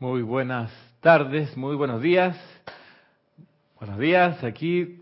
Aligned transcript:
Muy 0.00 0.22
buenas 0.22 0.70
tardes, 1.00 1.56
muy 1.56 1.74
buenos 1.74 2.00
días. 2.00 2.38
Buenos 3.80 3.98
días, 3.98 4.44
aquí 4.44 5.00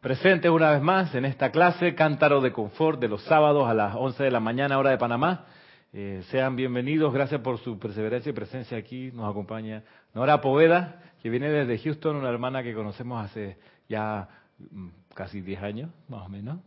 presentes 0.00 0.48
una 0.52 0.70
vez 0.70 0.80
más 0.80 1.12
en 1.16 1.24
esta 1.24 1.50
clase 1.50 1.96
Cántaro 1.96 2.40
de 2.40 2.52
Confort 2.52 3.00
de 3.00 3.08
los 3.08 3.24
sábados 3.24 3.68
a 3.68 3.74
las 3.74 3.96
11 3.96 4.22
de 4.22 4.30
la 4.30 4.38
mañana, 4.38 4.78
hora 4.78 4.90
de 4.90 4.98
Panamá. 4.98 5.46
Eh, 5.92 6.22
sean 6.30 6.54
bienvenidos, 6.54 7.12
gracias 7.12 7.40
por 7.40 7.58
su 7.58 7.76
perseverancia 7.80 8.30
y 8.30 8.34
presencia 8.34 8.78
aquí. 8.78 9.10
Nos 9.12 9.28
acompaña 9.28 9.82
Nora 10.14 10.40
Poveda, 10.40 11.02
que 11.20 11.28
viene 11.28 11.50
desde 11.50 11.82
Houston, 11.82 12.14
una 12.14 12.28
hermana 12.28 12.62
que 12.62 12.72
conocemos 12.72 13.24
hace 13.24 13.56
ya 13.88 14.28
mm, 14.60 14.88
casi 15.12 15.40
10 15.40 15.60
años, 15.60 15.90
más 16.08 16.24
o 16.24 16.28
menos, 16.28 16.60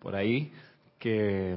por 0.00 0.16
ahí, 0.16 0.52
que 0.98 1.52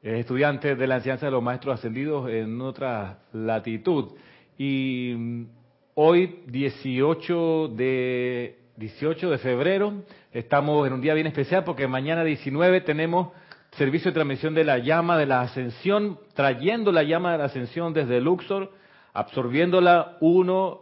es 0.00 0.20
estudiante 0.20 0.76
de 0.76 0.86
la 0.86 0.96
enseñanza 0.96 1.26
de 1.26 1.32
los 1.32 1.42
maestros 1.42 1.78
ascendidos 1.78 2.30
en 2.30 2.58
otra 2.62 3.18
latitud. 3.34 4.14
Y 4.58 5.14
mm, 5.16 5.46
hoy, 5.94 6.42
18 6.46 7.68
de, 7.68 8.58
18 8.76 9.30
de 9.30 9.38
febrero, 9.38 10.02
estamos 10.32 10.86
en 10.86 10.92
un 10.94 11.00
día 11.00 11.14
bien 11.14 11.26
especial 11.26 11.64
porque 11.64 11.86
mañana 11.86 12.24
19 12.24 12.80
tenemos 12.82 13.28
servicio 13.72 14.10
de 14.10 14.14
transmisión 14.14 14.54
de 14.54 14.64
la 14.64 14.78
llama 14.78 15.18
de 15.18 15.26
la 15.26 15.42
ascensión, 15.42 16.18
trayendo 16.34 16.92
la 16.92 17.02
llama 17.02 17.32
de 17.32 17.38
la 17.38 17.44
ascensión 17.44 17.92
desde 17.92 18.20
Luxor, 18.20 18.72
absorbiéndola 19.12 20.16
uno 20.20 20.80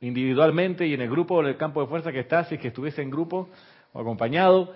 individualmente 0.00 0.86
y 0.86 0.94
en 0.94 1.02
el 1.02 1.10
grupo, 1.10 1.40
en 1.40 1.46
el 1.46 1.56
campo 1.56 1.80
de 1.80 1.88
fuerza 1.88 2.12
que 2.12 2.20
está, 2.20 2.44
si 2.44 2.58
que 2.58 2.68
estuviese 2.68 3.02
en 3.02 3.10
grupo 3.10 3.48
o 3.92 4.00
acompañado, 4.00 4.74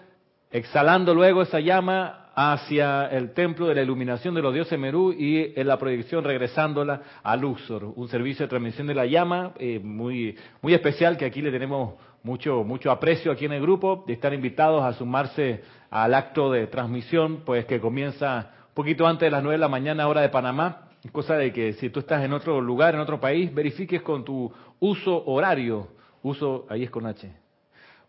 exhalando 0.51 1.15
luego 1.15 1.43
esa 1.43 1.61
llama 1.61 2.22
hacia 2.35 3.07
el 3.07 3.33
templo 3.35 3.67
de 3.67 3.75
la 3.75 3.83
iluminación 3.83 4.35
de 4.35 4.43
los 4.43 4.55
dioses 4.55 4.79
Merú 4.79 5.13
y 5.13 5.53
en 5.55 5.67
la 5.67 5.79
proyección 5.79 6.25
regresándola 6.25 7.03
a 7.23 7.37
Luxor, 7.37 7.85
un 7.85 8.09
servicio 8.09 8.47
de 8.47 8.51
transmisión 8.51 8.87
de 8.87 8.95
la 8.95 9.07
llama 9.07 9.53
eh, 9.59 9.79
muy 9.83 10.37
muy 10.63 10.73
especial 10.73 11.17
que 11.17 11.27
aquí 11.27 11.43
le 11.43 11.51
tenemos 11.51 11.95
mucho 12.23 12.65
mucho 12.65 12.91
aprecio 12.91 13.33
aquí 13.33 13.45
en 13.45 13.53
el 13.53 13.61
grupo, 13.61 14.05
de 14.07 14.15
estar 14.15 14.33
invitados 14.33 14.83
a 14.83 14.93
sumarse 14.95 15.63
al 15.91 16.15
acto 16.15 16.51
de 16.51 16.67
transmisión, 16.69 17.43
pues 17.45 17.67
que 17.67 17.81
comienza 17.81 18.53
un 18.69 18.75
poquito 18.75 19.07
antes 19.07 19.27
de 19.27 19.31
las 19.31 19.43
nueve 19.43 19.57
de 19.57 19.61
la 19.61 19.69
mañana 19.69 20.09
hora 20.09 20.23
de 20.23 20.31
Panamá, 20.31 20.89
cosa 21.11 21.37
de 21.37 21.53
que 21.53 21.75
si 21.75 21.91
tú 21.91 22.01
estás 22.01 22.25
en 22.25 22.33
otro 22.33 22.61
lugar, 22.61 22.95
en 22.95 23.01
otro 23.01 23.21
país, 23.21 23.53
verifiques 23.53 24.01
con 24.01 24.25
tu 24.25 24.51
uso 24.81 25.23
horario, 25.27 25.89
uso 26.23 26.67
ahí 26.71 26.85
es 26.85 26.91
con 26.91 27.07
H, 27.07 27.31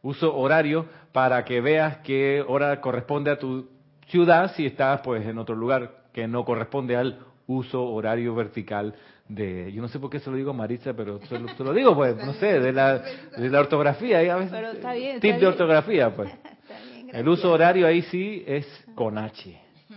uso 0.01 0.33
horario 0.33 0.85
para 1.11 1.43
que 1.43 1.59
veas 1.59 1.97
qué 1.97 2.43
hora 2.47 2.79
corresponde 2.79 3.31
a 3.31 3.39
tu 3.39 3.72
ciudad 4.07 4.53
si 4.55 4.65
estás 4.65 5.01
pues 5.01 5.25
en 5.25 5.37
otro 5.37 5.55
lugar 5.55 6.03
que 6.11 6.27
no 6.27 6.45
corresponde 6.45 6.95
al 6.95 7.19
uso 7.47 7.83
horario 7.83 8.35
vertical 8.35 8.93
de 9.27 9.71
yo 9.71 9.81
no 9.81 9.87
sé 9.87 9.99
por 9.99 10.09
qué 10.09 10.19
se 10.19 10.29
lo 10.29 10.37
digo 10.37 10.51
a 10.51 10.53
Maritza 10.53 10.93
pero 10.93 11.19
se 11.25 11.63
lo, 11.63 11.73
digo 11.73 11.95
pues 11.95 12.15
no 12.17 12.33
sé 12.33 12.59
de 12.59 12.71
la, 12.71 12.99
de 12.99 13.49
la 13.49 13.59
ortografía 13.59 14.19
a 14.19 14.35
veces, 14.35 14.51
pero 14.51 14.71
está 14.71 14.93
bien, 14.93 15.19
tip 15.19 15.35
de 15.37 15.47
ortografía 15.47 16.13
pues. 16.15 16.31
El 17.11 17.27
uso 17.27 17.51
horario 17.51 17.85
ahí 17.85 18.01
sí 18.03 18.43
es 18.47 18.65
con 18.95 19.17
H 19.17 19.49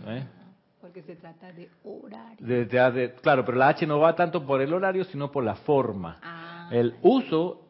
¿eh? 0.06 0.24
porque 0.80 1.02
se 1.02 1.16
trata 1.16 1.50
de 1.52 1.68
horario. 1.84 2.36
De, 2.38 2.64
de, 2.64 3.14
claro 3.14 3.44
pero 3.44 3.58
la 3.58 3.68
H 3.68 3.86
no 3.86 3.98
va 4.00 4.14
tanto 4.14 4.46
por 4.46 4.60
el 4.60 4.72
horario 4.72 5.04
sino 5.04 5.30
por 5.30 5.44
la 5.44 5.54
forma. 5.54 6.18
Ah, 6.22 6.68
el 6.70 6.94
uso 7.02 7.62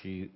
si 0.00 0.30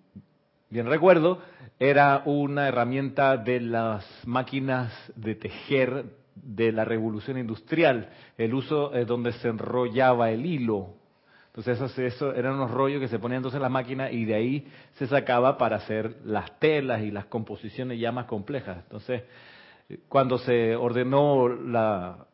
bien 0.70 0.86
recuerdo, 0.86 1.40
era 1.78 2.22
una 2.24 2.68
herramienta 2.68 3.36
de 3.36 3.60
las 3.60 4.04
máquinas 4.26 4.92
de 5.16 5.34
tejer 5.34 6.04
de 6.34 6.72
la 6.72 6.84
revolución 6.84 7.38
industrial, 7.38 8.10
el 8.36 8.54
uso 8.54 8.92
es 8.94 9.06
donde 9.06 9.32
se 9.32 9.48
enrollaba 9.48 10.30
el 10.30 10.46
hilo. 10.46 10.94
Entonces 11.48 11.80
eso, 11.80 12.02
eso 12.02 12.34
eran 12.34 12.54
unos 12.54 12.70
rollos 12.70 13.00
que 13.00 13.08
se 13.08 13.18
ponían 13.18 13.38
entonces 13.38 13.56
en 13.56 13.62
la 13.62 13.68
máquina 13.68 14.10
y 14.10 14.24
de 14.24 14.34
ahí 14.34 14.68
se 14.94 15.06
sacaba 15.08 15.58
para 15.58 15.76
hacer 15.76 16.16
las 16.24 16.58
telas 16.60 17.02
y 17.02 17.10
las 17.10 17.26
composiciones 17.26 17.98
ya 17.98 18.12
más 18.12 18.26
complejas. 18.26 18.78
Entonces, 18.84 19.24
cuando 20.08 20.38
se 20.38 20.76
ordenó 20.76 21.48
la 21.48 22.26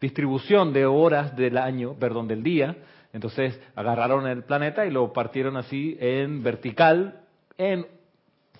distribución 0.00 0.72
de 0.72 0.86
horas 0.86 1.34
del 1.36 1.56
año, 1.58 1.94
perdón, 1.94 2.28
del 2.28 2.42
día, 2.42 2.76
entonces 3.12 3.60
agarraron 3.74 4.26
el 4.26 4.44
planeta 4.44 4.86
y 4.86 4.90
lo 4.90 5.12
partieron 5.12 5.56
así 5.56 5.96
en 6.00 6.42
vertical 6.42 7.21
en 7.58 7.86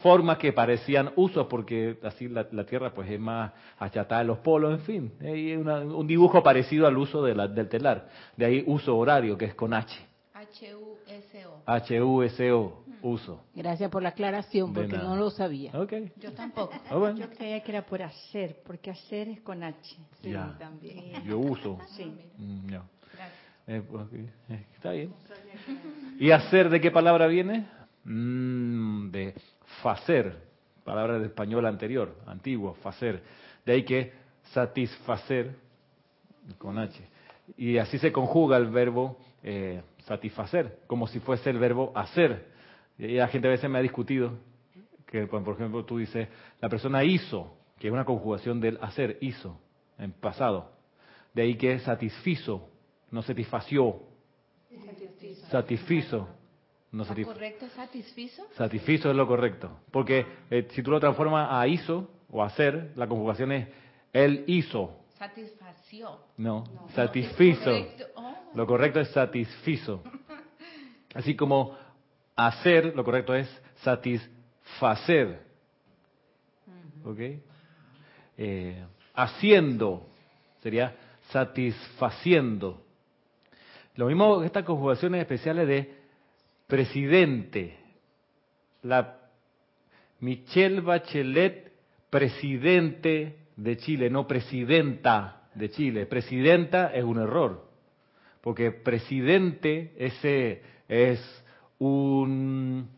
formas 0.00 0.38
que 0.38 0.52
parecían 0.52 1.12
usos, 1.16 1.46
porque 1.46 1.98
así 2.02 2.28
la, 2.28 2.44
Tierra 2.66 2.92
pues 2.92 3.08
es 3.10 3.20
más 3.20 3.52
achatada 3.78 4.20
en 4.20 4.26
los 4.26 4.38
polos, 4.38 4.72
en 4.72 4.80
fin, 4.80 5.12
hay 5.20 5.54
un 5.54 6.06
dibujo 6.06 6.42
parecido 6.42 6.86
al 6.86 6.98
uso 6.98 7.22
del 7.22 7.68
telar, 7.68 8.08
de 8.36 8.44
ahí 8.44 8.64
uso 8.66 8.96
horario, 8.96 9.38
que 9.38 9.46
es 9.46 9.54
con 9.54 9.72
H. 9.72 10.12
H-U-S-O. 10.34 11.62
H-U-S-O, 11.66 12.84
uso. 13.02 13.44
Gracias 13.54 13.90
por 13.90 14.02
la 14.02 14.10
aclaración, 14.10 14.72
porque 14.74 14.96
no 14.98 15.14
lo 15.14 15.30
sabía. 15.30 15.70
Okay. 15.78 16.12
Yo 16.16 16.32
tampoco. 16.32 16.72
Oh, 16.90 17.10
Yo 17.10 17.30
creía 17.30 17.62
que 17.62 17.70
era 17.70 17.86
por 17.86 18.02
hacer, 18.02 18.58
porque 18.64 18.90
hacer 18.90 19.28
es 19.28 19.40
con 19.40 19.62
H. 19.62 19.78
Sí, 20.20 20.30
ya. 20.30 20.56
también. 20.58 21.22
Yo 21.24 21.38
uso. 21.38 21.78
Sí. 21.96 22.12
Mm, 22.38 22.72
no. 22.72 22.84
eh, 23.68 23.82
eh, 24.48 24.66
está 24.74 24.90
bien. 24.90 25.14
¿Y 26.18 26.32
hacer 26.32 26.68
de 26.68 26.80
qué 26.80 26.90
palabra 26.90 27.28
viene? 27.28 27.66
Mm, 28.04 29.10
de 29.10 29.34
facer, 29.82 30.36
palabra 30.84 31.18
de 31.18 31.26
español 31.26 31.66
anterior, 31.66 32.16
antiguo, 32.26 32.74
facer. 32.74 33.22
De 33.64 33.72
ahí 33.72 33.84
que 33.84 34.12
satisfacer, 34.52 35.54
con 36.58 36.78
H. 36.78 37.00
Y 37.56 37.78
así 37.78 37.98
se 37.98 38.10
conjuga 38.10 38.56
el 38.56 38.66
verbo 38.66 39.18
eh, 39.42 39.82
satisfacer, 40.06 40.80
como 40.86 41.06
si 41.06 41.20
fuese 41.20 41.50
el 41.50 41.58
verbo 41.58 41.92
hacer. 41.94 42.50
Y 42.98 43.14
la 43.14 43.28
gente 43.28 43.48
a 43.48 43.52
veces 43.52 43.70
me 43.70 43.78
ha 43.78 43.82
discutido 43.82 44.32
que, 45.06 45.26
por 45.26 45.54
ejemplo, 45.54 45.84
tú 45.84 45.98
dices, 45.98 46.28
la 46.60 46.68
persona 46.68 47.04
hizo, 47.04 47.56
que 47.78 47.88
es 47.88 47.92
una 47.92 48.04
conjugación 48.04 48.60
del 48.60 48.78
hacer, 48.80 49.18
hizo, 49.20 49.60
en 49.98 50.12
pasado. 50.12 50.72
De 51.34 51.42
ahí 51.42 51.56
que 51.56 51.78
satisfizo, 51.78 52.68
no 53.10 53.22
satisfació, 53.22 54.02
satisfizo 55.50 56.28
no 56.92 57.04
¿Lo 57.04 57.24
correcto 57.24 57.66
satisfizo? 57.70 58.46
Satisfizo 58.54 59.10
es 59.10 59.16
lo 59.16 59.26
correcto. 59.26 59.80
Porque 59.90 60.26
eh, 60.50 60.68
si 60.72 60.82
tú 60.82 60.90
lo 60.90 61.00
transformas 61.00 61.48
a 61.50 61.66
hizo 61.66 62.10
o 62.30 62.44
hacer, 62.44 62.92
la 62.96 63.06
conjugación 63.06 63.50
es 63.52 63.68
él 64.12 64.44
hizo. 64.46 64.98
Satisfació. 65.18 66.18
No, 66.36 66.64
satisfizo. 66.94 67.70
Oh. 68.14 68.34
Lo 68.54 68.66
correcto 68.66 69.00
es 69.00 69.08
satisfizo. 69.08 70.02
Así 71.14 71.34
como 71.34 71.76
hacer, 72.36 72.94
lo 72.94 73.04
correcto 73.04 73.34
es 73.34 73.48
satisfacer. 73.76 75.40
¿Ok? 77.04 77.18
Eh, 78.36 78.84
haciendo 79.14 80.06
sería 80.62 80.94
satisfaciendo. 81.30 82.84
Lo 83.96 84.06
mismo 84.06 84.42
estas 84.42 84.64
conjugaciones 84.64 85.22
especiales 85.22 85.66
de 85.66 86.01
presidente. 86.66 87.78
La 88.82 89.18
Michelle 90.20 90.80
Bachelet, 90.80 91.72
presidente 92.10 93.36
de 93.56 93.76
Chile, 93.76 94.10
no 94.10 94.26
presidenta 94.26 95.48
de 95.54 95.70
Chile. 95.70 96.06
Presidenta 96.06 96.92
es 96.94 97.04
un 97.04 97.18
error, 97.18 97.68
porque 98.40 98.70
presidente 98.70 99.94
ese 99.98 100.62
es 100.88 101.44
un, 101.78 102.88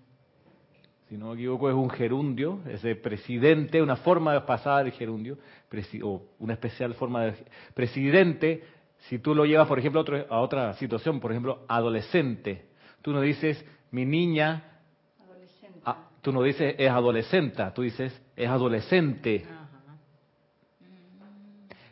si 1.09 1.17
no 1.17 1.29
me 1.29 1.35
equivoco, 1.35 1.69
es 1.69 1.75
un 1.75 1.91
gerundio, 1.91 2.61
ese 2.69 2.97
presidente, 2.97 3.81
una 3.81 3.97
forma 3.97 4.45
pasada 4.45 4.85
del 4.85 4.93
gerundio, 4.93 5.39
o 6.03 6.23
una 6.39 6.55
especial 6.55 6.95
forma 6.95 7.25
de 7.25 7.35
presidente. 7.75 8.63
Si 9.09 9.19
tú 9.19 9.35
lo 9.35 9.45
llevas, 9.45 9.69
por 9.69 9.79
ejemplo, 9.79 10.05
a 10.29 10.41
otra 10.41 10.73
situación, 10.75 11.21
por 11.21 11.31
ejemplo, 11.31 11.65
adolescente, 11.69 12.67
Tú 13.05 13.13
no 13.13 13.21
dices, 13.21 13.63
mi 13.91 14.07
niña, 14.07 14.65
ah, 15.85 16.09
tú 16.23 16.33
no 16.33 16.43
dices 16.43 16.75
es 16.79 16.91
adolescente, 16.91 17.63
tú 17.75 17.83
dices 17.83 18.19
es 18.35 18.49
adolescente. 18.49 19.47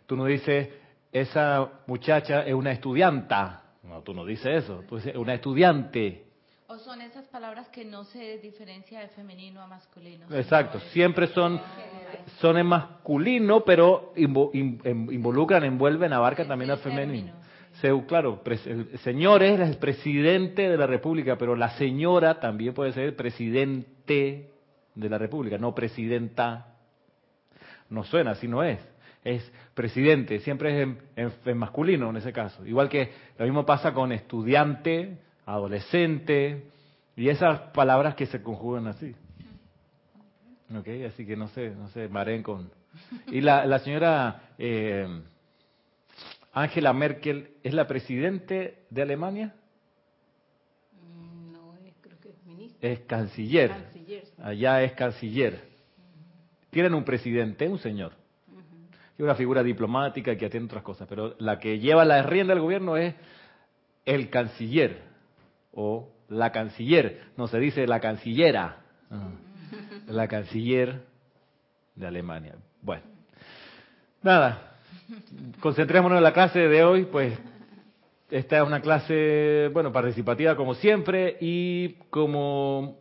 Tú 0.06 0.17
no 0.17 0.25
dices, 0.25 0.70
esa 1.12 1.70
muchacha 1.87 2.47
es 2.47 2.55
una 2.55 2.73
estudianta. 2.73 3.62
No, 3.82 4.00
tú 4.00 4.14
no 4.14 4.25
dices 4.25 4.64
eso, 4.64 4.85
tú 4.88 4.97
dices 4.97 5.14
una 5.14 5.35
estudiante. 5.35 6.25
O 6.69 6.79
son 6.79 7.03
esas 7.03 7.26
palabras 7.26 7.69
que 7.69 7.85
no 7.85 8.05
se 8.05 8.38
diferencia 8.38 9.00
de 9.00 9.08
femenino 9.08 9.61
a 9.61 9.67
masculino. 9.67 10.25
Exacto, 10.35 10.81
siempre 10.94 11.26
son 11.26 11.61
son 12.41 12.56
en 12.56 12.67
masculino, 12.69 13.65
pero 13.67 14.15
involucran, 14.17 15.62
envuelven, 15.65 16.15
abarcan 16.15 16.49
también 16.49 16.70
al 16.70 16.79
femenino 16.79 17.42
claro, 18.06 18.43
el 18.44 18.99
señor 18.99 19.43
es 19.43 19.61
el 19.61 19.76
presidente 19.76 20.69
de 20.69 20.76
la 20.76 20.87
República, 20.87 21.37
pero 21.37 21.56
la 21.56 21.70
señora 21.70 22.38
también 22.38 22.75
puede 22.75 22.93
ser 22.93 23.17
presidente 23.17 24.50
de 24.94 25.08
la 25.08 25.19
República, 25.19 25.58
no 25.58 25.75
presidenta. 25.75 26.76
No 27.90 28.05
suena, 28.05 28.32
así 28.32 28.49
no 28.49 28.62
es. 28.62 28.79
es 29.25 29.52
presidente, 29.75 30.40
siempre 30.40 30.82
es 30.82 30.88
en, 31.46 31.58
masculino 31.58 32.11
en 32.11 32.17
ese 32.17 32.32
caso. 32.32 32.64
Igual 32.67 32.88
que 32.88 33.12
lo 33.38 33.44
mismo 33.44 33.67
pasa 33.67 33.93
con 33.93 34.12
estudiante, 34.12 35.19
adolescente, 35.46 36.67
y 37.17 37.29
esas 37.29 37.61
palabras 37.73 38.14
que 38.14 38.26
se 38.26 38.43
conjugan 38.43 38.87
así. 38.87 39.14
Ok, 40.75 40.88
así 41.06 41.26
que 41.26 41.37
no 41.37 41.49
sé, 41.49 41.70
no 41.70 41.88
sé, 41.88 42.08
mareen 42.08 42.43
con... 42.43 42.70
Y 43.31 43.40
la, 43.40 43.67
la 43.67 43.79
señora 43.81 44.55
eh, 44.58 45.06
Angela 46.52 46.93
Merkel 46.93 47.54
es 47.62 47.72
la 47.72 47.87
presidente 47.87 48.84
de 48.90 49.02
Alemania. 49.02 49.54
No, 51.50 51.75
es, 51.76 51.94
creo 52.00 52.19
que 52.20 52.28
es 52.31 52.44
ministra. 52.44 52.88
Es 52.88 53.00
canciller. 53.00 53.72
Allá 54.38 54.82
es 54.82 54.93
canciller. 54.93 55.60
Tienen 56.70 56.94
un 56.94 57.04
presidente, 57.04 57.69
un 57.69 57.78
señor. 57.78 58.12
Es 59.14 59.20
una 59.20 59.34
figura 59.34 59.62
diplomática 59.62 60.37
que 60.37 60.46
atiende 60.46 60.66
otras 60.66 60.82
cosas, 60.82 61.06
pero 61.08 61.34
la 61.38 61.58
que 61.58 61.78
lleva 61.78 62.04
la 62.04 62.22
rienda 62.22 62.55
del 62.55 62.62
gobierno 62.62 62.96
es 62.96 63.14
el 64.05 64.31
canciller 64.31 65.02
o 65.72 66.10
la 66.28 66.52
canciller. 66.52 67.28
No 67.37 67.46
se 67.46 67.58
dice 67.58 67.87
la 67.87 68.00
cancillera. 68.00 68.78
La 70.06 70.28
canciller 70.28 71.02
de 71.94 72.06
Alemania. 72.06 72.56
Bueno, 72.81 73.05
nada, 74.22 74.71
concentrémonos 75.61 76.19
en 76.19 76.25
la 76.25 76.32
clase 76.32 76.61
de 76.61 76.85
hoy, 76.85 77.05
pues 77.05 77.38
esta 78.31 78.59
es 78.59 78.67
una 78.67 78.81
clase, 78.81 79.70
bueno, 79.73 79.93
participativa 79.93 80.56
como 80.56 80.75
siempre 80.75 81.37
y 81.41 81.94
como 82.11 82.99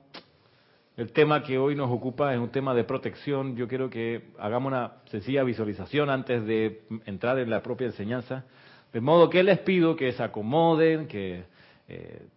el 0.97 1.11
tema 1.11 1.41
que 1.43 1.57
hoy 1.57 1.75
nos 1.75 1.89
ocupa 1.89 2.33
es 2.33 2.39
un 2.39 2.49
tema 2.49 2.73
de 2.73 2.83
protección, 2.83 3.55
yo 3.55 3.67
quiero 3.67 3.89
que 3.89 4.31
hagamos 4.39 4.71
una 4.71 4.93
sencilla 5.09 5.43
visualización 5.43 6.09
antes 6.09 6.45
de 6.45 6.83
entrar 7.05 7.39
en 7.39 7.49
la 7.49 7.61
propia 7.61 7.87
enseñanza, 7.87 8.45
de 8.91 9.01
modo 9.01 9.29
que 9.29 9.43
les 9.43 9.59
pido 9.59 9.95
que 9.95 10.11
se 10.11 10.23
acomoden, 10.23 11.07
que... 11.07 11.43
Eh, 11.87 12.27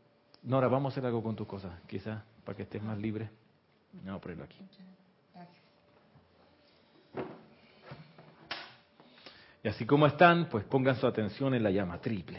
Nora, 0.44 0.68
vamos 0.68 0.92
a 0.92 0.94
hacer 0.94 1.06
algo 1.06 1.22
con 1.22 1.34
tus 1.34 1.46
cosas, 1.46 1.72
quizás, 1.86 2.22
para 2.44 2.54
que 2.54 2.64
estés 2.64 2.82
más 2.82 2.98
libre. 2.98 3.30
A 4.06 4.18
ponerlo 4.18 4.44
aquí. 4.44 4.58
Y 9.64 9.68
así 9.68 9.86
como 9.86 10.06
están, 10.06 10.50
pues 10.50 10.62
pongan 10.66 10.96
su 10.96 11.06
atención 11.06 11.54
en 11.54 11.62
la 11.62 11.70
llama 11.70 11.98
triple. 11.98 12.38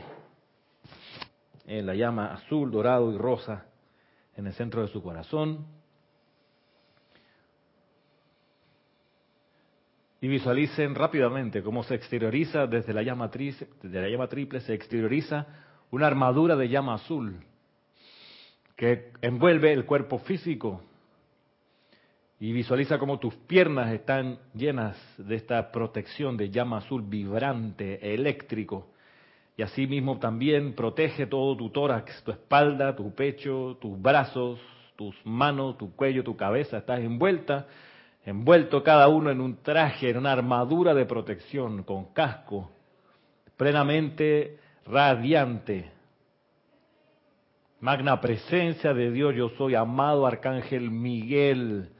En 1.66 1.88
la 1.88 1.96
llama 1.96 2.28
azul, 2.28 2.70
dorado 2.70 3.12
y 3.12 3.18
rosa 3.18 3.66
en 4.38 4.46
el 4.46 4.54
centro 4.54 4.84
de 4.84 4.90
su 4.90 5.02
corazón. 5.02 5.66
Y 10.22 10.28
visualicen 10.28 10.94
rápidamente 10.94 11.64
cómo 11.64 11.82
se 11.84 11.96
exterioriza 11.96 12.68
desde 12.68 12.94
la 12.94 13.02
llama, 13.02 13.28
desde 13.28 14.02
la 14.02 14.08
llama 14.08 14.28
triple, 14.28 14.60
se 14.60 14.76
exterioriza 14.76 15.48
una 15.90 16.06
armadura 16.06 16.56
de 16.56 16.70
llama 16.70 16.94
azul 16.94 17.44
que 18.76 19.12
envuelve 19.22 19.74
el 19.74 19.86
cuerpo 19.86 20.20
físico 20.20 20.84
y 22.40 22.52
visualiza 22.52 23.00
cómo 23.00 23.20
tus 23.20 23.34
piernas 23.36 23.94
están 23.94 24.40
llenas 24.54 24.98
de 25.18 25.36
esta 25.36 25.72
protección 25.72 26.36
de 26.36 26.50
llama 26.50 26.78
azul 26.78 27.02
vibrante, 27.02 28.14
eléctrico. 28.14 28.88
Y 29.58 29.62
así 29.62 29.88
mismo 29.88 30.20
también 30.20 30.74
protege 30.74 31.28
todo 31.28 31.56
tu 31.56 31.70
tórax, 31.70 32.24
tu 32.24 32.32
espalda, 32.32 32.96
tu 32.96 33.16
pecho, 33.16 33.78
tus 33.80 34.02
brazos, 34.02 34.60
tus 34.98 35.16
manos, 35.26 35.78
tu 35.78 35.96
cuello, 35.96 36.24
tu 36.24 36.36
cabeza. 36.36 36.80
Estás 36.80 37.00
envuelta, 37.00 37.68
envuelto 38.26 38.84
cada 38.84 39.08
uno 39.08 39.32
en 39.32 39.40
un 39.40 39.64
traje, 39.64 40.10
en 40.10 40.18
una 40.18 40.34
armadura 40.34 40.94
de 40.94 41.06
protección, 41.06 41.84
con 41.84 42.12
casco, 42.12 42.70
plenamente 43.56 44.60
radiante. 44.86 45.90
Magna 47.80 48.20
presencia 48.20 48.94
de 48.94 49.10
Dios, 49.12 49.36
yo 49.36 49.50
soy 49.58 49.76
amado 49.76 50.26
Arcángel 50.26 50.92
Miguel 50.92 51.95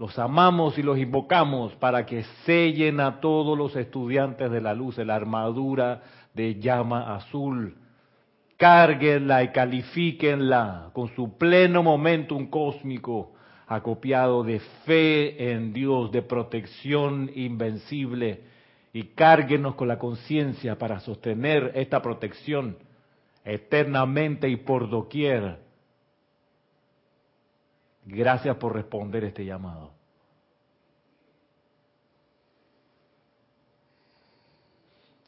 los 0.00 0.18
amamos 0.18 0.78
y 0.78 0.82
los 0.82 0.98
invocamos 0.98 1.74
para 1.74 2.06
que 2.06 2.24
sellen 2.46 3.00
a 3.00 3.20
todos 3.20 3.56
los 3.56 3.76
estudiantes 3.76 4.50
de 4.50 4.62
la 4.62 4.72
luz 4.72 4.98
en 4.98 5.08
la 5.08 5.14
armadura 5.14 6.00
de 6.32 6.58
llama 6.58 7.14
azul. 7.14 7.76
Cárguenla 8.56 9.42
y 9.44 9.48
califíquenla 9.48 10.88
con 10.94 11.14
su 11.14 11.36
pleno 11.36 11.82
momentum 11.82 12.46
cósmico, 12.46 13.34
acopiado 13.66 14.42
de 14.42 14.60
fe 14.86 15.52
en 15.52 15.74
Dios, 15.74 16.10
de 16.10 16.22
protección 16.22 17.30
invencible. 17.34 18.40
Y 18.94 19.02
cárguenos 19.08 19.74
con 19.74 19.88
la 19.88 19.98
conciencia 19.98 20.78
para 20.78 21.00
sostener 21.00 21.72
esta 21.74 22.00
protección 22.00 22.78
eternamente 23.44 24.48
y 24.48 24.56
por 24.56 24.88
doquier 24.88 25.58
Gracias 28.12 28.56
por 28.56 28.74
responder 28.74 29.22
este 29.22 29.44
llamado. 29.44 29.92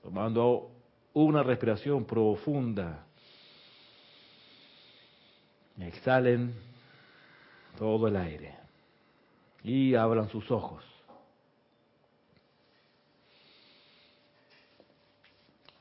Tomando 0.03 0.73
una 1.13 1.45
respiración 1.45 2.05
profunda. 2.05 3.07
Exhalen 5.79 6.55
todo 7.79 8.09
el 8.09 8.17
aire 8.17 8.57
y 9.63 9.95
abran 9.95 10.29
sus 10.29 10.51
ojos. 10.51 10.85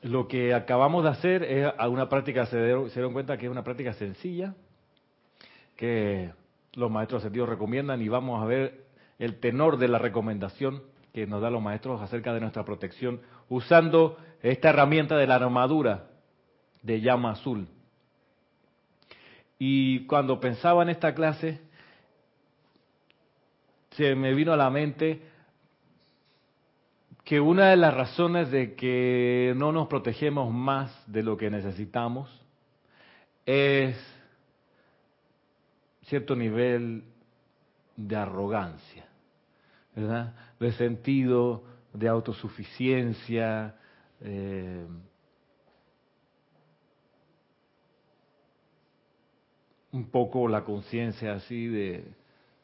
Lo 0.02 0.28
que 0.28 0.54
acabamos 0.54 1.02
de 1.02 1.10
hacer 1.10 1.42
es 1.42 1.72
una 1.88 2.08
práctica, 2.08 2.46
se 2.46 2.56
dieron, 2.62 3.12
cuenta 3.12 3.36
que 3.36 3.46
es 3.46 3.52
una 3.52 3.64
práctica 3.64 3.92
sencilla, 3.94 4.54
que 5.76 6.32
los 6.74 6.90
maestros 6.90 7.22
sentidos 7.22 7.48
recomiendan 7.48 8.00
y 8.02 8.08
vamos 8.08 8.42
a 8.42 8.46
ver 8.46 8.86
el 9.18 9.38
tenor 9.40 9.76
de 9.76 9.88
la 9.88 9.98
recomendación 9.98 10.82
que 11.12 11.26
nos 11.26 11.42
dan 11.42 11.52
los 11.52 11.62
maestros 11.62 12.00
acerca 12.00 12.32
de 12.32 12.40
nuestra 12.40 12.64
protección 12.64 13.20
usando 13.48 14.16
esta 14.42 14.70
herramienta 14.70 15.16
de 15.16 15.26
la 15.26 15.36
armadura 15.36 16.08
de 16.82 17.00
llama 17.00 17.32
azul. 17.32 17.68
Y 19.58 20.06
cuando 20.06 20.40
pensaba 20.40 20.82
en 20.82 20.88
esta 20.88 21.14
clase, 21.14 21.60
se 23.90 24.14
me 24.14 24.34
vino 24.34 24.52
a 24.52 24.56
la 24.56 24.70
mente 24.70 25.22
que 27.24 27.38
una 27.38 27.70
de 27.70 27.76
las 27.76 27.94
razones 27.94 28.50
de 28.50 28.74
que 28.74 29.54
no 29.56 29.70
nos 29.70 29.86
protegemos 29.86 30.52
más 30.52 30.90
de 31.06 31.22
lo 31.22 31.36
que 31.36 31.50
necesitamos 31.50 32.28
es 33.46 33.96
cierto 36.12 36.36
nivel 36.36 37.04
de 37.96 38.16
arrogancia, 38.16 39.06
¿verdad? 39.96 40.34
De 40.60 40.70
sentido 40.72 41.64
de 41.94 42.06
autosuficiencia, 42.06 43.74
eh, 44.20 44.86
un 49.92 50.10
poco 50.10 50.48
la 50.48 50.64
conciencia 50.64 51.32
así 51.32 51.66
de, 51.68 52.12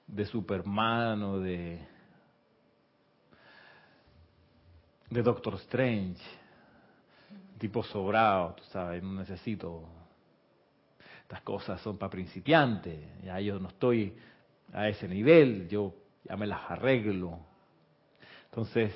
de 0.06 0.26
Superman 0.26 1.22
o 1.22 1.40
de, 1.40 1.80
de 5.08 5.22
Doctor 5.22 5.54
Strange, 5.54 6.22
tipo 7.56 7.82
sobrado, 7.82 8.56
tú 8.56 8.64
sabes, 8.64 9.02
no 9.02 9.14
necesito 9.14 9.97
estas 11.28 11.42
cosas 11.42 11.78
son 11.82 11.98
para 11.98 12.08
principiantes, 12.08 12.98
ya 13.22 13.38
yo 13.38 13.58
no 13.58 13.68
estoy 13.68 14.14
a 14.72 14.88
ese 14.88 15.06
nivel, 15.06 15.68
yo 15.68 15.92
ya 16.24 16.38
me 16.38 16.46
las 16.46 16.70
arreglo. 16.70 17.38
Entonces, 18.46 18.94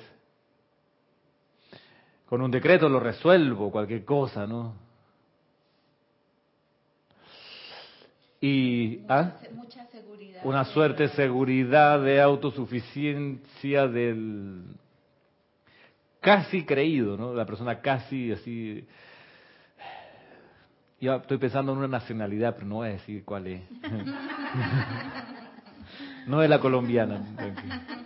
con 2.25 2.41
un 2.41 2.49
decreto 2.49 2.89
lo 2.89 2.99
resuelvo, 2.99 3.69
cualquier 3.69 4.03
cosa, 4.03 4.47
¿no? 4.47 4.73
Y 8.41 9.01
¿ah? 9.07 9.33
Mucha 9.51 9.85
seguridad. 9.85 10.41
una 10.43 10.65
suerte 10.65 11.03
de 11.03 11.09
seguridad, 11.09 12.01
de 12.01 12.19
autosuficiencia 12.19 13.87
del 13.87 14.63
casi 16.19 16.65
creído, 16.65 17.15
¿no? 17.15 17.35
La 17.35 17.45
persona 17.45 17.79
casi 17.79 18.31
así 18.31 18.87
yo 21.03 21.17
estoy 21.17 21.37
pensando 21.37 21.73
en 21.73 21.79
una 21.79 21.89
nacionalidad, 21.89 22.55
pero 22.55 22.65
no 22.65 22.75
voy 22.75 22.87
a 22.87 22.91
decir 22.91 23.25
cuál 23.25 23.47
es. 23.47 23.61
no 26.27 26.41
es 26.41 26.49
la 26.49 26.59
colombiana. 26.59 27.21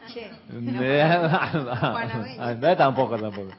Che. 0.08 0.32
no, 2.60 2.76
tampoco, 2.76 3.20
tampoco. 3.20 3.52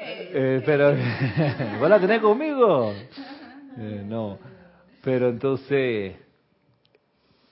Eh, 0.00 0.62
pero, 0.66 0.96
¿vos 1.80 1.88
la 1.88 2.00
tenés 2.00 2.20
conmigo? 2.20 2.92
Eh, 3.76 4.02
no. 4.04 4.38
Pero 5.02 5.28
entonces, 5.28 6.16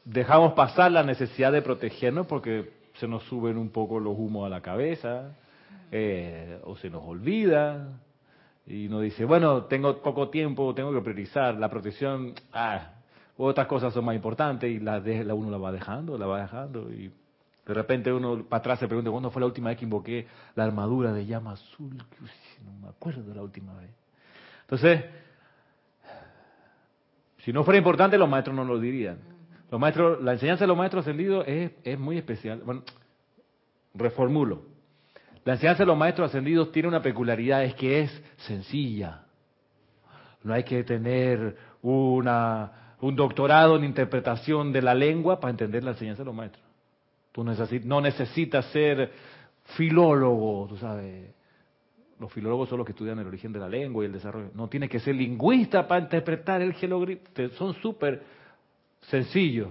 dejamos 0.04 0.54
pasar 0.54 0.90
la 0.90 1.04
necesidad 1.04 1.52
de 1.52 1.62
protegernos 1.62 2.26
porque 2.26 2.72
se 2.94 3.06
nos 3.06 3.22
suben 3.24 3.56
un 3.56 3.70
poco 3.70 4.00
los 4.00 4.18
humos 4.18 4.46
a 4.46 4.48
la 4.48 4.62
cabeza, 4.62 5.36
eh, 5.92 6.58
o 6.64 6.76
se 6.76 6.90
nos 6.90 7.04
olvida, 7.04 8.00
y 8.66 8.88
nos 8.88 9.02
dice, 9.02 9.24
bueno, 9.24 9.64
tengo 9.64 10.02
poco 10.02 10.28
tiempo, 10.28 10.74
tengo 10.74 10.92
que 10.92 11.00
priorizar, 11.00 11.54
la 11.54 11.70
protección, 11.70 12.34
ah, 12.52 12.94
otras 13.36 13.66
cosas 13.66 13.94
son 13.94 14.04
más 14.04 14.16
importantes, 14.16 14.70
y 14.70 14.80
la, 14.80 15.00
de, 15.00 15.24
la 15.24 15.34
uno 15.34 15.50
la 15.50 15.58
va 15.58 15.70
dejando, 15.70 16.18
la 16.18 16.26
va 16.26 16.42
dejando, 16.42 16.92
y 16.92 17.12
de 17.66 17.74
repente 17.74 18.12
uno 18.12 18.44
para 18.44 18.60
atrás 18.60 18.78
se 18.80 18.86
pregunta, 18.86 19.10
¿cuándo 19.10 19.30
fue 19.30 19.40
la 19.40 19.46
última 19.46 19.68
vez 19.70 19.78
que 19.78 19.84
invoqué 19.84 20.26
la 20.54 20.64
armadura 20.64 21.12
de 21.12 21.26
llama 21.26 21.52
azul? 21.52 21.96
No 22.64 22.72
me 22.80 22.88
acuerdo 22.88 23.32
la 23.34 23.42
última 23.42 23.74
vez. 23.74 23.90
Entonces, 24.62 25.04
si 27.38 27.52
no 27.52 27.62
fuera 27.62 27.78
importante, 27.78 28.18
los 28.18 28.28
maestros 28.28 28.56
no 28.56 28.64
lo 28.64 28.80
dirían. 28.80 29.18
Los 29.70 29.80
maestros, 29.80 30.22
la 30.22 30.32
enseñanza 30.32 30.64
de 30.64 30.68
los 30.68 30.76
maestros 30.76 31.04
ascendidos 31.04 31.46
es, 31.46 31.72
es 31.84 31.98
muy 31.98 32.18
especial. 32.18 32.62
Bueno, 32.64 32.82
reformulo. 33.94 34.75
La 35.46 35.52
enseñanza 35.52 35.84
de 35.84 35.86
los 35.86 35.96
maestros 35.96 36.28
ascendidos 36.28 36.72
tiene 36.72 36.88
una 36.88 37.00
peculiaridad, 37.00 37.62
es 37.62 37.76
que 37.76 38.00
es 38.00 38.22
sencilla. 38.38 39.22
No 40.42 40.52
hay 40.52 40.64
que 40.64 40.82
tener 40.82 41.56
una, 41.82 42.96
un 43.00 43.14
doctorado 43.14 43.76
en 43.76 43.84
interpretación 43.84 44.72
de 44.72 44.82
la 44.82 44.92
lengua 44.92 45.38
para 45.38 45.52
entender 45.52 45.84
la 45.84 45.92
enseñanza 45.92 46.22
de 46.22 46.26
los 46.26 46.34
maestros. 46.34 46.64
Tú 47.30 47.44
no 47.44 48.00
necesitas 48.00 48.64
ser 48.72 49.12
filólogo, 49.76 50.66
tú 50.68 50.78
sabes. 50.78 51.30
Los 52.18 52.32
filólogos 52.32 52.68
son 52.68 52.78
los 52.78 52.84
que 52.84 52.90
estudian 52.90 53.20
el 53.20 53.28
origen 53.28 53.52
de 53.52 53.60
la 53.60 53.68
lengua 53.68 54.02
y 54.02 54.06
el 54.06 54.12
desarrollo. 54.14 54.50
No 54.52 54.66
tienes 54.68 54.90
que 54.90 54.98
ser 54.98 55.14
lingüista 55.14 55.86
para 55.86 56.00
interpretar 56.00 56.60
el 56.60 56.74
jeroglífico. 56.74 57.50
Son 57.50 57.72
súper 57.74 58.20
sencillos. 59.02 59.68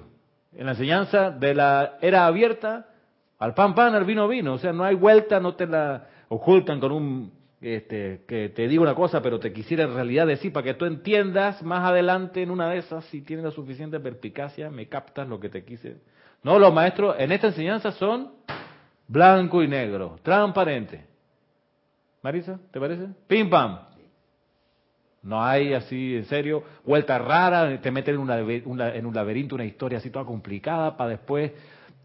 En 0.53 0.67
la 0.67 0.72
enseñanza 0.72 1.32
de 1.32 1.53
la 1.53 1.98
era 2.01 2.27
abierta, 2.27 2.94
al 3.39 3.54
pan 3.54 3.75
pan, 3.75 3.96
al 3.96 4.06
vino 4.06 4.27
vino. 4.27 4.54
O 4.54 4.58
sea, 4.58 4.74
no 4.74 4.84
hay 4.84 4.96
vuelta, 4.96 5.39
no 5.39 5.56
te 5.56 5.68
la 5.68 6.08
ocultan 6.30 6.80
con 6.80 6.92
un, 6.92 7.32
este, 7.62 8.24
que 8.27 8.50
te 8.50 8.68
digo 8.68 8.84
una 8.84 8.96
cosa, 8.96 9.22
pero 9.22 9.39
te 9.39 9.51
quisiera 9.51 9.84
en 9.84 9.94
realidad 9.94 10.27
decir 10.27 10.54
para 10.54 10.63
que 10.63 10.74
tú 10.74 10.86
entiendas 10.86 11.63
más 11.63 11.84
adelante 11.84 12.42
en 12.42 12.51
una 12.51 12.70
de 12.70 12.77
esas, 12.77 13.06
si 13.06 13.22
tienes 13.22 13.46
la 13.46 13.51
suficiente 13.51 14.00
perspicacia, 14.00 14.70
me 14.70 14.88
captas 14.88 15.27
lo 15.27 15.39
que 15.39 15.50
te 15.50 15.63
quise. 15.63 15.98
No, 16.44 16.60
los 16.60 16.74
maestros 16.74 17.15
en 17.18 17.32
esta 17.32 17.48
enseñanza 17.48 17.92
son 17.94 18.34
blanco 19.08 19.63
y 19.63 19.68
negro, 19.68 20.20
transparente. 20.22 21.06
Marisa, 22.22 22.60
¿te 22.72 22.80
parece? 22.80 23.08
Pim 23.27 23.50
pam. 23.50 23.80
No 25.24 25.44
hay 25.44 25.74
así, 25.74 26.18
en 26.18 26.25
serio, 26.25 26.63
vuelta 26.84 27.18
rara, 27.18 27.82
te 27.82 27.89
meten 27.89 28.13
en, 28.13 28.22
un 28.68 29.13
laberinto, 29.15 29.56
una 29.56 29.65
historia 29.65 29.98
así 29.98 30.12
toda 30.12 30.24
complicada 30.24 30.96
para 30.96 31.12
después 31.12 31.51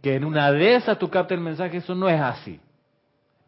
que 0.03 0.15
en 0.15 0.25
una 0.25 0.51
de 0.53 0.77
esas 0.77 0.99
tú 0.99 1.09
captes 1.09 1.37
el 1.37 1.45
mensaje. 1.45 1.77
Eso 1.77 1.95
no 1.95 2.09
es 2.09 2.21
así. 2.21 2.61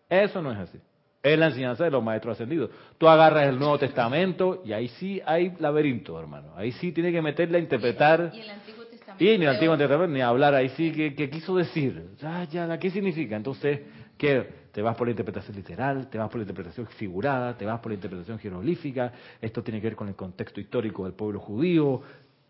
Eso 0.08 0.42
no 0.42 0.52
es 0.52 0.58
así. 0.58 0.78
Es 1.22 1.38
la 1.38 1.46
enseñanza 1.46 1.84
de 1.84 1.90
los 1.90 2.02
maestros 2.02 2.34
ascendidos. 2.34 2.70
Tú 2.98 3.08
agarras 3.08 3.46
el 3.46 3.58
Nuevo 3.58 3.78
Testamento 3.78 4.62
y 4.64 4.72
ahí 4.72 4.88
sí 4.88 5.20
hay 5.24 5.54
laberinto, 5.60 6.18
hermano. 6.18 6.48
Ahí 6.56 6.72
sí 6.72 6.90
tiene 6.90 7.12
que 7.12 7.22
meterle 7.22 7.58
a 7.58 7.60
interpretar. 7.60 8.32
Y, 8.34 8.40
el 8.40 8.50
Antiguo 8.50 8.84
Testamento. 8.84 9.24
Y 9.24 9.28
en 9.28 9.42
el 9.42 9.48
Antiguo 9.48 9.78
Testamento 9.78 10.12
ni 10.12 10.20
hablar. 10.20 10.54
Ahí 10.54 10.68
sí, 10.70 10.90
¿qué, 10.90 11.30
quiso 11.30 11.56
decir? 11.56 12.10
Ya, 12.20 12.44
ya, 12.44 12.78
¿qué 12.78 12.90
significa? 12.90 13.36
Entonces, 13.36 13.80
¿qué? 14.18 14.62
Te 14.72 14.82
vas 14.82 14.96
por 14.96 15.06
la 15.06 15.12
interpretación 15.12 15.54
literal, 15.54 16.08
te 16.08 16.16
vas 16.18 16.28
por 16.28 16.38
la 16.38 16.44
interpretación 16.44 16.86
figurada, 16.86 17.56
te 17.56 17.66
vas 17.66 17.78
por 17.80 17.92
la 17.92 17.96
interpretación 17.96 18.38
jeroglífica, 18.38 19.12
esto 19.40 19.62
tiene 19.62 19.82
que 19.82 19.88
ver 19.88 19.96
con 19.96 20.08
el 20.08 20.16
contexto 20.16 20.60
histórico 20.60 21.04
del 21.04 21.12
pueblo 21.12 21.40
judío, 21.40 22.00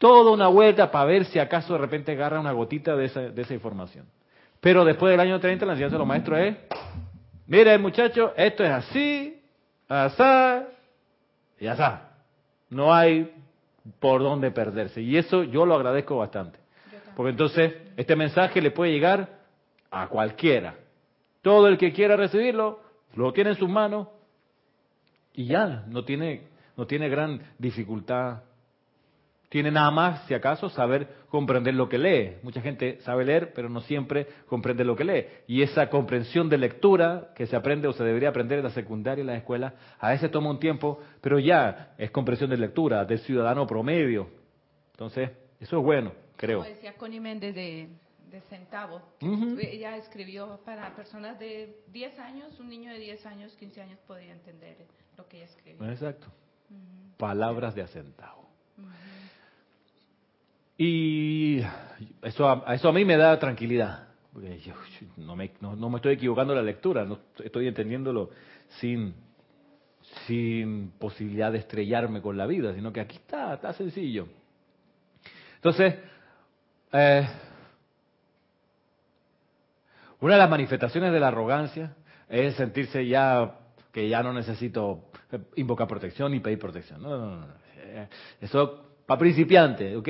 toda 0.02 0.32
una 0.32 0.48
vuelta 0.48 0.90
para 0.90 1.04
ver 1.04 1.26
si 1.26 1.38
acaso 1.38 1.74
de 1.74 1.78
repente 1.78 2.10
agarra 2.10 2.40
una 2.40 2.50
gotita 2.50 2.96
de 2.96 3.04
esa, 3.04 3.20
de 3.20 3.40
esa 3.40 3.54
información. 3.54 4.04
Pero 4.60 4.84
después 4.84 5.12
del 5.12 5.20
año 5.20 5.38
30 5.38 5.64
la 5.64 5.74
enseñanza 5.74 5.94
de 5.94 5.98
los 6.00 6.08
maestros 6.08 6.40
es, 6.40 6.56
mire 7.46 7.78
muchacho, 7.78 8.32
esto 8.36 8.64
es 8.64 8.70
así, 8.72 9.40
asá 9.88 10.66
y 11.60 11.68
asá. 11.68 12.14
No 12.68 12.92
hay 12.92 13.32
por 14.00 14.24
dónde 14.24 14.50
perderse. 14.50 15.00
Y 15.00 15.16
eso 15.16 15.44
yo 15.44 15.64
lo 15.64 15.76
agradezco 15.76 16.16
bastante. 16.16 16.58
Porque 17.14 17.30
entonces 17.30 17.72
este 17.96 18.16
mensaje 18.16 18.60
le 18.60 18.72
puede 18.72 18.90
llegar 18.90 19.28
a 19.88 20.08
cualquiera. 20.08 20.74
Todo 21.42 21.68
el 21.68 21.78
que 21.78 21.92
quiera 21.92 22.16
recibirlo, 22.16 22.80
lo 23.14 23.32
tiene 23.32 23.50
en 23.50 23.56
sus 23.56 23.68
manos 23.68 24.08
y 25.32 25.46
ya, 25.46 25.84
no 25.86 26.04
tiene, 26.04 26.48
no 26.76 26.88
tiene 26.88 27.08
gran 27.08 27.40
dificultad. 27.56 28.42
Tiene 29.52 29.70
nada 29.70 29.90
más, 29.90 30.26
si 30.26 30.32
acaso, 30.32 30.70
saber 30.70 31.26
comprender 31.28 31.74
lo 31.74 31.86
que 31.86 31.98
lee. 31.98 32.38
Mucha 32.42 32.62
gente 32.62 32.98
sabe 33.02 33.22
leer, 33.22 33.52
pero 33.52 33.68
no 33.68 33.82
siempre 33.82 34.26
comprende 34.46 34.82
lo 34.82 34.96
que 34.96 35.04
lee. 35.04 35.26
Y 35.46 35.60
esa 35.60 35.90
comprensión 35.90 36.48
de 36.48 36.56
lectura 36.56 37.34
que 37.36 37.46
se 37.46 37.54
aprende 37.54 37.86
o 37.86 37.92
se 37.92 38.02
debería 38.02 38.30
aprender 38.30 38.60
en 38.60 38.64
la 38.64 38.70
secundaria 38.70 39.20
y 39.20 39.20
en 39.20 39.26
la 39.26 39.36
escuela, 39.36 39.74
a 39.98 40.08
veces 40.08 40.30
toma 40.30 40.48
un 40.48 40.58
tiempo, 40.58 41.00
pero 41.20 41.38
ya 41.38 41.92
es 41.98 42.10
comprensión 42.10 42.48
de 42.48 42.56
lectura 42.56 43.04
del 43.04 43.18
ciudadano 43.18 43.66
promedio. 43.66 44.30
Entonces, 44.92 45.32
eso 45.60 45.80
es 45.80 45.84
bueno, 45.84 46.14
creo. 46.38 46.60
Como 46.60 46.70
decía 46.70 46.94
Connie 46.94 47.20
Méndez 47.20 47.54
de, 47.54 47.90
de 48.30 48.40
centavos. 48.48 49.02
Ella 49.20 49.98
escribió 49.98 50.60
para 50.64 50.96
personas 50.96 51.38
de 51.38 51.76
10 51.88 52.18
años, 52.20 52.58
un 52.58 52.70
niño 52.70 52.90
de 52.90 53.00
10 53.00 53.26
años, 53.26 53.54
15 53.56 53.82
años 53.82 53.98
podía 54.06 54.32
entender 54.32 54.78
lo 55.18 55.28
que 55.28 55.36
ella 55.36 55.44
escribió. 55.44 55.90
Exacto. 55.90 56.28
Palabras 57.18 57.74
de 57.74 57.82
a 57.82 57.86
centavo. 57.88 58.48
Y 60.84 61.62
eso 62.22 62.48
a, 62.48 62.74
eso 62.74 62.88
a 62.88 62.92
mí 62.92 63.04
me 63.04 63.16
da 63.16 63.38
tranquilidad. 63.38 64.08
Porque 64.32 64.58
yo, 64.58 64.74
no, 65.16 65.36
me, 65.36 65.52
no, 65.60 65.88
me 65.88 65.96
estoy 65.96 66.14
equivocando 66.14 66.56
la 66.56 66.62
lectura, 66.62 67.04
no 67.04 67.20
estoy 67.38 67.68
entendiéndolo 67.68 68.30
sin, 68.80 69.14
sin 70.26 70.90
posibilidad 70.98 71.52
de 71.52 71.58
estrellarme 71.58 72.20
con 72.20 72.36
la 72.36 72.46
vida, 72.46 72.74
sino 72.74 72.92
que 72.92 72.98
aquí 73.00 73.14
está, 73.14 73.54
está 73.54 73.72
sencillo. 73.74 74.26
Entonces, 75.54 75.94
eh, 76.92 77.28
una 80.18 80.34
de 80.34 80.40
las 80.40 80.50
manifestaciones 80.50 81.12
de 81.12 81.20
la 81.20 81.28
arrogancia 81.28 81.94
es 82.28 82.56
sentirse 82.56 83.06
ya 83.06 83.54
que 83.92 84.08
ya 84.08 84.20
no 84.24 84.32
necesito 84.32 85.04
invocar 85.54 85.86
protección 85.86 86.32
ni 86.32 86.40
pedir 86.40 86.58
protección. 86.58 87.00
No, 87.00 87.16
no, 87.16 87.36
no. 87.36 87.46
Eso 88.40 88.96
para 89.06 89.20
principiantes, 89.20 89.96
¿ok? 89.96 90.08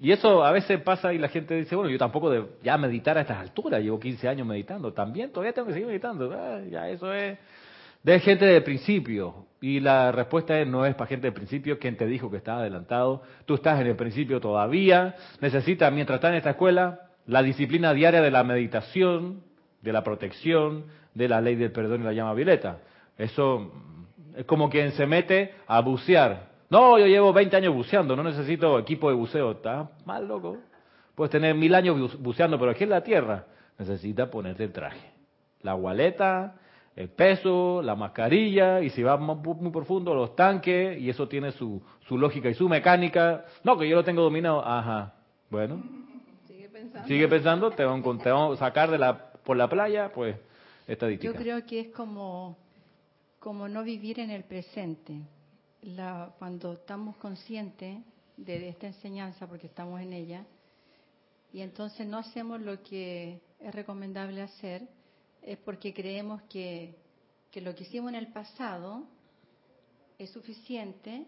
Y 0.00 0.12
eso 0.12 0.44
a 0.44 0.52
veces 0.52 0.80
pasa 0.80 1.12
y 1.12 1.18
la 1.18 1.28
gente 1.28 1.54
dice, 1.54 1.74
bueno, 1.74 1.90
yo 1.90 1.98
tampoco 1.98 2.30
de 2.30 2.44
ya 2.62 2.78
meditar 2.78 3.18
a 3.18 3.22
estas 3.22 3.38
alturas, 3.38 3.82
llevo 3.82 3.98
15 3.98 4.28
años 4.28 4.46
meditando, 4.46 4.92
también 4.92 5.32
todavía 5.32 5.52
tengo 5.52 5.66
que 5.66 5.74
seguir 5.74 5.88
meditando. 5.88 6.32
Ah, 6.32 6.60
ya 6.70 6.88
eso 6.88 7.12
es 7.12 7.38
de 8.02 8.20
gente 8.20 8.44
de 8.44 8.60
principio. 8.60 9.46
Y 9.60 9.80
la 9.80 10.12
respuesta 10.12 10.58
es 10.60 10.68
no 10.68 10.86
es 10.86 10.94
para 10.94 11.08
gente 11.08 11.26
de 11.26 11.32
principio, 11.32 11.78
quien 11.78 11.96
te 11.96 12.06
dijo 12.06 12.30
que 12.30 12.36
estaba 12.36 12.60
adelantado, 12.60 13.22
tú 13.44 13.54
estás 13.54 13.80
en 13.80 13.88
el 13.88 13.96
principio 13.96 14.40
todavía, 14.40 15.16
necesitas, 15.40 15.92
mientras 15.92 16.16
estás 16.16 16.30
en 16.30 16.36
esta 16.36 16.50
escuela, 16.50 17.10
la 17.26 17.42
disciplina 17.42 17.92
diaria 17.92 18.22
de 18.22 18.30
la 18.30 18.44
meditación, 18.44 19.42
de 19.82 19.92
la 19.92 20.04
protección, 20.04 20.84
de 21.14 21.28
la 21.28 21.40
ley 21.40 21.56
del 21.56 21.72
perdón 21.72 22.02
y 22.02 22.04
la 22.04 22.12
llama 22.12 22.34
violeta. 22.34 22.78
Eso 23.16 23.72
es 24.36 24.44
como 24.44 24.70
quien 24.70 24.92
se 24.92 25.06
mete 25.06 25.54
a 25.66 25.80
bucear. 25.80 26.48
No, 26.70 26.98
yo 26.98 27.06
llevo 27.06 27.32
20 27.32 27.56
años 27.56 27.74
buceando, 27.74 28.14
no 28.14 28.22
necesito 28.22 28.78
equipo 28.78 29.08
de 29.08 29.16
buceo. 29.16 29.52
Está 29.52 29.90
mal, 30.04 30.28
loco. 30.28 30.58
Puedes 31.14 31.30
tener 31.30 31.54
mil 31.54 31.74
años 31.74 32.20
buceando, 32.20 32.58
pero 32.58 32.70
aquí 32.70 32.84
en 32.84 32.90
la 32.90 33.02
tierra 33.02 33.46
necesitas 33.78 34.28
ponerte 34.28 34.64
el 34.64 34.72
traje. 34.72 35.10
La 35.62 35.72
gualeta, 35.72 36.54
el 36.94 37.08
peso, 37.08 37.80
la 37.82 37.96
mascarilla, 37.96 38.82
y 38.82 38.90
si 38.90 39.02
va 39.02 39.16
muy 39.16 39.70
profundo, 39.70 40.14
los 40.14 40.36
tanques, 40.36 41.00
y 41.00 41.08
eso 41.08 41.26
tiene 41.26 41.52
su, 41.52 41.82
su 42.06 42.18
lógica 42.18 42.48
y 42.48 42.54
su 42.54 42.68
mecánica. 42.68 43.46
No, 43.64 43.78
que 43.78 43.88
yo 43.88 43.96
lo 43.96 44.04
tengo 44.04 44.22
dominado. 44.22 44.64
Ajá. 44.64 45.14
Bueno, 45.50 45.82
Sigue 47.06 47.28
pensando, 47.28 47.70
te 47.70 47.84
vamos, 47.84 48.06
a 48.26 48.56
sacar 48.56 48.90
de 48.90 48.98
la, 48.98 49.32
por 49.42 49.56
la 49.56 49.68
playa, 49.68 50.12
pues, 50.12 50.36
estadística. 50.86 51.32
Yo 51.32 51.38
creo 51.38 51.64
que 51.66 51.80
es 51.80 51.88
como, 51.88 52.56
como 53.38 53.68
no 53.68 53.82
vivir 53.82 54.20
en 54.20 54.30
el 54.30 54.44
presente. 54.44 55.14
La, 55.82 56.34
cuando 56.38 56.72
estamos 56.72 57.16
conscientes 57.16 58.02
de 58.36 58.68
esta 58.68 58.86
enseñanza, 58.86 59.46
porque 59.46 59.66
estamos 59.66 60.00
en 60.00 60.12
ella, 60.12 60.44
y 61.52 61.60
entonces 61.60 62.06
no 62.06 62.18
hacemos 62.18 62.60
lo 62.60 62.82
que 62.82 63.40
es 63.60 63.74
recomendable 63.74 64.42
hacer, 64.42 64.88
es 65.42 65.56
porque 65.58 65.94
creemos 65.94 66.42
que, 66.42 66.94
que 67.50 67.60
lo 67.60 67.74
que 67.74 67.84
hicimos 67.84 68.10
en 68.10 68.16
el 68.16 68.32
pasado 68.32 69.06
es 70.18 70.30
suficiente 70.30 71.26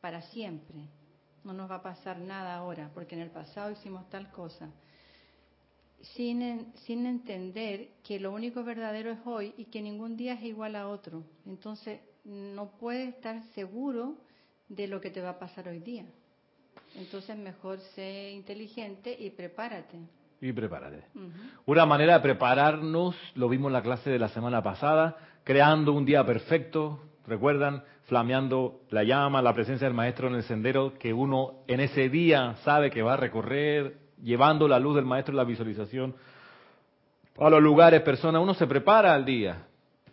para 0.00 0.22
siempre 0.22 0.88
no 1.44 1.52
nos 1.52 1.70
va 1.70 1.76
a 1.76 1.82
pasar 1.82 2.18
nada 2.18 2.56
ahora, 2.56 2.90
porque 2.94 3.14
en 3.14 3.20
el 3.20 3.30
pasado 3.30 3.70
hicimos 3.70 4.08
tal 4.08 4.30
cosa, 4.30 4.70
sin, 6.00 6.72
sin 6.86 7.06
entender 7.06 7.90
que 8.02 8.18
lo 8.18 8.32
único 8.32 8.64
verdadero 8.64 9.10
es 9.10 9.18
hoy 9.24 9.54
y 9.56 9.66
que 9.66 9.82
ningún 9.82 10.16
día 10.16 10.34
es 10.34 10.42
igual 10.42 10.74
a 10.76 10.88
otro. 10.88 11.22
Entonces, 11.46 12.00
no 12.24 12.70
puedes 12.78 13.14
estar 13.14 13.42
seguro 13.54 14.14
de 14.68 14.88
lo 14.88 15.00
que 15.00 15.10
te 15.10 15.20
va 15.20 15.30
a 15.30 15.38
pasar 15.38 15.68
hoy 15.68 15.80
día. 15.80 16.04
Entonces, 16.96 17.36
mejor 17.36 17.78
sé 17.94 18.30
inteligente 18.32 19.14
y 19.18 19.30
prepárate. 19.30 19.98
y 20.40 20.52
prepárate. 20.52 21.04
Una 21.66 21.86
manera 21.86 22.14
de 22.14 22.20
prepararnos, 22.20 23.16
lo 23.34 23.48
vimos 23.48 23.68
en 23.68 23.74
la 23.74 23.82
clase 23.82 24.10
de 24.10 24.18
la 24.18 24.28
semana 24.28 24.62
pasada, 24.62 25.16
creando 25.42 25.92
un 25.92 26.04
día 26.04 26.24
perfecto, 26.24 27.00
recuerdan, 27.26 27.82
flameando 28.04 28.82
la 28.90 29.04
llama, 29.04 29.40
la 29.40 29.54
presencia 29.54 29.86
del 29.86 29.96
maestro 29.96 30.28
en 30.28 30.34
el 30.34 30.42
sendero 30.42 30.94
que 30.98 31.12
uno 31.12 31.62
en 31.66 31.80
ese 31.80 32.10
día 32.10 32.56
sabe 32.64 32.90
que 32.90 33.02
va 33.02 33.14
a 33.14 33.16
recorrer, 33.16 33.98
llevando 34.22 34.68
la 34.68 34.78
luz 34.78 34.96
del 34.96 35.06
maestro 35.06 35.32
en 35.32 35.38
la 35.38 35.44
visualización 35.44 36.14
a 37.38 37.50
los 37.50 37.62
lugares, 37.62 38.00
personas, 38.02 38.40
uno 38.40 38.54
se 38.54 38.66
prepara 38.66 39.12
al 39.12 39.24
día. 39.24 39.66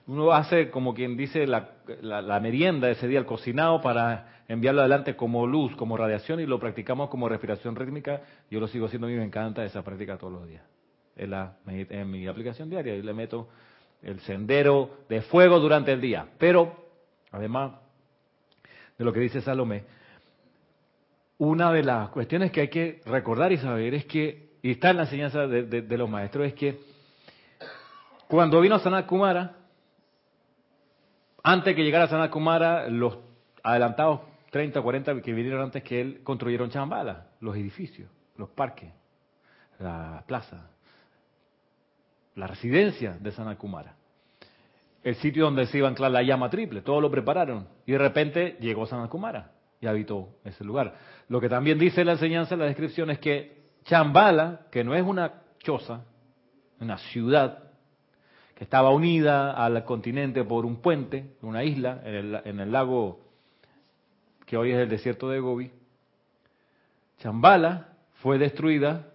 Uno 0.07 0.31
hace, 0.31 0.69
como 0.69 0.93
quien 0.93 1.15
dice, 1.15 1.47
la, 1.47 1.71
la, 2.01 2.39
merienda 2.39 2.89
ese 2.89 3.07
día, 3.07 3.19
el 3.19 3.25
cocinado, 3.25 3.81
para 3.81 4.43
enviarlo 4.47 4.81
adelante 4.81 5.15
como 5.15 5.45
luz, 5.47 5.75
como 5.75 5.95
radiación, 5.95 6.39
y 6.39 6.45
lo 6.45 6.59
practicamos 6.59 7.09
como 7.09 7.29
respiración 7.29 7.75
rítmica. 7.75 8.21
Yo 8.49 8.59
lo 8.59 8.67
sigo 8.67 8.87
haciendo, 8.87 9.07
a 9.07 9.09
mí 9.09 9.15
me 9.15 9.23
encanta 9.23 9.63
esa 9.63 9.83
práctica 9.83 10.17
todos 10.17 10.33
los 10.33 10.47
días. 10.47 10.63
En, 11.15 11.29
la, 11.29 11.57
en 11.67 12.09
mi 12.09 12.27
aplicación 12.27 12.69
diaria, 12.69 12.95
y 12.95 13.01
le 13.01 13.13
meto 13.13 13.47
el 14.01 14.19
sendero 14.21 14.97
de 15.07 15.21
fuego 15.21 15.59
durante 15.59 15.91
el 15.91 16.01
día. 16.01 16.25
Pero, 16.37 16.75
además 17.31 17.73
de 18.97 19.05
lo 19.05 19.13
que 19.13 19.19
dice 19.19 19.41
Salomé, 19.41 19.83
una 21.37 21.71
de 21.71 21.83
las 21.83 22.09
cuestiones 22.09 22.51
que 22.51 22.61
hay 22.61 22.67
que 22.67 23.01
recordar 23.05 23.51
y 23.51 23.57
saber 23.57 23.95
es 23.95 24.05
que, 24.05 24.51
y 24.61 24.71
está 24.71 24.91
en 24.91 24.97
la 24.97 25.03
enseñanza 25.03 25.47
de, 25.47 25.97
los 25.97 26.07
maestros, 26.07 26.45
es 26.45 26.53
que 26.53 26.79
cuando 28.27 28.61
vino 28.61 28.77
Sanat 28.77 29.07
Kumara, 29.07 29.57
antes 31.43 31.75
que 31.75 31.83
llegara 31.83 32.07
Sanat 32.07 32.31
Kumara, 32.31 32.87
los 32.89 33.17
adelantados 33.63 34.21
30 34.51 34.81
40 34.81 35.21
que 35.21 35.33
vinieron 35.33 35.61
antes 35.61 35.83
que 35.83 36.01
él 36.01 36.21
construyeron 36.23 36.69
Chambala, 36.69 37.27
los 37.39 37.55
edificios, 37.55 38.09
los 38.37 38.49
parques, 38.49 38.91
las 39.79 40.23
plazas, 40.23 40.61
la 42.35 42.47
residencia 42.47 43.17
de 43.19 43.31
Sanat 43.31 43.57
Kumara 43.57 43.95
el 45.03 45.15
sitio 45.15 45.45
donde 45.45 45.65
se 45.67 45.77
iba 45.77 45.87
a 45.87 45.89
anclar 45.89 46.11
la 46.11 46.21
llama 46.21 46.49
triple, 46.49 46.81
todo 46.81 47.01
lo 47.01 47.09
prepararon. 47.09 47.67
Y 47.85 47.93
de 47.93 47.97
repente 47.97 48.57
llegó 48.59 48.85
San 48.85 49.07
Kumara 49.07 49.51
y 49.79 49.87
habitó 49.87 50.29
ese 50.43 50.63
lugar. 50.63 50.95
Lo 51.27 51.41
que 51.41 51.49
también 51.49 51.79
dice 51.79 52.05
la 52.05 52.13
enseñanza, 52.13 52.55
la 52.55 52.65
descripción, 52.65 53.09
es 53.09 53.19
que 53.19 53.61
Chambala, 53.85 54.67
que 54.71 54.83
no 54.83 54.93
es 54.93 55.03
una 55.03 55.41
choza, 55.59 56.01
una 56.79 56.97
ciudad, 56.97 57.70
estaba 58.61 58.91
unida 58.91 59.51
al 59.51 59.83
continente 59.85 60.43
por 60.43 60.65
un 60.65 60.77
puente, 60.77 61.35
una 61.41 61.63
isla, 61.63 62.01
en 62.05 62.13
el, 62.13 62.41
en 62.45 62.59
el 62.59 62.71
lago 62.71 63.19
que 64.45 64.55
hoy 64.55 64.71
es 64.71 64.77
el 64.77 64.87
desierto 64.87 65.29
de 65.29 65.39
Gobi, 65.39 65.71
Chambala 67.19 67.89
fue 68.21 68.37
destruida 68.37 69.07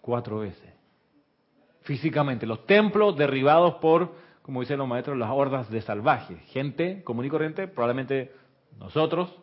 cuatro 0.00 0.40
veces. 0.40 0.74
Físicamente, 1.82 2.44
los 2.44 2.66
templos 2.66 3.16
derribados 3.16 3.76
por 3.76 4.12
como 4.42 4.60
dicen 4.60 4.78
los 4.78 4.88
maestros, 4.88 5.18
las 5.18 5.30
hordas 5.30 5.70
de 5.70 5.82
salvajes, 5.82 6.40
gente 6.52 7.02
común 7.04 7.26
y 7.26 7.28
corriente, 7.28 7.68
probablemente 7.68 8.32
nosotros, 8.78 9.34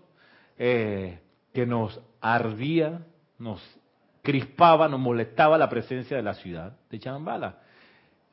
eh, 0.57 1.19
que 1.53 1.67
nos 1.67 2.01
ardía, 2.21 3.05
nos 3.37 3.61
crispaba, 4.23 4.87
nos 4.87 4.99
molestaba 4.99 5.59
la 5.59 5.69
presencia 5.69 6.17
de 6.17 6.23
la 6.23 6.33
ciudad 6.33 6.75
de 6.89 6.99
Chambala. 6.99 7.59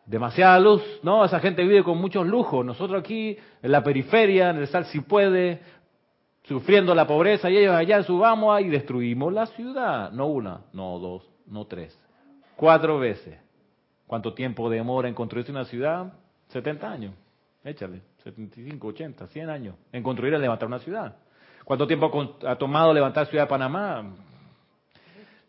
Demasiada 0.06 0.58
luz, 0.58 0.82
no, 1.02 1.24
esa 1.24 1.38
gente 1.38 1.62
vive 1.62 1.84
con 1.84 1.98
muchos 1.98 2.26
lujos, 2.26 2.64
nosotros 2.66 3.00
aquí 3.00 3.36
en 3.62 3.70
la 3.70 3.84
periferia, 3.84 4.50
en 4.50 4.56
el 4.56 4.66
sal 4.66 4.84
si 4.86 5.00
puede, 5.00 5.60
sufriendo 6.42 6.94
la 6.94 7.06
pobreza 7.06 7.48
y 7.48 7.58
ellos 7.58 7.74
allá 7.74 8.02
subamos 8.02 8.60
y 8.60 8.68
destruimos 8.68 9.32
la 9.32 9.46
ciudad, 9.46 10.10
no 10.10 10.26
una, 10.26 10.62
no 10.72 10.98
dos, 10.98 11.22
no 11.46 11.66
tres, 11.66 11.96
cuatro 12.56 12.98
veces. 12.98 13.38
¿Cuánto 14.06 14.34
tiempo 14.34 14.68
demora 14.68 15.08
en 15.08 15.14
construirse 15.14 15.52
una 15.52 15.64
ciudad? 15.64 16.12
70 16.48 16.90
años, 16.90 17.14
échale, 17.64 18.02
75, 18.24 18.88
80, 18.88 19.26
100 19.28 19.48
años 19.48 19.74
en 19.90 20.02
construir 20.02 20.34
y 20.34 20.38
levantar 20.38 20.68
una 20.68 20.80
ciudad. 20.80 21.16
¿Cuánto 21.64 21.86
tiempo 21.86 22.36
ha 22.46 22.56
tomado 22.56 22.92
levantar 22.92 23.26
Ciudad 23.28 23.44
de 23.44 23.48
Panamá? 23.48 24.04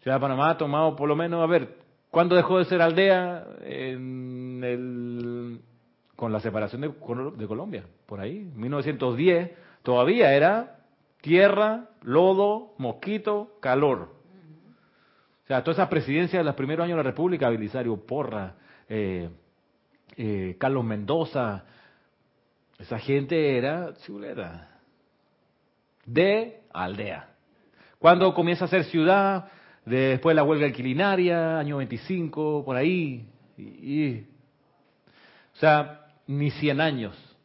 Ciudad 0.01 0.17
de 0.17 0.21
Panamá 0.21 0.51
ha 0.51 0.57
tomado 0.57 0.95
por 0.95 1.09
lo 1.09 1.15
menos, 1.15 1.43
a 1.43 1.47
ver, 1.47 1.75
¿cuándo 2.11 2.35
dejó 2.35 2.59
de 2.59 2.65
ser 2.65 2.81
aldea 2.81 3.45
en 3.63 4.42
el, 4.63 5.61
con 6.15 6.31
la 6.31 6.39
separación 6.39 6.81
de, 6.81 6.87
de 6.87 7.47
Colombia? 7.47 7.85
Por 8.05 8.19
ahí, 8.19 8.51
1910, 8.55 9.51
todavía 9.83 10.33
era 10.33 10.79
tierra, 11.21 11.89
lodo, 12.01 12.73
mosquito, 12.77 13.57
calor. 13.61 14.09
O 15.43 15.47
sea, 15.47 15.63
todas 15.63 15.77
esas 15.77 15.89
presidencias 15.89 16.39
de 16.39 16.45
los 16.45 16.55
primeros 16.55 16.85
años 16.85 16.97
de 16.97 17.03
la 17.03 17.09
República, 17.09 17.49
Belisario 17.49 17.97
Porra, 18.05 18.55
eh, 18.87 19.29
eh, 20.15 20.55
Carlos 20.59 20.85
Mendoza, 20.85 21.65
esa 22.79 22.99
gente 22.99 23.57
era 23.57 23.93
chuleta, 24.05 24.79
de 26.05 26.61
aldea. 26.73 27.29
Cuando 27.99 28.33
comienza 28.33 28.65
a 28.65 28.67
ser 28.67 28.83
ciudad, 28.85 29.49
después 29.85 30.35
la 30.35 30.43
huelga 30.43 30.65
alquilinaria, 30.65 31.59
año 31.59 31.77
25, 31.77 32.63
por 32.65 32.75
ahí, 32.75 33.25
y, 33.57 34.25
o 35.53 35.57
sea, 35.57 36.07
ni 36.27 36.51
100 36.51 36.81
años. 36.81 37.37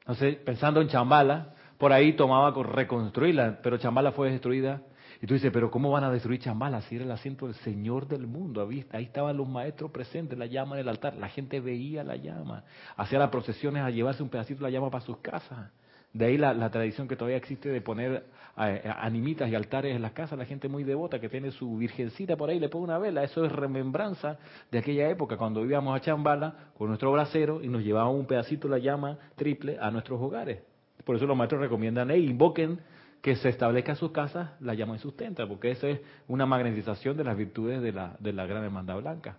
Entonces, 0.00 0.36
pensando 0.36 0.80
en 0.80 0.88
Chambala, 0.88 1.54
por 1.76 1.92
ahí 1.92 2.14
tomaba 2.14 2.52
con 2.54 2.64
reconstruirla, 2.64 3.60
pero 3.62 3.78
Chambala 3.78 4.12
fue 4.12 4.30
destruida 4.30 4.82
y 5.20 5.26
tú 5.26 5.34
dices, 5.34 5.50
pero 5.52 5.70
¿cómo 5.70 5.90
van 5.90 6.04
a 6.04 6.10
destruir 6.10 6.40
Chambala 6.40 6.80
si 6.82 6.96
era 6.96 7.04
el 7.04 7.10
asiento 7.10 7.46
del 7.46 7.54
Señor 7.56 8.06
del 8.06 8.26
mundo? 8.26 8.68
Ahí, 8.92 9.04
estaban 9.04 9.36
los 9.36 9.48
maestros 9.48 9.90
presentes, 9.90 10.38
la 10.38 10.46
llama 10.46 10.76
en 10.76 10.82
el 10.82 10.88
altar, 10.88 11.16
la 11.16 11.28
gente 11.28 11.60
veía 11.60 12.04
la 12.04 12.16
llama, 12.16 12.64
hacía 12.96 13.18
las 13.18 13.30
procesiones 13.30 13.82
a 13.82 13.90
llevarse 13.90 14.22
un 14.22 14.28
pedacito 14.28 14.60
de 14.60 14.70
la 14.70 14.70
llama 14.70 14.90
para 14.90 15.04
sus 15.04 15.18
casas. 15.18 15.70
De 16.12 16.24
ahí 16.24 16.38
la, 16.38 16.70
tradición 16.70 17.06
que 17.06 17.16
todavía 17.16 17.36
existe 17.36 17.68
de 17.68 17.80
poner 17.80 18.24
animitas 18.56 19.48
y 19.50 19.54
altares 19.54 19.94
en 19.94 20.02
las 20.02 20.12
casas, 20.12 20.38
la 20.38 20.46
gente 20.46 20.68
muy 20.68 20.82
devota 20.82 21.20
que 21.20 21.28
tiene 21.28 21.50
su 21.52 21.76
virgencita 21.76 22.36
por 22.36 22.50
ahí, 22.50 22.58
le 22.58 22.68
pone 22.68 22.84
una 22.84 22.98
vela, 22.98 23.22
eso 23.22 23.44
es 23.44 23.52
remembranza 23.52 24.38
de 24.70 24.78
aquella 24.78 25.08
época 25.10 25.36
cuando 25.36 25.64
íbamos 25.64 25.94
a 25.94 26.00
Chambala 26.00 26.70
con 26.76 26.88
nuestro 26.88 27.12
brasero 27.12 27.62
y 27.62 27.68
nos 27.68 27.84
llevábamos 27.84 28.18
un 28.18 28.26
pedacito 28.26 28.66
de 28.66 28.78
la 28.78 28.78
llama 28.78 29.18
triple 29.36 29.78
a 29.80 29.90
nuestros 29.90 30.20
hogares. 30.20 30.62
Por 31.04 31.16
eso 31.16 31.26
los 31.26 31.36
maestros 31.36 31.60
recomiendan, 31.60 32.10
hey, 32.10 32.26
invoquen 32.28 32.80
que 33.22 33.36
se 33.36 33.48
establezca 33.48 33.92
en 33.92 33.96
sus 33.96 34.10
casas 34.10 34.50
la 34.60 34.74
llama 34.74 34.96
y 34.96 34.98
sustenta, 34.98 35.46
porque 35.46 35.70
esa 35.70 35.88
es 35.88 36.00
una 36.26 36.46
magnetización 36.46 37.16
de 37.16 37.24
las 37.24 37.36
virtudes 37.36 37.82
de 37.82 37.92
la, 37.92 38.16
de 38.18 38.32
la 38.32 38.46
gran 38.46 38.64
hermandad 38.64 38.96
blanca. 38.98 39.36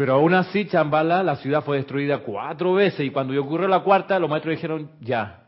Pero 0.00 0.14
aún 0.14 0.32
así, 0.32 0.64
Chambala, 0.64 1.22
la 1.22 1.36
ciudad 1.36 1.62
fue 1.62 1.76
destruida 1.76 2.20
cuatro 2.20 2.72
veces 2.72 3.00
y 3.00 3.10
cuando 3.10 3.38
ocurrió 3.38 3.68
la 3.68 3.80
cuarta, 3.80 4.18
los 4.18 4.30
maestros 4.30 4.54
dijeron, 4.54 4.92
ya, 4.98 5.42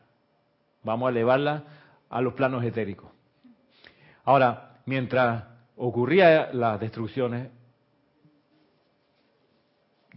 vamos 0.82 1.06
a 1.06 1.10
elevarla 1.10 1.64
a 2.10 2.20
los 2.20 2.34
planos 2.34 2.62
etéricos. 2.62 3.10
Ahora, 4.24 4.74
mientras 4.84 5.44
ocurría 5.74 6.52
las 6.52 6.78
destrucciones, 6.78 7.48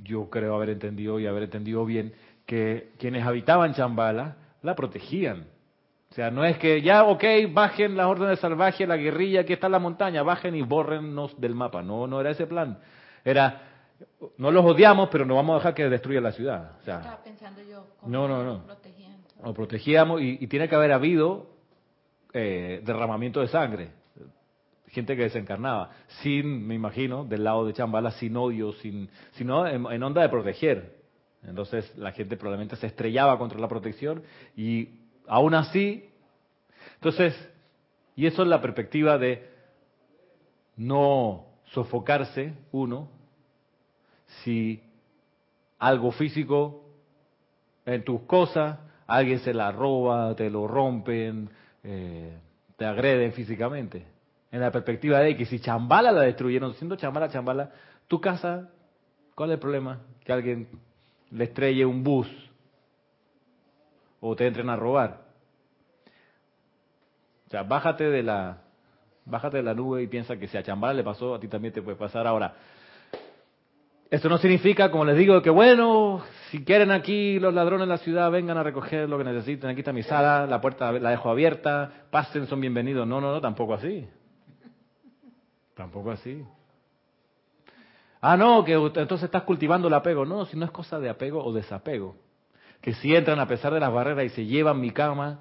yo 0.04 0.30
creo 0.30 0.54
haber 0.56 0.72
entendido 0.72 1.18
y 1.18 1.28
haber 1.28 1.44
entendido 1.44 1.86
bien 1.86 2.14
que 2.46 2.92
quienes 3.00 3.26
habitaban 3.26 3.74
Chambala 3.74 4.36
la 4.64 4.76
protegían 4.76 5.46
o 6.12 6.14
sea, 6.14 6.30
no 6.30 6.44
es 6.44 6.58
que 6.58 6.82
ya, 6.82 7.06
ok, 7.06 7.24
bajen 7.54 7.96
las 7.96 8.08
órdenes 8.08 8.40
salvajes, 8.40 8.86
la 8.86 8.98
guerrilla, 8.98 9.42
aquí 9.42 9.54
está 9.54 9.70
la 9.70 9.80
montaña, 9.80 10.24
bajen 10.24 10.56
y 10.56 10.62
bórrennos 10.62 11.40
del 11.40 11.56
mapa. 11.56 11.82
No, 11.82 12.06
no 12.06 12.20
era 12.20 12.32
ese 12.32 12.48
plan. 12.48 12.80
Era, 13.24 13.75
no 14.38 14.52
los 14.52 14.66
odiamos, 14.66 15.10
pero 15.12 15.26
no 15.26 15.36
vamos 15.36 15.56
a 15.56 15.58
dejar 15.60 15.74
que 15.74 15.90
destruya 15.90 16.22
la 16.22 16.32
ciudad. 16.32 16.78
O 16.82 16.84
sea, 16.84 16.98
Estaba 16.98 17.24
pensando 17.24 17.62
yo, 17.64 17.88
no, 18.06 18.28
no, 18.28 18.44
no. 18.44 18.64
Lo 19.44 19.54
protegíamos 19.54 20.22
y, 20.22 20.48
tiene 20.48 20.68
que 20.68 20.76
haber 20.76 20.92
habido 20.92 21.48
eh, 22.34 22.82
derramamiento 22.84 23.42
de 23.42 23.48
sangre. 23.48 23.90
Gente 24.88 25.16
que 25.16 25.24
desencarnaba, 25.24 25.92
sin, 26.22 26.66
me 26.66 26.74
imagino, 26.74 27.26
del 27.26 27.44
lado 27.44 27.66
de 27.66 27.74
Chambala, 27.74 28.12
sin 28.12 28.36
odio, 28.38 28.72
sin, 28.74 29.10
sino 29.34 29.68
en, 29.68 29.86
en 29.86 30.04
onda 30.04 30.22
de 30.22 30.30
proteger. 30.30 30.96
Entonces 31.44 31.96
la 31.98 32.12
gente 32.12 32.38
probablemente 32.38 32.76
se 32.78 32.88
estrellaba 32.88 33.38
contra 33.38 33.60
la 33.60 33.68
protección 33.68 34.24
y 34.56 35.02
aún 35.28 35.54
así, 35.54 36.10
entonces, 36.96 37.36
y 38.16 38.26
eso 38.26 38.42
es 38.42 38.48
la 38.48 38.62
perspectiva 38.62 39.18
de 39.18 39.50
no 40.78 41.46
sofocarse 41.66 42.54
uno 42.72 43.10
si 44.44 44.82
algo 45.80 46.12
físico 46.12 46.84
en 47.86 48.04
tus 48.04 48.22
cosas, 48.22 48.80
alguien 49.08 49.40
se 49.40 49.54
la 49.54 49.72
roba, 49.72 50.36
te 50.36 50.50
lo 50.50 50.68
rompen, 50.68 51.50
eh, 51.84 52.38
te 52.78 52.86
agreden 52.86 53.34
físicamente. 53.34 54.06
En 54.52 54.62
la 54.62 54.72
perspectiva 54.72 55.20
de 55.20 55.36
que 55.36 55.46
si 55.46 55.60
Chambala 55.60 56.12
la 56.12 56.22
destruyeron, 56.22 56.74
siendo 56.76 56.96
Chambala, 56.96 57.30
Chambala, 57.30 57.72
tu 58.08 58.22
casa, 58.22 58.70
¿cuál 59.36 59.52
es 59.52 59.56
el 59.56 59.60
problema? 59.60 60.00
Que 60.24 60.34
alguien 60.34 60.68
le 61.32 61.44
estrelle 61.44 61.86
un 61.86 62.04
bus 62.04 62.28
o 64.22 64.36
te 64.36 64.48
entren 64.48 64.70
a 64.70 64.76
robar. 64.76 65.26
O 67.48 67.50
sea, 67.50 67.64
bájate 67.64 68.06
de 68.06 68.24
la 68.24 68.66
Bájate 69.26 69.58
de 69.58 69.64
la 69.64 69.74
nube 69.74 70.04
y 70.04 70.08
piensa 70.08 70.38
que 70.38 70.48
si 70.48 70.56
a 70.56 70.62
Chambala 70.62 70.94
le 70.94 71.04
pasó, 71.04 71.34
a 71.34 71.40
ti 71.40 71.48
también 71.48 71.74
te 71.74 71.82
puede 71.82 71.98
pasar. 71.98 72.28
Ahora, 72.28 72.54
esto 74.10 74.30
no 74.30 74.38
significa, 74.38 74.92
como 74.92 75.06
les 75.06 75.18
digo, 75.18 75.42
que 75.42 75.50
bueno, 75.50 76.24
si 76.52 76.64
quieren 76.64 76.92
aquí 76.92 77.40
los 77.40 77.54
ladrones 77.54 77.84
en 77.84 77.90
la 77.90 77.98
ciudad, 77.98 78.30
vengan 78.30 78.58
a 78.58 78.64
recoger 78.64 79.10
lo 79.10 79.18
que 79.18 79.24
necesiten. 79.24 79.70
Aquí 79.70 79.80
está 79.80 79.92
mi 79.94 80.04
sala, 80.04 80.46
la 80.46 80.62
puerta 80.62 80.92
la 80.92 81.10
dejo 81.10 81.30
abierta, 81.30 82.06
pasen, 82.12 82.48
son 82.48 82.62
bienvenidos. 82.62 83.08
No, 83.08 83.20
no, 83.20 83.32
no, 83.32 83.42
tampoco 83.42 83.74
así. 83.74 84.08
Tampoco 85.74 86.12
así. 86.12 86.46
Ah, 88.22 88.38
no, 88.38 88.64
que 88.64 88.74
entonces 88.74 89.24
estás 89.24 89.44
cultivando 89.44 89.88
el 89.88 89.94
apego. 89.94 90.26
No, 90.26 90.46
si 90.46 90.56
no 90.58 90.66
es 90.66 90.72
cosa 90.72 91.00
de 91.00 91.10
apego 91.10 91.44
o 91.44 91.52
desapego. 91.52 92.16
Que 92.82 92.94
si 92.94 93.16
entran 93.16 93.40
a 93.40 93.48
pesar 93.48 93.74
de 93.74 93.80
las 93.80 93.92
barreras 93.92 94.26
y 94.26 94.30
se 94.30 94.46
llevan 94.46 94.80
mi 94.80 94.92
cama, 94.92 95.40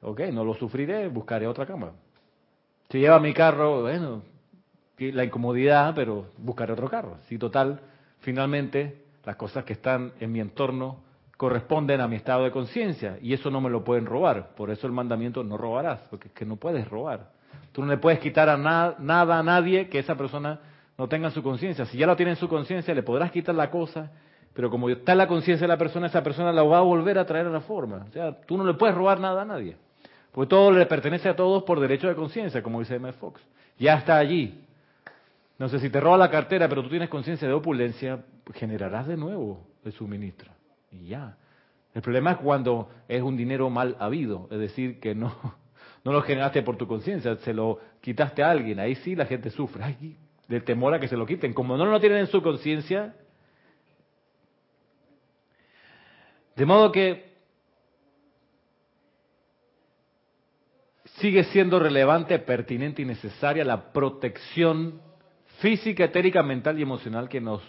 ok, 0.00 0.20
no 0.32 0.44
lo 0.44 0.54
sufriré, 0.54 1.08
buscaré 1.08 1.46
otra 1.46 1.66
cama. 1.66 1.92
Si 2.90 2.98
lleva 2.98 3.18
mi 3.18 3.34
carro, 3.34 3.82
bueno, 3.82 4.22
la 4.98 5.24
incomodidad, 5.24 5.94
pero 5.94 6.26
buscaré 6.38 6.72
otro 6.72 6.88
carro. 6.88 7.18
Si 7.28 7.38
total, 7.38 7.80
finalmente, 8.24 9.04
las 9.24 9.36
cosas 9.36 9.64
que 9.64 9.74
están 9.74 10.12
en 10.18 10.32
mi 10.32 10.40
entorno 10.40 11.04
corresponden 11.36 12.00
a 12.00 12.08
mi 12.08 12.16
estado 12.16 12.44
de 12.44 12.50
conciencia 12.50 13.18
y 13.20 13.34
eso 13.34 13.50
no 13.50 13.60
me 13.60 13.70
lo 13.70 13.84
pueden 13.84 14.06
robar. 14.06 14.54
Por 14.56 14.70
eso 14.70 14.86
el 14.86 14.92
mandamiento 14.92 15.44
no 15.44 15.56
robarás, 15.56 16.00
porque 16.10 16.28
es 16.28 16.34
que 16.34 16.46
no 16.46 16.56
puedes 16.56 16.88
robar. 16.88 17.30
Tú 17.72 17.82
no 17.82 17.88
le 17.88 17.98
puedes 17.98 18.20
quitar 18.20 18.48
a 18.48 18.56
nada 18.56 19.38
a 19.38 19.42
nadie 19.42 19.88
que 19.88 19.98
esa 19.98 20.16
persona 20.16 20.60
no 20.96 21.08
tenga 21.08 21.30
su 21.30 21.42
conciencia. 21.42 21.84
Si 21.86 21.98
ya 21.98 22.06
lo 22.06 22.16
tiene 22.16 22.32
en 22.32 22.36
su 22.36 22.48
conciencia, 22.48 22.94
le 22.94 23.02
podrás 23.02 23.30
quitar 23.30 23.54
la 23.54 23.70
cosa, 23.70 24.10
pero 24.54 24.70
como 24.70 24.88
está 24.88 25.12
en 25.12 25.18
la 25.18 25.26
conciencia 25.26 25.64
de 25.66 25.72
la 25.72 25.78
persona, 25.78 26.06
esa 26.06 26.22
persona 26.22 26.52
la 26.52 26.62
va 26.62 26.78
a 26.78 26.82
volver 26.82 27.18
a 27.18 27.26
traer 27.26 27.46
a 27.46 27.50
la 27.50 27.60
forma. 27.60 28.06
O 28.08 28.12
sea, 28.12 28.40
tú 28.46 28.56
no 28.56 28.64
le 28.64 28.74
puedes 28.74 28.94
robar 28.94 29.20
nada 29.20 29.42
a 29.42 29.44
nadie. 29.44 29.76
Porque 30.32 30.48
todo 30.48 30.70
le 30.70 30.86
pertenece 30.86 31.28
a 31.28 31.36
todos 31.36 31.64
por 31.64 31.78
derecho 31.78 32.08
de 32.08 32.14
conciencia, 32.14 32.62
como 32.62 32.80
dice 32.80 32.94
M. 32.94 33.12
Fox. 33.12 33.40
Ya 33.78 33.94
está 33.94 34.16
allí. 34.16 34.64
No 35.58 35.68
sé 35.68 35.78
si 35.78 35.88
te 35.90 36.00
roba 36.00 36.16
la 36.16 36.30
cartera, 36.30 36.68
pero 36.68 36.82
tú 36.82 36.88
tienes 36.88 37.08
conciencia 37.08 37.46
de 37.46 37.54
opulencia, 37.54 38.24
generarás 38.54 39.06
de 39.06 39.16
nuevo 39.16 39.66
el 39.84 39.92
suministro. 39.92 40.50
Y 40.90 41.08
ya. 41.08 41.36
El 41.94 42.02
problema 42.02 42.32
es 42.32 42.38
cuando 42.38 42.90
es 43.06 43.22
un 43.22 43.36
dinero 43.36 43.70
mal 43.70 43.96
habido, 44.00 44.48
es 44.50 44.58
decir, 44.58 44.98
que 44.98 45.14
no, 45.14 45.32
no 46.04 46.12
lo 46.12 46.22
generaste 46.22 46.62
por 46.62 46.76
tu 46.76 46.88
conciencia, 46.88 47.36
se 47.36 47.54
lo 47.54 47.78
quitaste 48.00 48.42
a 48.42 48.50
alguien. 48.50 48.80
Ahí 48.80 48.96
sí 48.96 49.14
la 49.14 49.26
gente 49.26 49.50
sufre, 49.50 49.84
Ay, 49.84 50.18
del 50.48 50.64
temor 50.64 50.92
a 50.94 51.00
que 51.00 51.08
se 51.08 51.16
lo 51.16 51.24
quiten. 51.24 51.54
Como 51.54 51.76
no 51.76 51.86
lo 51.86 52.00
tienen 52.00 52.18
en 52.18 52.26
su 52.26 52.42
conciencia. 52.42 53.14
De 56.56 56.66
modo 56.66 56.92
que 56.92 57.32
sigue 61.18 61.44
siendo 61.44 61.78
relevante, 61.78 62.38
pertinente 62.38 63.02
y 63.02 63.04
necesaria 63.04 63.64
la 63.64 63.92
protección 63.92 65.00
física, 65.60 66.04
etérica, 66.04 66.42
mental 66.42 66.78
y 66.78 66.82
emocional 66.82 67.28
que 67.28 67.40
nos 67.40 67.62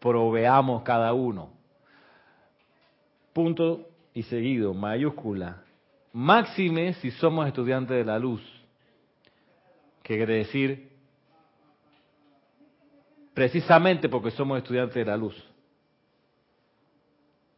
proveamos 0.00 0.82
cada 0.82 1.12
uno. 1.12 1.50
Punto 3.32 3.88
y 4.14 4.22
seguido, 4.24 4.74
mayúscula. 4.74 5.62
Máxime 6.12 6.94
si 6.94 7.10
somos 7.12 7.46
estudiantes 7.46 7.96
de 7.96 8.04
la 8.04 8.18
luz. 8.18 8.42
¿Qué 10.02 10.16
quiere 10.16 10.38
decir? 10.38 10.90
Precisamente 13.32 14.08
porque 14.08 14.30
somos 14.30 14.58
estudiantes 14.58 14.96
de 14.96 15.04
la 15.04 15.16
luz. 15.16 15.34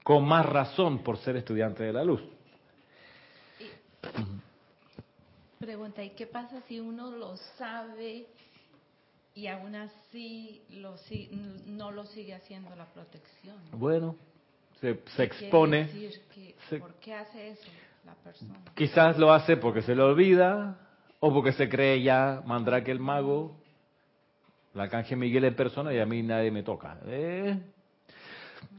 Con 0.05 0.27
más 0.29 0.47
razón 0.47 1.03
por 1.03 1.17
ser 1.19 1.37
estudiantes 1.37 1.87
de 1.87 1.93
la 1.93 2.05
luz. 2.05 2.23
Pregunta, 5.59 6.05
¿y 6.05 6.11
qué 6.11 6.27
pasa 6.27 6.61
si 6.69 6.79
uno 6.79 7.11
lo 7.11 7.37
sabe 7.59 8.27
y 9.35 9.49
aún 9.49 9.75
así 9.75 10.63
lo, 10.71 10.95
no 11.67 11.91
lo 11.91 12.05
sigue 12.07 12.35
haciendo 12.35 12.75
la 12.77 12.87
protección? 12.87 13.57
Bueno, 13.73 14.17
se, 14.81 14.91
expone. 15.23 15.89
¿Por 16.79 16.95
qué 16.95 17.15
hace 17.15 17.51
eso 17.51 17.71
la 18.05 18.15
persona? 18.15 18.55
Quizás 18.75 19.19
lo 19.19 19.33
hace 19.33 19.57
porque 19.57 19.83
se 19.83 19.95
le 19.95 20.03
olvida 20.03 20.79
o 21.21 21.33
porque 21.33 21.53
se 21.53 21.69
cree 21.69 22.03
ya 22.03 22.43
que 22.85 22.91
el 22.91 23.01
mago, 23.01 23.57
la 24.75 24.89
canje 24.89 25.17
Miguel 25.17 25.45
en 25.45 25.57
persona 25.57 25.93
y 25.93 25.99
a 25.99 26.07
mí 26.07 26.23
nadie 26.23 26.51
me 26.51 26.63
toca. 26.63 26.99
¿Eh? 27.07 27.59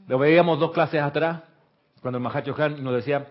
Lo 0.07 0.19
veíamos 0.19 0.59
dos 0.59 0.71
clases 0.71 1.01
atrás, 1.01 1.41
cuando 2.01 2.17
el 2.17 2.23
Mahacho 2.23 2.53
Khan 2.53 2.83
nos 2.83 2.93
decía, 2.93 3.27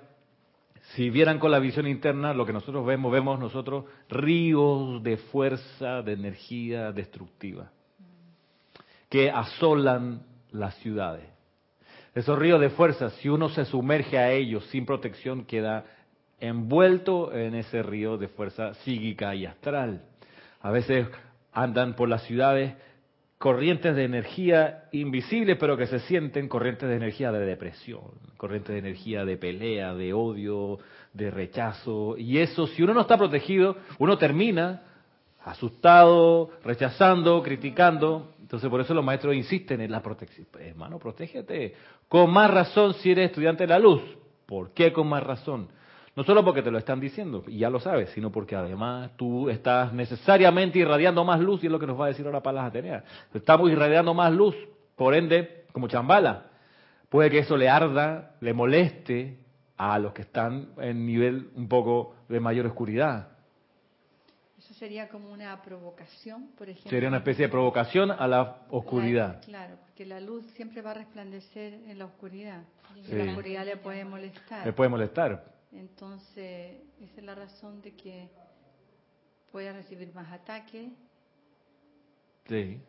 si 0.92 1.11
vieran 1.11 1.38
con 1.38 1.51
la 1.51 1.59
visión 1.59 1.87
interna 1.87 2.35
lo 2.35 2.47
que 2.47 2.53
nosotros 2.53 2.85
vemos, 2.87 3.11
vemos 3.11 3.38
nosotros 3.40 3.87
ríos 4.09 5.03
de 5.03 5.16
fuerza, 5.16 6.03
de 6.03 6.12
energía 6.12 6.92
destructiva, 6.92 7.70
que 9.09 9.31
asolan 9.31 10.23
las 10.51 10.75
ciudades. 10.77 11.27
Esos 12.14 12.38
ríos 12.38 12.61
de 12.61 12.70
fuerza, 12.70 13.11
si 13.11 13.29
uno 13.29 13.49
se 13.49 13.64
sumerge 13.64 14.18
a 14.18 14.31
ellos 14.31 14.64
sin 14.66 14.87
protección, 14.87 15.44
queda 15.47 15.85
envuelto 16.38 17.33
en 17.33 17.55
ese 17.55 17.83
río 17.83 18.16
de 18.16 18.29
fuerza 18.29 18.75
psíquica 18.75 19.35
y 19.35 19.47
astral. 19.47 20.05
A 20.61 20.70
veces 20.70 21.09
andan 21.53 21.94
por 21.94 22.09
las 22.09 22.23
ciudades 22.25 22.75
corrientes 23.45 23.95
de 23.95 24.05
energía 24.05 24.85
invisibles, 24.93 25.59
pero 25.61 25.77
que 25.77 25.87
se 25.87 25.99
sienten 25.99 26.49
corrientes 26.49 26.89
de 26.89 26.97
energía 26.97 27.31
de 27.31 27.45
depresión, 27.45 28.01
corrientes 28.39 28.73
de 28.73 28.79
energía 28.79 29.27
de 29.27 29.37
pelea, 29.37 29.93
de 29.93 30.15
odio, 30.15 30.79
de 31.13 31.31
rechazo. 31.31 32.17
Y 32.17 32.39
eso, 32.39 32.67
si 32.69 32.83
uno 32.83 32.95
no 32.95 33.03
está 33.03 33.19
protegido, 33.19 33.77
uno 33.99 34.17
termina 34.17 34.81
asustado, 35.45 36.53
rechazando, 36.65 37.43
criticando. 37.43 38.33
Entonces, 38.41 38.71
por 38.71 38.81
eso 38.81 38.95
los 38.95 39.05
maestros 39.05 39.35
insisten 39.35 39.83
en 39.83 39.91
la 39.91 40.01
protección. 40.01 40.47
Hermano, 40.59 40.99
protégete. 40.99 41.75
Con 42.09 42.33
más 42.33 42.51
razón 42.51 42.95
si 42.95 43.11
eres 43.11 43.27
estudiante 43.29 43.65
de 43.65 43.69
la 43.69 43.79
luz. 43.79 44.01
¿Por 44.47 44.73
qué 44.73 44.91
con 44.91 45.07
más 45.07 45.23
razón? 45.23 45.69
No 46.16 46.22
solo 46.22 46.44
porque 46.44 46.62
te 46.62 46.70
lo 46.70 46.79
están 46.79 47.00
diciendo, 47.00 47.42
y 47.48 47.59
ya 47.59 47.70
lo 47.70 47.81
sabes, 47.81 48.11
sino 48.11 48.31
porque 48.31 48.55
además 48.55 49.11
tú 49.16 49.50
estás 49.50 49.92
necesariamente 49.92 50.79
irradiando 50.79 51.24
más 51.24 51.40
luz, 51.40 51.62
y 51.62 51.66
es 51.66 51.72
lo 51.72 51.81
que 51.81 51.88
nos 51.88 52.00
va 52.00 52.05
a 52.05 52.09
decir 52.09 52.24
ahora 52.24 52.40
Palas 52.42 52.66
Atenea. 52.66 53.03
Estamos 53.33 53.70
irradiando 53.70 54.14
más 54.14 54.33
luz, 54.33 54.55
por 54.94 55.14
ende, 55.14 55.64
como 55.72 55.88
chambala. 55.88 56.50
Puede 57.09 57.31
que 57.31 57.38
eso 57.40 57.57
le 57.57 57.68
arda, 57.68 58.37
le 58.40 58.53
moleste 58.53 59.38
a 59.77 59.98
los 59.98 60.12
que 60.12 60.22
están 60.22 60.68
en 60.79 61.05
nivel 61.05 61.50
un 61.57 61.68
poco 61.68 62.14
de 62.29 62.38
mayor 62.38 62.66
oscuridad. 62.66 63.29
Eso 64.57 64.72
sería 64.74 65.09
como 65.09 65.33
una 65.33 65.61
provocación, 65.62 66.48
por 66.57 66.68
ejemplo. 66.68 66.90
Sería 66.90 67.09
una 67.09 67.18
especie 67.18 67.46
de 67.46 67.50
provocación 67.50 68.12
a 68.12 68.27
la 68.29 68.59
oscuridad. 68.70 69.42
claro, 69.44 69.74
porque 69.85 70.07
la 70.07 70.20
luz 70.20 70.46
siempre 70.55 70.81
va 70.81 70.92
a 70.92 70.94
resplandecer 70.94 71.74
en 71.74 71.98
la 71.98 72.07
oscuridad. 72.07 72.62
Y 72.96 73.14
la 73.14 73.24
oscuridad 73.24 73.64
le 73.64 73.77
puede 73.77 74.05
molestar. 74.05 74.64
Le 74.64 74.72
puede 74.72 74.88
molestar. 74.88 75.54
Entonces, 75.75 76.77
esa 77.01 77.21
es 77.21 77.25
la 77.25 77.35
razón 77.35 77.83
de 77.83 77.93
que 77.97 78.29
pueda 79.51 79.73
recibir 79.73 80.15
más 80.15 80.33
ataques. 80.33 80.93
Sí. 82.47 82.81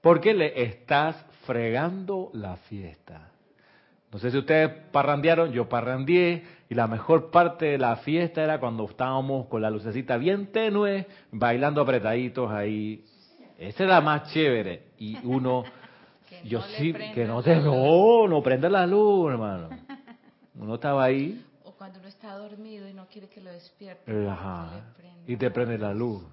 Porque 0.00 0.34
le 0.34 0.62
estás 0.62 1.16
fregando 1.46 2.30
la 2.34 2.56
fiesta. 2.56 3.30
No 4.10 4.18
sé 4.18 4.30
si 4.30 4.38
ustedes 4.38 4.70
parrandearon, 4.90 5.52
yo 5.52 5.68
parrandeé 5.68 6.44
y 6.68 6.74
la 6.74 6.86
mejor 6.86 7.30
parte 7.30 7.66
de 7.66 7.78
la 7.78 7.96
fiesta 7.96 8.42
era 8.42 8.58
cuando 8.60 8.84
estábamos 8.84 9.46
con 9.46 9.62
la 9.62 9.70
lucecita 9.70 10.16
bien 10.16 10.48
tenue, 10.48 11.06
bailando 11.30 11.80
apretaditos 11.80 12.50
ahí. 12.50 13.04
Esa 13.58 13.84
era 13.84 14.00
más 14.00 14.32
chévere. 14.32 14.88
Y 14.98 15.18
uno, 15.24 15.64
yo 16.44 16.62
sí, 16.62 16.92
que 16.92 17.24
no 17.26 17.42
te, 17.42 17.56
no, 17.56 18.26
no 18.28 18.42
prenda 18.42 18.68
la 18.68 18.86
luz, 18.86 19.32
hermano. 19.32 19.68
Uno 20.56 20.74
estaba 20.74 21.04
ahí 21.04 21.44
cuando 21.84 21.98
uno 21.98 22.08
está 22.08 22.32
dormido 22.38 22.88
y 22.88 22.94
no 22.94 23.04
quiere 23.04 23.28
que 23.28 23.42
lo 23.42 23.52
despierte. 23.52 24.10
Y 25.26 25.36
te 25.36 25.50
prende 25.50 25.76
la 25.76 25.92
luz. 25.92 26.24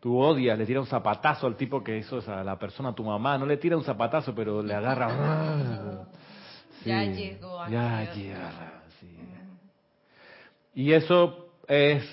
Tú 0.00 0.18
odias, 0.18 0.58
le 0.58 0.66
tira 0.66 0.80
un 0.80 0.86
zapatazo 0.86 1.46
al 1.46 1.56
tipo 1.56 1.84
que 1.84 1.96
hizo 1.96 2.20
a 2.26 2.42
la 2.42 2.58
persona, 2.58 2.88
a 2.88 2.92
tu 2.92 3.04
mamá. 3.04 3.38
No 3.38 3.46
le 3.46 3.56
tira 3.56 3.76
un 3.76 3.84
zapatazo, 3.84 4.34
pero 4.34 4.60
le 4.60 4.74
agarra. 4.74 6.08
ya 6.84 7.04
llegó. 7.04 7.68
Ya 7.68 8.12
llega. 8.12 8.82
Y 10.74 10.90
eso 10.92 11.52
es 11.68 12.04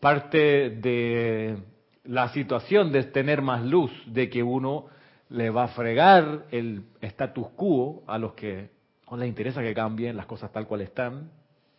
parte 0.00 0.70
de 0.70 1.56
la 2.02 2.28
situación 2.30 2.90
de 2.90 3.04
tener 3.04 3.40
más 3.40 3.62
luz, 3.62 3.92
de 4.06 4.28
que 4.28 4.42
uno 4.42 4.86
le 5.28 5.48
va 5.48 5.64
a 5.64 5.68
fregar 5.68 6.46
el 6.50 6.86
status 7.00 7.50
quo 7.50 8.02
a 8.08 8.18
los 8.18 8.32
que 8.32 8.70
no 9.08 9.16
les 9.16 9.28
interesa 9.28 9.62
que 9.62 9.74
cambien 9.74 10.16
las 10.16 10.26
cosas 10.26 10.50
tal 10.50 10.66
cual 10.66 10.80
están, 10.80 11.30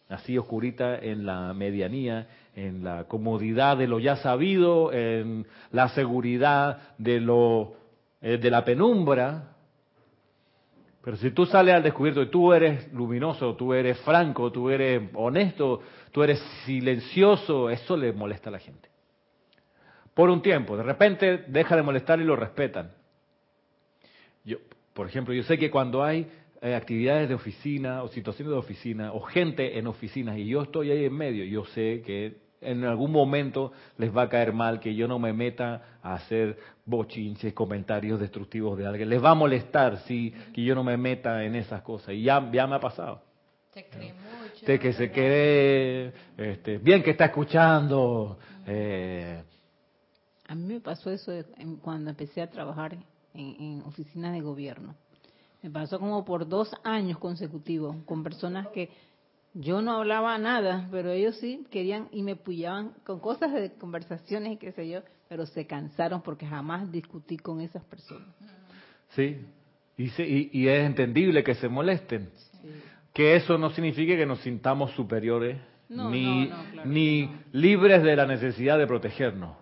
así 0.09 0.37
oscurita 0.37 0.97
en 0.97 1.25
la 1.25 1.53
medianía, 1.53 2.27
en 2.55 2.83
la 2.83 3.05
comodidad 3.05 3.77
de 3.77 3.87
lo 3.87 3.99
ya 3.99 4.17
sabido, 4.17 4.93
en 4.93 5.45
la 5.71 5.89
seguridad 5.89 6.95
de 6.97 7.19
lo 7.19 7.73
eh, 8.21 8.37
de 8.37 8.49
la 8.49 8.63
penumbra. 8.63 9.55
Pero 11.03 11.17
si 11.17 11.31
tú 11.31 11.45
sales 11.45 11.75
al 11.75 11.83
descubierto 11.83 12.21
y 12.21 12.29
tú 12.31 12.53
eres 12.53 12.91
luminoso, 12.91 13.55
tú 13.55 13.73
eres 13.73 13.99
franco, 13.99 14.51
tú 14.51 14.69
eres 14.69 15.09
honesto, 15.13 15.81
tú 16.11 16.23
eres 16.23 16.39
silencioso, 16.65 17.69
eso 17.69 17.95
le 17.95 18.11
molesta 18.13 18.49
a 18.49 18.53
la 18.53 18.59
gente. 18.59 18.89
por 20.13 20.29
un 20.29 20.41
tiempo. 20.41 20.77
De 20.77 20.83
repente 20.83 21.43
deja 21.47 21.75
de 21.75 21.81
molestar 21.81 22.19
y 22.21 22.23
lo 22.23 22.37
respetan. 22.37 22.91
Yo, 24.45 24.57
por 24.93 25.07
ejemplo, 25.07 25.33
yo 25.33 25.43
sé 25.43 25.57
que 25.57 25.69
cuando 25.69 26.03
hay 26.03 26.27
actividades 26.73 27.29
de 27.29 27.35
oficina 27.35 28.01
o 28.03 28.07
situaciones 28.07 28.51
de 28.51 28.57
oficina 28.57 29.13
o 29.13 29.21
gente 29.21 29.77
en 29.77 29.87
oficinas 29.87 30.37
y 30.37 30.47
yo 30.47 30.63
estoy 30.63 30.91
ahí 30.91 31.05
en 31.05 31.13
medio, 31.13 31.43
yo 31.43 31.65
sé 31.65 32.01
que 32.05 32.45
en 32.61 32.83
algún 32.83 33.11
momento 33.11 33.71
les 33.97 34.15
va 34.15 34.23
a 34.23 34.29
caer 34.29 34.53
mal 34.53 34.79
que 34.79 34.95
yo 34.95 35.07
no 35.07 35.19
me 35.19 35.33
meta 35.33 35.99
a 36.01 36.15
hacer 36.15 36.57
bochinches, 36.85 37.53
comentarios 37.53 38.19
destructivos 38.19 38.77
de 38.77 38.85
alguien. 38.87 39.09
Les 39.09 39.23
va 39.23 39.31
a 39.31 39.35
molestar, 39.35 39.99
sí, 40.07 40.33
que 40.53 40.63
yo 40.63 40.75
no 40.75 40.83
me 40.83 40.97
meta 40.97 41.43
en 41.43 41.55
esas 41.55 41.81
cosas. 41.81 42.15
Y 42.15 42.23
ya, 42.23 42.49
ya 42.51 42.65
me 42.65 42.75
ha 42.75 42.79
pasado. 42.79 43.21
Se 43.71 43.85
cree 43.85 44.13
mucho. 44.13 44.65
De 44.65 44.79
que 44.79 44.93
se 44.93 45.11
cree, 45.11 46.13
este, 46.37 46.77
bien 46.77 47.03
que 47.03 47.11
está 47.11 47.25
escuchando. 47.25 48.39
Eh, 48.65 49.43
A 50.47 50.55
mí 50.55 50.73
me 50.73 50.79
pasó 50.79 51.11
eso 51.11 51.31
cuando 51.81 52.09
empecé 52.09 52.41
a 52.41 52.49
trabajar 52.49 52.97
en, 53.33 53.55
en 53.59 53.81
oficinas 53.85 54.33
de 54.33 54.41
gobierno. 54.41 54.95
Me 55.65 55.71
pasó 55.71 55.99
como 55.99 56.23
por 56.25 56.47
dos 56.47 56.71
años 56.83 57.17
consecutivos 57.17 57.95
con 58.05 58.21
personas 58.21 58.67
que 58.67 58.87
yo 59.55 59.81
no 59.81 59.93
hablaba 59.93 60.37
nada, 60.37 60.87
pero 60.91 61.09
ellos 61.09 61.37
sí 61.37 61.65
querían 61.71 62.07
y 62.11 62.21
me 62.21 62.35
pullaban 62.35 62.91
con 63.03 63.19
cosas 63.19 63.51
de 63.51 63.71
conversaciones 63.73 64.53
y 64.53 64.57
qué 64.57 64.71
sé 64.73 64.87
yo, 64.87 64.99
pero 65.27 65.47
se 65.47 65.65
cansaron 65.65 66.21
porque 66.21 66.45
jamás 66.45 66.91
discutí 66.91 67.37
con 67.37 67.61
esas 67.61 67.83
personas. 67.85 68.27
sí, 69.15 69.39
y, 69.97 70.09
se- 70.09 70.27
y- 70.27 70.51
y 70.53 70.67
es 70.67 70.85
entendible 70.85 71.43
que 71.43 71.55
se 71.55 71.67
molesten. 71.67 72.29
Que 73.11 73.35
eso 73.35 73.57
no 73.57 73.71
signifique 73.71 74.15
que 74.15 74.25
nos 74.27 74.41
sintamos 74.41 74.91
superiores 74.91 75.57
No, 75.89 76.11
ni, 76.11 76.47
no, 76.47 76.57
no, 76.57 76.71
claro 76.73 76.89
ni 76.91 77.31
libres 77.53 78.03
de 78.03 78.15
la 78.15 78.27
necesidad 78.27 78.77
de 78.77 78.85
protegernos. 78.85 79.57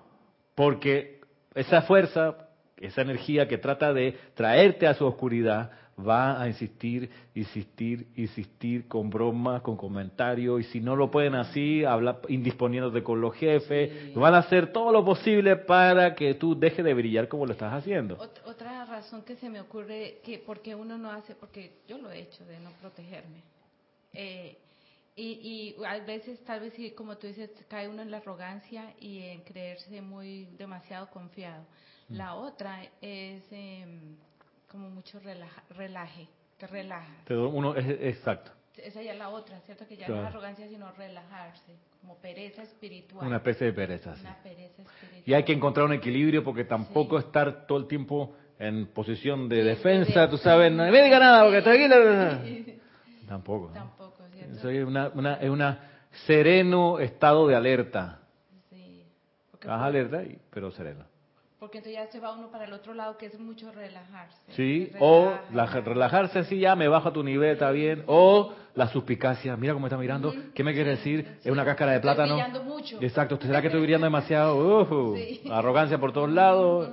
Porque 0.53 1.21
esa 1.55 1.83
fuerza, 1.83 2.49
esa 2.75 3.03
energía 3.03 3.47
que 3.47 3.57
trata 3.57 3.93
de 3.93 4.17
traerte 4.33 4.85
a 4.87 4.95
su 4.95 5.05
oscuridad, 5.05 5.71
va 5.99 6.41
a 6.41 6.47
insistir, 6.47 7.09
insistir, 7.35 8.07
insistir 8.15 8.87
con 8.87 9.09
bromas, 9.09 9.61
con 9.61 9.77
comentarios, 9.77 10.61
y 10.61 10.63
si 10.63 10.79
no 10.79 10.95
lo 10.95 11.11
pueden 11.11 11.35
así, 11.35 11.83
hablar 11.85 12.19
indisponiéndote 12.29 13.03
con 13.03 13.21
los 13.21 13.35
jefes, 13.35 14.13
van 14.15 14.33
a 14.33 14.39
hacer 14.39 14.71
todo 14.73 14.91
lo 14.91 15.05
posible 15.05 15.55
para 15.55 16.15
que 16.15 16.33
tú 16.33 16.57
dejes 16.59 16.83
de 16.83 16.93
brillar 16.93 17.27
como 17.27 17.45
lo 17.45 17.51
estás 17.53 17.73
haciendo. 17.73 18.17
Ot- 18.17 18.41
otra 18.45 18.85
razón 18.85 19.23
que 19.23 19.35
se 19.35 19.49
me 19.49 19.61
ocurre 19.61 20.19
que 20.23 20.39
porque 20.39 20.73
uno 20.73 20.97
no 20.97 21.11
hace, 21.11 21.35
porque 21.35 21.73
yo 21.87 21.97
lo 21.97 22.09
he 22.11 22.21
hecho 22.21 22.43
de 22.45 22.59
no 22.59 22.71
protegerme. 22.81 23.41
Eh, 24.13 24.57
y, 25.15 25.75
y 25.79 25.85
a 25.85 25.99
veces, 25.99 26.43
tal 26.43 26.61
vez, 26.61 26.73
como 26.95 27.17
tú 27.17 27.27
dices, 27.27 27.51
cae 27.67 27.87
uno 27.87 28.01
en 28.01 28.09
la 28.09 28.17
arrogancia 28.17 28.93
y 28.99 29.19
en 29.19 29.41
creerse 29.41 30.01
muy 30.01 30.45
demasiado 30.57 31.07
confiado. 31.11 31.63
La 32.09 32.33
otra 32.35 32.83
es 33.01 33.43
em, 33.51 34.15
como 34.73 34.89
mucho 34.89 35.19
relaja- 35.21 35.63
relaje, 35.77 36.27
te 36.57 36.67
relaja. 36.67 37.13
Te 37.25 37.33
do- 37.35 37.47
Uno 37.49 37.75
es 37.75 37.85
exacto, 38.01 38.51
Esa 38.75 39.03
ya 39.03 39.13
es 39.13 39.19
la 39.19 39.29
otra, 39.29 39.59
¿cierto? 39.61 39.87
Que 39.87 39.95
ya 39.95 40.07
Claro. 40.07 40.23
no 40.23 40.27
es 40.27 40.33
arrogancia, 40.33 40.67
sino 40.67 40.91
relajarse, 40.93 41.75
como 42.01 42.17
pereza 42.17 42.63
espiritual. 42.63 43.27
una 43.27 43.37
especie 43.37 43.67
de 43.67 43.73
pereza. 43.73 44.15
sí. 44.15 44.21
Una 44.21 44.35
pereza 44.41 44.81
espiritual. 44.81 45.23
Y 45.25 45.33
hay 45.35 45.43
que 45.43 45.53
encontrar 45.53 45.85
un 45.85 45.93
equilibrio 45.93 46.43
porque 46.43 46.63
tampoco 46.65 47.19
Sí. 47.21 47.27
estar 47.27 47.67
todo 47.67 47.77
el 47.77 47.85
tiempo 47.87 48.35
en 48.57 48.87
posición 48.87 49.47
de 49.47 49.57
Sí, 49.61 49.67
defensa, 49.67 50.21
de- 50.21 50.27
tú 50.27 50.37
sabes, 50.37 50.71
no 50.71 50.83
me 50.91 51.03
diga 51.03 51.19
nada 51.19 51.43
porque 51.43 51.61
tranquilo. 51.61 51.95
Tampoco. 53.27 53.67
¿no? 53.67 53.73
Tampoco, 53.73 54.23
¿cierto? 54.33 54.53
Eso 54.57 54.69
es 54.69 54.83
una, 54.85 55.09
una, 55.13 55.35
es 55.35 55.49
una 55.51 55.79
sereno 56.25 56.97
estado 56.99 57.47
de 57.47 57.55
alerta. 57.55 58.21
Sí. 58.71 59.05
Estás 59.53 59.81
alerta, 59.81 60.23
y- 60.23 60.39
pero 60.49 60.71
sereno. 60.71 61.05
Porque 61.63 61.77
entonces 61.77 61.97
ya 62.03 62.11
se 62.11 62.19
va 62.19 62.33
uno 62.33 62.51
para 62.51 62.65
el 62.65 62.73
otro 62.73 62.93
lado, 62.93 63.17
que 63.17 63.27
es 63.27 63.39
mucho 63.39 63.71
relajarse. 63.71 64.37
Sí, 64.49 64.91
o 64.99 65.31
la- 65.53 65.65
relajarse 65.65 66.39
así 66.39 66.59
ya, 66.59 66.75
me 66.75 66.89
bajo 66.89 67.07
a 67.07 67.13
tu 67.13 67.23
nivel, 67.23 67.51
está 67.53 67.71
bien. 67.71 68.03
O 68.07 68.51
la 68.75 68.89
suspicacia, 68.89 69.55
mira 69.55 69.73
cómo 69.73 69.87
está 69.87 69.97
mirando, 69.97 70.33
¿qué 70.53 70.61
me 70.61 70.73
quiere 70.73 70.89
decir? 70.89 71.25
Es 71.41 71.49
una 71.49 71.63
cáscara 71.63 71.91
de 71.91 71.97
Estoy 71.99 72.13
plátano. 72.15 72.33
brillando 72.35 72.63
mucho. 72.65 72.97
Exacto, 73.01 73.39
¿será 73.41 73.61
que 73.61 73.67
estoy 73.67 73.81
brillando 73.81 74.05
demasiado? 74.07 74.57
Uf, 75.13 75.17
Sí. 75.17 75.41
Arrogancia 75.49 75.97
por 75.97 76.11
todos 76.11 76.29
lados. 76.29 76.89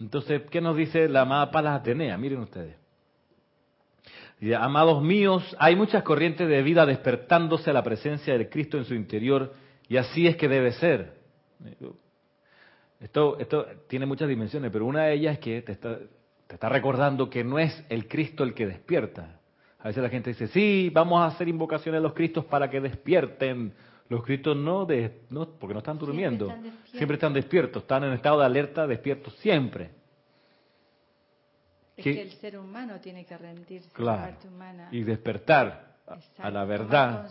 Entonces, 0.00 0.40
¿qué 0.50 0.62
nos 0.62 0.74
dice 0.74 1.06
la 1.10 1.20
amada 1.20 1.50
Palas 1.50 1.78
Atenea? 1.80 2.16
Miren 2.16 2.38
ustedes. 2.40 2.74
Dice, 4.40 4.54
amados 4.56 5.02
míos, 5.02 5.54
hay 5.58 5.76
muchas 5.76 6.02
corrientes 6.02 6.48
de 6.48 6.62
vida 6.62 6.86
despertándose 6.86 7.68
a 7.68 7.74
la 7.74 7.82
presencia 7.84 8.32
del 8.32 8.48
Cristo 8.48 8.78
en 8.78 8.86
su 8.86 8.94
interior 8.94 9.52
y 9.86 9.98
así 9.98 10.26
es 10.26 10.36
que 10.36 10.48
debe 10.48 10.72
ser. 10.72 11.12
Esto, 13.02 13.36
esto 13.38 13.66
tiene 13.88 14.06
muchas 14.06 14.28
dimensiones, 14.28 14.70
pero 14.70 14.86
una 14.86 15.04
de 15.04 15.14
ellas 15.14 15.34
es 15.34 15.38
que 15.40 15.60
te 15.62 15.72
está, 15.72 15.98
te 16.46 16.54
está 16.54 16.68
recordando 16.68 17.28
que 17.28 17.42
no 17.42 17.58
es 17.58 17.84
el 17.88 18.06
Cristo 18.08 18.44
el 18.44 18.54
que 18.54 18.66
despierta. 18.66 19.40
A 19.80 19.88
veces 19.88 20.02
la 20.02 20.08
gente 20.08 20.30
dice, 20.30 20.46
sí, 20.48 20.88
vamos 20.94 21.20
a 21.20 21.26
hacer 21.26 21.48
invocaciones 21.48 21.98
a 21.98 22.02
los 22.02 22.12
Cristos 22.14 22.44
para 22.44 22.70
que 22.70 22.80
despierten. 22.80 23.72
Los 24.08 24.22
Cristos 24.24 24.56
no, 24.56 24.84
de, 24.86 25.22
no 25.30 25.48
porque 25.58 25.74
no 25.74 25.78
están 25.80 25.96
Siempre 25.98 26.06
durmiendo. 26.06 26.48
están. 26.48 26.72
Siempre 26.92 27.14
están 27.16 27.32
despiertos, 27.32 27.82
están 27.82 28.04
en 28.04 28.12
estado 28.12 28.38
de 28.40 28.46
alerta, 28.46 28.86
despiertos 28.86 29.34
siempre. 29.38 29.90
Es 31.96 32.04
¿Qué? 32.04 32.14
que 32.14 32.22
el 32.22 32.30
ser 32.32 32.58
humano 32.58 33.00
tiene 33.00 33.24
que 33.24 33.36
rendirse 33.36 33.88
a 33.88 33.90
la 33.90 33.96
Claro. 33.96 34.22
parte 34.32 34.48
humana. 34.48 34.88
Y 34.92 35.02
despertar 35.02 35.91
a- 36.06 36.50
la 36.50 36.64
verdad, 36.64 37.28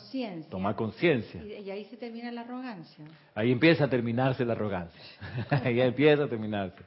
tomar 0.50 0.76
conciencia. 0.76 1.44
Y, 1.44 1.54
y 1.68 1.72
ahí 1.72 1.86
se 1.86 1.98
termina 1.98 2.32
la 2.32 2.42
arrogancia. 2.42 3.06
Ahí 3.36 3.52
empieza 3.52 3.86
a 3.86 3.90
terminarse 3.90 4.44
la 4.46 4.54
arrogancia. 4.54 5.02
Ahí 5.64 5.80
empieza 5.82 6.24
a 6.24 6.28
terminarse. 6.28 6.84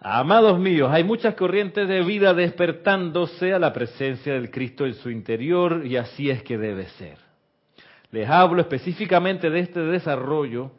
Amados 0.00 0.60
míos, 0.60 0.88
hay 0.92 1.02
muchas 1.02 1.34
corrientes 1.34 1.88
de 1.88 2.02
vida 2.04 2.32
despertándose 2.32 3.52
a 3.52 3.58
la 3.58 3.72
presencia 3.72 4.32
del 4.34 4.48
Cristo 4.50 4.86
en 4.86 4.94
su 4.94 5.10
interior 5.10 5.84
y 5.84 5.96
así 5.96 6.30
es 6.30 6.42
que 6.44 6.56
debe 6.56 6.86
ser. 6.90 7.18
Les 8.12 8.28
hablo 8.28 8.60
específicamente 8.60 9.50
de 9.50 9.58
este 9.60 9.80
desarrollo, 9.80 10.70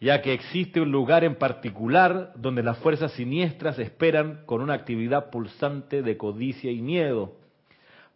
ya 0.00 0.22
que 0.22 0.32
existe 0.32 0.80
un 0.80 0.90
lugar 0.90 1.22
en 1.22 1.34
particular 1.36 2.32
donde 2.34 2.62
las 2.62 2.78
fuerzas 2.78 3.12
siniestras 3.12 3.78
esperan 3.78 4.40
con 4.46 4.62
una 4.62 4.72
actividad 4.74 5.28
pulsante 5.30 6.00
de 6.02 6.16
codicia 6.16 6.72
y 6.72 6.80
miedo. 6.80 7.36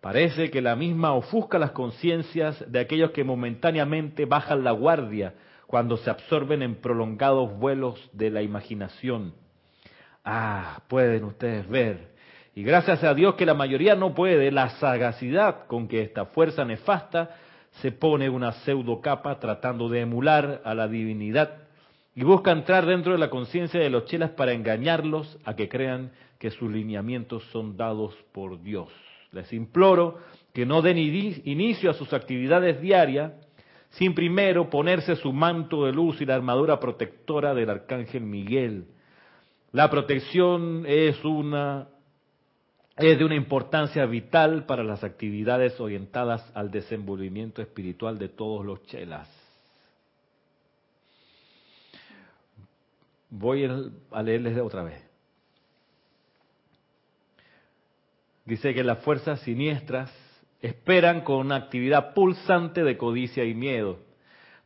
Parece 0.07 0.53
que 0.53 0.63
la 0.63 0.77
misma 0.77 1.15
ofusca 1.15 1.59
las 1.59 1.73
conciencias 1.73 2.65
de 2.71 2.79
aquellos 2.79 3.11
que 3.11 3.25
momentáneamente 3.25 4.25
bajan 4.25 4.63
la 4.63 4.71
guardia 4.71 5.35
cuando 5.67 5.97
se 5.97 6.09
absorben 6.09 6.63
en 6.63 6.77
prolongados 6.77 7.59
vuelos 7.59 8.09
de 8.13 8.31
la 8.31 8.41
imaginación. 8.41 9.35
Ah, 10.25 10.81
pueden 10.87 11.25
ustedes 11.25 11.69
ver. 11.69 12.15
Y 12.55 12.63
gracias 12.63 13.03
a 13.03 13.15
Dios 13.15 13.35
que 13.35 13.47
la 13.47 13.55
mayoría 13.55 13.97
no 13.97 14.15
puede, 14.15 14.53
la 14.53 14.69
sagacidad 14.79 15.67
con 15.67 15.89
que 15.89 16.03
esta 16.03 16.27
fuerza 16.27 16.65
nefasta 16.65 17.31
se 17.83 17.91
pone 17.91 18.31
una 18.31 18.53
pseudo 18.53 19.01
capa 19.01 19.41
tratando 19.41 19.89
de 19.89 20.03
emular 20.03 20.63
a 20.65 20.73
la 20.77 20.87
divinidad 20.87 21.65
y 22.15 22.23
busca 22.23 22.53
entrar 22.53 22.87
dentro 22.87 23.11
de 23.11 23.19
la 23.19 23.29
conciencia 23.29 23.81
de 23.81 23.91
los 23.91 24.05
chelas 24.05 24.31
para 24.31 24.53
engañarlos 24.53 25.37
a 25.45 25.57
que 25.57 25.69
crean 25.69 26.13
que 26.39 26.53
sus 26.53 26.71
lineamientos 26.71 27.43
son 27.51 27.77
dados 27.77 28.15
por 28.31 28.63
Dios. 28.63 29.06
Les 29.37 29.53
imploro 29.53 30.19
que 30.53 30.65
no 30.67 30.83
den 30.83 30.97
ini- 30.99 31.43
inicio 31.45 31.91
a 31.91 31.95
sus 31.95 32.13
actividades 32.13 32.81
diarias 32.81 33.33
sin 33.91 34.15
primero 34.15 34.69
ponerse 34.69 35.15
su 35.17 35.33
manto 35.33 35.85
de 35.85 35.93
luz 35.93 36.21
y 36.21 36.27
la 36.27 36.35
armadura 36.35 36.81
protectora 36.81 37.55
del 37.55 37.71
arcángel 37.71 38.23
Miguel. 38.23 38.87
La 39.73 39.89
protección 39.91 40.85
es 40.87 41.23
de 41.23 41.29
una 43.25 43.35
importancia 43.35 44.07
vital 44.07 44.65
para 44.65 44.83
las 44.83 45.05
actividades 45.05 45.79
orientadas 45.79 46.51
al 46.55 46.71
desenvolvimiento 46.71 47.61
espiritual 47.63 48.19
de 48.19 48.29
todos 48.31 48.65
los 48.65 48.83
chelas. 48.85 49.29
Voy 53.29 53.69
a 54.11 54.23
leerles 54.23 54.59
otra 54.59 54.83
vez. 54.83 55.03
Dice 58.47 58.73
que 58.75 58.85
las 58.85 58.99
fuerzas 58.99 59.41
siniestras 59.41 60.11
esperan 60.61 61.23
con 61.23 61.39
una 61.39 61.57
actividad 61.57 62.15
pulsante 62.15 62.85
de 62.85 62.97
codicia 62.97 63.45
y 63.45 63.55
miedo. 63.55 63.99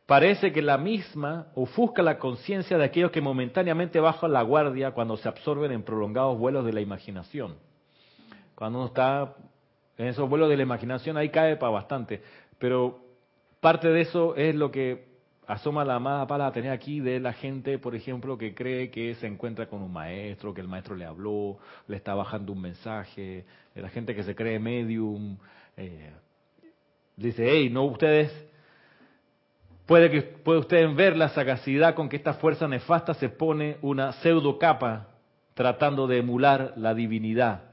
Parece 0.05 0.51
que 0.51 0.61
la 0.61 0.77
misma 0.77 1.47
ofusca 1.55 2.03
la 2.03 2.19
conciencia 2.19 2.77
de 2.77 2.83
aquellos 2.83 3.11
que 3.11 3.21
momentáneamente 3.21 3.99
bajan 3.99 4.33
la 4.33 4.43
guardia 4.43 4.91
cuando 4.91 5.17
se 5.17 5.27
absorben 5.27 5.71
en 5.71 5.83
prolongados 5.83 6.37
vuelos 6.37 6.65
de 6.65 6.73
la 6.73 6.81
imaginación. 6.81 7.55
Cuando 8.55 8.79
uno 8.79 8.87
está 8.87 9.35
en 9.97 10.07
esos 10.07 10.29
vuelos 10.29 10.49
de 10.49 10.57
la 10.57 10.63
imaginación, 10.63 11.17
ahí 11.17 11.29
cae 11.29 11.55
para 11.55 11.71
bastante. 11.71 12.21
Pero 12.59 12.99
parte 13.59 13.87
de 13.87 14.01
eso 14.01 14.35
es 14.35 14.53
lo 14.53 14.69
que 14.69 15.10
asoma 15.47 15.83
la 15.83 15.95
amada 15.95 16.27
pala 16.27 16.47
a 16.47 16.51
tener 16.51 16.71
aquí 16.71 16.99
de 16.99 17.19
la 17.19 17.33
gente, 17.33 17.77
por 17.79 17.95
ejemplo, 17.95 18.37
que 18.37 18.53
cree 18.53 18.89
que 18.89 19.15
se 19.15 19.27
encuentra 19.27 19.67
con 19.67 19.81
un 19.81 19.91
maestro, 19.91 20.53
que 20.53 20.61
el 20.61 20.67
maestro 20.67 20.95
le 20.95 21.05
habló, 21.05 21.57
le 21.87 21.97
está 21.97 22.13
bajando 22.13 22.53
un 22.53 22.61
mensaje, 22.61 23.45
de 23.73 23.81
la 23.81 23.89
gente 23.89 24.15
que 24.15 24.23
se 24.23 24.35
cree 24.35 24.59
medium. 24.59 25.37
eh, 25.77 26.11
dice, 27.17 27.47
hey, 27.49 27.69
no 27.69 27.83
ustedes 27.83 28.31
Puede 29.91 30.09
que 30.09 30.21
puede 30.21 30.59
usted 30.59 30.95
ver 30.95 31.17
la 31.17 31.27
sagacidad 31.27 31.95
con 31.95 32.07
que 32.07 32.15
esta 32.15 32.35
fuerza 32.35 32.65
nefasta 32.65 33.13
se 33.15 33.27
pone 33.27 33.75
una 33.81 34.13
pseudo 34.13 34.57
capa 34.57 35.07
tratando 35.53 36.07
de 36.07 36.19
emular 36.19 36.73
la 36.77 36.93
divinidad. 36.93 37.63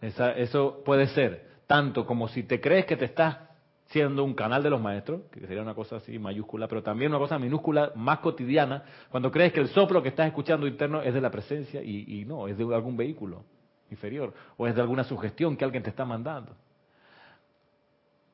Eso 0.00 0.82
puede 0.84 1.06
ser 1.06 1.48
tanto 1.68 2.04
como 2.04 2.26
si 2.26 2.42
te 2.42 2.60
crees 2.60 2.86
que 2.86 2.96
te 2.96 3.04
estás 3.04 3.36
siendo 3.90 4.22
un 4.24 4.34
canal 4.34 4.62
de 4.62 4.70
los 4.70 4.80
maestros, 4.80 5.22
que 5.32 5.40
sería 5.40 5.62
una 5.62 5.74
cosa 5.74 5.96
así 5.96 6.18
mayúscula, 6.18 6.68
pero 6.68 6.82
también 6.82 7.10
una 7.10 7.18
cosa 7.18 7.38
minúscula 7.38 7.92
más 7.96 8.20
cotidiana, 8.20 8.84
cuando 9.10 9.30
crees 9.30 9.52
que 9.52 9.60
el 9.60 9.68
soplo 9.68 10.02
que 10.02 10.10
estás 10.10 10.28
escuchando 10.28 10.66
interno 10.66 11.02
es 11.02 11.12
de 11.12 11.20
la 11.20 11.30
presencia 11.30 11.82
y, 11.82 12.20
y 12.20 12.24
no, 12.24 12.46
es 12.46 12.56
de 12.56 12.64
algún 12.74 12.96
vehículo 12.96 13.44
inferior 13.90 14.32
o 14.56 14.66
es 14.66 14.74
de 14.76 14.80
alguna 14.80 15.02
sugestión 15.02 15.56
que 15.56 15.64
alguien 15.64 15.82
te 15.82 15.90
está 15.90 16.04
mandando. 16.04 16.54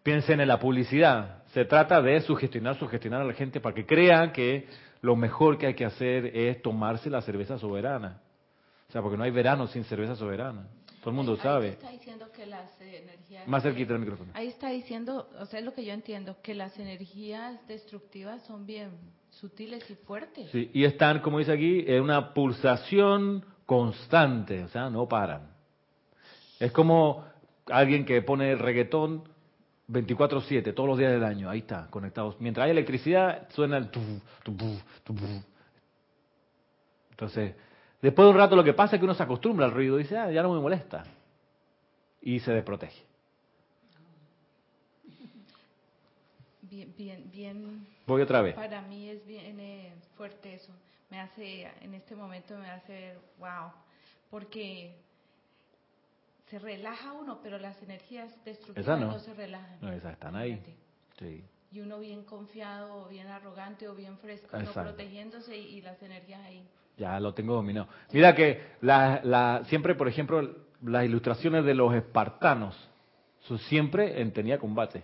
Piensen 0.03 0.41
en 0.41 0.49
la 0.49 0.61
publicidad. 0.61 1.43
Se 1.47 1.65
trata 1.65 2.03
de 2.03 2.21
sugestionar, 2.21 2.77
sugestionar 2.77 3.23
a 3.23 3.25
la 3.25 3.33
gente 3.33 3.59
para 3.59 3.75
que 3.75 3.87
crean 3.87 4.33
que 4.33 4.67
lo 5.01 5.17
mejor 5.17 5.57
que 5.57 5.69
hay 5.69 5.75
que 5.75 5.87
hacer 5.87 6.27
es 6.37 6.61
tomarse 6.61 7.09
la 7.09 7.23
cerveza 7.23 7.59
soberana. 7.59 8.21
O 8.89 8.93
sea, 8.93 9.03
porque 9.03 9.17
no 9.17 9.25
hay 9.25 9.31
verano 9.31 9.67
sin 9.67 9.85
cerveza 9.85 10.15
soberana. 10.15 10.69
Todo 11.07 11.13
el 11.13 11.17
mundo 11.19 11.33
Ahí- 11.35 11.39
ahí 11.39 11.43
sabe. 11.45 11.69
está 11.69 11.91
diciendo 11.93 12.33
que 12.33 12.47
las 12.47 12.81
energías... 12.81 13.47
Más 13.47 13.63
cerquita 13.63 13.93
del 13.93 14.01
micrófono. 14.01 14.33
Ahí 14.35 14.49
está 14.49 14.71
diciendo, 14.71 15.31
o 15.39 15.47
sea, 15.47 15.61
es 15.61 15.65
lo 15.65 15.73
que 15.73 15.85
yo 15.85 15.93
entiendo, 15.93 16.37
que 16.43 16.53
las 16.53 16.77
energías 16.81 17.65
destructivas 17.69 18.43
son 18.43 18.67
bien 18.67 18.91
sutiles 19.31 19.89
y 19.89 19.95
fuertes. 19.95 20.51
Sí, 20.51 20.69
y 20.75 20.83
están, 20.83 21.21
como 21.21 21.39
dice 21.39 21.53
aquí, 21.53 21.85
en 21.87 22.03
una 22.03 22.35
pulsación 22.35 23.45
constante, 23.67 24.65
o 24.65 24.69
sea, 24.69 24.91
no 24.91 25.07
paran. 25.07 25.49
Es 26.59 26.73
como 26.73 27.25
alguien 27.71 28.05
que 28.05 28.21
pone 28.23 28.51
el 28.51 28.59
reggaetón 28.59 29.23
24/7, 29.89 30.75
todos 30.75 30.89
los 30.89 30.99
días 30.99 31.13
del 31.13 31.23
año, 31.23 31.49
ahí 31.49 31.61
está, 31.61 31.87
conectados. 31.89 32.35
Mientras 32.41 32.65
hay 32.65 32.73
electricidad, 32.73 33.49
suena 33.51 33.77
el... 33.77 33.91
Entonces, 37.11 37.55
después 38.03 38.27
de 38.27 38.31
un 38.31 38.37
rato 38.37 38.57
lo 38.57 38.65
que 38.65 38.73
pasa 38.73 38.97
es 38.97 39.01
que 39.01 39.05
uno 39.05 39.15
se 39.15 39.23
acostumbra 39.23 39.67
al 39.67 39.73
ruido 39.73 39.99
y 39.99 40.03
dice, 40.03 40.17
ah, 40.17 40.31
ya 40.31 40.43
no 40.43 40.53
me 40.53 40.61
molesta. 40.61 41.05
Y 42.21 42.41
se 42.41 42.53
desprotege. 42.53 43.03
Bien, 46.63 46.93
bien, 46.97 47.31
bien. 47.31 47.87
Voy 48.07 48.23
otra 48.23 48.43
vez. 48.43 48.55
Para 48.55 48.83
mí 48.83 49.09
es 49.09 49.25
bien 49.27 49.59
eh, 49.61 49.95
fuerte 50.17 50.55
eso. 50.55 50.73
Me 51.11 51.21
hace, 51.21 51.71
en 51.81 51.95
este 51.95 52.17
momento 52.17 52.57
me 52.59 52.69
hace 52.69 52.93
ver, 52.93 53.19
wow, 53.39 53.71
porque 54.31 54.97
se 56.51 56.59
relaja 56.59 57.13
uno, 57.13 57.41
pero 57.43 57.59
las 57.59 57.81
energías 57.83 58.33
destructivas 58.45 59.01
no. 59.01 59.13
no. 59.13 59.19
se 59.19 59.33
relajan. 59.35 59.79
No, 59.81 59.93
esas 59.93 60.13
están 60.15 60.37
ahí. 60.37 60.61
Sí. 61.19 61.45
Y 61.73 61.81
uno 61.81 61.99
bien 61.99 62.25
confiado, 62.25 63.05
o 63.05 63.09
bien 63.09 63.29
arrogante, 63.29 63.89
o 63.89 63.95
bien 63.95 64.19
fresco, 64.19 64.57
Exacto. 64.57 64.83
protegiéndose 64.83 65.57
y, 65.57 65.79
y 65.79 65.83
las 65.83 66.01
energías 66.03 66.41
ahí. 66.43 66.67
Ya 66.97 67.21
lo 67.21 67.35
tengo 67.35 67.55
dominado. 67.55 67.89
Mira 68.13 68.35
que 68.35 68.63
la, 68.81 69.21
la, 69.23 69.63
siempre, 69.67 69.95
por 69.95 70.09
ejemplo, 70.09 70.67
las 70.83 71.05
ilustraciones 71.05 71.65
de 71.65 71.75
los 71.75 71.95
espartanos 71.95 72.77
son 73.41 73.59
siempre 73.59 74.21
en 74.21 74.33
tenía 74.33 74.59
combate. 74.59 75.03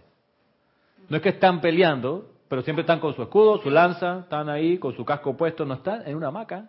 No 1.08 1.16
es 1.16 1.22
que 1.22 1.30
están 1.30 1.60
peleando, 1.60 2.30
pero 2.48 2.62
siempre 2.62 2.82
están 2.82 3.00
con 3.00 3.14
su 3.14 3.22
escudo, 3.22 3.58
su 3.58 3.70
lanza, 3.70 4.20
están 4.20 4.48
ahí 4.48 4.78
con 4.78 4.94
su 4.94 5.04
casco 5.04 5.36
puesto, 5.36 5.64
no 5.64 5.74
están 5.74 6.06
en 6.06 6.16
una 6.16 6.28
hamaca. 6.28 6.68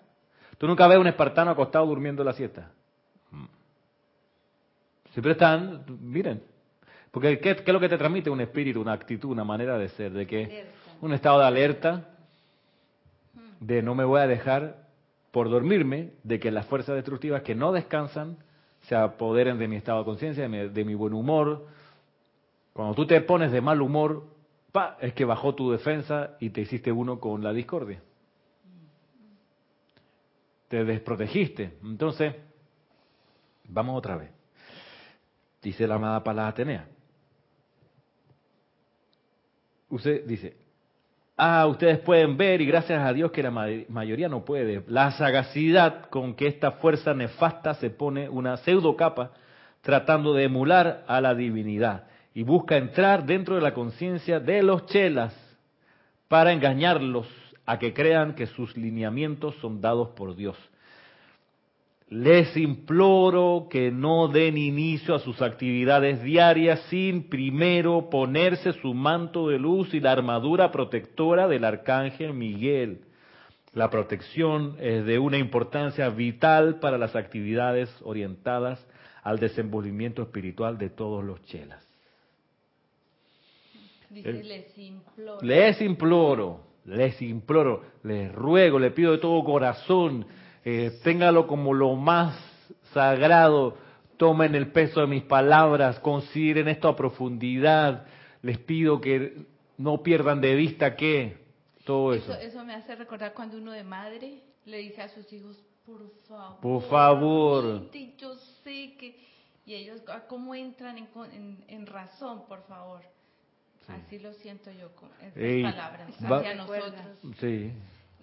Tú 0.57 0.67
nunca 0.67 0.88
ves 0.88 0.97
un 0.97 1.07
espartano 1.07 1.51
acostado 1.51 1.86
durmiendo 1.86 2.23
la 2.23 2.33
siesta. 2.33 2.71
Mm. 3.31 3.45
Siempre 5.12 5.31
están, 5.33 5.86
miren, 6.01 6.43
porque 7.12 7.39
¿qué, 7.39 7.55
qué 7.55 7.63
es 7.65 7.73
lo 7.73 7.79
que 7.79 7.89
te 7.89 7.97
transmite 7.97 8.29
un 8.29 8.41
espíritu, 8.41 8.81
una 8.81 8.93
actitud, 8.93 9.29
una 9.29 9.43
manera 9.43 9.77
de 9.77 9.89
ser? 9.89 10.12
De 10.12 10.27
que 10.27 10.43
Alerta. 10.43 10.71
un 11.01 11.13
estado 11.13 11.39
de 11.39 11.45
alerta, 11.45 12.09
de 13.59 13.81
no 13.81 13.95
me 13.95 14.03
voy 14.03 14.19
a 14.19 14.27
dejar 14.27 14.82
por 15.33 15.49
dormirme, 15.49 16.11
de 16.21 16.39
que 16.39 16.51
las 16.51 16.67
fuerzas 16.67 16.93
destructivas 16.93 17.41
que 17.41 17.55
no 17.55 17.71
descansan 17.71 18.37
se 18.81 18.95
apoderen 18.95 19.57
de 19.57 19.67
mi 19.67 19.77
estado 19.77 19.97
de 19.97 20.05
conciencia, 20.05 20.47
de 20.47 20.85
mi, 20.85 20.93
buen 20.93 21.15
humor. 21.15 21.65
Cuando 22.71 22.93
tú 22.93 23.07
te 23.07 23.19
pones 23.21 23.51
de 23.51 23.59
mal 23.59 23.81
humor, 23.81 24.27
pa, 24.71 24.95
es 25.01 25.11
que 25.15 25.25
bajó 25.25 25.55
tu 25.55 25.71
defensa 25.71 26.37
y 26.39 26.51
te 26.51 26.61
hiciste 26.61 26.91
uno 26.91 27.19
con 27.19 27.41
la 27.41 27.51
discordia. 27.51 27.99
Te 30.67 30.85
desprotegiste. 30.85 31.79
Entonces, 31.83 32.35
vamos 33.67 33.97
otra 33.97 34.17
vez. 34.17 34.29
Dice 35.63 35.87
la 35.87 35.95
amada 35.95 36.23
Palas 36.23 36.49
Atenea. 36.49 36.87
Usted 39.89 40.27
dice, 40.27 40.57
ah, 41.45 41.67
ustedes 41.67 41.99
pueden 41.99 42.38
ver, 42.38 42.62
y 42.62 42.65
gracias 42.65 43.01
a 43.03 43.12
Dios 43.12 43.32
que 43.32 43.43
la 43.43 43.51
ma- 43.51 43.67
mayoría 43.89 44.29
no 44.29 44.45
puede, 44.45 44.84
la 44.88 45.12
sagacidad 45.12 46.06
con 46.10 46.36
que 46.36 46.47
esta 46.47 46.71
fuerza 46.71 47.13
nefasta 47.13 47.73
se 47.75 47.89
pone 47.89 48.29
una 48.29 48.58
pseudo 48.58 48.95
capa 48.95 49.32
tratando 49.82 50.34
de 50.34 50.45
emular 50.45 51.03
a 51.08 51.19
la 51.19 51.36
divinidad 51.36 52.06
y 52.34 52.43
busca 52.43 52.77
entrar 52.77 53.25
dentro 53.25 53.56
de 53.56 53.62
la 53.62 53.73
conciencia 53.73 54.39
de 54.39 54.63
los 54.63 54.86
chelas 54.86 55.36
para 56.29 56.53
engañarlos 56.53 57.27
a 57.65 57.77
que 57.77 57.93
crean 57.93 58.34
que 58.36 58.47
sus 58.47 58.75
lineamientos 58.77 59.56
son 59.62 59.82
dados 59.82 60.10
por 60.15 60.36
Dios. 60.36 60.58
Les 62.13 62.56
imploro 62.58 63.65
que 63.71 63.89
no 63.89 64.28
den 64.28 64.56
inicio 64.56 65.15
a 65.15 65.19
sus 65.19 65.41
actividades 65.41 66.21
diarias 66.21 66.80
sin 66.82 67.28
primero 67.28 68.08
ponerse 68.12 68.71
su 68.73 68.93
manto 68.93 69.47
de 69.47 69.58
luz 69.58 69.91
y 69.95 69.99
la 69.99 70.12
armadura 70.12 70.71
protectora 70.71 71.47
del 71.47 71.65
arcángel 71.65 72.36
Miguel. 72.36 72.99
La 73.73 73.89
protección 73.89 74.76
es 74.80 75.06
de 75.06 75.17
una 75.17 75.39
importancia 75.39 76.08
vital 76.10 76.80
para 76.80 76.99
las 76.99 77.15
actividades 77.15 77.89
orientadas 78.04 78.86
al 79.23 79.39
desenvolvimiento 79.39 80.21
espiritual 80.21 80.78
de 80.78 80.91
todos 80.91 81.23
los 81.23 81.41
chelas. 81.45 81.84
Dice, 84.12 84.43
les 84.43 84.78
imploro. 84.78 85.41
Les 85.41 85.82
imploro, 85.82 86.60
les 86.86 87.19
imploro, 87.23 87.82
les 88.04 88.32
ruego, 88.32 88.78
le 88.78 88.91
pido 88.91 89.13
de 89.13 89.17
todo 89.17 89.43
corazón, 89.43 90.28
eh, 90.65 90.99
téngalo 91.04 91.47
como 91.47 91.73
lo 91.73 91.95
más 91.95 92.36
sagrado, 92.93 93.78
tomen 94.17 94.56
el 94.56 94.71
peso 94.71 95.02
de 95.02 95.08
mis 95.08 95.23
palabras, 95.23 95.99
consideren 95.99 96.67
esto 96.67 96.88
a 96.88 96.95
profundidad, 96.95 98.06
les 98.41 98.58
pido 98.58 99.02
que 99.02 99.45
no 99.78 100.04
pierdan 100.04 100.39
de 100.41 100.56
vista 100.56 100.95
que 100.95 101.38
todo 101.86 102.13
eso. 102.13 102.34
Eso, 102.34 102.41
eso 102.41 102.63
me 102.65 102.73
hace 102.73 102.95
recordar 102.95 103.34
cuando 103.34 103.58
uno 103.58 103.71
de 103.71 103.84
madre 103.84 104.41
le 104.65 104.78
dice 104.78 105.02
a 105.02 105.10
sus 105.10 105.32
hijos, 105.34 105.58
por 105.86 105.99
favor. 106.28 106.60
Por 106.62 106.82
favor. 106.89 107.91
yo 108.17 108.36
sé 108.63 108.95
que... 108.97 109.34
Y 109.65 109.76
ellos, 109.76 110.02
ah, 110.10 110.23
¿cómo 110.28 110.54
entran 110.56 110.97
en, 110.97 111.08
en- 111.34 111.63
en 111.69 111.86
razón, 111.88 112.43
por 112.47 112.62
favor? 112.67 113.02
Así 113.88 114.19
lo 114.19 114.34
siento 114.34 114.71
yo 114.71 114.93
con 114.95 115.10
esas 115.21 115.38
Ey, 115.38 115.63
palabras 115.63 116.10
va- 116.30 116.38
hacia 116.39 116.56
nosotros. 116.56 116.93
Sí, 117.39 117.71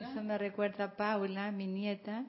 Eso 0.00 0.22
me 0.22 0.38
recuerda 0.38 0.84
a 0.84 0.90
Paula, 0.96 1.50
mi 1.52 1.66
nieta, 1.66 2.24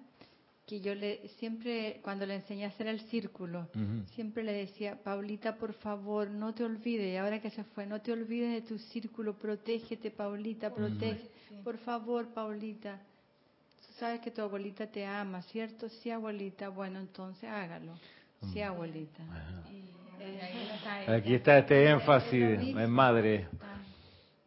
que 0.67 0.79
yo 0.81 0.93
le 0.95 1.27
siempre, 1.39 1.99
cuando 2.03 2.25
le 2.25 2.36
enseñé 2.36 2.65
a 2.65 2.69
hacer 2.69 2.88
el 2.88 2.99
círculo, 3.01 3.67
siempre 4.15 4.43
le 4.43 4.53
decía, 4.53 4.97
Paulita, 5.03 5.55
por 5.55 5.73
favor, 5.73 6.29
no 6.29 6.53
te 6.53 6.63
olvides, 6.63 7.19
ahora 7.19 7.39
que 7.41 7.49
se 7.49 7.63
fue, 7.63 7.86
no 7.86 7.99
te 8.01 8.12
olvides 8.12 8.51
de 8.53 8.62
tu 8.67 8.77
círculo, 8.77 9.34
protégete, 9.34 10.12
Paulita, 10.12 10.69
protege. 10.73 11.29
Por 11.63 11.77
favor, 11.77 12.27
Paulita. 12.34 12.99
Tú 13.88 13.93
sabes 13.99 14.21
que 14.21 14.31
tu 14.31 14.41
abuelita 14.41 14.88
te 14.88 15.05
ama, 15.05 15.41
¿cierto? 15.43 15.88
Sí, 15.89 16.10
abuelita. 16.12 16.69
Bueno, 16.69 16.99
entonces 16.99 17.49
hágalo. 17.49 17.93
Sí, 18.53 18.62
abuelita. 18.62 19.23
Aquí 21.07 21.34
está 21.36 21.57
este 21.60 21.89
énfasis 21.89 22.41
en 22.84 22.89
madre. 22.91 23.47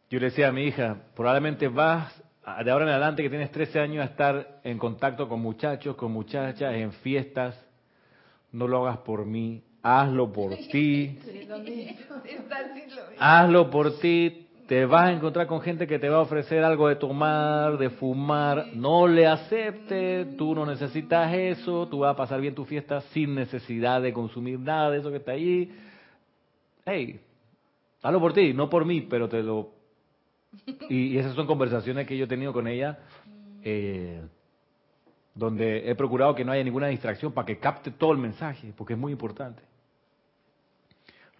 Yo 0.09 0.19
le 0.19 0.25
decía 0.25 0.49
a 0.49 0.51
mi 0.51 0.63
hija, 0.65 0.97
probablemente 1.15 1.67
vas 1.67 2.11
a- 2.19 2.24
de 2.63 2.71
ahora 2.71 2.85
en 2.85 2.91
adelante 2.91 3.23
que 3.23 3.29
tienes 3.29 3.51
13 3.51 3.79
años 3.79 4.01
a 4.03 4.05
estar 4.05 4.59
en 4.63 4.77
contacto 4.77 5.27
con 5.27 5.41
muchachos, 5.41 5.95
con 5.95 6.11
muchachas, 6.11 6.75
en 6.75 6.91
fiestas. 6.91 7.59
No 8.51 8.67
lo 8.67 8.85
hagas 8.85 8.99
por 8.99 9.25
mí, 9.25 9.63
hazlo 9.81 10.31
por 10.31 10.55
ti, 10.71 11.17
hazlo 13.17 13.69
por 13.69 13.99
ti. 13.99 14.41
Te 14.67 14.85
vas 14.85 15.09
a 15.09 15.11
encontrar 15.11 15.45
con 15.45 15.61
gente 15.61 15.85
que 15.85 15.99
te 15.99 16.09
va 16.09 16.17
a 16.17 16.21
ofrecer 16.21 16.63
algo 16.63 16.87
de 16.87 16.95
tomar, 16.95 17.77
de 17.77 17.91
fumar. 17.91 18.67
No 18.73 19.07
le 19.07 19.27
aceptes, 19.27 20.35
tú 20.37 20.55
no 20.55 20.65
necesitas 20.65 21.31
eso, 21.33 21.87
tú 21.87 21.99
vas 21.99 22.13
a 22.13 22.15
pasar 22.15 22.41
bien 22.41 22.55
tu 22.55 22.65
fiesta 22.65 23.01
sin 23.11 23.35
necesidad 23.35 24.01
de 24.01 24.11
consumir 24.11 24.59
nada 24.59 24.89
de 24.89 24.99
eso 24.99 25.11
que 25.11 25.17
está 25.17 25.33
ahí. 25.33 25.71
Hey, 26.83 27.19
hazlo 28.01 28.19
por 28.19 28.33
ti, 28.33 28.53
no 28.53 28.67
por 28.67 28.85
mí, 28.85 29.01
pero 29.01 29.29
te 29.29 29.43
lo 29.43 29.74
y, 30.89 30.95
y 30.95 31.17
esas 31.17 31.35
son 31.35 31.47
conversaciones 31.47 32.07
que 32.07 32.17
yo 32.17 32.25
he 32.25 32.27
tenido 32.27 32.53
con 32.53 32.67
ella, 32.67 32.99
eh, 33.63 34.21
donde 35.33 35.89
he 35.89 35.95
procurado 35.95 36.35
que 36.35 36.45
no 36.45 36.51
haya 36.51 36.63
ninguna 36.63 36.87
distracción 36.87 37.31
para 37.31 37.45
que 37.45 37.57
capte 37.57 37.91
todo 37.91 38.11
el 38.11 38.17
mensaje, 38.17 38.73
porque 38.75 38.93
es 38.93 38.99
muy 38.99 39.11
importante. 39.11 39.61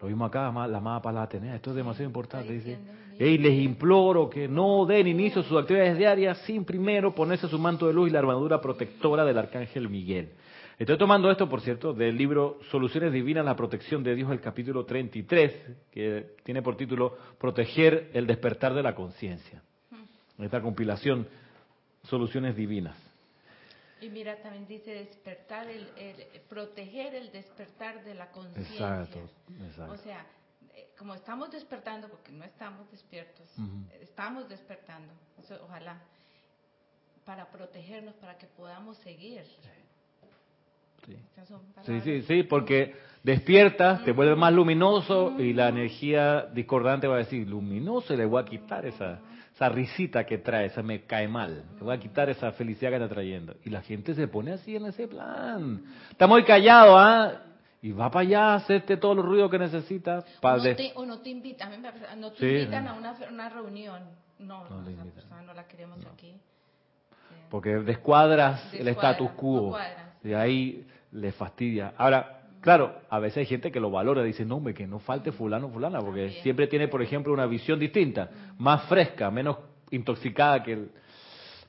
Lo 0.00 0.08
vimos 0.08 0.28
acá, 0.28 0.52
la 0.68 0.78
amada 0.78 1.00
Pala 1.00 1.22
Atenea. 1.22 1.56
Esto 1.56 1.70
es 1.70 1.76
demasiado 1.76 2.06
importante. 2.06 2.52
Dice, 2.52 2.78
y 3.18 3.38
les 3.38 3.58
imploro 3.62 4.28
que 4.28 4.46
no 4.46 4.84
den 4.84 5.06
inicio 5.06 5.40
a 5.40 5.44
sus 5.44 5.58
actividades 5.58 5.96
diarias 5.96 6.38
sin 6.44 6.64
primero 6.64 7.14
ponerse 7.14 7.48
su 7.48 7.58
manto 7.58 7.86
de 7.86 7.94
luz 7.94 8.08
y 8.08 8.12
la 8.12 8.18
armadura 8.18 8.60
protectora 8.60 9.24
del 9.24 9.38
Arcángel 9.38 9.88
Miguel. 9.88 10.30
Estoy 10.78 10.98
tomando 10.98 11.30
esto, 11.30 11.48
por 11.48 11.62
cierto, 11.62 11.94
del 11.94 12.16
libro 12.16 12.58
Soluciones 12.70 13.10
Divinas, 13.12 13.44
la 13.46 13.56
protección 13.56 14.02
de 14.02 14.14
Dios, 14.14 14.30
el 14.30 14.42
capítulo 14.42 14.84
33, 14.84 15.52
que 15.90 16.36
tiene 16.44 16.60
por 16.60 16.76
título 16.76 17.16
Proteger 17.38 18.10
el 18.12 18.26
despertar 18.26 18.74
de 18.74 18.82
la 18.82 18.94
conciencia. 18.94 19.62
Esta 20.38 20.60
compilación, 20.60 21.26
Soluciones 22.02 22.54
Divinas. 22.56 22.94
Y 24.02 24.10
mira, 24.10 24.36
también 24.42 24.66
dice 24.66 24.90
despertar, 24.92 25.66
el, 25.68 25.88
el- 25.96 26.40
proteger 26.50 27.14
el 27.14 27.32
despertar 27.32 28.04
de 28.04 28.14
la 28.14 28.30
conciencia. 28.30 28.74
Exacto, 29.02 29.20
exacto. 29.64 29.92
O 29.94 29.96
sea, 29.96 30.26
eh, 30.74 30.90
como 30.98 31.14
estamos 31.14 31.50
despertando, 31.50 32.06
porque 32.10 32.32
no 32.32 32.44
estamos 32.44 32.90
despiertos, 32.90 33.48
estamos 34.02 34.46
despertando, 34.50 35.10
ojalá, 35.64 36.02
para 37.24 37.50
protegernos, 37.50 38.14
para 38.16 38.36
que 38.36 38.46
podamos 38.48 38.98
seguir. 38.98 39.42
Sí. 39.42 39.68
Sí, 41.84 42.00
sí, 42.00 42.22
sí, 42.22 42.42
porque 42.42 42.94
despiertas, 43.22 44.04
te 44.04 44.12
vuelves 44.12 44.36
más 44.36 44.52
luminoso 44.52 45.34
y 45.38 45.52
la 45.52 45.68
energía 45.68 46.46
discordante 46.52 47.06
va 47.06 47.16
a 47.16 47.18
decir, 47.18 47.46
luminoso, 47.46 48.14
y 48.14 48.16
le 48.16 48.24
voy 48.24 48.42
a 48.42 48.44
quitar 48.44 48.84
esa, 48.86 49.20
esa 49.54 49.68
risita 49.68 50.24
que 50.24 50.38
trae, 50.38 50.66
esa 50.66 50.82
me 50.82 51.02
cae 51.04 51.28
mal, 51.28 51.64
le 51.76 51.80
voy 51.82 51.94
a 51.94 51.98
quitar 52.00 52.28
esa 52.30 52.52
felicidad 52.52 52.90
que 52.90 52.96
está 52.96 53.08
trayendo. 53.08 53.54
Y 53.64 53.70
la 53.70 53.82
gente 53.82 54.14
se 54.14 54.26
pone 54.28 54.52
así 54.52 54.74
en 54.76 54.86
ese 54.86 55.06
plan. 55.08 55.82
Está 56.10 56.26
muy 56.26 56.44
callado, 56.44 56.98
¿ah? 56.98 57.42
Y 57.82 57.92
va 57.92 58.10
para 58.10 58.22
allá 58.26 58.52
a 58.52 58.54
hacerte 58.56 58.96
todo 58.96 59.12
el 59.12 59.22
ruido 59.22 59.48
que 59.48 59.58
necesitas. 59.58 60.24
O 60.38 60.40
Para 60.40 60.56
no, 60.56 60.62
des- 60.64 60.76
te, 60.76 60.92
o 60.96 61.06
no 61.06 61.18
te 61.20 61.30
invitan, 61.30 61.70
no 62.18 62.32
te 62.32 62.38
Sí, 62.38 62.46
invitan 62.62 62.88
a 62.88 62.94
una, 62.94 63.14
una 63.30 63.48
reunión. 63.48 64.02
No, 64.40 64.68
No 64.68 64.88
esa 64.88 65.04
persona 65.04 65.42
no 65.42 65.54
la 65.54 65.66
queremos 65.68 65.98
aquí. 66.06 66.32
Sí. 66.32 67.36
porque 67.48 67.70
descuadras 67.76 68.72
el 68.74 68.88
status 68.88 69.30
no 69.30 69.36
quo. 69.36 69.78
y 70.24 70.32
ahí 70.32 70.86
le 71.12 71.32
fastidia. 71.32 71.94
Ahora, 71.96 72.42
claro, 72.60 72.94
a 73.08 73.18
veces 73.18 73.38
hay 73.38 73.46
gente 73.46 73.70
que 73.72 73.80
lo 73.80 73.90
valora, 73.90 74.22
dice, 74.22 74.44
no, 74.44 74.56
hombre, 74.56 74.74
que 74.74 74.86
no 74.86 74.98
falte 74.98 75.32
fulano, 75.32 75.68
fulana, 75.70 76.00
porque 76.00 76.22
También. 76.24 76.42
siempre 76.42 76.66
tiene, 76.66 76.88
por 76.88 77.02
ejemplo, 77.02 77.32
una 77.32 77.46
visión 77.46 77.78
distinta, 77.78 78.30
más 78.58 78.82
fresca, 78.84 79.30
menos 79.30 79.56
intoxicada 79.90 80.62
que 80.62 80.72
el... 80.72 80.90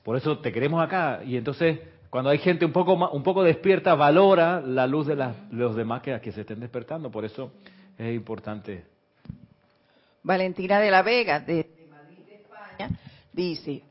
Por 0.02 0.16
eso 0.16 0.38
te 0.38 0.50
queremos 0.52 0.82
acá. 0.82 1.20
Y 1.24 1.36
entonces, 1.36 1.78
cuando 2.10 2.30
hay 2.30 2.38
gente 2.38 2.64
un 2.64 2.72
poco 2.72 2.96
más, 2.96 3.10
un 3.12 3.22
poco 3.22 3.42
despierta, 3.42 3.94
valora 3.94 4.60
la 4.60 4.86
luz 4.86 5.06
de 5.06 5.16
las- 5.16 5.36
los 5.52 5.76
demás 5.76 6.00
que, 6.02 6.18
que 6.20 6.32
se 6.32 6.40
estén 6.42 6.60
despertando. 6.60 7.10
Por 7.10 7.24
eso 7.24 7.52
es 7.98 8.14
importante. 8.14 8.84
Valentina 10.22 10.80
de 10.80 10.90
la 10.90 11.02
Vega, 11.02 11.40
de 11.40 11.66
Madrid, 11.90 12.18
España, 12.32 12.90
dice, 13.32 13.82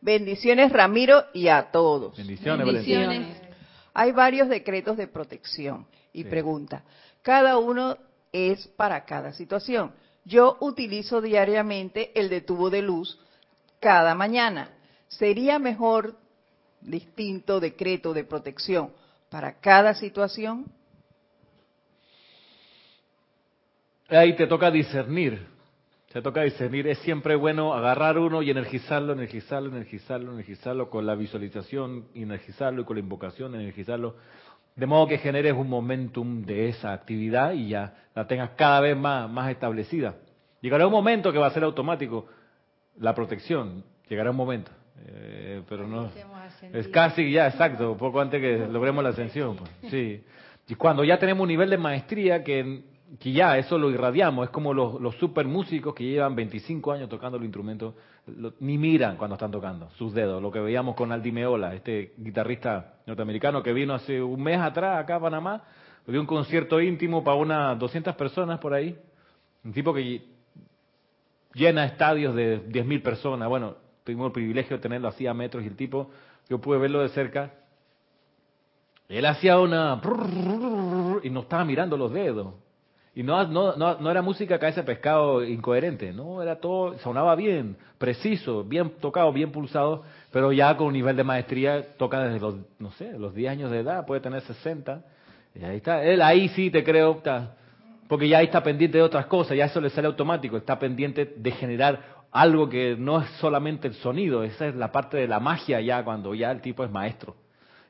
bendiciones 0.00 0.72
Ramiro 0.72 1.24
y 1.34 1.48
a 1.48 1.70
todos. 1.70 2.16
Bendiciones, 2.16 2.66
Valentina. 2.66 3.26
Hay 3.94 4.12
varios 4.12 4.48
decretos 4.48 4.96
de 4.96 5.06
protección 5.06 5.86
y 6.12 6.24
Sí. 6.24 6.28
pregunta, 6.28 6.82
cada 7.22 7.58
uno 7.58 7.96
es 8.32 8.66
para 8.68 9.04
cada 9.04 9.32
situación. 9.32 9.92
Yo 10.24 10.56
utilizo 10.60 11.20
diariamente 11.20 12.10
el 12.18 12.28
de 12.28 12.40
tubo 12.40 12.70
de 12.70 12.82
luz 12.82 13.18
cada 13.80 14.14
mañana. 14.14 14.70
¿Sería 15.08 15.58
mejor 15.58 16.16
distinto 16.80 17.60
decreto 17.60 18.12
de 18.12 18.24
protección 18.24 18.92
para 19.30 19.60
cada 19.60 19.94
situación? 19.94 20.66
Ahí 24.08 24.34
te 24.36 24.46
toca 24.46 24.70
discernir. 24.70 25.53
Te 26.14 26.22
toca 26.22 26.42
discernir. 26.42 26.86
Es 26.86 26.98
siempre 26.98 27.34
bueno 27.34 27.74
agarrar 27.74 28.18
uno 28.18 28.40
y 28.40 28.48
energizarlo, 28.48 29.14
energizarlo, 29.14 29.68
energizarlo, 29.70 30.30
energizarlo 30.30 30.88
con 30.88 31.04
la 31.06 31.16
visualización, 31.16 32.04
energizarlo 32.14 32.82
y 32.82 32.84
con 32.84 32.94
la 32.94 33.00
invocación, 33.00 33.56
energizarlo. 33.56 34.14
De 34.76 34.86
modo 34.86 35.08
que 35.08 35.18
generes 35.18 35.54
un 35.54 35.68
momentum 35.68 36.42
de 36.42 36.68
esa 36.68 36.92
actividad 36.92 37.54
y 37.54 37.70
ya 37.70 37.96
la 38.14 38.28
tengas 38.28 38.50
cada 38.50 38.78
vez 38.78 38.96
más, 38.96 39.28
más 39.28 39.50
establecida. 39.50 40.14
Llegará 40.60 40.86
un 40.86 40.92
momento 40.92 41.32
que 41.32 41.38
va 41.38 41.48
a 41.48 41.50
ser 41.50 41.64
automático 41.64 42.26
la 43.00 43.12
protección. 43.12 43.82
Llegará 44.08 44.30
un 44.30 44.36
momento. 44.36 44.70
Eh, 45.08 45.62
pero 45.68 45.88
no. 45.88 46.12
Es 46.72 46.86
casi 46.86 47.32
ya, 47.32 47.48
exacto, 47.48 47.96
poco 47.96 48.20
antes 48.20 48.40
que 48.40 48.68
logremos 48.68 49.02
la 49.02 49.10
ascensión. 49.10 49.56
pues, 49.56 49.90
Sí. 49.90 50.22
Y 50.68 50.76
cuando 50.76 51.02
ya 51.02 51.18
tenemos 51.18 51.42
un 51.42 51.48
nivel 51.48 51.70
de 51.70 51.76
maestría 51.76 52.44
que, 52.44 52.84
que 53.18 53.32
ya 53.32 53.56
eso 53.58 53.78
lo 53.78 53.90
irradiamos, 53.90 54.46
es 54.46 54.50
como 54.50 54.74
los, 54.74 55.14
super 55.16 55.46
músicos 55.46 55.94
que 55.94 56.04
llevan 56.04 56.34
25 56.34 56.92
años 56.92 57.08
tocando 57.08 57.38
los 57.38 57.44
instrumentos, 57.44 57.94
ni 58.60 58.78
miran 58.78 59.16
cuando 59.16 59.34
están 59.34 59.50
tocando 59.50 59.90
sus 59.90 60.12
dedos. 60.12 60.42
Lo 60.42 60.50
que 60.50 60.60
veíamos 60.60 60.96
con 60.96 61.12
Aldi 61.12 61.30
Meola, 61.30 61.74
este 61.74 62.14
guitarrista 62.16 62.94
norteamericano 63.06 63.62
que 63.62 63.72
vino 63.72 63.94
hace 63.94 64.20
un 64.20 64.42
mes 64.42 64.58
atrás 64.58 64.98
acá 64.98 65.16
a 65.16 65.20
Panamá, 65.20 65.62
dio 66.06 66.20
un 66.20 66.26
concierto 66.26 66.80
íntimo 66.80 67.22
para 67.22 67.36
unas 67.36 67.78
200 67.78 68.14
personas 68.16 68.58
por 68.58 68.74
ahí. 68.74 68.98
Un 69.64 69.72
tipo 69.72 69.94
que 69.94 70.24
llena 71.54 71.84
estadios 71.84 72.34
de 72.34 72.66
10.000 72.68 73.02
personas. 73.02 73.48
Bueno, 73.48 73.76
tuvimos 74.02 74.26
el 74.26 74.32
privilegio 74.32 74.76
de 74.76 74.82
tenerlo 74.82 75.08
así 75.08 75.26
a 75.26 75.34
metros 75.34 75.62
y 75.64 75.68
el 75.68 75.76
tipo, 75.76 76.10
yo 76.48 76.60
pude 76.60 76.78
verlo 76.78 77.00
de 77.00 77.08
cerca. 77.10 77.54
Él 79.08 79.24
hacía 79.26 79.58
una... 79.60 80.00
y 81.22 81.30
no 81.30 81.40
estaba 81.40 81.64
mirando 81.64 81.96
los 81.96 82.12
dedos. 82.12 82.63
Y 83.16 83.22
no, 83.22 83.46
no, 83.46 83.76
no, 83.76 83.98
no 84.00 84.10
era 84.10 84.22
música 84.22 84.58
que 84.58 84.66
ese 84.66 84.82
pescado 84.82 85.44
incoherente, 85.44 86.12
no, 86.12 86.42
era 86.42 86.56
todo, 86.56 86.98
sonaba 86.98 87.36
bien, 87.36 87.76
preciso, 87.96 88.64
bien 88.64 88.90
tocado, 89.00 89.32
bien 89.32 89.52
pulsado, 89.52 90.02
pero 90.32 90.50
ya 90.50 90.76
con 90.76 90.88
un 90.88 90.94
nivel 90.94 91.16
de 91.16 91.22
maestría 91.22 91.96
toca 91.96 92.24
desde 92.24 92.40
los, 92.40 92.56
no 92.80 92.90
sé, 92.92 93.16
los 93.16 93.32
10 93.32 93.52
años 93.52 93.70
de 93.70 93.80
edad, 93.80 94.04
puede 94.04 94.20
tener 94.20 94.42
60. 94.42 95.02
Y 95.54 95.64
ahí 95.64 95.76
está, 95.76 96.02
él 96.02 96.20
ahí 96.22 96.48
sí 96.48 96.70
te 96.70 96.82
creo, 96.82 97.18
está, 97.18 97.54
porque 98.08 98.28
ya 98.28 98.38
ahí 98.38 98.46
está 98.46 98.64
pendiente 98.64 98.98
de 98.98 99.04
otras 99.04 99.26
cosas, 99.26 99.56
ya 99.56 99.66
eso 99.66 99.80
le 99.80 99.90
sale 99.90 100.08
automático, 100.08 100.56
está 100.56 100.80
pendiente 100.80 101.34
de 101.36 101.50
generar 101.52 102.00
algo 102.32 102.68
que 102.68 102.96
no 102.98 103.20
es 103.20 103.30
solamente 103.38 103.86
el 103.86 103.94
sonido, 103.94 104.42
esa 104.42 104.66
es 104.66 104.74
la 104.74 104.90
parte 104.90 105.18
de 105.18 105.28
la 105.28 105.38
magia 105.38 105.80
ya 105.80 106.02
cuando 106.02 106.34
ya 106.34 106.50
el 106.50 106.60
tipo 106.60 106.82
es 106.82 106.90
maestro. 106.90 107.36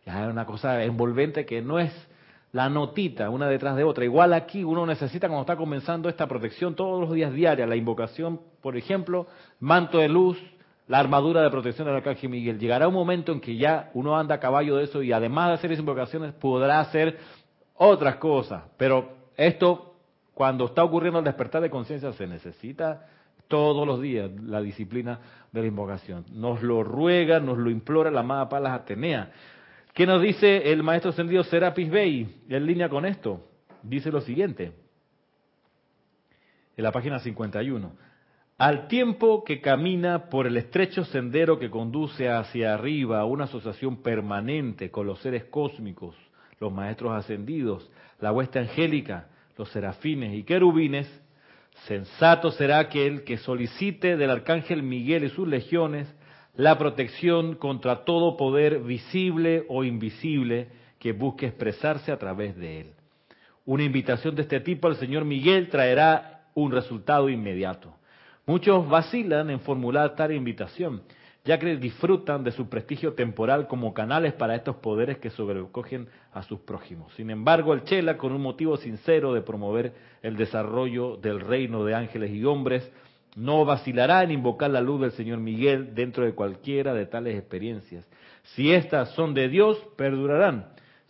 Ya 0.04 0.26
es 0.26 0.30
una 0.30 0.44
cosa 0.44 0.84
envolvente 0.84 1.46
que 1.46 1.62
no 1.62 1.78
es 1.78 1.90
la 2.54 2.70
notita 2.70 3.30
una 3.30 3.48
detrás 3.48 3.74
de 3.74 3.82
otra. 3.82 4.04
Igual 4.04 4.32
aquí 4.32 4.62
uno 4.62 4.86
necesita 4.86 5.26
cuando 5.26 5.40
está 5.40 5.56
comenzando 5.56 6.08
esta 6.08 6.28
protección 6.28 6.76
todos 6.76 7.00
los 7.00 7.12
días 7.12 7.32
diaria, 7.32 7.66
la 7.66 7.74
invocación, 7.74 8.40
por 8.62 8.76
ejemplo, 8.76 9.26
manto 9.58 9.98
de 9.98 10.08
luz, 10.08 10.38
la 10.86 11.00
armadura 11.00 11.42
de 11.42 11.50
protección 11.50 11.88
del 11.88 11.96
arcángel 11.96 12.30
Miguel. 12.30 12.60
Llegará 12.60 12.86
un 12.86 12.94
momento 12.94 13.32
en 13.32 13.40
que 13.40 13.56
ya 13.56 13.90
uno 13.92 14.16
anda 14.16 14.36
a 14.36 14.40
caballo 14.40 14.76
de 14.76 14.84
eso 14.84 15.02
y 15.02 15.12
además 15.12 15.48
de 15.48 15.54
hacer 15.54 15.72
esas 15.72 15.80
invocaciones 15.80 16.32
podrá 16.34 16.78
hacer 16.78 17.18
otras 17.74 18.16
cosas. 18.16 18.62
Pero 18.76 19.08
esto, 19.36 19.96
cuando 20.32 20.66
está 20.66 20.84
ocurriendo 20.84 21.18
el 21.18 21.24
despertar 21.24 21.60
de 21.60 21.70
conciencia, 21.70 22.12
se 22.12 22.28
necesita 22.28 23.08
todos 23.48 23.84
los 23.84 24.00
días 24.00 24.30
la 24.44 24.60
disciplina 24.60 25.18
de 25.50 25.60
la 25.60 25.66
invocación. 25.66 26.24
Nos 26.30 26.62
lo 26.62 26.84
ruega, 26.84 27.40
nos 27.40 27.58
lo 27.58 27.68
implora 27.68 28.12
la 28.12 28.20
amada 28.20 28.48
Palas 28.48 28.74
Atenea. 28.74 29.32
¿Qué 29.94 30.06
nos 30.06 30.20
dice 30.20 30.72
el 30.72 30.82
maestro 30.82 31.10
ascendido 31.10 31.44
Serapis 31.44 31.88
Bey 31.88 32.26
en 32.48 32.66
línea 32.66 32.88
con 32.88 33.06
esto? 33.06 33.48
Dice 33.80 34.10
lo 34.10 34.20
siguiente, 34.22 34.72
en 36.76 36.82
la 36.82 36.90
página 36.90 37.20
51. 37.20 37.92
Al 38.58 38.88
tiempo 38.88 39.44
que 39.44 39.60
camina 39.60 40.28
por 40.30 40.48
el 40.48 40.56
estrecho 40.56 41.04
sendero 41.04 41.60
que 41.60 41.70
conduce 41.70 42.28
hacia 42.28 42.74
arriba 42.74 43.20
a 43.20 43.24
una 43.24 43.44
asociación 43.44 44.02
permanente 44.02 44.90
con 44.90 45.06
los 45.06 45.20
seres 45.20 45.44
cósmicos, 45.44 46.16
los 46.58 46.72
maestros 46.72 47.12
ascendidos, 47.12 47.88
la 48.18 48.32
hueste 48.32 48.58
angélica, 48.58 49.28
los 49.56 49.68
serafines 49.70 50.34
y 50.34 50.42
querubines, 50.42 51.08
sensato 51.86 52.50
será 52.50 52.80
aquel 52.80 53.22
que 53.22 53.38
solicite 53.38 54.16
del 54.16 54.30
arcángel 54.30 54.82
Miguel 54.82 55.22
y 55.22 55.28
sus 55.28 55.46
legiones 55.46 56.12
la 56.56 56.78
protección 56.78 57.56
contra 57.56 58.04
todo 58.04 58.36
poder 58.36 58.80
visible 58.80 59.64
o 59.68 59.84
invisible 59.84 60.68
que 60.98 61.12
busque 61.12 61.46
expresarse 61.46 62.12
a 62.12 62.18
través 62.18 62.56
de 62.56 62.80
él. 62.80 62.92
Una 63.66 63.82
invitación 63.82 64.34
de 64.34 64.42
este 64.42 64.60
tipo 64.60 64.88
al 64.88 64.96
señor 64.96 65.24
Miguel 65.24 65.68
traerá 65.68 66.44
un 66.54 66.70
resultado 66.70 67.28
inmediato. 67.28 67.94
Muchos 68.46 68.88
vacilan 68.88 69.50
en 69.50 69.60
formular 69.60 70.14
tal 70.14 70.32
invitación, 70.32 71.02
ya 71.44 71.58
que 71.58 71.76
disfrutan 71.76 72.44
de 72.44 72.52
su 72.52 72.68
prestigio 72.68 73.14
temporal 73.14 73.66
como 73.66 73.92
canales 73.92 74.32
para 74.34 74.54
estos 74.54 74.76
poderes 74.76 75.18
que 75.18 75.30
sobrecogen 75.30 76.08
a 76.32 76.42
sus 76.42 76.60
prójimos. 76.60 77.12
Sin 77.14 77.30
embargo, 77.30 77.74
el 77.74 77.84
Chela, 77.84 78.16
con 78.16 78.32
un 78.32 78.42
motivo 78.42 78.76
sincero 78.76 79.34
de 79.34 79.42
promover 79.42 79.94
el 80.22 80.36
desarrollo 80.36 81.16
del 81.16 81.40
reino 81.40 81.84
de 81.84 81.94
ángeles 81.94 82.30
y 82.30 82.44
hombres, 82.44 82.90
no 83.34 83.64
vacilará 83.64 84.22
en 84.22 84.30
invocar 84.30 84.70
la 84.70 84.80
luz 84.80 85.00
del 85.00 85.12
Señor 85.12 85.38
Miguel 85.38 85.94
dentro 85.94 86.24
de 86.24 86.34
cualquiera 86.34 86.94
de 86.94 87.06
tales 87.06 87.38
experiencias. 87.38 88.04
Si 88.54 88.72
éstas 88.72 89.10
son 89.10 89.34
de 89.34 89.48
Dios, 89.48 89.78
perdurarán. 89.96 90.68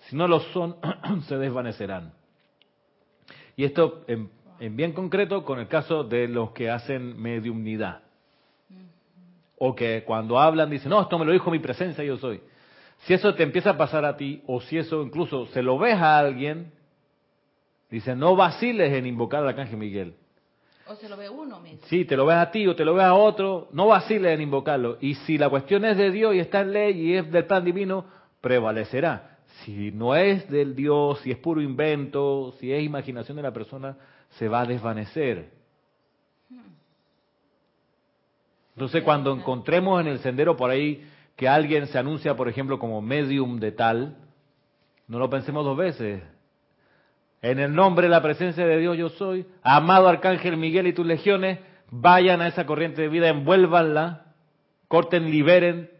Si 0.09 0.17
no 0.17 0.29
lo 0.29 0.41
son, 0.41 0.77
se 1.29 1.37
desvanecerán. 1.39 2.13
Y 3.57 3.65
esto, 3.65 4.05
en 4.07 4.31
en 4.61 4.77
bien 4.77 4.93
concreto 4.93 5.45
con 5.45 5.59
el 5.59 5.69
caso 5.69 6.05
de 6.05 6.29
los 6.29 6.53
que 6.53 6.71
hacen 6.71 7.21
mediumnidad. 7.21 8.03
O 9.59 9.75
que 9.75 10.05
cuando 10.05 10.39
hablan 10.39 10.71
dicen, 10.71 10.91
no, 10.91 11.01
esto 11.01 11.19
me 11.19 11.25
lo 11.25 11.33
dijo 11.33 11.51
mi 11.51 11.59
presencia, 11.59 12.05
yo 12.05 12.17
soy. 12.17 12.41
Si 13.01 13.15
eso 13.15 13.35
te 13.35 13.43
empieza 13.43 13.71
a 13.71 13.77
pasar 13.77 14.05
a 14.05 14.17
ti, 14.17 14.43
o 14.47 14.61
si 14.61 14.79
eso 14.79 15.03
incluso 15.03 15.47
se 15.47 15.63
lo 15.63 15.79
ves 15.79 15.97
a 15.97 16.19
alguien, 16.19 16.73
dice, 17.91 18.15
no 18.17 18.37
vaciles 18.37 18.93
en 18.93 19.07
invocar 19.07 19.43
al 19.43 19.49
arcángel 19.49 19.77
Miguel. 19.77 20.15
O 20.87 20.97
se 20.97 21.09
lo 21.09 21.17
ve 21.17 21.29
uno 21.29 21.61
mismo. 21.61 21.81
Sí, 21.87 22.05
te 22.05 22.17
lo 22.17 22.27
ves 22.27 22.37
a 22.37 22.51
ti 22.51 22.67
o 22.67 22.77
te 22.77 22.85
lo 22.85 22.95
ves 22.95 23.05
a 23.05 23.15
otro, 23.15 23.69
no 23.73 23.87
vaciles 23.87 24.35
en 24.35 24.43
invocarlo. 24.43 24.99
Y 25.01 25.15
si 25.15 25.39
la 25.39 25.49
cuestión 25.49 25.85
es 25.85 25.97
de 25.97 26.11
Dios 26.11 26.35
y 26.35 26.41
está 26.41 26.61
en 26.61 26.73
ley 26.73 27.01
y 27.01 27.15
es 27.17 27.31
del 27.31 27.47
plan 27.47 27.65
divino, 27.65 28.05
prevalecerá. 28.41 29.39
Si 29.63 29.93
no 29.93 30.15
es 30.15 30.49
del 30.51 30.75
Dios, 30.75 31.21
si 31.21 31.31
es 31.31 31.39
puro 31.39 31.63
invento, 31.63 32.53
si 32.59 32.73
es 32.73 32.83
imaginación 32.83 33.37
de 33.37 33.43
la 33.43 33.53
persona, 33.53 33.97
se 34.31 34.49
va 34.49 34.61
a 34.61 34.67
desvanecer. 34.67 35.53
Entonces, 38.75 39.03
cuando 39.05 39.33
encontremos 39.33 40.01
en 40.01 40.09
el 40.09 40.19
sendero 40.19 40.57
por 40.57 40.71
ahí 40.71 41.07
que 41.37 41.49
alguien 41.49 41.87
se 41.87 41.99
anuncia, 41.99 42.37
por 42.37 42.49
ejemplo, 42.49 42.79
como 42.79 43.01
medium 43.01 43.59
de 43.59 43.73
tal, 43.73 44.17
no 45.07 45.19
lo 45.19 45.31
pensemos 45.31 45.65
dos 45.65 45.77
veces. 45.77 46.23
En 47.45 47.59
el 47.59 47.75
nombre 47.75 48.07
de 48.07 48.11
la 48.11 48.23
presencia 48.23 48.67
de 48.67 48.79
Dios 48.79 48.97
yo 48.97 49.11
soy, 49.11 49.45
amado 49.63 50.09
Arcángel 50.09 50.57
Miguel 50.57 50.87
y 50.87 50.95
tus 50.95 51.05
legiones, 51.05 51.59
vayan 51.91 52.41
a 52.41 52.49
esa 52.49 52.65
corriente 52.65 53.03
de 53.03 53.09
vida, 53.09 53.29
envuélvanla, 53.29 54.33
corten, 54.89 55.31
liberen 55.31 55.91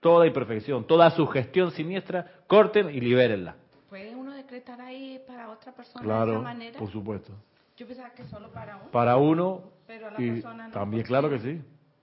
toda 0.00 0.26
imperfección, 0.26 0.84
toda 0.84 1.10
sugestión 1.10 1.70
siniestra, 1.70 2.32
corten 2.48 2.90
y 2.90 3.00
libérenla. 3.00 3.54
¿Puede 3.88 4.16
uno 4.16 4.32
decretar 4.32 4.80
ahí 4.80 5.20
para 5.24 5.50
otra 5.50 5.70
persona 5.72 6.24
de 6.26 6.32
esa 6.32 6.40
manera? 6.42 6.78
por 6.80 6.90
supuesto. 6.90 7.32
Yo 7.76 7.86
pensaba 7.86 8.10
que 8.10 8.24
solo 8.24 8.48
para 8.50 8.76
uno, 8.76 8.90
Para 8.90 9.16
uno 9.18 9.62
pero 9.86 10.08
a 10.08 10.10
la 10.10 10.20
y 10.20 10.30
persona 10.32 10.66
no. 10.66 10.72
también, 10.74 11.04
claro 11.04 11.30
que 11.30 11.38
sí. 11.38 11.60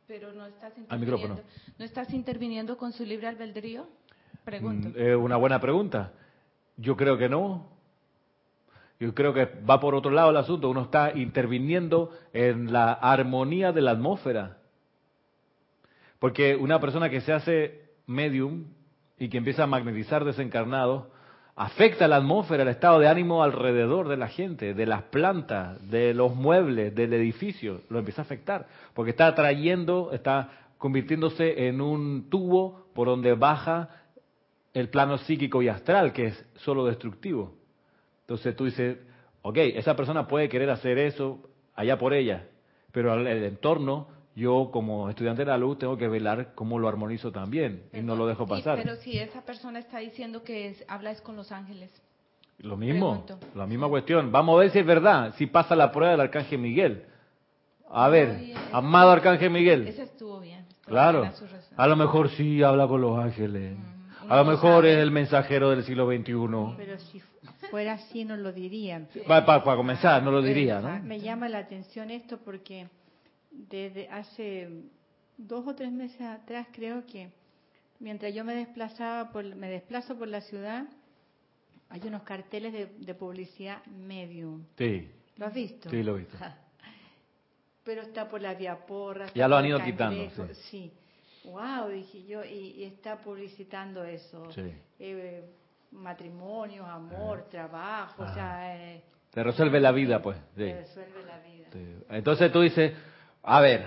Pero 0.07 0.32
no 0.32 0.45
estás 0.45 0.72
Al 0.88 0.99
micrófono. 0.99 1.34
interviniendo. 1.34 1.76
¿No 1.80 1.84
estás 1.86 2.14
interviniendo 2.14 2.78
con 2.78 2.93
su 2.93 3.03
libre 3.03 3.28
albedrío? 3.28 3.88
Pregunto. 4.45 4.88
Mm, 4.89 4.93
Es 4.95 5.16
una 5.18 5.36
buena 5.36 5.59
pregunta. 5.59 6.14
Yo 6.78 6.95
creo 6.95 7.18
que 7.18 7.28
no. 7.28 7.68
Yo 9.00 9.14
creo 9.14 9.34
que 9.34 9.46
va 9.70 9.80
por 9.80 9.96
otro 9.96 10.12
lado 10.12 10.30
el 10.30 10.38
asunto. 10.38 10.70
Uno 10.70 10.84
está 10.84 11.12
interviniendo 11.16 12.12
en 12.32 12.72
la 12.72 12.94
armonía 12.94 13.72
de 13.72 13.82
la 13.82 13.91
atmósfera. 13.91 14.58
Porque 16.20 16.56
una 16.56 16.80
persona 16.80 17.10
que 17.10 17.22
se 17.22 17.34
hace 17.34 17.82
medium 18.08 18.66
y 19.18 19.30
que 19.30 19.38
empieza 19.38 19.64
a 19.64 19.68
magnetizar 19.68 20.24
desencarnados, 20.24 21.06
afecta 21.56 22.08
la 22.08 22.18
atmósfera, 22.18 22.64
el 22.64 22.70
estado 22.70 23.00
de 23.00 23.08
ánimo 23.08 23.44
alrededor 23.44 24.08
de 24.08 24.18
la 24.18 24.28
gente, 24.28 24.74
de 24.74 24.86
las 24.86 25.04
plantas, 25.04 25.89
de 25.89 26.14
los 26.14 26.36
muebles, 26.36 26.96
del 26.96 27.14
edificio, 27.14 27.82
lo 27.89 28.00
empieza 28.00 28.22
a 28.22 28.26
afectar, 28.26 28.68
porque 28.94 29.12
está 29.12 29.28
atrayendo, 29.28 30.12
está 30.14 30.50
convirtiéndose 30.78 31.68
en 31.68 31.82
un 31.82 32.30
tubo 32.30 32.88
por 32.94 33.08
donde 33.08 33.34
baja 33.34 33.89
el 34.74 34.89
plano 34.89 35.18
psíquico 35.20 35.62
y 35.62 35.70
astral, 35.70 36.12
que 36.12 36.28
es 36.28 36.46
solo 36.56 36.86
destructivo. 36.86 37.54
Entonces 38.24 38.55
tú 38.55 38.65
dices, 38.65 38.97
ok, 39.41 39.57
esa 39.76 39.95
persona 39.95 40.28
puede 40.28 40.49
querer 40.49 40.69
hacer 40.69 40.97
eso 40.97 41.39
allá 41.76 41.97
por 41.97 42.13
ella, 42.13 42.47
pero 42.91 43.13
el 43.13 43.28
entorno, 43.43 44.07
yo 44.36 44.69
como 44.71 45.09
estudiante 45.09 45.43
de 45.43 45.51
la 45.51 45.57
luz 45.57 45.78
tengo 45.78 45.97
que 45.97 46.07
velar 46.07 46.53
cómo 46.55 46.80
lo 46.80 46.88
armonizo 46.88 47.32
también 47.32 47.84
y 47.93 48.01
no 48.01 48.15
lo 48.15 48.26
dejo 48.28 48.47
pasar. 48.47 48.78
pero 48.82 48.95
si 48.95 49.17
esa 49.19 49.41
persona 49.43 49.80
está 49.80 49.99
diciendo 49.99 50.43
que 50.43 50.69
es, 50.69 50.84
habla 50.88 51.11
es 51.11 51.21
con 51.21 51.36
los 51.36 51.51
ángeles. 51.51 51.91
Lo 52.59 52.78
mismo, 52.78 53.24
Pregunto. 53.26 53.47
la 53.55 53.65
misma 53.67 53.89
cuestión. 53.89 54.32
Vamos 54.32 54.55
a 54.55 54.59
ver 54.61 54.69
si 54.71 54.80
es 54.80 54.86
verdad, 54.86 55.34
si 55.38 55.47
pasa 55.47 55.76
la 55.76 55.91
prueba 55.91 56.11
del 56.11 56.21
Arcángel 56.21 56.59
Miguel. 56.59 57.03
A 57.91 58.07
ver, 58.09 58.53
amado 58.71 59.11
Arcángel 59.11 59.51
Miguel. 59.51 59.88
Ese 59.88 60.03
estuvo 60.03 60.39
bien. 60.39 60.65
Claro, 60.86 61.30
a 61.78 61.88
lo 61.88 61.95
mejor 61.95 62.30
sí 62.30 62.63
habla 62.63 62.88
con 62.88 63.01
los 63.01 63.17
ángeles. 63.19 63.76
Uno 64.24 64.34
A 64.34 64.38
lo 64.38 64.45
mejor 64.45 64.84
sabe. 64.84 64.93
es 64.93 64.99
el 64.99 65.11
mensajero 65.11 65.69
del 65.71 65.84
siglo 65.84 66.07
XXI. 66.07 66.76
Pero 66.78 66.97
si 66.99 67.21
fuera 67.74 67.93
así, 67.93 68.24
no 68.24 68.38
lo 68.38 68.51
dirían. 68.53 69.09
Para, 69.26 69.63
comenzar, 69.63 70.21
no 70.21 70.30
lo 70.30 70.43
diría, 70.43 70.80
¿no? 70.80 71.01
Me 71.01 71.19
llama 71.19 71.49
la 71.49 71.57
atención 71.57 72.11
esto 72.11 72.38
porque 72.38 72.88
desde 73.49 74.07
hace 74.09 74.69
dos 75.39 75.65
o 75.65 75.74
tres 75.74 75.91
meses 75.91 76.21
atrás 76.21 76.67
creo 76.71 77.03
que 77.07 77.32
mientras 77.97 78.32
yo 78.32 78.43
me 78.43 78.53
desplazaba 78.53 79.32
por, 79.32 79.43
me 79.55 79.69
desplazo 79.69 80.15
por 80.15 80.28
la 80.28 80.41
ciudad, 80.41 80.86
hay 81.89 82.01
unos 82.05 82.21
carteles 82.21 82.74
de, 82.74 82.86
de 82.86 83.15
publicidad 83.15 83.84
medium. 83.88 84.65
Sí, 84.78 85.09
¿Lo 85.38 85.47
has 85.47 85.53
visto? 85.55 85.89
sí, 85.89 86.03
lo 86.03 86.15
he 86.15 86.19
visto. 86.19 86.38
Pero 87.84 88.03
está 88.03 88.30
por 88.30 88.39
la 88.39 88.53
vía 88.53 88.86
porra. 88.86 89.34
Ya 89.34 89.47
lo 89.47 89.57
han 89.57 89.65
ido 89.65 89.80
Cangrejo, 89.80 90.30
quitando, 90.30 90.53
Sí. 90.69 90.91
Wow, 91.45 91.89
dije 91.89 92.24
yo, 92.24 92.45
y, 92.45 92.76
y 92.78 92.84
está 92.84 93.19
publicitando 93.19 94.03
eso. 94.03 94.51
Sí. 94.51 94.61
Eh, 94.99 95.43
matrimonios, 95.94 96.88
amor, 96.88 97.46
trabajo, 97.50 98.24
o 98.24 98.34
sea, 98.34 98.76
eh, 98.76 99.02
Te 99.32 99.44
resuelve 99.44 99.80
la 99.80 99.91
vida, 99.91 100.22
pues. 100.22 100.38
sí. 100.56 100.64
te 100.66 100.80
resuelve 100.82 101.24
la 101.26 101.38
vida. 101.39 101.68
Entonces 102.10 102.52
tú 102.52 102.62
dices, 102.62 102.94
a 103.41 103.62
ver, 103.62 103.86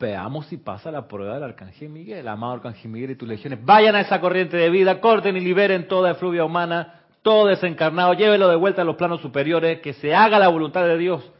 veamos 0.00 0.46
si 0.46 0.56
pasa 0.56 0.90
la 0.90 1.06
prueba 1.06 1.34
del 1.34 1.42
Arcángel 1.42 1.88
Miguel, 1.90 2.26
amado 2.28 2.54
Arcángel 2.54 2.90
Miguel 2.90 3.10
y 3.10 3.16
tus 3.16 3.28
legiones. 3.28 3.64
Vayan 3.64 3.94
a 3.96 4.00
esa 4.00 4.20
corriente 4.20 4.56
de 4.56 4.70
vida, 4.70 5.00
corten 5.00 5.36
y 5.36 5.40
liberen 5.40 5.88
toda 5.88 6.12
efluvia 6.12 6.44
humana, 6.44 7.00
todo 7.22 7.48
desencarnado, 7.48 8.14
llévelo 8.14 8.48
de 8.48 8.56
vuelta 8.56 8.82
a 8.82 8.84
los 8.84 8.96
planos 8.96 9.20
superiores, 9.20 9.80
que 9.80 9.92
se 9.94 10.14
haga 10.14 10.38
la 10.38 10.48
voluntad 10.48 10.84
de 10.84 10.96
Dios. 10.96 11.30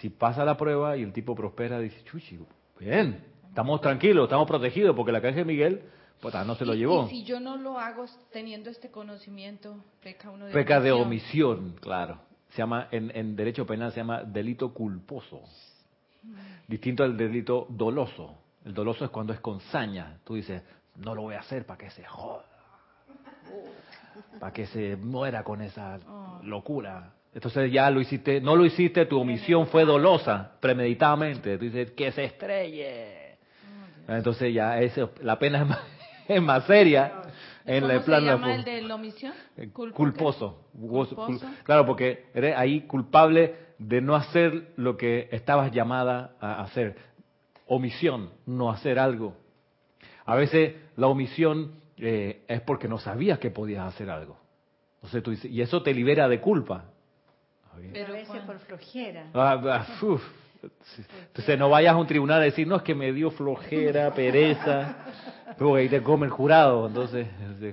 Si 0.00 0.10
pasa 0.10 0.44
la 0.44 0.56
prueba 0.56 0.96
y 0.96 1.02
el 1.02 1.12
tipo 1.12 1.34
prospera, 1.34 1.78
dice, 1.78 2.02
chuchi, 2.04 2.38
bien, 2.78 3.24
estamos 3.48 3.80
tranquilos, 3.80 4.24
estamos 4.24 4.48
protegidos, 4.48 4.96
porque 4.96 5.10
el 5.10 5.16
Arcángel 5.16 5.46
Miguel, 5.46 5.82
pues 6.22 6.34
no 6.46 6.54
se 6.54 6.64
lo 6.64 6.74
llevó. 6.74 7.06
Y 7.06 7.10
si 7.10 7.24
yo 7.24 7.40
no 7.40 7.56
lo 7.56 7.80
hago 7.80 8.06
teniendo 8.30 8.70
este 8.70 8.92
conocimiento, 8.92 9.76
peca 10.00 10.30
uno 10.30 10.46
de 10.46 10.52
Peca 10.52 10.80
de 10.80 10.92
omisión. 10.92 11.58
omisión, 11.58 11.78
claro. 11.80 12.20
Se 12.50 12.58
llama, 12.58 12.86
en, 12.92 13.10
en 13.14 13.34
derecho 13.34 13.66
penal 13.66 13.90
se 13.90 13.98
llama 13.98 14.22
delito 14.22 14.72
culposo. 14.72 15.42
Distinto 16.68 17.02
al 17.02 17.16
delito 17.16 17.66
doloso. 17.68 18.38
El 18.64 18.72
doloso 18.72 19.04
es 19.04 19.10
cuando 19.10 19.32
es 19.32 19.40
con 19.40 19.60
saña. 19.60 20.18
Tú 20.22 20.36
dices, 20.36 20.62
no 20.94 21.12
lo 21.16 21.22
voy 21.22 21.34
a 21.34 21.40
hacer 21.40 21.66
para 21.66 21.78
que 21.78 21.90
se 21.90 22.04
joda. 22.04 22.44
Para 24.38 24.52
que 24.52 24.66
se 24.66 24.94
muera 24.94 25.42
con 25.42 25.60
esa 25.60 25.98
locura. 26.44 27.14
Entonces 27.34 27.72
ya 27.72 27.90
lo 27.90 28.00
hiciste, 28.00 28.40
no 28.40 28.54
lo 28.54 28.64
hiciste, 28.64 29.06
tu 29.06 29.18
omisión 29.18 29.66
fue 29.66 29.84
dolosa, 29.84 30.52
premeditadamente. 30.60 31.58
Tú 31.58 31.64
dices, 31.64 31.90
que 31.92 32.12
se 32.12 32.24
estrelle. 32.24 33.38
Entonces 34.06 34.54
ya 34.54 34.78
eso, 34.78 35.10
la 35.22 35.38
pena 35.38 35.62
es 35.62 35.66
más, 35.68 35.80
es 36.28 36.42
más 36.42 36.64
seria 36.66 37.22
en 37.64 37.80
¿Cómo 37.82 37.92
el 37.92 37.98
se 38.00 38.04
plano 38.06 38.26
llama 38.26 38.54
el 38.54 38.64
de 38.64 38.82
la 38.82 38.94
omisión? 38.96 39.32
eh, 39.56 39.70
Culpo- 39.72 39.94
culposo. 39.94 40.66
Culposo. 40.72 41.16
Cul- 41.16 41.40
Claro, 41.64 41.86
porque 41.86 42.26
eres 42.34 42.56
ahí 42.56 42.82
culpable 42.82 43.54
de 43.78 44.00
no 44.00 44.14
hacer 44.14 44.72
lo 44.76 44.96
que 44.96 45.28
estabas 45.32 45.70
llamada 45.72 46.36
a 46.40 46.62
hacer. 46.62 46.96
Omisión, 47.66 48.30
no 48.46 48.70
hacer 48.70 48.98
algo. 48.98 49.36
A 50.24 50.34
veces 50.36 50.74
la 50.96 51.06
omisión 51.08 51.80
eh, 51.96 52.44
es 52.48 52.60
porque 52.62 52.88
no 52.88 52.98
sabías 52.98 53.38
que 53.38 53.50
podías 53.50 53.86
hacer 53.86 54.10
algo. 54.10 54.36
Entonces 54.96 55.22
tú 55.22 55.30
dices, 55.32 55.50
y 55.50 55.60
eso 55.62 55.82
te 55.82 55.92
libera 55.94 56.28
de 56.28 56.40
culpa. 56.40 56.84
Pero 57.92 58.08
a 58.12 58.16
veces 58.16 58.40
por 58.42 58.58
flojera. 58.60 59.26
Ah, 59.34 59.60
ah, 59.64 59.86
uf. 60.04 60.22
Entonces 61.26 61.58
no 61.58 61.68
vayas 61.68 61.94
a 61.94 61.96
un 61.96 62.06
tribunal 62.06 62.40
a 62.40 62.44
decir, 62.44 62.66
no, 62.66 62.76
es 62.76 62.82
que 62.82 62.94
me 62.94 63.12
dio 63.12 63.30
flojera, 63.30 64.12
pereza, 64.12 64.96
porque 65.58 65.82
ahí 65.82 65.88
te 65.88 66.02
come 66.02 66.26
el 66.26 66.32
jurado. 66.32 66.86
Entonces, 66.86 67.26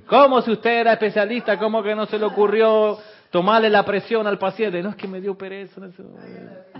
¿cómo 0.06 0.42
si 0.42 0.52
usted 0.52 0.80
era 0.80 0.92
especialista? 0.92 1.58
¿Cómo 1.58 1.82
que 1.82 1.94
no 1.94 2.06
se 2.06 2.18
le 2.18 2.24
ocurrió 2.24 2.98
tomarle 3.30 3.70
la 3.70 3.84
presión 3.84 4.26
al 4.26 4.38
paciente? 4.38 4.82
No, 4.82 4.90
es 4.90 4.96
que 4.96 5.06
me 5.06 5.20
dio 5.20 5.36
pereza. 5.36 5.80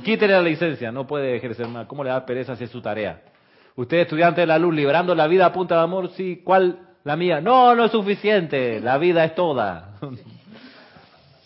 Quítele 0.02 0.32
la 0.32 0.42
licencia, 0.42 0.90
no 0.90 1.06
puede 1.06 1.36
ejercer 1.36 1.68
más. 1.68 1.86
¿Cómo 1.86 2.02
le 2.02 2.10
da 2.10 2.24
pereza 2.24 2.56
si 2.56 2.64
es 2.64 2.70
su 2.70 2.80
tarea? 2.80 3.22
Usted, 3.76 3.98
estudiante 3.98 4.40
de 4.40 4.46
la 4.46 4.58
luz, 4.58 4.74
liberando 4.74 5.14
la 5.14 5.26
vida 5.26 5.46
a 5.46 5.52
punta 5.52 5.76
de 5.76 5.82
amor, 5.82 6.10
sí, 6.10 6.42
¿cuál? 6.44 6.78
La 7.04 7.16
mía. 7.16 7.40
No, 7.40 7.74
no 7.74 7.84
es 7.84 7.92
suficiente, 7.92 8.80
la 8.80 8.98
vida 8.98 9.24
es 9.24 9.34
toda. 9.34 9.94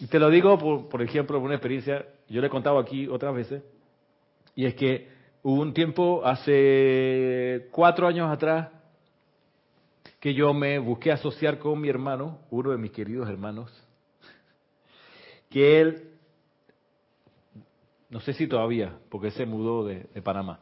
Y 0.01 0.07
te 0.07 0.19
lo 0.19 0.29
digo, 0.29 0.59
por, 0.59 0.89
por 0.89 1.01
ejemplo, 1.03 1.39
por 1.39 1.47
una 1.47 1.55
experiencia, 1.55 2.05
yo 2.29 2.41
le 2.41 2.49
he 2.49 2.51
contado 2.51 2.79
aquí 2.79 3.07
otras 3.07 3.35
veces, 3.35 3.63
y 4.55 4.67
es 4.67 4.75
que 4.75 5.09
hubo 5.43 5.61
un 5.61 5.75
tiempo, 5.75 6.23
hace 6.25 7.69
cuatro 7.71 8.07
años 8.07 8.31
atrás, 8.31 8.69
que 10.21 10.33
yo 10.33 10.55
me 10.55 10.79
busqué 10.79 11.13
asociar 11.13 11.59
con 11.59 11.81
mi 11.81 11.89
hermano, 11.89 12.39
uno 12.51 12.71
de 12.71 12.79
mis 12.79 12.93
queridos 12.93 13.29
hermanos, 13.29 13.71
que 15.51 15.81
él, 15.81 16.09
no 18.09 18.21
sé 18.21 18.33
si 18.33 18.47
todavía, 18.47 18.97
porque 19.11 19.31
se 19.33 19.45
mudó 19.45 19.85
de, 19.85 20.07
Panamá, 20.23 20.61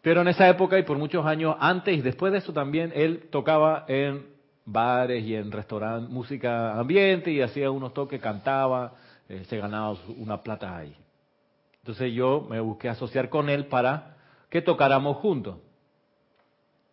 pero 0.00 0.22
en 0.22 0.28
esa 0.28 0.48
época 0.48 0.78
y 0.78 0.84
por 0.84 0.96
muchos 0.96 1.26
años 1.26 1.56
antes 1.58 1.98
y 1.98 2.00
después 2.00 2.32
de 2.32 2.38
eso 2.38 2.52
también, 2.52 2.92
él 2.94 3.28
tocaba 3.30 3.84
en 3.88 4.26
bares 4.64 5.24
y 5.24 5.34
en 5.34 5.50
restaurantes, 5.50 6.08
música 6.08 6.78
ambiente 6.78 7.30
y 7.30 7.42
hacía 7.42 7.70
unos 7.70 7.92
toques, 7.92 8.20
cantaba, 8.20 8.94
eh, 9.28 9.44
se 9.48 9.58
ganaba 9.58 9.96
una 10.16 10.40
plata 10.40 10.76
ahí. 10.76 10.94
Entonces 11.88 12.12
yo 12.12 12.46
me 12.50 12.60
busqué 12.60 12.90
asociar 12.90 13.30
con 13.30 13.48
él 13.48 13.64
para 13.64 14.14
que 14.50 14.60
tocáramos 14.60 15.16
juntos. 15.16 15.56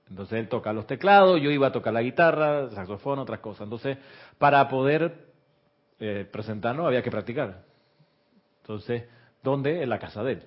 Entonces 0.10 0.39
él 0.39 0.48
toca 0.48 0.72
los 0.72 0.88
teclados, 0.88 1.41
yo 1.41 1.52
iba 1.52 1.68
a 1.68 1.74
tocar 1.74 1.91
la 1.91 2.02
guitarra, 2.02 2.70
saxofón, 2.72 3.20
otras 3.20 3.41
cosas. 3.41 3.64
Entonces, 3.64 3.98
para 4.38 4.70
poder 4.70 5.26
eh, 6.00 6.26
presentarnos 6.32 6.88
había 6.88 7.04
que 7.04 7.12
practicar. 7.12 7.64
Entonces, 8.62 9.04
¿dónde? 9.43 9.84
En 9.84 9.89
la 9.89 10.00
casa 10.00 10.24
de 10.24 10.32
él. 10.32 10.43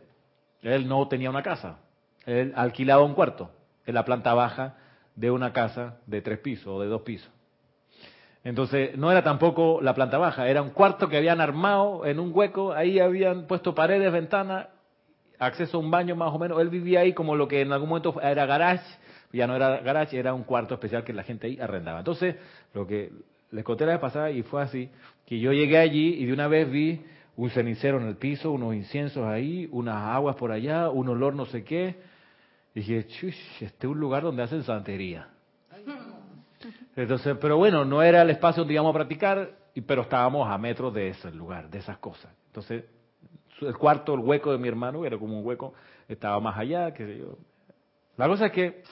Él 0.62 0.88
no 0.88 1.06
tenía 1.08 1.28
una 1.28 1.42
casa, 1.42 1.80
él 2.24 2.54
alquilaba 2.56 3.02
un 3.02 3.12
cuarto 3.12 3.50
en 3.84 3.92
la 3.92 4.06
planta 4.06 4.32
baja 4.32 4.76
de 5.14 5.30
una 5.30 5.52
casa 5.52 5.98
de 6.06 6.22
tres 6.22 6.38
pisos 6.38 6.68
o 6.68 6.80
de 6.80 6.88
dos 6.88 7.02
pisos. 7.02 7.30
Entonces, 8.48 8.96
no 8.96 9.12
era 9.12 9.22
tampoco 9.22 9.80
la 9.82 9.94
planta 9.94 10.16
baja, 10.16 10.48
era 10.48 10.62
un 10.62 10.70
cuarto 10.70 11.06
que 11.06 11.18
habían 11.18 11.38
armado 11.38 12.06
en 12.06 12.18
un 12.18 12.30
hueco, 12.34 12.72
ahí 12.72 12.98
habían 12.98 13.46
puesto 13.46 13.74
paredes, 13.74 14.10
ventanas, 14.10 14.68
acceso 15.38 15.76
a 15.76 15.80
un 15.80 15.90
baño 15.90 16.16
más 16.16 16.32
o 16.32 16.38
menos. 16.38 16.58
Él 16.58 16.70
vivía 16.70 17.00
ahí 17.00 17.12
como 17.12 17.36
lo 17.36 17.46
que 17.46 17.60
en 17.60 17.72
algún 17.72 17.90
momento 17.90 18.18
era 18.22 18.46
garage, 18.46 18.86
ya 19.34 19.46
no 19.46 19.54
era 19.54 19.80
garage, 19.80 20.18
era 20.18 20.32
un 20.32 20.44
cuarto 20.44 20.72
especial 20.72 21.04
que 21.04 21.12
la 21.12 21.24
gente 21.24 21.46
ahí 21.46 21.60
arrendaba. 21.60 21.98
Entonces, 21.98 22.36
lo 22.72 22.86
que 22.86 23.12
les 23.50 23.64
conté 23.64 23.84
la 23.84 23.92
vez 23.92 24.00
pasada 24.00 24.30
y 24.30 24.42
fue 24.42 24.62
así, 24.62 24.88
que 25.26 25.38
yo 25.38 25.52
llegué 25.52 25.76
allí 25.76 26.14
y 26.14 26.24
de 26.24 26.32
una 26.32 26.48
vez 26.48 26.70
vi 26.70 27.04
un 27.36 27.50
cenicero 27.50 28.00
en 28.00 28.08
el 28.08 28.16
piso, 28.16 28.50
unos 28.50 28.74
inciensos 28.74 29.26
ahí, 29.26 29.68
unas 29.72 29.96
aguas 29.96 30.36
por 30.36 30.52
allá, 30.52 30.88
un 30.88 31.06
olor 31.10 31.34
no 31.34 31.44
sé 31.44 31.64
qué. 31.64 31.96
Y 32.74 32.80
dije, 32.80 33.06
chush, 33.08 33.36
este 33.60 33.86
es 33.86 33.92
un 33.92 34.00
lugar 34.00 34.22
donde 34.22 34.42
hacen 34.42 34.62
santería. 34.62 35.28
Entonces, 37.02 37.36
pero 37.40 37.56
bueno, 37.56 37.84
no 37.84 38.02
era 38.02 38.22
el 38.22 38.30
espacio 38.30 38.62
donde 38.62 38.74
íbamos 38.74 38.90
a 38.90 38.94
practicar, 38.94 39.50
pero 39.86 40.02
estábamos 40.02 40.48
a 40.50 40.58
metros 40.58 40.92
de 40.92 41.10
ese 41.10 41.30
lugar, 41.30 41.70
de 41.70 41.78
esas 41.78 41.98
cosas. 41.98 42.32
Entonces, 42.46 42.84
el 43.60 43.76
cuarto, 43.78 44.14
el 44.14 44.20
hueco 44.20 44.50
de 44.50 44.58
mi 44.58 44.66
hermano, 44.66 45.04
era 45.04 45.16
como 45.16 45.38
un 45.38 45.46
hueco, 45.46 45.74
estaba 46.08 46.40
más 46.40 46.58
allá, 46.58 46.92
que 46.92 47.18
yo. 47.18 47.38
La 48.16 48.26
cosa 48.26 48.46
es 48.46 48.52
que 48.52 48.82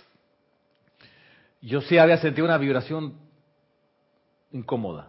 yo 1.61 1.81
sí 1.81 1.99
había 1.99 2.19
sentido 2.19 2.45
una 2.45 2.59
vibración 2.59 3.15
incómoda 4.53 5.09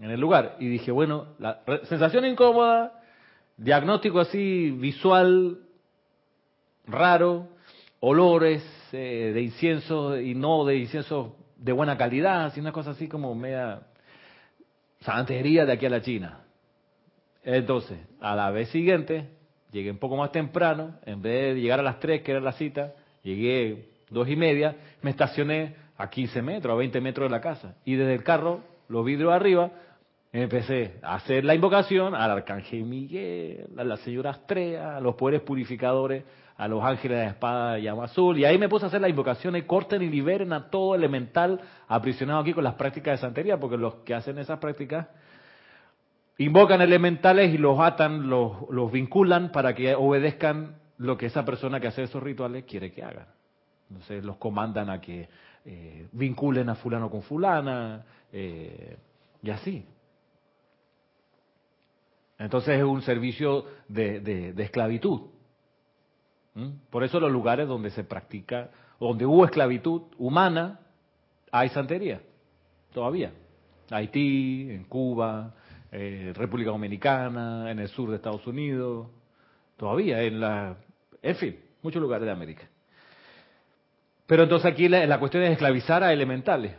en 0.00 0.10
el 0.10 0.20
lugar. 0.20 0.56
Y 0.58 0.66
dije, 0.66 0.90
bueno, 0.90 1.36
la 1.38 1.60
sensación 1.84 2.24
incómoda, 2.24 3.00
diagnóstico 3.56 4.18
así 4.18 4.72
visual, 4.72 5.60
raro, 6.84 7.46
olores 8.00 8.64
eh, 8.90 9.30
de 9.32 9.40
incienso 9.40 10.18
y 10.18 10.34
no 10.34 10.64
de 10.64 10.78
incienso 10.78 11.36
de 11.58 11.72
buena 11.72 11.96
calidad, 11.96 12.46
así 12.46 12.60
una 12.60 12.72
cosa 12.72 12.90
así 12.90 13.08
como 13.08 13.34
media 13.34 13.82
santería 15.00 15.66
de 15.66 15.72
aquí 15.72 15.86
a 15.86 15.90
la 15.90 16.00
China. 16.00 16.40
Entonces, 17.42 17.98
a 18.20 18.34
la 18.34 18.50
vez 18.50 18.68
siguiente, 18.70 19.28
llegué 19.70 19.90
un 19.90 19.98
poco 19.98 20.16
más 20.16 20.32
temprano, 20.32 20.98
en 21.04 21.20
vez 21.20 21.54
de 21.54 21.60
llegar 21.60 21.80
a 21.80 21.82
las 21.82 22.00
3, 22.00 22.22
que 22.22 22.32
era 22.32 22.40
la 22.40 22.52
cita, 22.52 22.94
llegué 23.22 23.90
dos 24.10 24.28
y 24.28 24.36
media, 24.36 24.76
me 25.02 25.10
estacioné 25.10 25.74
a 25.96 26.08
15 26.08 26.42
metros, 26.42 26.72
a 26.72 26.76
20 26.76 27.00
metros 27.00 27.28
de 27.28 27.36
la 27.36 27.40
casa. 27.40 27.76
Y 27.84 27.94
desde 27.94 28.14
el 28.14 28.22
carro, 28.22 28.62
los 28.88 29.04
vidrios 29.04 29.32
arriba, 29.32 29.72
empecé 30.32 30.98
a 31.02 31.16
hacer 31.16 31.44
la 31.44 31.54
invocación 31.54 32.14
al 32.14 32.30
arcángel 32.30 32.84
Miguel, 32.84 33.68
a 33.76 33.84
la 33.84 33.96
señora 33.98 34.30
Astrea, 34.30 34.96
a 34.96 35.00
los 35.00 35.14
poderes 35.14 35.42
purificadores, 35.42 36.24
a 36.58 36.68
los 36.68 36.84
ángeles 36.84 37.18
de 37.18 37.26
espada 37.28 37.74
de 37.74 37.82
llama 37.82 38.04
azul. 38.04 38.36
Y 38.38 38.44
ahí 38.44 38.58
me 38.58 38.68
puse 38.68 38.84
a 38.84 38.88
hacer 38.88 39.00
la 39.00 39.08
invocación 39.08 39.56
y 39.56 39.62
corten 39.62 40.02
y 40.02 40.10
liberen 40.10 40.52
a 40.52 40.68
todo 40.68 40.94
elemental 40.94 41.60
aprisionado 41.86 42.40
aquí 42.40 42.52
con 42.52 42.64
las 42.64 42.74
prácticas 42.74 43.18
de 43.18 43.26
santería, 43.26 43.58
porque 43.58 43.78
los 43.78 43.94
que 44.04 44.14
hacen 44.14 44.38
esas 44.38 44.58
prácticas 44.58 45.06
invocan 46.36 46.80
elementales 46.80 47.54
y 47.54 47.58
los 47.58 47.78
atan, 47.80 48.28
los, 48.28 48.68
los 48.70 48.92
vinculan 48.92 49.50
para 49.52 49.74
que 49.74 49.94
obedezcan 49.94 50.76
lo 50.98 51.16
que 51.16 51.26
esa 51.26 51.44
persona 51.44 51.80
que 51.80 51.86
hace 51.86 52.02
esos 52.02 52.22
rituales 52.22 52.64
quiere 52.64 52.92
que 52.92 53.02
haga. 53.02 53.28
Entonces 53.88 54.24
los 54.24 54.36
comandan 54.36 54.90
a 54.90 55.00
que 55.00 55.28
eh, 55.64 56.08
vinculen 56.12 56.68
a 56.68 56.74
fulano 56.74 57.08
con 57.08 57.22
fulana 57.22 58.04
eh, 58.32 58.96
y 59.42 59.50
así. 59.50 59.86
Entonces 62.38 62.78
es 62.78 62.84
un 62.84 63.02
servicio 63.02 63.64
de, 63.88 64.20
de, 64.20 64.62
esclavitud. 64.62 65.22
¿Mm? 66.54 66.68
Por 66.90 67.04
eso 67.04 67.20
los 67.20 67.30
lugares 67.30 67.68
donde 67.68 67.90
se 67.90 68.04
practica, 68.04 68.70
donde 68.98 69.26
hubo 69.26 69.44
esclavitud 69.44 70.02
humana, 70.18 70.80
hay 71.52 71.68
santería, 71.70 72.20
todavía. 72.92 73.32
Haití, 73.90 74.68
en 74.70 74.84
Cuba, 74.84 75.54
eh, 75.90 76.32
República 76.34 76.70
Dominicana, 76.70 77.70
en 77.70 77.78
el 77.78 77.88
sur 77.88 78.10
de 78.10 78.16
Estados 78.16 78.46
Unidos, 78.46 79.08
todavía, 79.76 80.22
en 80.22 80.40
la, 80.40 80.76
en 81.22 81.36
fin, 81.36 81.56
muchos 81.82 82.02
lugares 82.02 82.26
de 82.26 82.32
América. 82.32 82.68
Pero 84.26 84.42
entonces 84.42 84.70
aquí 84.70 84.88
la, 84.88 85.06
la 85.06 85.18
cuestión 85.18 85.42
es 85.44 85.52
esclavizar 85.52 86.02
a 86.02 86.12
elementales. 86.12 86.74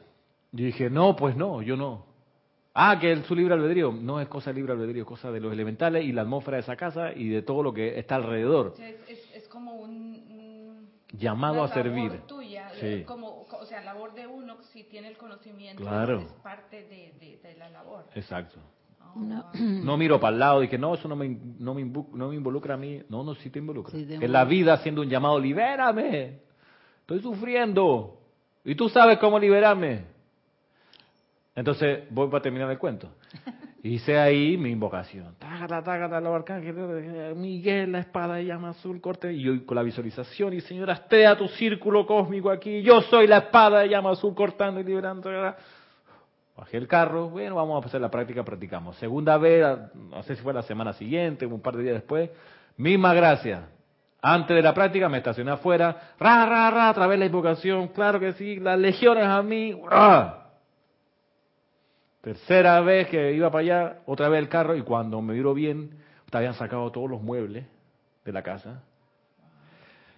Yo 0.51 0.65
dije, 0.65 0.89
no, 0.89 1.15
pues 1.15 1.35
no, 1.35 1.61
yo 1.61 1.75
no. 1.75 2.09
Ah, 2.73 2.97
que 2.99 3.11
es 3.11 3.25
su 3.25 3.35
libre 3.35 3.53
albedrío. 3.55 3.91
No 3.91 4.21
es 4.21 4.27
cosa 4.27 4.51
de 4.51 4.55
libre 4.55 4.73
albedrío, 4.73 5.01
es 5.01 5.07
cosa 5.07 5.31
de 5.31 5.39
los 5.39 5.51
elementales 5.51 6.05
y 6.05 6.11
la 6.11 6.21
atmósfera 6.21 6.57
de 6.57 6.61
esa 6.61 6.75
casa 6.75 7.11
y 7.13 7.27
de 7.27 7.41
todo 7.41 7.63
lo 7.63 7.73
que 7.73 7.97
está 7.99 8.15
alrededor. 8.15 8.73
Como 9.49 9.73
un, 9.73 10.89
llamado 11.11 11.63
a 11.63 11.69
servir. 11.69 12.21
Tuya, 12.27 12.69
sí. 12.79 13.03
como, 13.05 13.43
o 13.43 13.65
sea, 13.65 13.81
labor 13.81 14.13
de 14.13 14.27
uno 14.27 14.57
si 14.71 14.83
tiene 14.83 15.09
el 15.09 15.17
conocimiento. 15.17 15.83
Claro. 15.83 16.21
Es 16.21 16.31
parte 16.43 16.83
de, 16.87 17.39
de, 17.41 17.55
la 17.55 17.69
labor. 17.69 18.05
Exacto. 18.15 18.59
Oh, 19.15 19.19
no. 19.59 19.97
miro 19.97 20.19
para 20.19 20.33
el 20.33 20.39
lado 20.39 20.63
y 20.63 20.67
que 20.67 20.77
no, 20.77 20.93
eso 20.93 21.07
no 21.07 21.15
me, 21.15 21.27
no 21.29 21.73
me, 21.73 21.83
no 21.83 22.29
me 22.29 22.35
involucra 22.35 22.75
a 22.75 22.77
mí. 22.77 23.01
No, 23.09 23.23
no, 23.23 23.35
sí 23.35 23.49
te 23.49 23.59
involucra. 23.59 23.91
Sí, 23.91 24.07
es 24.09 24.29
la 24.29 24.45
vida 24.45 24.73
haciendo 24.73 25.01
un 25.01 25.09
llamado, 25.09 25.39
libérame. 25.39 26.39
Estoy 27.01 27.21
sufriendo. 27.21 28.19
Y 28.63 28.75
tú 28.75 28.87
sabes 28.89 29.17
cómo 29.17 29.39
liberarme. 29.39 30.05
Entonces, 31.55 32.03
voy 32.09 32.29
para 32.29 32.41
terminar 32.41 32.69
el 32.69 32.77
cuento. 32.77 33.11
Hice 33.81 34.17
ahí 34.17 34.57
mi 34.57 34.71
invocación. 34.71 35.35
Tágata, 35.39 35.81
tágata, 35.81 36.19
los 36.19 36.35
arcángeles, 36.35 37.35
Miguel, 37.37 37.93
la 37.93 37.99
espada 37.99 38.35
de 38.35 38.45
llama 38.45 38.71
azul, 38.71 38.99
corte. 38.99 39.31
Y 39.31 39.41
yo 39.41 39.65
con 39.65 39.75
la 39.75 39.83
visualización, 39.83 40.53
y 40.53 40.61
señora, 40.61 40.93
estea 40.93 41.37
tu 41.37 41.47
círculo 41.47 42.05
cósmico 42.05 42.51
aquí. 42.51 42.81
Yo 42.81 43.01
soy 43.03 43.27
la 43.27 43.37
espada 43.37 43.79
de 43.79 43.89
llama 43.89 44.11
azul, 44.11 44.35
cortando 44.35 44.81
y 44.81 44.83
liberando. 44.83 45.29
Bajé 46.57 46.75
el 46.75 46.89
carro, 46.89 47.29
bueno, 47.29 47.55
vamos 47.55 47.81
a 47.81 47.87
hacer 47.87 48.01
la 48.01 48.11
práctica, 48.11 48.43
practicamos. 48.43 48.97
Segunda 48.97 49.37
vez, 49.37 49.65
no 49.93 50.23
sé 50.23 50.35
si 50.35 50.41
fue 50.41 50.53
la 50.53 50.63
semana 50.63 50.91
siguiente, 50.91 51.45
un 51.45 51.61
par 51.61 51.77
de 51.77 51.83
días 51.83 51.95
después, 51.95 52.29
misma 52.75 53.13
gracia. 53.13 53.69
Antes 54.21 54.57
de 54.57 54.61
la 54.61 54.73
práctica 54.73 55.07
me 55.07 55.19
estacioné 55.19 55.51
afuera, 55.51 56.15
ra, 56.19 56.45
ra, 56.45 56.69
ra, 56.69 56.89
a 56.89 56.93
través 56.93 57.15
de 57.15 57.19
la 57.19 57.25
invocación, 57.27 57.87
claro 57.87 58.19
que 58.19 58.33
sí, 58.33 58.57
las 58.57 58.77
legiones 58.77 59.23
a 59.23 59.41
mí, 59.41 59.73
Tercera 62.21 62.81
vez 62.81 63.07
que 63.07 63.33
iba 63.33 63.49
para 63.49 63.61
allá, 63.61 63.99
otra 64.05 64.27
vez 64.27 64.39
el 64.39 64.49
carro, 64.49 64.75
y 64.75 64.81
cuando 64.81 65.21
me 65.21 65.33
viro 65.33 65.53
bien, 65.53 65.91
habían 66.37 66.53
sacado 66.53 66.91
todos 66.91 67.09
los 67.09 67.21
muebles 67.21 67.65
de 68.25 68.31
la 68.31 68.43
casa. 68.43 68.83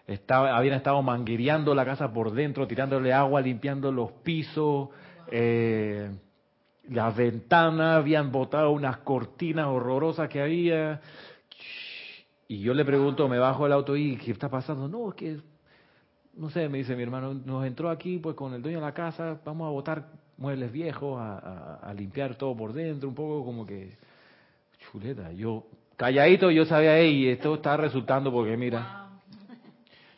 Estaba, 0.08 0.58
habían 0.58 0.76
estado 0.76 1.02
manguereando 1.04 1.76
la 1.76 1.86
casa 1.86 2.12
por 2.12 2.32
dentro, 2.32 2.68
tirándole 2.68 3.14
agua, 3.14 3.39
limpiando 3.39 3.91
los 3.91 4.12
pisos, 4.12 4.89
eh, 5.32 6.12
las 6.89 7.16
ventanas, 7.16 7.97
habían 7.97 8.32
botado 8.32 8.72
unas 8.72 8.97
cortinas 8.97 9.68
horrorosas 9.68 10.28
que 10.28 10.41
había. 10.41 11.02
Y 12.47 12.60
yo 12.60 12.74
le 12.74 12.84
pregunto, 12.84 13.30
me 13.30 13.38
bajo 13.38 13.66
el 13.66 13.72
auto 13.72 13.95
y 13.95 14.18
¿qué 14.18 14.32
está 14.32 14.49
pasando? 14.49 14.88
No, 14.89 15.10
es 15.10 15.16
que, 15.16 15.38
no 16.34 16.49
sé, 16.49 16.68
me 16.68 16.80
dice 16.80 16.95
mi 16.95 17.04
hermano, 17.04 17.34
nos 17.34 17.66
entró 17.66 17.89
aquí 17.89 18.18
pues 18.18 18.36
con 18.36 18.54
el 18.54 18.62
dueño 18.62 18.80
de 18.80 18.86
la 18.86 18.93
casa, 18.93 19.39
vamos 19.45 19.68
a 19.68 19.72
botar 19.72 20.20
muebles 20.41 20.71
viejos, 20.71 21.19
a, 21.21 21.93
limpiar 21.95 22.35
todo 22.35 22.57
por 22.57 22.73
dentro, 22.73 23.07
un 23.07 23.13
poco 23.13 23.45
como 23.45 23.63
que, 23.63 23.95
chuleta, 24.79 25.31
yo 25.33 25.67
calladito 25.95 26.49
yo 26.49 26.65
sabía, 26.65 26.99
y 27.03 27.27
esto 27.27 27.53
está 27.53 27.77
resultando 27.77 28.31
porque 28.31 28.57
mira, 28.57 29.09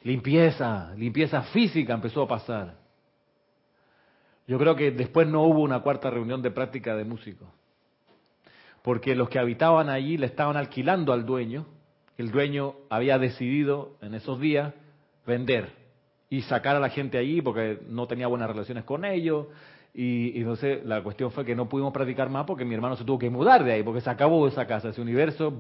limpieza, 0.04 0.94
limpieza 0.96 1.42
física 1.44 1.94
empezó 1.94 2.22
a 2.22 2.28
pasar. 2.30 2.76
Yo 4.48 4.58
creo 4.58 4.78
que 4.78 4.92
después 4.92 5.28
no 5.28 5.44
hubo 5.44 5.60
una 5.60 5.82
cuarta 5.82 6.10
reunión 6.10 6.42
de 6.42 6.52
práctica 6.52 6.96
de 6.96 7.04
músicos, 7.04 7.50
porque 8.82 9.16
los 9.16 9.28
que 9.28 9.40
habitaban 9.40 9.90
allí 9.90 10.16
le 10.18 10.28
estaban 10.28 10.56
alquilando 10.56 11.12
al 11.12 11.26
dueño, 11.26 11.66
el 12.18 12.32
dueño 12.32 12.76
había 12.90 13.20
decidido 13.20 13.98
en 14.02 14.14
esos 14.14 14.40
días 14.40 14.74
vender 15.28 15.84
y 16.30 16.44
sacar 16.44 16.78
a 16.78 16.80
la 16.80 16.90
gente 16.90 17.18
allí 17.18 17.42
porque 17.42 17.80
no 17.90 18.08
tenía 18.08 18.28
buenas 18.28 18.48
relaciones 18.48 18.86
con 18.86 19.04
ellos. 19.04 19.48
Y, 19.94 20.40
entonces 20.40 20.84
la 20.86 21.04
cuestión 21.04 21.32
fue 21.32 21.46
que 21.46 21.56
no 21.56 21.70
pudimos 21.70 21.94
practicar 21.94 22.30
más 22.30 22.46
porque 22.46 22.66
mi 22.66 22.74
hermano 22.74 22.96
se 22.96 23.04
tuvo 23.04 23.20
que 23.20 23.30
mudar 23.30 23.64
de 23.64 23.74
ahí, 23.74 23.84
porque 23.84 24.02
se 24.02 24.10
acabó 24.10 24.48
esa 24.48 24.66
casa, 24.66 24.90
ese 24.90 25.02
universo. 25.02 25.54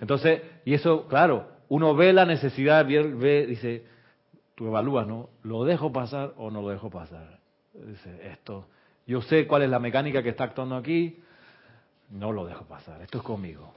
Entonces, 0.00 0.42
y 0.64 0.74
eso, 0.74 1.06
claro, 1.08 1.48
uno 1.68 1.94
ve 1.94 2.12
la 2.12 2.24
necesidad, 2.24 2.86
ve, 2.86 3.46
dice, 3.46 3.84
tú 4.54 4.66
evalúas, 4.66 5.06
¿no? 5.06 5.28
¿Lo 5.42 5.64
dejo 5.64 5.92
pasar 5.92 6.32
o 6.36 6.50
no 6.50 6.62
lo 6.62 6.68
dejo 6.68 6.88
pasar? 6.88 7.40
Dice, 7.74 8.28
esto, 8.30 8.66
yo 9.06 9.20
sé 9.22 9.46
cuál 9.46 9.62
es 9.62 9.70
la 9.70 9.78
mecánica 9.78 10.22
que 10.22 10.30
está 10.30 10.44
actuando 10.44 10.76
aquí, 10.76 11.18
no 12.10 12.32
lo 12.32 12.46
dejo 12.46 12.64
pasar, 12.64 13.02
esto 13.02 13.18
es 13.18 13.24
conmigo. 13.24 13.74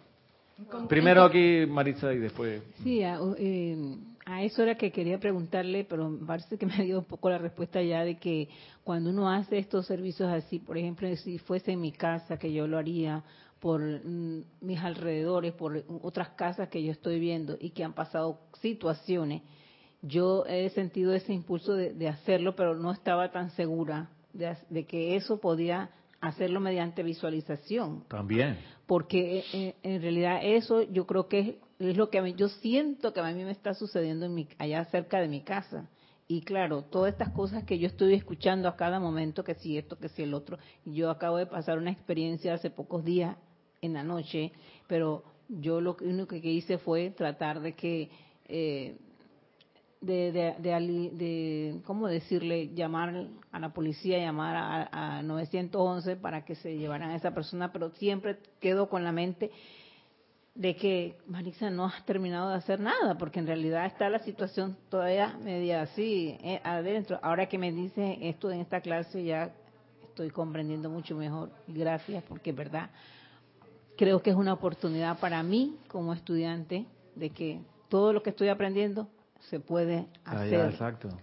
Primero 0.88 1.24
aquí 1.24 1.66
Marisa 1.68 2.14
y 2.14 2.20
después. 2.20 2.62
Sí, 2.84 3.04
a, 3.04 3.20
eh, 3.38 3.96
a, 4.26 4.44
eso 4.44 4.64
era 4.64 4.76
que 4.76 4.92
quería 4.92 5.20
preguntarle, 5.20 5.84
pero 5.84 6.18
parece 6.26 6.58
que 6.58 6.66
me 6.66 6.76
ha 6.76 6.82
dio 6.82 7.00
un 7.00 7.06
poco 7.06 7.30
la 7.30 7.38
respuesta 7.38 7.82
ya 7.82 8.04
de 8.04 8.18
que 8.18 8.50
cuando 8.84 9.10
uno 9.10 9.30
hace 9.30 9.58
estos 9.58 9.88
servicios 9.88 10.30
así, 10.32 10.60
por 10.60 10.78
ejemplo, 10.78 11.14
si 11.18 11.40
fuese 11.40 11.72
en 11.72 11.82
mi 11.82 11.92
casa, 11.92 12.38
que 12.38 12.54
yo 12.54 12.68
lo 12.68 12.78
haría 12.78 13.24
por 13.60 13.82
mm, 13.82 14.44
mis 14.62 14.80
alrededores, 14.80 15.54
por 15.54 15.84
otras 16.02 16.30
casas 16.30 16.70
que 16.70 16.84
yo 16.84 16.92
estoy 16.92 17.20
viendo 17.20 17.58
y 17.60 17.72
que 17.72 17.84
han 17.84 17.94
pasado 17.94 18.40
situaciones, 18.62 19.44
yo 20.02 20.46
he 20.48 20.70
sentido 20.72 21.14
ese 21.14 21.32
impulso 21.32 21.76
de, 21.76 22.08
hacerlo, 22.08 22.56
pero 22.56 22.76
no 22.76 22.92
estaba 22.92 23.32
tan 23.32 23.52
segura 23.52 24.10
de, 24.34 24.86
que 24.86 25.16
eso 25.16 25.40
podía 25.40 25.92
hacerlo 26.22 26.60
mediante 26.60 27.04
visualización. 27.04 28.06
También. 28.08 28.58
Porque 28.86 29.40
eh, 29.40 29.46
eh, 29.54 29.76
en 29.84 30.02
realidad 30.02 30.40
eso 30.44 30.84
yo 30.84 31.06
creo 31.06 31.28
que 31.28 31.60
es, 31.80 31.98
lo 31.98 32.10
que 32.10 32.20
a 32.20 32.22
mí, 32.22 32.34
yo 32.36 32.48
siento 32.48 33.12
que 33.12 33.20
a 33.20 33.32
mí 33.32 33.44
me 33.44 33.52
está 33.52 33.74
sucediendo 33.74 34.28
en 34.28 34.36
mi, 34.36 34.48
allá 34.60 34.86
cerca 34.86 35.20
de 35.20 35.28
mi 35.28 35.42
casa. 35.42 35.90
Y 36.28 36.42
claro, 36.44 36.84
todas 36.84 37.12
estas 37.12 37.30
cosas 37.32 37.66
que 37.66 37.78
yo 37.78 37.88
estoy 37.88 38.14
escuchando 38.14 38.70
a 38.70 38.78
cada 38.78 39.00
momento, 39.00 39.44
que 39.44 39.56
si 39.56 39.78
esto, 39.78 39.98
que 39.98 40.08
si 40.10 40.24
el 40.24 40.34
otro. 40.34 40.58
Yo 40.86 41.10
acabo 41.10 41.38
de 41.38 41.46
pasar 41.46 41.78
una 41.78 41.92
experiencia 41.92 42.54
hace 42.54 42.70
pocos 42.70 43.04
días 43.04 43.36
en 43.82 43.94
la 43.94 44.04
noche, 44.04 44.54
pero 44.88 45.24
yo 45.50 45.82
lo 45.82 45.98
único 46.00 46.40
que 46.40 46.52
hice 46.52 46.78
fue 46.78 47.10
tratar 47.10 47.60
de 47.60 47.74
que 47.74 48.10
eh, 48.48 48.98
de, 50.02 50.32
de, 50.32 50.56
de, 50.60 51.82
¿cómo 51.86 52.08
decirle? 52.08 52.74
Llamar 52.74 53.28
a 53.52 53.60
la 53.60 53.70
policía, 53.70 54.18
llamar 54.18 54.56
a, 54.56 55.18
a, 55.20 55.22
911 55.22 56.16
para 56.16 56.44
que 56.44 56.56
se 56.56 56.78
llevaran 56.78 57.12
a 57.12 57.16
esa 57.16 57.34
persona, 57.34 57.72
pero 57.72 57.92
siempre 57.92 58.40
quedo 58.60 58.90
con 58.90 59.04
la 59.04 59.12
mente 59.12 59.52
de 60.56 60.76
que 60.76 61.18
Marisa 61.28 61.70
no 61.70 61.86
has 61.86 62.06
terminado 62.06 62.50
de 62.50 62.56
hacer 62.56 62.80
nada, 62.80 63.18
porque 63.18 63.40
en 63.40 63.48
realidad 63.48 63.86
está 63.86 64.10
la 64.10 64.20
situación 64.20 64.76
todavía 64.90 65.38
media 65.44 65.84
así 65.84 66.36
eh, 66.42 66.60
adentro. 66.64 67.20
Ahora 67.22 67.48
que 67.48 67.58
me 67.58 67.72
dice 67.72 68.18
esto 68.22 68.52
en 68.52 68.60
esta 68.60 68.82
clase 68.82 69.24
ya 69.24 69.54
estoy 70.04 70.30
comprendiendo 70.30 70.90
mucho 70.90 71.16
mejor. 71.16 71.52
Gracias, 71.68 72.24
porque 72.24 72.52
verdad 72.52 72.90
creo 73.98 74.22
que 74.22 74.32
es 74.32 74.36
una 74.36 74.54
oportunidad 74.54 75.20
para 75.20 75.44
mí 75.44 75.78
como 75.88 76.14
estudiante 76.14 76.86
de 77.16 77.30
que 77.30 77.62
todo 77.88 78.14
lo 78.14 78.24
que 78.24 78.32
estoy 78.32 78.50
aprendiendo 78.50 79.08
se 79.50 79.60
puede 79.60 80.08
ah, 80.26 80.42
hacer 80.42 80.74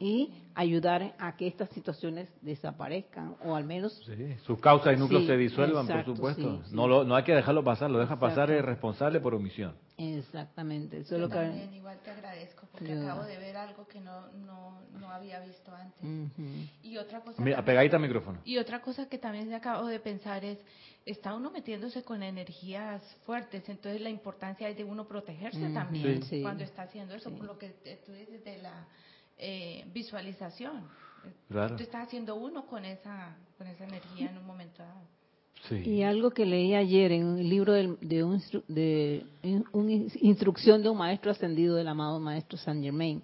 y 0.00 0.32
ayudar 0.54 1.14
a 1.18 1.36
que 1.36 1.46
estas 1.46 1.68
situaciones 1.70 2.28
desaparezcan 2.42 3.36
o 3.44 3.54
al 3.54 3.64
menos 3.64 3.94
sí, 4.04 4.34
sus 4.44 4.60
causas 4.60 4.96
y 4.96 4.98
núcleos 4.98 5.26
se 5.26 5.36
disuelvan, 5.36 5.86
por 5.86 6.04
supuesto. 6.04 6.62
no 6.72 7.04
no 7.04 7.14
hay 7.14 7.22
que 7.24 7.34
dejarlo 7.34 7.62
pasar, 7.64 7.90
lo 7.90 7.98
deja 7.98 8.18
pasar 8.18 8.50
es 8.50 8.64
responsable 8.64 9.20
por 9.20 9.34
omisión. 9.34 9.74
Exactamente, 9.98 10.98
eso 10.98 11.18
lo 11.18 11.28
también, 11.28 11.74
igual 11.74 11.98
te 12.04 12.12
agradezco 12.12 12.68
porque 12.70 12.92
acabo 12.92 13.24
de 13.24 13.36
ver 13.36 13.56
algo 13.56 13.88
que 13.88 14.00
no, 14.00 14.28
no, 14.28 14.80
no 14.92 15.10
había 15.10 15.40
visto 15.40 15.74
antes. 15.74 16.00
Y 16.84 16.96
otra 16.98 17.20
cosa 17.20 17.42
Mira, 17.42 17.64
pegadita 17.64 17.96
al 17.96 18.02
micrófono. 18.02 18.40
Y 18.44 18.58
otra 18.58 18.80
cosa 18.80 19.08
que 19.08 19.18
también 19.18 19.52
acabo 19.52 19.86
de 19.88 19.98
pensar 19.98 20.44
es 20.44 20.58
está 21.04 21.34
uno 21.34 21.50
metiéndose 21.50 22.04
con 22.04 22.22
energías 22.22 23.02
fuertes, 23.24 23.68
entonces 23.68 24.00
la 24.00 24.10
importancia 24.10 24.68
es 24.68 24.76
de 24.76 24.84
uno 24.84 25.08
protegerse 25.08 25.68
también 25.70 26.20
cuando 26.42 26.62
está 26.62 26.82
haciendo 26.82 27.14
eso, 27.14 27.30
por 27.32 27.44
lo 27.44 27.58
que 27.58 27.70
tú 28.06 28.12
dices 28.12 28.44
de 28.44 28.58
la 28.58 28.86
eh, 29.36 29.84
visualización. 29.92 30.88
Claro. 31.48 31.74
Tú 31.74 31.82
estás 31.82 32.06
haciendo 32.06 32.36
uno 32.36 32.66
con 32.66 32.84
esa, 32.84 33.36
con 33.56 33.66
esa 33.66 33.84
energía 33.84 34.30
en 34.30 34.38
un 34.38 34.46
momento 34.46 34.82
dado. 34.82 35.17
Y 35.70 36.02
algo 36.02 36.30
que 36.30 36.46
leí 36.46 36.74
ayer 36.74 37.12
en 37.12 37.26
un 37.26 37.48
libro 37.48 37.72
de, 37.72 37.96
de, 38.00 38.24
un, 38.24 38.42
de 38.68 39.24
una 39.72 39.92
instrucción 39.92 40.82
de 40.82 40.88
un 40.88 40.96
maestro 40.96 41.30
ascendido 41.30 41.76
del 41.76 41.88
amado 41.88 42.18
maestro 42.20 42.56
Saint 42.56 42.82
Germain, 42.82 43.22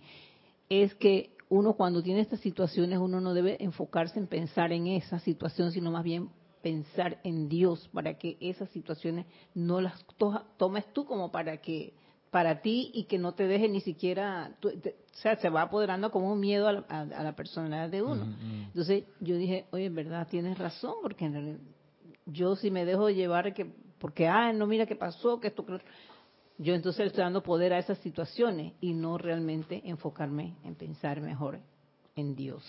es 0.68 0.95
que 0.95 1.30
uno 1.49 1.74
cuando 1.74 2.03
tiene 2.03 2.20
estas 2.20 2.41
situaciones, 2.41 2.99
uno 2.99 3.20
no 3.20 3.35
debe 3.35 3.62
enfocarse 3.62 4.18
en 4.18 4.26
pensar 4.26 4.72
en 4.72 4.89
esa 4.89 5.18
situación, 5.20 5.72
sino 5.72 5.91
más 5.91 6.05
bien 6.05 6.28
pensar 6.62 7.20
en 7.24 7.49
Dios 7.49 7.89
para 7.93 8.14
que 8.14 8.37
esas 8.41 8.70
situaciones 8.70 9.26
no 9.55 9.80
las 9.80 10.05
tomes 10.57 10.91
tú 10.93 11.05
como 11.05 11.30
para 11.30 11.59
que 11.59 11.93
para 12.30 12.62
ti 12.62 12.91
y 12.93 13.05
que 13.05 13.16
no 13.16 13.35
te 13.35 13.47
deje 13.47 13.68
ni 13.68 13.80
siquiera, 13.80 14.57
o 14.64 14.70
sea, 15.12 15.37
se 15.37 15.49
va 15.51 15.62
apoderando 15.62 16.11
como 16.11 16.32
un 16.32 16.41
miedo 16.41 16.66
a 16.66 17.05
la, 17.05 17.37
personalidad 17.37 17.89
de 17.91 18.03
uno. 18.03 18.26
Entonces 18.66 19.05
yo 19.20 19.37
dije, 19.37 19.66
oye, 19.70 19.85
en 19.85 19.95
verdad 19.95 20.26
tienes 20.28 20.59
razón, 20.59 20.95
porque 21.01 21.26
en 21.26 21.32
realidad, 21.32 21.59
yo 22.27 22.57
si 22.57 22.70
me 22.70 22.85
dejo 22.85 23.11
llevar 23.11 23.53
que, 23.55 23.66
porque, 23.99 24.27
ah, 24.27 24.53
no, 24.53 24.66
mira 24.66 24.87
qué 24.87 24.97
pasó, 24.97 25.41
que 25.41 25.49
esto, 25.49 25.64
yo 26.59 26.75
entonces 26.75 27.01
le 27.01 27.07
estoy 27.07 27.25
dando 27.25 27.43
poder 27.43 27.72
a 27.72 27.79
esas 27.79 27.99
situaciones 27.99 28.75
y 28.81 28.95
no 28.95 29.18
realmente 29.18 29.83
enfocarme 29.85 30.55
en 30.64 30.75
pensar 30.75 31.20
mejor 31.20 31.59
en 32.16 32.35
Dios. 32.37 32.64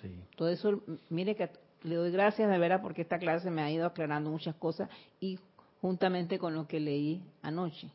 Sí. 0.00 0.18
Todo 0.36 0.48
eso, 0.48 0.80
mire 1.10 1.36
que 1.36 1.50
le 1.82 1.94
doy 1.94 2.10
gracias 2.10 2.50
de 2.50 2.58
veras 2.58 2.80
porque 2.80 3.02
esta 3.02 3.18
clase 3.18 3.50
me 3.50 3.62
ha 3.62 3.70
ido 3.70 3.86
aclarando 3.86 4.30
muchas 4.30 4.54
cosas 4.56 4.88
y 5.18 5.38
juntamente 5.80 6.38
con 6.38 6.54
lo 6.54 6.66
que 6.66 6.80
leí 6.80 7.22
anoche. 7.42 7.90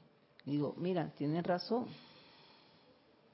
Digo, 0.45 0.75
mira, 0.77 1.11
tienes 1.17 1.43
razón. 1.43 1.87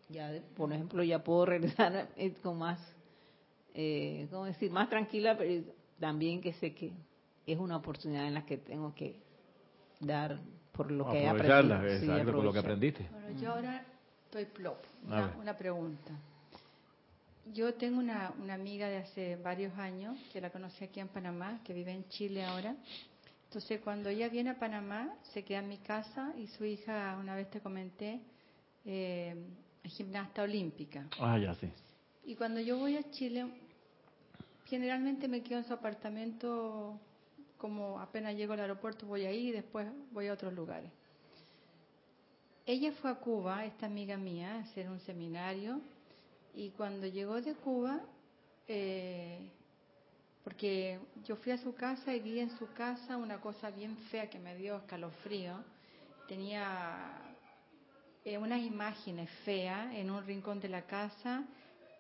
Ya, 0.09 0.31
por 0.55 0.71
ejemplo, 0.71 1.03
ya 1.03 1.23
puedo 1.23 1.45
regresar 1.45 2.09
eh, 2.17 2.33
con 2.41 2.57
más, 2.57 2.79
eh, 3.73 4.27
¿cómo 4.29 4.45
decir? 4.45 4.71
Más 4.71 4.89
tranquila, 4.89 5.37
pero 5.37 5.63
también 5.99 6.41
que 6.41 6.53
sé 6.53 6.73
que 6.73 6.91
es 7.45 7.59
una 7.59 7.77
oportunidad 7.77 8.27
en 8.27 8.33
la 8.33 8.45
que 8.45 8.57
tengo 8.57 8.93
que 8.93 9.15
dar 9.99 10.39
por 10.71 10.91
lo 10.91 11.09
que 11.09 11.23
he 11.23 11.27
aprendido. 11.27 11.87
Exacto, 11.87 12.33
por 12.33 12.43
lo 12.43 12.53
que 12.53 12.59
aprendiste. 12.59 13.07
Bueno, 13.11 13.39
yo 13.39 13.51
ahora 13.51 13.85
estoy 14.25 14.45
plop. 14.45 14.77
una 15.39 15.57
pregunta. 15.57 16.11
Yo 17.53 17.73
tengo 17.73 17.99
una, 17.99 18.31
una, 18.41 18.53
amiga 18.53 18.87
de 18.87 18.97
hace 18.97 19.35
varios 19.35 19.77
años 19.77 20.17
que 20.31 20.39
la 20.39 20.51
conocí 20.51 20.83
aquí 20.83 20.99
en 20.99 21.07
Panamá, 21.07 21.59
que 21.63 21.73
vive 21.73 21.91
en 21.91 22.07
Chile 22.07 22.45
ahora. 22.45 22.75
Entonces, 23.45 23.81
cuando 23.81 24.09
ella 24.09 24.29
viene 24.29 24.51
a 24.51 24.59
Panamá, 24.59 25.13
se 25.33 25.43
queda 25.43 25.59
en 25.59 25.67
mi 25.67 25.77
casa 25.77 26.33
y 26.37 26.47
su 26.47 26.63
hija, 26.63 27.17
una 27.19 27.35
vez 27.35 27.49
te 27.49 27.59
comenté, 27.59 28.21
eh, 28.85 29.35
es 29.83 29.91
gimnasta 29.91 30.43
olímpica. 30.43 31.07
Ah, 31.19 31.37
ya 31.37 31.53
sí. 31.55 31.69
Y 32.23 32.35
cuando 32.35 32.61
yo 32.61 32.77
voy 32.77 32.95
a 32.95 33.09
Chile, 33.11 33.47
generalmente 34.67 35.27
me 35.27 35.41
quedo 35.41 35.59
en 35.59 35.65
su 35.65 35.73
apartamento, 35.73 36.97
como 37.61 37.99
apenas 37.99 38.35
llego 38.35 38.53
al 38.53 38.61
aeropuerto 38.61 39.05
voy 39.05 39.23
ahí 39.23 39.49
y 39.49 39.51
después 39.51 39.87
voy 40.11 40.27
a 40.27 40.33
otros 40.33 40.51
lugares. 40.51 40.91
Ella 42.65 42.91
fue 42.93 43.11
a 43.11 43.15
Cuba, 43.15 43.65
esta 43.65 43.85
amiga 43.85 44.17
mía, 44.17 44.55
a 44.55 44.59
hacer 44.61 44.89
un 44.89 44.99
seminario 45.01 45.79
y 46.55 46.71
cuando 46.71 47.05
llegó 47.05 47.39
de 47.39 47.53
Cuba, 47.53 47.99
eh, 48.67 49.37
porque 50.43 50.99
yo 51.23 51.35
fui 51.35 51.51
a 51.51 51.57
su 51.59 51.75
casa 51.75 52.15
y 52.15 52.19
vi 52.19 52.39
en 52.39 52.49
su 52.57 52.65
casa 52.73 53.15
una 53.15 53.39
cosa 53.39 53.69
bien 53.69 53.95
fea 54.09 54.27
que 54.27 54.39
me 54.39 54.55
dio 54.55 54.77
escalofrío. 54.77 55.63
Tenía 56.27 57.11
eh, 58.25 58.39
unas 58.39 58.61
imágenes 58.61 59.29
feas 59.45 59.93
en 59.93 60.09
un 60.09 60.25
rincón 60.25 60.59
de 60.59 60.69
la 60.69 60.81
casa, 60.87 61.43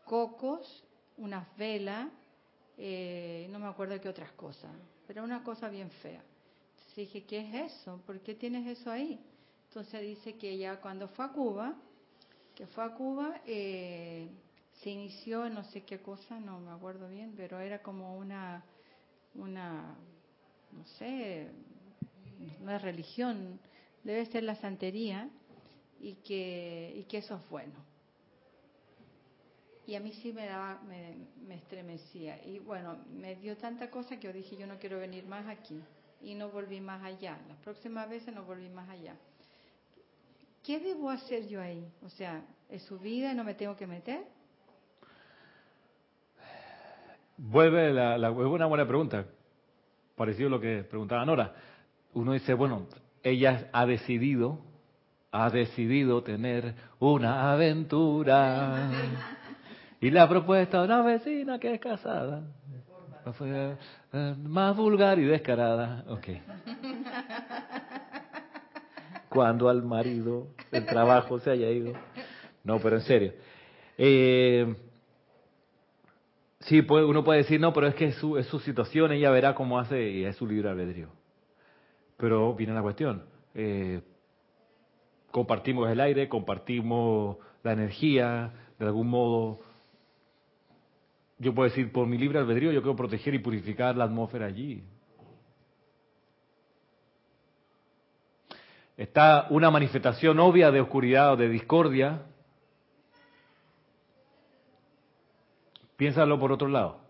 cocos, 0.05 0.83
unas 1.17 1.45
velas, 1.55 2.07
eh, 2.79 3.47
no 3.51 3.59
me 3.59 3.67
acuerdo 3.67 4.01
qué 4.01 4.09
otras 4.09 4.31
cosas, 4.31 4.71
pero 5.07 5.23
una 5.23 5.43
cosa 5.43 5.69
bien 5.69 5.89
fea. 5.89 6.21
Entonces 6.71 6.95
dije, 6.95 7.23
¿qué 7.23 7.39
es 7.39 7.73
eso? 7.73 8.01
¿Por 8.05 8.19
qué 8.21 8.35
tienes 8.35 8.67
eso 8.67 8.91
ahí? 8.91 9.19
Entonces 9.69 10.01
dice 10.01 10.35
que 10.35 10.51
ella 10.51 10.79
cuando 10.81 11.07
fue 11.07 11.25
a 11.25 11.29
Cuba, 11.29 11.75
que 12.55 12.67
fue 12.67 12.83
a 12.83 12.93
Cuba, 12.93 13.41
eh, 13.45 14.29
se 14.81 14.89
inició 14.89 15.49
no 15.49 15.63
sé 15.65 15.83
qué 15.83 16.01
cosa, 16.01 16.39
no 16.39 16.59
me 16.59 16.71
acuerdo 16.71 17.07
bien, 17.09 17.33
pero 17.37 17.59
era 17.59 17.81
como 17.81 18.17
una, 18.17 18.63
una, 19.35 19.95
no 20.71 20.85
sé, 20.97 21.49
una 22.61 22.79
religión, 22.79 23.59
debe 24.03 24.25
ser 24.25 24.43
la 24.43 24.55
santería, 24.55 25.29
y 26.01 26.15
que, 26.15 26.93
y 26.97 27.03
que 27.03 27.19
eso 27.19 27.35
es 27.35 27.49
bueno. 27.49 27.73
Y 29.91 29.95
a 29.95 29.99
mí 29.99 30.13
sí 30.13 30.31
me 30.31 30.45
daba, 30.45 30.79
me, 30.87 31.17
me 31.45 31.55
estremecía. 31.55 32.41
Y 32.45 32.59
bueno, 32.59 32.99
me 33.13 33.35
dio 33.35 33.57
tanta 33.57 33.89
cosa 33.89 34.17
que 34.17 34.27
yo 34.27 34.31
dije, 34.31 34.55
yo 34.55 34.65
no 34.65 34.79
quiero 34.79 34.99
venir 34.99 35.25
más 35.25 35.45
aquí. 35.49 35.83
Y 36.21 36.33
no 36.33 36.47
volví 36.47 36.79
más 36.79 37.03
allá. 37.03 37.37
Las 37.49 37.57
próximas 37.57 38.09
veces 38.09 38.33
no 38.33 38.45
volví 38.45 38.69
más 38.69 38.87
allá. 38.87 39.15
¿Qué 40.63 40.79
debo 40.79 41.09
hacer 41.09 41.45
yo 41.49 41.59
ahí? 41.61 41.85
O 42.05 42.07
sea, 42.09 42.41
¿es 42.69 42.83
su 42.83 42.99
vida 42.99 43.33
y 43.33 43.35
no 43.35 43.43
me 43.43 43.53
tengo 43.53 43.75
que 43.75 43.85
meter? 43.85 44.23
Vuelve 47.35 47.91
la, 47.91 48.17
la, 48.17 48.29
es 48.29 48.35
una 48.37 48.67
buena 48.67 48.87
pregunta, 48.87 49.25
parecido 50.15 50.47
a 50.47 50.51
lo 50.51 50.61
que 50.61 50.85
preguntaba 50.85 51.25
Nora. 51.25 51.53
Uno 52.13 52.31
dice, 52.31 52.53
bueno, 52.53 52.87
ella 53.23 53.67
ha 53.73 53.85
decidido, 53.85 54.57
ha 55.33 55.49
decidido 55.49 56.23
tener 56.23 56.75
una 56.97 57.51
aventura. 57.51 58.89
Y 60.01 60.09
la 60.09 60.27
propuesta 60.27 60.79
de 60.79 60.85
una 60.85 61.03
vecina 61.03 61.59
que 61.59 61.75
es 61.75 61.79
casada. 61.79 62.43
Eh, 63.39 64.35
más 64.43 64.75
vulgar 64.75 65.19
y 65.19 65.25
descarada. 65.25 66.03
Ok. 66.07 66.27
cuando 69.29 69.69
al 69.69 69.83
marido 69.83 70.47
el 70.71 70.85
trabajo 70.87 71.39
se 71.39 71.51
haya 71.51 71.69
ido. 71.69 71.93
No, 72.63 72.79
pero 72.79 72.97
en 72.97 73.03
serio. 73.03 73.33
Eh, 73.97 74.75
sí, 76.61 76.81
puede, 76.81 77.05
uno 77.05 77.23
puede 77.23 77.39
decir, 77.43 77.61
no, 77.61 77.71
pero 77.71 77.87
es 77.87 77.95
que 77.95 78.05
es 78.05 78.15
su, 78.15 78.37
es 78.37 78.47
su 78.47 78.59
situación, 78.59 79.11
ella 79.11 79.29
verá 79.29 79.53
cómo 79.53 79.79
hace 79.79 80.09
y 80.09 80.25
es 80.25 80.35
su 80.35 80.47
libre 80.47 80.69
albedrío. 80.69 81.09
Pero 82.17 82.55
viene 82.55 82.73
la 82.73 82.81
cuestión. 82.81 83.23
Eh, 83.53 84.01
compartimos 85.29 85.89
el 85.89 86.01
aire, 86.01 86.27
compartimos 86.27 87.37
la 87.63 87.73
energía, 87.73 88.51
de 88.79 88.85
algún 88.85 89.07
modo. 89.07 89.59
Yo 91.41 91.55
puedo 91.55 91.67
decir, 91.67 91.91
por 91.91 92.05
mi 92.05 92.19
libre 92.19 92.37
albedrío, 92.37 92.71
yo 92.71 92.83
quiero 92.83 92.95
proteger 92.95 93.33
y 93.33 93.39
purificar 93.39 93.97
la 93.97 94.03
atmósfera 94.03 94.45
allí. 94.45 94.83
Está 98.95 99.47
una 99.49 99.71
manifestación 99.71 100.39
obvia 100.39 100.69
de 100.69 100.81
oscuridad 100.81 101.33
o 101.33 101.37
de 101.37 101.49
discordia. 101.49 102.21
Piénsalo 105.97 106.39
por 106.39 106.51
otro 106.51 106.67
lado. 106.67 107.01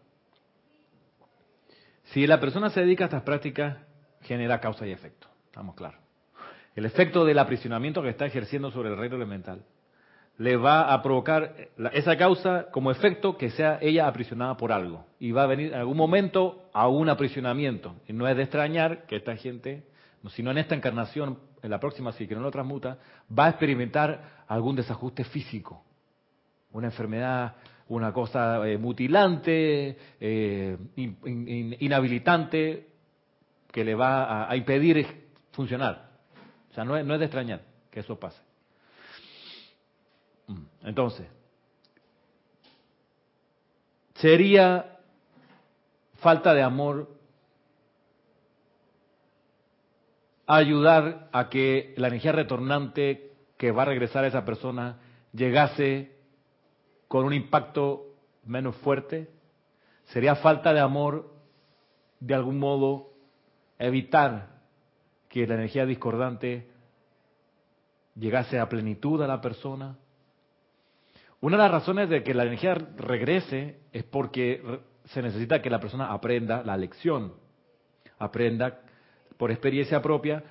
Si 2.05 2.25
la 2.25 2.39
persona 2.39 2.69
se 2.69 2.79
dedica 2.79 3.03
a 3.03 3.07
estas 3.07 3.23
prácticas, 3.23 3.79
genera 4.21 4.61
causa 4.61 4.87
y 4.87 4.91
efecto. 4.91 5.27
Estamos 5.47 5.75
claros. 5.75 5.99
El 6.73 6.85
efecto 6.85 7.25
del 7.25 7.37
aprisionamiento 7.37 8.01
que 8.01 8.09
está 8.09 8.27
ejerciendo 8.27 8.71
sobre 8.71 8.91
el 8.91 8.97
reino 8.97 9.17
elemental 9.17 9.65
le 10.41 10.57
va 10.57 10.91
a 10.91 11.03
provocar 11.03 11.53
esa 11.93 12.17
causa 12.17 12.71
como 12.71 12.89
efecto 12.89 13.37
que 13.37 13.51
sea 13.51 13.77
ella 13.79 14.07
aprisionada 14.07 14.57
por 14.57 14.71
algo. 14.71 15.05
Y 15.19 15.31
va 15.31 15.43
a 15.43 15.45
venir 15.45 15.67
en 15.67 15.79
algún 15.79 15.97
momento 15.97 16.63
a 16.73 16.87
un 16.87 17.09
aprisionamiento. 17.09 17.93
Y 18.07 18.13
no 18.13 18.27
es 18.27 18.35
de 18.35 18.41
extrañar 18.41 19.05
que 19.05 19.17
esta 19.17 19.35
gente, 19.35 19.83
si 20.29 20.41
no 20.41 20.49
en 20.49 20.57
esta 20.57 20.73
encarnación, 20.73 21.37
en 21.61 21.69
la 21.69 21.79
próxima 21.79 22.11
sí, 22.13 22.27
que 22.27 22.33
no 22.33 22.41
lo 22.41 22.49
transmuta, 22.49 22.97
va 23.37 23.45
a 23.45 23.49
experimentar 23.49 24.43
algún 24.47 24.75
desajuste 24.75 25.25
físico. 25.25 25.83
Una 26.71 26.87
enfermedad, 26.87 27.53
una 27.89 28.11
cosa 28.11 28.67
eh, 28.67 28.79
mutilante, 28.79 29.95
eh, 30.19 30.75
inhabilitante, 30.95 32.87
que 33.71 33.85
le 33.85 33.93
va 33.93 34.49
a, 34.49 34.55
impedir 34.55 35.05
funcionar. 35.51 36.09
O 36.71 36.73
sea, 36.73 36.83
no 36.83 36.97
es, 36.97 37.05
no 37.05 37.13
es 37.13 37.19
de 37.19 37.25
extrañar 37.27 37.61
que 37.91 37.99
eso 37.99 38.19
pase. 38.19 38.41
Mm, 40.47 40.63
entonces, 40.83 41.27
sería 44.15 44.99
falta 46.19 46.53
de 46.53 46.61
amor 46.61 47.09
ayudar 50.45 51.29
a 51.31 51.49
que 51.49 51.93
la 51.97 52.07
energía 52.07 52.33
retornante 52.33 53.31
que 53.57 53.71
va 53.71 53.83
a 53.83 53.85
regresar 53.85 54.23
a 54.23 54.27
esa 54.27 54.43
persona 54.43 54.99
llegase 55.33 56.17
con 57.07 57.25
un 57.25 57.33
impacto 57.33 58.15
menos 58.45 58.75
fuerte? 58.77 59.29
¿Sería 60.05 60.35
falta 60.35 60.73
de 60.73 60.79
amor 60.79 61.33
de 62.19 62.33
algún 62.33 62.59
modo 62.59 63.13
evitar 63.79 64.61
que 65.29 65.47
la 65.47 65.55
energía 65.55 65.85
discordante 65.85 66.69
llegase 68.15 68.59
a 68.59 68.67
plenitud 68.67 69.21
a 69.21 69.27
la 69.27 69.41
persona? 69.41 69.97
Una 71.41 71.57
de 71.57 71.63
las 71.63 71.71
razones 71.71 72.07
de 72.07 72.23
que 72.23 72.35
la 72.35 72.43
energía 72.43 72.75
regrese 72.75 73.79
es 73.91 74.03
porque 74.03 74.61
se 75.05 75.23
necesita 75.23 75.59
que 75.61 75.71
la 75.71 75.79
persona 75.79 76.11
aprenda 76.11 76.61
la 76.63 76.77
lección, 76.77 77.33
aprenda 78.19 78.79
por 79.37 79.49
experiencia 79.49 80.03
propia 80.03 80.43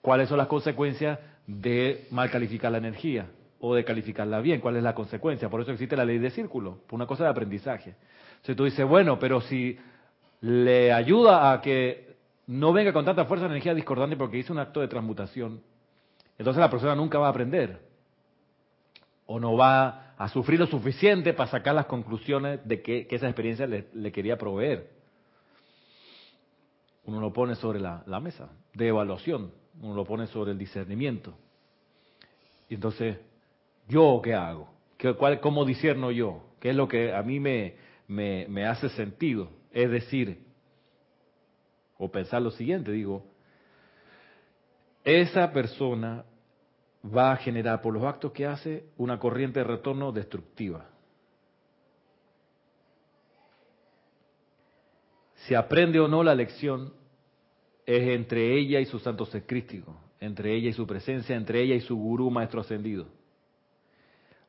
cuáles 0.00 0.28
son 0.28 0.38
las 0.38 0.48
consecuencias 0.48 1.20
de 1.46 2.08
mal 2.10 2.28
calificar 2.28 2.72
la 2.72 2.78
energía 2.78 3.28
o 3.60 3.76
de 3.76 3.84
calificarla 3.84 4.40
bien, 4.40 4.60
cuál 4.60 4.76
es 4.76 4.82
la 4.82 4.96
consecuencia. 4.96 5.48
Por 5.48 5.60
eso 5.60 5.70
existe 5.70 5.96
la 5.96 6.04
ley 6.04 6.18
de 6.18 6.30
círculo, 6.30 6.78
por 6.88 6.96
una 6.96 7.06
cosa 7.06 7.22
de 7.22 7.30
aprendizaje. 7.30 7.94
Entonces 8.32 8.56
tú 8.56 8.64
dices, 8.64 8.84
bueno, 8.84 9.20
pero 9.20 9.40
si 9.42 9.78
le 10.40 10.92
ayuda 10.92 11.52
a 11.52 11.60
que 11.60 12.16
no 12.48 12.72
venga 12.72 12.92
con 12.92 13.04
tanta 13.04 13.26
fuerza 13.26 13.46
la 13.46 13.52
energía 13.52 13.74
discordante 13.74 14.16
porque 14.16 14.38
hizo 14.38 14.52
un 14.52 14.58
acto 14.58 14.80
de 14.80 14.88
transmutación, 14.88 15.62
entonces 16.36 16.60
la 16.60 16.68
persona 16.68 16.96
nunca 16.96 17.20
va 17.20 17.28
a 17.28 17.30
aprender 17.30 17.78
o 19.26 19.38
no 19.38 19.56
va 19.56 20.01
a 20.16 20.28
sufrir 20.28 20.60
lo 20.60 20.66
suficiente 20.66 21.32
para 21.32 21.50
sacar 21.50 21.74
las 21.74 21.86
conclusiones 21.86 22.60
de 22.66 22.82
que, 22.82 23.06
esa 23.10 23.26
experiencia 23.26 23.66
le 23.66 24.12
quería 24.12 24.36
proveer 24.36 25.02
uno 27.04 27.20
lo 27.20 27.32
pone 27.32 27.54
sobre 27.56 27.80
la, 27.80 28.20
mesa 28.20 28.50
de 28.74 28.88
evaluación, 28.88 29.52
uno 29.80 29.94
lo 29.94 30.04
pone 30.04 30.26
sobre 30.28 30.52
el 30.52 30.58
discernimiento. 30.58 31.34
Y 32.68 32.74
entonces, 32.74 33.18
¿yo 33.88 34.20
qué 34.22 34.34
hago? 34.34 34.68
¿Qué, 34.96 35.14
cuál, 35.14 35.40
¿Cómo 35.40 35.64
discerno 35.64 36.10
yo? 36.10 36.44
¿Qué 36.60 36.70
es 36.70 36.76
lo 36.76 36.86
que 36.86 37.12
a 37.12 37.22
mí 37.22 37.40
me, 37.40 37.74
me, 38.06 38.46
me 38.48 38.66
hace 38.66 38.88
sentido? 38.90 39.50
Es 39.72 39.90
decir, 39.90 40.44
o 41.98 42.10
pensar 42.10 42.40
lo 42.40 42.50
siguiente, 42.52 42.92
digo, 42.92 43.26
esa 45.04 45.52
persona 45.52 46.24
va 47.04 47.32
a 47.32 47.36
generar 47.36 47.82
por 47.82 47.94
los 47.94 48.04
actos 48.04 48.32
que 48.32 48.46
hace 48.46 48.86
una 48.96 49.18
corriente 49.18 49.60
de 49.60 49.64
retorno 49.64 50.12
destructiva. 50.12 50.92
si 55.46 55.54
aprende 55.54 55.98
o 55.98 56.08
no 56.08 56.22
la 56.22 56.34
lección 56.34 56.92
es 57.84 58.08
entre 58.08 58.56
ella 58.56 58.78
y 58.80 58.86
su 58.86 58.98
santo 58.98 59.26
ser 59.26 59.44
crístico, 59.44 59.96
entre 60.20 60.54
ella 60.54 60.68
y 60.68 60.72
su 60.72 60.86
presencia, 60.86 61.36
entre 61.36 61.62
ella 61.62 61.74
y 61.74 61.80
su 61.80 61.96
gurú 61.96 62.30
maestro 62.30 62.60
ascendido. 62.60 63.08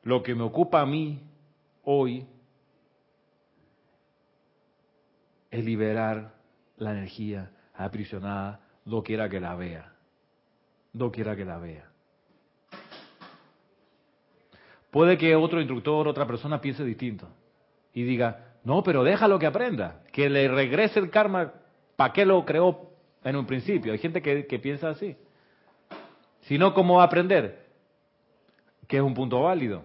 Lo 0.02 0.22
que 0.22 0.34
me 0.34 0.42
ocupa 0.42 0.80
a 0.80 0.86
mí 0.86 1.20
hoy 1.82 2.26
es 5.50 5.64
liberar 5.64 6.34
la 6.76 6.92
energía 6.92 7.50
aprisionada, 7.74 8.60
no 8.84 9.02
quiera 9.02 9.28
que 9.28 9.40
la 9.40 9.56
vea, 9.56 9.96
no 10.92 11.10
quiera 11.10 11.34
que 11.34 11.44
la 11.44 11.58
vea. 11.58 11.93
Puede 14.94 15.18
que 15.18 15.34
otro 15.34 15.60
instructor, 15.60 16.06
otra 16.06 16.24
persona 16.24 16.60
piense 16.60 16.84
distinto 16.84 17.26
y 17.92 18.04
diga, 18.04 18.54
no, 18.62 18.84
pero 18.84 19.02
déjalo 19.02 19.40
que 19.40 19.46
aprenda, 19.46 20.04
que 20.12 20.30
le 20.30 20.46
regrese 20.46 21.00
el 21.00 21.10
karma, 21.10 21.52
¿para 21.96 22.12
qué 22.12 22.24
lo 22.24 22.44
creó 22.44 22.92
en 23.24 23.34
un 23.34 23.44
principio? 23.44 23.90
Hay 23.90 23.98
gente 23.98 24.22
que, 24.22 24.58
piensa 24.60 24.90
así. 24.90 25.16
Si 26.42 26.58
no, 26.58 26.72
¿cómo 26.74 26.98
va 26.98 27.02
a 27.02 27.06
aprender? 27.06 27.66
Que 28.86 28.98
es 28.98 29.02
un 29.02 29.14
punto 29.14 29.42
válido. 29.42 29.82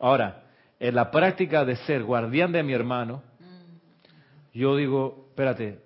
Ahora, 0.00 0.42
en 0.80 0.96
la 0.96 1.12
práctica 1.12 1.64
de 1.64 1.76
ser 1.76 2.02
guardián 2.02 2.50
de 2.50 2.64
mi 2.64 2.72
hermano, 2.72 3.22
yo 4.52 4.74
digo, 4.74 5.26
espérate, 5.28 5.78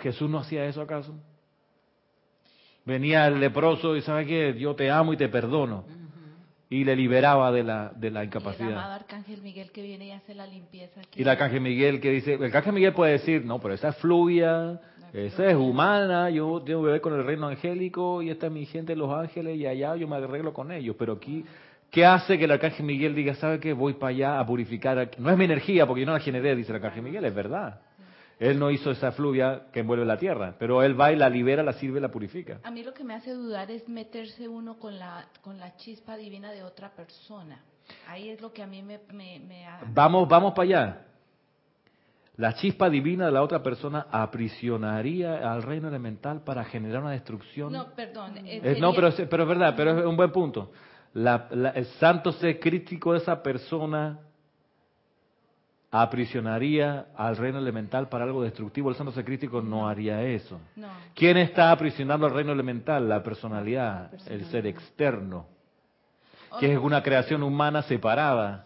¿Jesús 0.00 0.28
no 0.28 0.40
hacía 0.40 0.66
eso 0.66 0.82
acaso? 0.82 1.14
Venía 2.84 3.26
el 3.26 3.40
leproso 3.40 3.96
y 3.96 4.02
sabe 4.02 4.26
que 4.26 4.58
yo 4.58 4.74
te 4.74 4.90
amo 4.90 5.12
y 5.12 5.16
te 5.16 5.28
perdono. 5.28 5.84
Y 6.70 6.84
le 6.84 6.96
liberaba 6.96 7.52
de 7.52 7.62
la, 7.62 7.92
de 7.94 8.10
la 8.10 8.24
incapacidad. 8.24 8.68
Y 8.68 8.72
el 8.72 8.78
arcángel 8.78 9.42
Miguel 9.42 9.70
que 9.70 9.82
viene 9.82 10.06
y 10.06 10.10
hace 10.10 10.34
la 10.34 10.46
limpieza. 10.46 11.02
Y 11.14 11.22
el 11.22 11.28
arcángel 11.28 11.60
Miguel 11.60 12.00
que 12.00 12.10
dice, 12.10 12.34
el 12.34 12.44
arcángel 12.44 12.72
Miguel 12.72 12.92
puede 12.94 13.12
decir, 13.12 13.44
no, 13.44 13.60
pero 13.60 13.74
esa 13.74 13.90
es 13.90 13.96
fluvia, 13.96 14.80
esa 15.12 15.46
es 15.46 15.54
humana, 15.54 16.30
yo 16.30 16.60
tengo 16.66 16.82
que 16.82 16.90
ver 16.90 17.00
con 17.00 17.12
el 17.14 17.24
reino 17.24 17.46
angélico 17.46 18.22
y 18.22 18.30
esta 18.30 18.46
es 18.46 18.52
mi 18.52 18.66
gente, 18.66 18.96
los 18.96 19.12
ángeles, 19.12 19.56
y 19.56 19.66
allá 19.66 19.94
yo 19.94 20.08
me 20.08 20.16
arreglo 20.16 20.52
con 20.52 20.72
ellos. 20.72 20.96
Pero 20.98 21.12
aquí, 21.12 21.44
¿qué 21.90 22.04
hace 22.04 22.36
que 22.36 22.46
el 22.46 22.50
arcángel 22.50 22.84
Miguel 22.84 23.14
diga, 23.14 23.34
sabe 23.36 23.60
que 23.60 23.72
voy 23.72 23.92
para 23.92 24.10
allá 24.10 24.40
a 24.40 24.46
purificar? 24.46 25.10
No 25.18 25.30
es 25.30 25.38
mi 25.38 25.44
energía, 25.44 25.86
porque 25.86 26.00
yo 26.00 26.06
no 26.06 26.14
la 26.14 26.20
generé, 26.20 26.56
dice 26.56 26.72
el 26.72 26.76
arcángel 26.76 27.04
Miguel, 27.04 27.24
es 27.24 27.34
verdad. 27.34 27.80
Él 28.38 28.58
no 28.58 28.70
hizo 28.70 28.90
esa 28.90 29.12
fluvia 29.12 29.66
que 29.72 29.80
envuelve 29.80 30.04
la 30.04 30.18
tierra, 30.18 30.56
pero 30.58 30.82
él 30.82 30.98
va 30.98 31.12
y 31.12 31.16
la 31.16 31.28
libera, 31.28 31.62
la 31.62 31.74
sirve, 31.74 32.00
la 32.00 32.10
purifica. 32.10 32.60
A 32.64 32.70
mí 32.70 32.82
lo 32.82 32.92
que 32.92 33.04
me 33.04 33.14
hace 33.14 33.32
dudar 33.32 33.70
es 33.70 33.88
meterse 33.88 34.48
uno 34.48 34.78
con 34.78 34.98
la 34.98 35.26
con 35.40 35.58
la 35.58 35.76
chispa 35.76 36.16
divina 36.16 36.50
de 36.52 36.62
otra 36.62 36.90
persona. 36.90 37.62
Ahí 38.08 38.30
es 38.30 38.40
lo 38.40 38.52
que 38.52 38.62
a 38.62 38.66
mí 38.66 38.82
me, 38.82 39.00
me, 39.12 39.66
Vamos, 39.92 40.28
vamos 40.28 40.52
para 40.54 40.64
allá. 40.64 41.00
La 42.36 42.54
chispa 42.54 42.90
divina 42.90 43.26
de 43.26 43.32
la 43.32 43.42
otra 43.42 43.62
persona 43.62 44.06
aprisionaría 44.10 45.52
al 45.52 45.62
reino 45.62 45.86
elemental 45.86 46.42
para 46.42 46.64
generar 46.64 47.02
una 47.02 47.12
destrucción. 47.12 47.72
No, 47.72 47.94
perdón. 47.94 48.38
Eh, 48.44 48.76
no, 48.80 48.92
pero, 48.92 49.10
pero 49.30 49.42
es 49.44 49.48
verdad, 49.48 49.74
pero 49.76 49.98
es 49.98 50.04
un 50.04 50.16
buen 50.16 50.32
punto. 50.32 50.72
el 51.14 51.86
santo 52.00 52.32
ser 52.32 52.58
crítico 52.58 53.12
de 53.12 53.18
esa 53.18 53.40
persona 53.40 54.18
aprisionaría 55.96 57.06
al 57.16 57.36
reino 57.36 57.58
elemental 57.58 58.08
para 58.08 58.24
algo 58.24 58.42
destructivo. 58.42 58.90
El 58.90 58.96
santo 58.96 59.12
ser 59.12 59.24
crítico 59.24 59.62
no, 59.62 59.88
haría 59.88 60.24
eso. 60.24 60.58
¿Quién 61.14 61.36
está 61.36 61.70
aprisionando 61.70 62.26
al 62.26 62.34
reino 62.34 62.50
elemental? 62.50 63.08
La 63.08 63.22
personalidad, 63.22 64.10
el 64.26 64.44
ser 64.46 64.66
externo, 64.66 65.46
que 66.58 66.72
es 66.72 66.78
una 66.78 67.00
creación 67.00 67.44
humana 67.44 67.82
separada. 67.82 68.64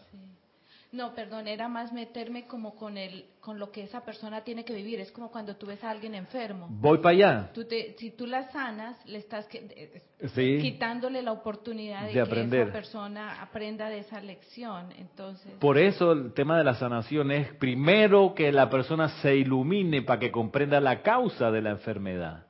No, 0.90 1.14
perdón, 1.14 1.46
era 1.48 1.68
más 1.68 1.92
meterme 1.92 2.46
como 2.46 2.74
con 2.74 2.96
el, 2.96 3.26
con 3.40 3.58
lo 3.58 3.70
que 3.70 3.82
esa 3.82 4.06
persona 4.06 4.42
tiene 4.42 4.64
que 4.64 4.72
vivir. 4.72 4.98
Es 5.00 5.12
como 5.12 5.30
cuando 5.30 5.54
tú 5.54 5.66
ves 5.66 5.84
a 5.84 5.90
alguien 5.90 6.14
enfermo. 6.14 6.66
Voy 6.70 6.96
para 6.96 7.10
allá. 7.10 7.50
Tú 7.52 7.64
te, 7.66 7.94
si 7.98 8.10
tú 8.12 8.26
la 8.26 8.50
sanas, 8.52 8.96
le 9.06 9.18
estás 9.18 9.44
que- 9.48 9.68
eh, 9.76 10.28
Sí. 10.34 10.58
quitándole 10.62 11.20
la 11.20 11.32
oportunidad 11.32 12.02
de, 12.02 12.06
De 12.08 12.12
que 12.14 12.20
aprender. 12.20 12.62
esa 12.62 12.72
persona 12.72 13.42
aprenda 13.42 13.90
de 13.90 13.98
esa 13.98 14.18
lección. 14.22 14.86
Entonces, 14.96 15.52
Por 15.60 15.76
eso 15.76 16.12
el 16.12 16.32
tema 16.32 16.56
de 16.56 16.64
la 16.64 16.74
sanación 16.76 17.32
es 17.32 17.52
primero 17.56 18.32
que 18.34 18.50
la 18.50 18.70
persona 18.70 19.10
se 19.20 19.36
ilumine 19.36 20.00
para 20.00 20.18
que 20.20 20.30
comprenda 20.32 20.80
la 20.80 21.02
causa 21.02 21.50
de 21.50 21.60
la 21.60 21.70
enfermedad. 21.70 22.46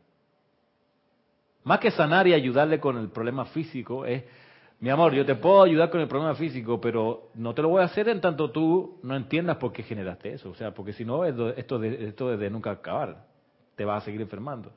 Más 1.65 1.81
que 1.81 1.91
sanar 1.91 2.29
y 2.29 2.35
ayudarle 2.35 2.79
con 2.79 2.97
el 2.99 3.09
problema 3.11 3.47
físico, 3.47 4.07
es, 4.07 4.23
mi 4.81 4.91
amor, 4.91 5.13
yo 5.13 5.27
te 5.27 5.35
puedo 5.35 5.63
ayudar 5.63 5.91
con 5.91 6.01
el 6.01 6.07
problema 6.07 6.35
físico, 6.37 6.81
pero 6.81 7.31
no 7.35 7.53
te 7.53 7.63
lo 7.63 7.69
voy 7.71 7.83
a 7.83 7.87
hacer 7.87 8.09
en 8.09 8.21
tanto 8.21 8.51
tú 8.51 9.01
no 9.03 9.17
entiendas 9.17 9.57
por 9.57 9.73
qué 9.73 9.83
generaste 9.83 10.33
eso. 10.35 10.51
O 10.51 10.55
sea, 10.55 10.73
porque 10.73 10.93
si 10.93 11.05
no, 11.05 11.25
esto, 11.25 11.79
de, 11.79 12.07
esto 12.09 12.33
es 12.33 12.39
de 12.39 12.49
nunca 12.51 12.71
acabar. 12.71 13.27
Te 13.75 13.85
vas 13.85 14.03
a 14.03 14.05
seguir 14.05 14.21
enfermando. 14.21 14.69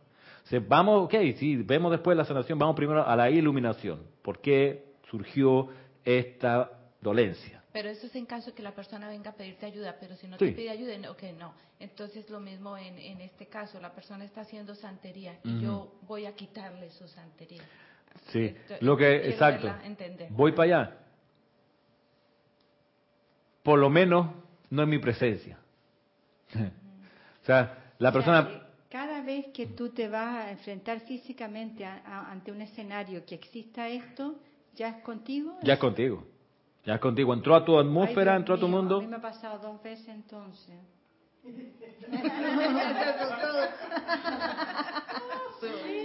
O 0.43 0.47
sea, 0.47 0.59
vamos, 0.67 1.05
ok, 1.05 1.13
sí, 1.37 1.57
vemos 1.57 1.91
después 1.91 2.17
la 2.17 2.25
sanación, 2.25 2.57
vamos 2.57 2.75
primero 2.75 3.07
a 3.07 3.15
la 3.15 3.29
iluminación. 3.29 4.01
¿Por 4.23 4.39
qué 4.39 4.85
surgió 5.09 5.69
esta 6.03 6.71
dolencia? 6.99 7.59
pero 7.73 7.87
eso 7.87 8.05
es 8.07 8.15
en 8.17 8.25
caso 8.25 8.53
que 8.53 8.61
la 8.61 8.73
persona 8.73 9.07
venga 9.07 9.31
a 9.31 9.33
pedirte 9.33 9.65
ayuda, 9.65 9.95
pero 9.97 10.17
si 10.17 10.27
no 10.27 10.37
Sí. 10.37 10.47
te 10.47 10.51
pide 10.51 10.71
ayuda, 10.71 11.09
ok, 11.09 11.23
no. 11.39 11.53
Entonces 11.79 12.29
lo 12.29 12.41
mismo 12.41 12.77
en, 12.77 12.97
en 12.99 13.21
este 13.21 13.45
caso, 13.45 13.79
la 13.79 13.93
persona 13.93 14.25
está 14.25 14.41
haciendo 14.41 14.75
santería 14.75 15.39
y 15.45 15.51
Ujú. 15.51 15.59
yo 15.61 15.91
voy 16.01 16.25
a 16.25 16.35
quitarle 16.35 16.89
su 16.89 17.07
santería. 17.07 17.63
Sí, 18.31 18.55
lo 18.81 18.95
que, 18.97 19.29
exacto. 19.29 19.67
verla. 19.67 20.27
Voy 20.29 20.51
para 20.53 20.63
allá. 20.63 20.97
Por 23.63 23.79
lo 23.79 23.89
menos 23.89 24.27
no 24.69 24.83
en 24.83 24.89
mi 24.89 24.99
presencia. 24.99 25.57
o 26.55 27.45
sea, 27.45 27.93
la 27.99 28.09
O 28.09 28.11
sea, 28.11 28.21
persona... 28.21 28.47
que 28.47 28.61
cada 28.89 29.21
vez 29.21 29.47
que 29.53 29.67
tú 29.67 29.89
te 29.89 30.07
vas 30.07 30.45
a 30.45 30.51
enfrentar 30.51 30.99
físicamente 31.01 31.85
a- 31.85 32.01
a- 32.05 32.31
ante 32.31 32.51
un 32.51 32.61
escenario 32.61 33.25
que 33.25 33.35
exista 33.35 33.87
esto, 33.87 34.35
ya 34.75 34.89
es 34.89 35.03
contigo. 35.03 35.57
Ya 35.63 35.73
es 35.73 35.79
contigo. 35.79 36.25
Ya 36.85 36.95
es 36.95 36.99
contigo. 36.99 37.33
Entró 37.33 37.55
a 37.55 37.63
tu 37.63 37.77
atmósfera, 37.77 38.35
entró 38.35 38.55
a 38.55 38.59
tu 38.59 38.67
mundo. 38.67 38.97
A 38.97 39.01
mí 39.01 39.07
me 39.07 39.17
ha 39.17 39.21
pasado 39.21 39.59
dos 39.59 39.83
veces 39.83 40.07
entonces. 40.07 40.75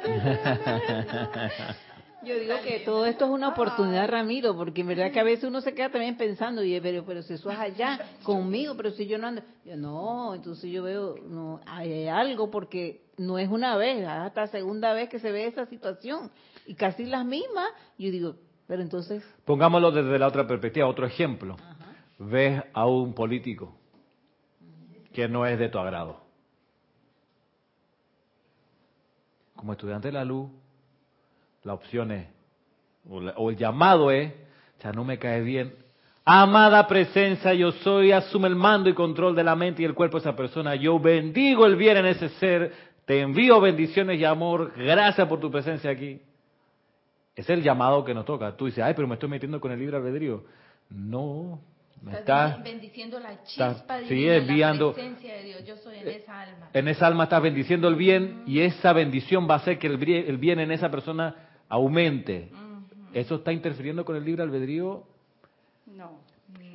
Yo 2.22 2.38
digo 2.38 2.54
que 2.62 2.80
todo 2.80 3.06
esto 3.06 3.24
es 3.24 3.30
una 3.30 3.48
oportunidad, 3.48 4.06
Ramiro, 4.10 4.54
porque 4.54 4.82
en 4.82 4.88
verdad 4.88 5.10
que 5.10 5.20
a 5.20 5.24
veces 5.24 5.44
uno 5.44 5.62
se 5.62 5.72
queda 5.72 5.88
también 5.88 6.18
pensando, 6.18 6.62
y 6.62 6.78
pero, 6.80 7.02
pero 7.06 7.22
si 7.22 7.32
eso 7.32 7.50
es 7.50 7.58
allá 7.58 7.98
conmigo, 8.22 8.74
pero 8.76 8.90
si 8.90 9.06
yo 9.06 9.16
no 9.16 9.28
ando, 9.28 9.42
yo, 9.64 9.76
no, 9.76 10.34
entonces 10.34 10.70
yo 10.70 10.82
veo, 10.82 11.14
no, 11.26 11.60
hay 11.64 12.08
algo 12.08 12.50
porque 12.50 13.06
no 13.16 13.38
es 13.38 13.48
una 13.48 13.76
vez, 13.76 14.02
es 14.02 14.08
hasta 14.08 14.48
segunda 14.48 14.92
vez 14.92 15.08
que 15.08 15.18
se 15.18 15.32
ve 15.32 15.46
esa 15.46 15.64
situación 15.64 16.30
y 16.66 16.74
casi 16.74 17.06
las 17.06 17.24
mismas. 17.24 17.68
Yo 17.96 18.10
digo, 18.10 18.34
pero 18.66 18.82
entonces, 18.82 19.24
Pongámoslo 19.46 19.90
desde 19.90 20.18
la 20.18 20.26
otra 20.26 20.46
perspectiva, 20.46 20.86
otro 20.86 21.06
ejemplo. 21.06 21.56
Ves 22.18 22.62
a 22.74 22.86
un 22.86 23.14
político 23.14 23.78
que 25.14 25.26
no 25.26 25.46
es 25.46 25.58
de 25.58 25.70
tu 25.70 25.78
agrado. 25.78 26.29
Como 29.60 29.72
estudiante 29.72 30.08
de 30.08 30.12
la 30.12 30.24
luz, 30.24 30.48
la 31.64 31.74
opción 31.74 32.12
es, 32.12 32.26
o, 33.06 33.50
el 33.50 33.56
llamado 33.58 34.10
es, 34.10 34.32
ya 34.82 34.90
no 34.90 35.04
me 35.04 35.18
cae 35.18 35.42
bien. 35.42 35.74
Amada 36.24 36.88
presencia, 36.88 37.52
yo 37.52 37.70
soy, 37.70 38.10
asume 38.10 38.48
el 38.48 38.56
mando 38.56 38.88
y 38.88 38.94
control 38.94 39.36
de 39.36 39.44
la 39.44 39.54
mente 39.54 39.82
y 39.82 39.84
el 39.84 39.92
cuerpo 39.92 40.16
de 40.16 40.22
esa 40.22 40.34
persona. 40.34 40.76
Yo 40.76 40.98
bendigo 40.98 41.66
el 41.66 41.76
bien 41.76 41.98
en 41.98 42.06
ese 42.06 42.30
ser, 42.30 42.72
te 43.04 43.20
envío 43.20 43.60
bendiciones 43.60 44.18
y 44.18 44.24
amor, 44.24 44.72
gracias 44.74 45.28
por 45.28 45.40
tu 45.40 45.50
presencia 45.50 45.90
aquí. 45.90 46.22
Es 47.36 47.50
el 47.50 47.62
llamado 47.62 48.02
que 48.02 48.14
nos 48.14 48.24
toca. 48.24 48.56
Tú 48.56 48.64
dices, 48.64 48.82
ay, 48.82 48.94
pero 48.96 49.06
me 49.06 49.16
estoy 49.16 49.28
metiendo 49.28 49.60
con 49.60 49.72
el 49.72 49.78
libre 49.78 49.98
albedrío. 49.98 50.42
No, 50.88 51.60
me 52.02 52.12
Estás 52.12 52.50
estás, 52.52 52.64
bendiciendo 52.64 53.18
la 53.20 53.42
chispa 53.44 53.98
divina, 53.98 54.36
enviando- 54.36 54.88
la 54.88 54.94
presencia 54.94 55.34
de 55.34 55.42
Dios. 55.42 55.64
Yo 55.66 55.76
soy 55.76 55.98
en 55.98 56.08
esa 56.08 56.40
alma. 56.40 56.70
en 56.72 56.88
esa 56.88 57.06
alma 57.06 57.24
estás 57.24 57.42
bendiciendo 57.42 57.88
el 57.88 57.94
bien 57.96 58.42
y 58.46 58.60
esa 58.60 58.92
bendición 58.92 59.48
va 59.48 59.54
a 59.54 59.56
hacer 59.58 59.78
que 59.78 59.86
el 59.86 60.38
bien 60.38 60.60
en 60.60 60.70
esa 60.70 60.90
persona 60.90 61.34
aumente. 61.68 62.50
¿Eso 63.12 63.36
está 63.36 63.52
interfiriendo 63.52 64.04
con 64.04 64.16
el 64.16 64.24
libre 64.24 64.42
albedrío? 64.42 65.04
No. 65.86 66.20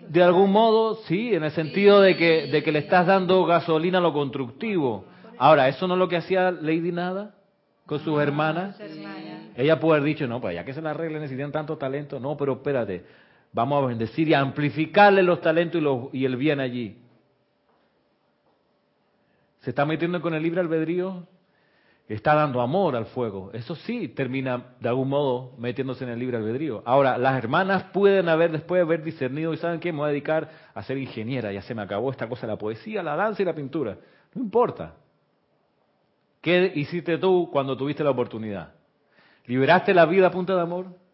De 0.08 0.22
algún 0.22 0.52
modo, 0.52 0.96
sí, 1.08 1.34
en 1.34 1.44
el 1.44 1.52
sentido 1.52 2.02
de 2.02 2.16
que, 2.16 2.48
de 2.48 2.62
que 2.62 2.72
le 2.72 2.80
estás 2.80 3.08
dando 3.08 3.46
gasolina 3.46 3.98
a 3.98 4.02
lo 4.02 4.14
constructivo. 4.14 5.06
Ahora, 5.38 5.68
¿eso 5.68 5.88
no 5.88 5.96
es 5.96 6.00
lo 6.00 6.08
que 6.08 6.18
hacía 6.18 6.52
Lady 6.52 6.92
Nada 6.92 7.34
con 7.86 8.00
sus 8.00 8.22
hermanas? 8.22 8.80
Hermana. 8.80 9.50
Ella 9.58 9.80
puede 9.80 10.00
haber 10.00 10.14
dicho, 10.14 10.28
no, 10.28 10.40
pues 10.42 10.54
ya 10.54 10.64
que 10.66 10.74
se 10.74 10.82
la 10.82 10.92
arreglen, 10.92 11.22
necesitan 11.22 11.52
tanto 11.52 11.78
talento. 11.78 12.20
No, 12.20 12.38
pero 12.38 12.54
espérate, 12.54 13.04
vamos 13.56 13.82
a 13.82 13.88
bendecir 13.88 14.28
y 14.28 14.34
a 14.34 14.41
amplificarle 14.41 15.24
los 15.24 15.39
talentos 15.39 15.80
y, 15.80 15.84
los, 15.84 16.14
y 16.14 16.26
el 16.26 16.36
bien 16.36 16.60
allí. 16.60 16.97
¿Se 19.62 19.70
está 19.70 19.86
metiendo 19.86 20.22
con 20.22 20.34
el 20.34 20.43
libre 20.43 20.60
albedrío? 20.60 21.26
Está 22.10 22.36
dando 22.36 22.62
amor 22.62 22.97
al 22.97 23.06
fuego. 23.06 23.51
Eso 23.53 23.74
sí 23.74 24.10
termina 24.10 24.76
de 24.80 24.89
algún 24.89 25.08
modo 25.08 25.53
metiéndose 25.58 26.03
en 26.03 26.12
el 26.12 26.20
libre 26.20 26.38
albedrío. 26.38 26.84
Ahora, 26.86 27.18
las 27.18 27.36
hermanas 27.38 27.86
pueden 27.93 28.28
haber 28.28 28.51
después 28.51 28.82
haber 28.82 29.01
discernido 29.03 29.53
y 29.53 29.58
saben 29.58 29.80
que 29.80 29.91
me 29.91 29.99
voy 29.99 30.10
a 30.10 30.12
dedicar 30.12 30.49
a 30.74 30.84
ser 30.84 30.97
ingeniera. 30.97 31.51
Ya 31.53 31.62
se 31.62 31.74
me 31.74 31.82
acabó 31.82 32.12
esta 32.12 32.28
cosa, 32.28 32.45
la 32.45 32.58
poesía, 32.58 33.01
la 33.01 33.16
danza 33.16 33.41
y 33.41 33.45
la 33.45 33.56
pintura. 33.56 33.97
No 34.34 34.43
importa. 34.43 34.95
¿Qué 36.41 36.74
hiciste 36.76 37.18
tú 37.18 37.49
cuando 37.51 37.76
tuviste 37.78 38.03
la 38.03 38.12
oportunidad? 38.12 38.74
¿Liberaste 39.45 39.93
la 39.93 40.06
vida 40.06 40.28
a 40.28 40.32
punta 40.32 40.53
de 40.56 40.62
amor? 40.62 41.05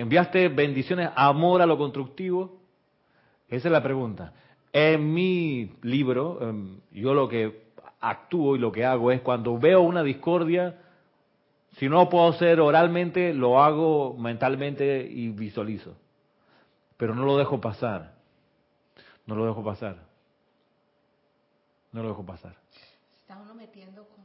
¿Enviaste 0.00 0.48
bendiciones, 0.48 1.08
amor 1.16 1.62
a 1.62 1.66
lo 1.66 1.78
constructivo? 1.78 2.60
Esa 3.48 3.68
es 3.68 3.72
la 3.72 3.82
pregunta. 3.82 4.34
En 4.70 5.14
mi 5.14 5.72
libro, 5.82 6.38
em, 6.42 6.80
yo 6.92 7.14
lo 7.14 7.26
que 7.28 7.70
actúo 8.00 8.56
y 8.56 8.58
lo 8.58 8.70
que 8.70 8.84
hago 8.84 9.10
es 9.10 9.22
cuando 9.22 9.58
veo 9.58 9.80
una 9.80 10.02
discordia, 10.02 10.78
si 11.78 11.88
no 11.88 12.10
puedo 12.10 12.28
hacer 12.28 12.60
oralmente, 12.60 13.32
lo 13.32 13.62
hago 13.62 14.14
mentalmente 14.18 15.06
y 15.10 15.28
visualizo. 15.30 15.96
Pero 16.98 17.14
no 17.14 17.24
lo 17.24 17.38
dejo 17.38 17.58
pasar. 17.58 18.16
No 19.24 19.34
lo 19.34 19.46
dejo 19.46 19.64
pasar. 19.64 19.96
No 21.92 22.02
lo 22.02 22.08
dejo 22.10 22.24
pasar. 22.26 22.54
Se 22.70 23.16
está 23.20 23.38
uno 23.40 23.54
metiendo 23.54 24.04
con, 24.06 24.24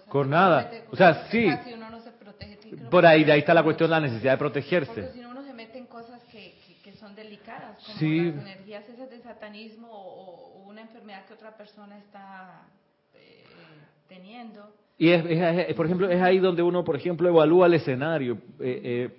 con 0.00 0.10
Con 0.10 0.30
nada. 0.30 0.70
mete- 0.70 0.86
O 0.90 0.96
sea, 0.96 1.26
sí. 1.30 1.46
casi 1.48 1.74
uno 1.74 1.90
no 1.90 2.00
Por 2.90 3.04
ahí, 3.06 3.24
de 3.24 3.32
ahí 3.32 3.40
está 3.40 3.54
la 3.54 3.62
cuestión 3.62 3.88
de 3.90 3.96
la 3.96 4.00
necesidad 4.00 4.32
de 4.32 4.38
Porque 4.38 4.60
protegerse. 4.60 5.12
si 5.12 5.20
no 5.20 5.30
uno 5.30 5.42
se 5.44 5.52
mete 5.52 5.78
en 5.78 5.86
cosas 5.86 6.22
que, 6.24 6.54
que, 6.66 6.76
que 6.82 6.96
son 6.96 7.14
delicadas, 7.14 7.82
como 7.84 7.98
Sí. 7.98 8.30
las 8.32 8.42
energías 8.46 8.88
esas 8.88 9.10
de 9.10 9.18
satanismo 9.20 9.88
o, 9.90 10.62
o 10.62 10.68
una 10.68 10.80
enfermedad 10.82 11.24
que 11.26 11.34
otra 11.34 11.56
persona 11.56 11.98
está 11.98 12.62
eh, 13.14 13.44
teniendo. 14.08 14.74
Y 14.98 15.10
es, 15.10 15.24
es- 15.26 15.68
es- 15.68 15.74
por 15.74 15.86
ejemplo, 15.86 16.08
es 16.08 16.20
ahí 16.22 16.38
donde 16.38 16.62
uno, 16.62 16.84
por 16.84 16.96
ejemplo, 16.96 17.28
evalúa 17.28 17.66
el 17.66 17.74
escenario. 17.74 18.38
eh, 18.60 18.80
eh, 18.84 19.18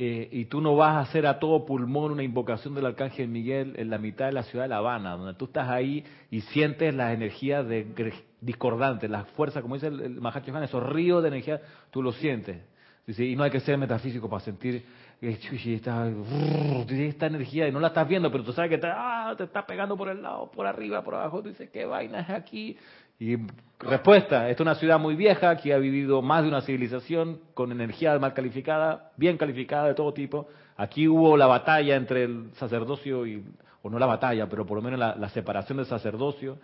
eh, 0.00 0.28
y 0.30 0.44
tú 0.44 0.60
no 0.60 0.76
vas 0.76 0.94
a 0.94 1.00
hacer 1.00 1.26
a 1.26 1.40
todo 1.40 1.66
pulmón 1.66 2.12
una 2.12 2.22
invocación 2.22 2.72
del 2.72 2.86
Arcángel 2.86 3.26
Miguel 3.26 3.74
en 3.78 3.90
la 3.90 3.98
mitad 3.98 4.26
de 4.26 4.32
la 4.32 4.44
ciudad 4.44 4.66
de 4.66 4.68
La 4.68 4.76
Habana, 4.76 5.16
donde 5.16 5.34
tú 5.34 5.46
estás 5.46 5.68
ahí 5.68 6.04
y 6.30 6.42
sientes 6.42 6.94
las 6.94 7.12
energías 7.12 7.66
de, 7.66 7.84
discordantes, 8.40 9.10
las 9.10 9.26
fuerzas, 9.30 9.60
como 9.60 9.74
dice 9.74 9.88
el, 9.88 10.00
el 10.00 10.20
Mahacho 10.20 10.56
esos 10.62 10.88
ríos 10.88 11.20
de 11.20 11.30
energía, 11.30 11.60
tú 11.90 12.00
los 12.00 12.14
sientes. 12.18 12.58
Y 13.08 13.34
no 13.34 13.42
hay 13.42 13.50
que 13.50 13.58
ser 13.58 13.76
metafísico 13.76 14.30
para 14.30 14.44
sentir 14.44 14.84
chuchi, 15.20 15.74
esta, 15.74 16.08
esta 16.88 17.26
energía 17.26 17.66
y 17.66 17.72
no 17.72 17.80
la 17.80 17.88
estás 17.88 18.06
viendo, 18.06 18.30
pero 18.30 18.44
tú 18.44 18.52
sabes 18.52 18.70
que 18.70 18.78
te, 18.78 18.86
ah, 18.86 19.34
te 19.36 19.44
está 19.44 19.66
pegando 19.66 19.96
por 19.96 20.10
el 20.10 20.22
lado, 20.22 20.48
por 20.48 20.64
arriba, 20.64 21.02
por 21.02 21.16
abajo. 21.16 21.42
Tú 21.42 21.48
dices, 21.48 21.70
¿qué 21.70 21.84
vaina 21.86 22.20
es 22.20 22.30
aquí? 22.30 22.76
Y 23.18 23.36
respuesta, 23.80 24.48
esta 24.48 24.50
es 24.50 24.60
una 24.60 24.74
ciudad 24.76 24.98
muy 24.98 25.16
vieja 25.16 25.56
que 25.56 25.72
ha 25.72 25.78
vivido 25.78 26.22
más 26.22 26.42
de 26.42 26.48
una 26.48 26.60
civilización 26.60 27.40
con 27.54 27.72
energía 27.72 28.18
mal 28.18 28.32
calificada, 28.32 29.10
bien 29.16 29.36
calificada 29.36 29.88
de 29.88 29.94
todo 29.94 30.12
tipo. 30.12 30.48
Aquí 30.76 31.08
hubo 31.08 31.36
la 31.36 31.46
batalla 31.46 31.96
entre 31.96 32.24
el 32.24 32.50
sacerdocio 32.54 33.26
y, 33.26 33.44
o 33.82 33.90
no 33.90 33.98
la 33.98 34.06
batalla, 34.06 34.48
pero 34.48 34.64
por 34.64 34.76
lo 34.76 34.82
menos 34.82 34.98
la, 34.98 35.28
separación 35.30 35.78
del 35.78 35.86
sacerdocio. 35.86 36.58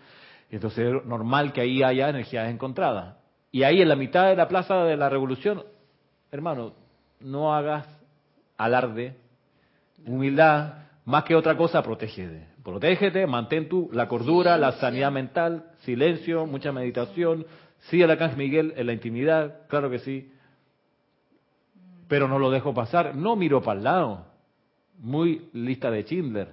Entonces 0.50 0.94
es 0.94 1.04
normal 1.04 1.52
que 1.52 1.62
ahí 1.62 1.82
haya 1.82 2.08
energías 2.08 2.48
encontradas. 2.48 3.16
Y 3.50 3.64
ahí 3.64 3.82
en 3.82 3.88
la 3.88 3.96
mitad 3.96 4.28
de 4.28 4.36
la 4.36 4.46
plaza 4.46 4.84
de 4.84 4.96
la 4.96 5.08
revolución, 5.08 5.64
hermano, 6.30 6.72
no 7.20 7.54
hagas 7.54 7.86
alarde, 8.56 9.16
humildad, 10.06 10.74
más 11.04 11.24
que 11.24 11.34
otra 11.34 11.56
cosa, 11.56 11.82
protégete. 11.82 12.53
Protégete, 12.64 13.26
mantén 13.26 13.68
tu 13.68 13.90
la 13.92 14.08
cordura, 14.08 14.56
la 14.56 14.72
sanidad 14.80 15.12
mental, 15.12 15.66
silencio, 15.84 16.46
mucha 16.46 16.72
meditación. 16.72 17.44
Sí, 17.90 18.00
el 18.00 18.10
Arcángel 18.10 18.38
Miguel 18.38 18.72
en 18.76 18.86
la 18.86 18.94
intimidad, 18.94 19.66
claro 19.68 19.90
que 19.90 19.98
sí. 19.98 20.32
Pero 22.08 22.26
no 22.26 22.38
lo 22.38 22.50
dejo 22.50 22.72
pasar, 22.72 23.14
no 23.14 23.36
miro 23.36 23.62
para 23.62 23.78
el 23.78 23.84
lado. 23.84 24.26
Muy 24.98 25.50
lista 25.52 25.90
de 25.90 26.04
Schindler. 26.04 26.48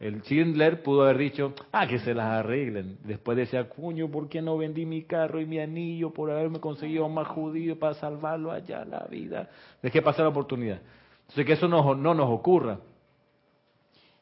El 0.00 0.22
Schindler 0.22 0.82
pudo 0.82 1.02
haber 1.02 1.18
dicho, 1.18 1.52
ah, 1.72 1.86
que 1.86 1.98
se 1.98 2.14
las 2.14 2.26
arreglen. 2.26 2.98
Después 3.04 3.36
decía, 3.36 3.68
cuño, 3.68 4.10
¿por 4.10 4.30
qué 4.30 4.40
no 4.40 4.56
vendí 4.56 4.86
mi 4.86 5.02
carro 5.02 5.40
y 5.40 5.46
mi 5.46 5.58
anillo 5.58 6.10
por 6.10 6.30
haberme 6.30 6.58
conseguido 6.58 7.06
más 7.10 7.28
judío 7.28 7.78
para 7.78 7.94
salvarlo 7.94 8.50
allá 8.50 8.84
la 8.86 9.06
vida? 9.10 9.50
Dejé 9.82 10.00
pasar 10.00 10.24
la 10.24 10.30
oportunidad. 10.30 10.80
Entonces, 11.20 11.44
que 11.44 11.52
eso 11.52 11.68
no, 11.68 11.94
no 11.94 12.14
nos 12.14 12.30
ocurra. 12.30 12.78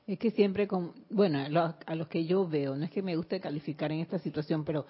Es 0.06 0.18
que 0.18 0.30
siempre, 0.32 0.66
con, 0.66 0.92
bueno, 1.10 1.38
a 1.86 1.94
los 1.94 2.08
que 2.08 2.24
yo 2.24 2.46
veo, 2.46 2.74
no 2.74 2.84
es 2.84 2.90
que 2.90 3.02
me 3.02 3.16
guste 3.16 3.40
calificar 3.40 3.92
en 3.92 4.00
esta 4.00 4.18
situación, 4.18 4.64
pero 4.64 4.84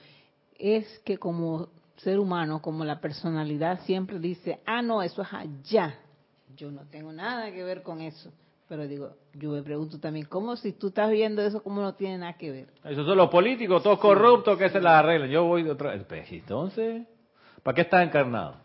es 0.58 0.86
que 1.04 1.18
como 1.18 1.68
ser 1.96 2.18
humano, 2.18 2.62
como 2.62 2.84
la 2.84 3.00
personalidad 3.00 3.80
siempre 3.84 4.18
dice, 4.18 4.60
ah, 4.64 4.80
no, 4.80 5.02
eso 5.02 5.22
es 5.22 5.28
allá. 5.32 5.98
Yo 6.56 6.70
no 6.70 6.82
tengo 6.86 7.12
nada 7.12 7.52
que 7.52 7.62
ver 7.62 7.82
con 7.82 8.00
eso. 8.00 8.32
Pero 8.68 8.86
digo, 8.86 9.16
yo 9.34 9.50
me 9.50 9.62
pregunto 9.62 10.00
también, 10.00 10.24
¿cómo 10.26 10.56
si 10.56 10.72
tú 10.72 10.88
estás 10.88 11.10
viendo 11.10 11.42
eso, 11.42 11.62
cómo 11.62 11.82
no 11.82 11.94
tiene 11.94 12.18
nada 12.18 12.32
que 12.34 12.50
ver? 12.50 12.68
Esos 12.84 13.06
son 13.06 13.18
los 13.18 13.28
políticos, 13.28 13.82
todos 13.82 13.98
corruptos 13.98 14.56
que 14.56 14.70
se 14.70 14.80
las 14.80 14.94
arreglen. 14.94 15.30
Yo 15.30 15.44
voy 15.44 15.62
de 15.62 15.72
otra 15.72 15.90
vez. 15.90 16.04
Pues, 16.04 16.32
entonces, 16.32 17.06
¿para 17.62 17.74
qué 17.74 17.82
estás 17.82 18.06
encarnado? 18.06 18.56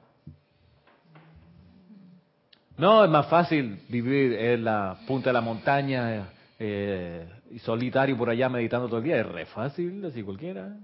No, 2.77 3.03
es 3.03 3.09
más 3.09 3.27
fácil 3.27 3.81
vivir 3.89 4.33
en 4.33 4.63
la 4.63 4.97
punta 5.07 5.29
de 5.29 5.33
la 5.33 5.41
montaña 5.41 6.29
eh, 6.59 7.27
y 7.51 7.59
solitario 7.59 8.17
por 8.17 8.29
allá 8.29 8.49
meditando 8.49 8.87
todo 8.87 8.99
el 8.99 9.03
día. 9.03 9.17
Es 9.17 9.25
re 9.25 9.45
fácil, 9.45 10.03
así 10.05 10.23
cualquiera. 10.23 10.75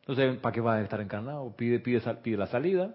Entonces, 0.00 0.38
¿para 0.38 0.52
qué 0.52 0.60
vas 0.60 0.78
a 0.78 0.82
estar 0.82 1.00
encarnado? 1.00 1.54
Pide, 1.56 1.78
pide, 1.78 2.00
pide 2.16 2.36
la 2.36 2.46
salida. 2.46 2.94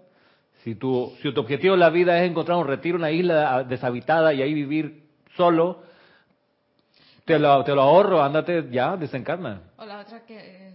Si 0.63 0.75
tu, 0.75 1.13
si 1.21 1.33
tu 1.33 1.41
objetivo 1.41 1.75
en 1.75 1.79
la 1.79 1.89
vida 1.89 2.21
es 2.21 2.29
encontrar 2.29 2.57
un 2.57 2.67
retiro, 2.67 2.97
una 2.97 3.11
isla 3.11 3.63
deshabitada 3.63 4.33
y 4.33 4.41
ahí 4.41 4.53
vivir 4.53 5.03
solo, 5.35 5.83
te 7.25 7.37
lo, 7.37 7.63
te 7.63 7.75
lo 7.75 7.81
ahorro, 7.81 8.23
ándate 8.23 8.67
ya, 8.71 8.97
desencarna. 8.97 9.61
O 9.77 9.85
la 9.85 9.99
otra 9.99 10.25
que, 10.25 10.69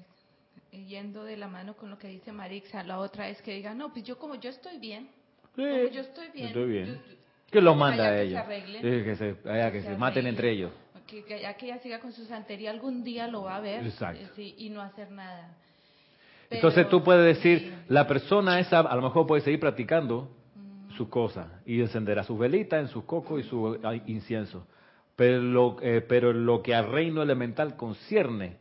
eh, 0.73 0.85
yendo 0.87 1.25
de 1.25 1.37
la 1.37 1.49
mano 1.49 1.75
con 1.75 1.91
lo 1.91 1.99
que 1.99 2.09
dice 2.09 2.33
Marixa, 2.33 2.85
la 2.85 2.99
otra 2.99 3.29
es 3.29 3.41
que 3.43 3.55
diga, 3.55 3.75
no, 3.75 3.93
pues 3.93 4.05
yo 4.05 4.19
como 4.19 4.35
yo 4.37 4.51
estoy 4.51 4.79
bien, 4.79 5.09
como 5.55 5.67
yo 5.67 6.01
estoy 6.01 6.29
bien, 6.33 6.47
estoy 6.49 6.69
bien. 6.71 7.03
que 7.51 7.61
los 7.61 7.77
manda 7.77 8.05
a 8.05 8.21
ellos, 8.21 8.43
que 8.47 9.17
se, 9.17 9.37
que, 9.73 9.83
se, 9.83 9.97
maten 9.97 10.27
entre 10.27 10.51
ellos. 10.53 10.73
Que, 11.13 11.23
que, 11.25 11.43
ya 11.43 11.53
que 11.59 11.67
ella 11.67 11.79
siga 11.81 12.01
con 12.01 12.11
su 12.11 12.25
santería, 12.25 12.71
algún 12.71 13.05
día 13.05 13.29
lo 13.29 13.43
va 13.43 13.57
a 13.57 13.61
ver 13.61 13.85
eh, 13.85 14.55
y 14.57 14.71
no 14.71 14.81
hacer 14.81 15.11
nada. 15.11 15.55
Entonces 16.49 16.89
tú 16.89 17.05
puedes 17.05 17.37
decir, 17.37 17.75
la 17.89 18.07
persona 18.07 18.59
esa 18.59 18.81
a 18.81 18.97
lo 18.97 19.03
mejor 19.03 19.27
puede 19.27 19.43
seguir 19.43 19.61
practicando 19.61 20.31
sus 20.97 21.09
cosas 21.09 21.49
y 21.67 21.83
encenderá 21.83 22.25
sus 22.25 22.39
velitas 22.39 22.81
en 22.81 22.89
sus 22.89 23.05
cocos 23.05 23.45
y 23.45 23.47
su 23.47 23.79
incienso. 24.07 24.67
Pero 25.15 25.43
lo, 25.43 25.77
eh, 25.83 26.01
pero 26.01 26.33
lo 26.33 26.63
que 26.63 26.75
al 26.75 26.91
reino 26.91 27.23
elemental 27.23 27.77
concierne, 27.77 28.57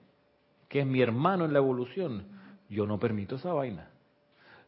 que 0.68 0.82
es 0.82 0.86
mi 0.86 1.02
hermano 1.02 1.46
en 1.46 1.54
la 1.54 1.60
evolución, 1.60 2.26
yo 2.68 2.86
no 2.86 3.00
permito 3.00 3.38
esa 3.38 3.54
vaina. 3.54 3.88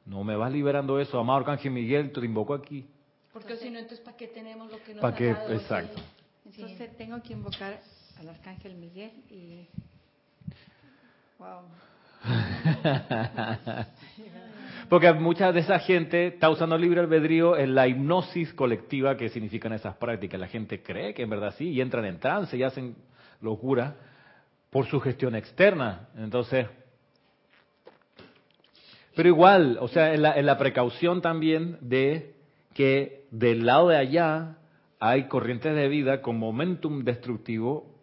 No 0.06 0.24
me 0.24 0.38
vas 0.38 0.54
liberando 0.54 1.02
eso, 1.02 1.20
amado 1.20 1.40
Arcángel 1.40 1.74
Miguel, 1.74 2.14
te 2.14 2.22
invoco 2.22 2.54
aquí. 2.54 2.88
Porque 3.34 3.58
si 3.58 3.70
no, 3.70 3.80
entonces 3.80 4.00
¿para 4.00 4.16
qué 4.16 4.28
tenemos 4.28 4.72
lo 4.72 4.82
que 4.84 4.94
nos 4.94 5.02
¿Para 5.02 5.16
qué? 5.18 5.32
Exacto. 5.32 6.02
Entonces 6.56 6.96
tengo 6.98 7.22
que 7.24 7.34
invocar 7.34 7.80
al 8.20 8.30
Arcángel 8.30 8.76
Miguel 8.76 9.12
y... 9.30 9.68
Wow. 11.40 11.62
Porque 14.90 15.12
mucha 15.14 15.52
de 15.52 15.62
esa 15.62 15.80
gente 15.80 16.28
está 16.28 16.50
usando 16.50 16.78
libre 16.78 17.00
albedrío 17.00 17.58
en 17.58 17.74
la 17.74 17.88
hipnosis 17.88 18.54
colectiva 18.54 19.18
que 19.18 19.30
significan 19.30 19.74
esas 19.74 19.96
prácticas. 19.96 20.40
La 20.40 20.48
gente 20.48 20.84
cree 20.84 21.16
que 21.16 21.24
en 21.24 21.30
verdad 21.32 21.56
sí 21.58 21.70
y 21.70 21.82
entran 21.82 22.06
en 22.06 22.20
trance 22.20 22.56
y 22.56 22.62
hacen 22.62 22.96
locura 23.42 23.96
por 24.70 24.86
su 24.86 25.00
gestión 25.00 25.36
externa. 25.36 26.10
Entonces, 26.16 26.68
pero 29.16 29.28
igual, 29.28 29.78
o 29.82 29.88
sea, 29.88 30.14
en 30.14 30.22
la, 30.22 30.38
en 30.38 30.46
la 30.46 30.58
precaución 30.58 31.22
también 31.22 31.78
de 31.82 32.36
que 32.76 33.26
del 33.32 33.66
lado 33.66 33.90
de 33.90 33.98
allá 33.98 34.58
hay 35.06 35.28
corrientes 35.28 35.76
de 35.76 35.88
vida 35.90 36.22
con 36.22 36.40
momentum 36.40 37.04
destructivo 37.04 37.94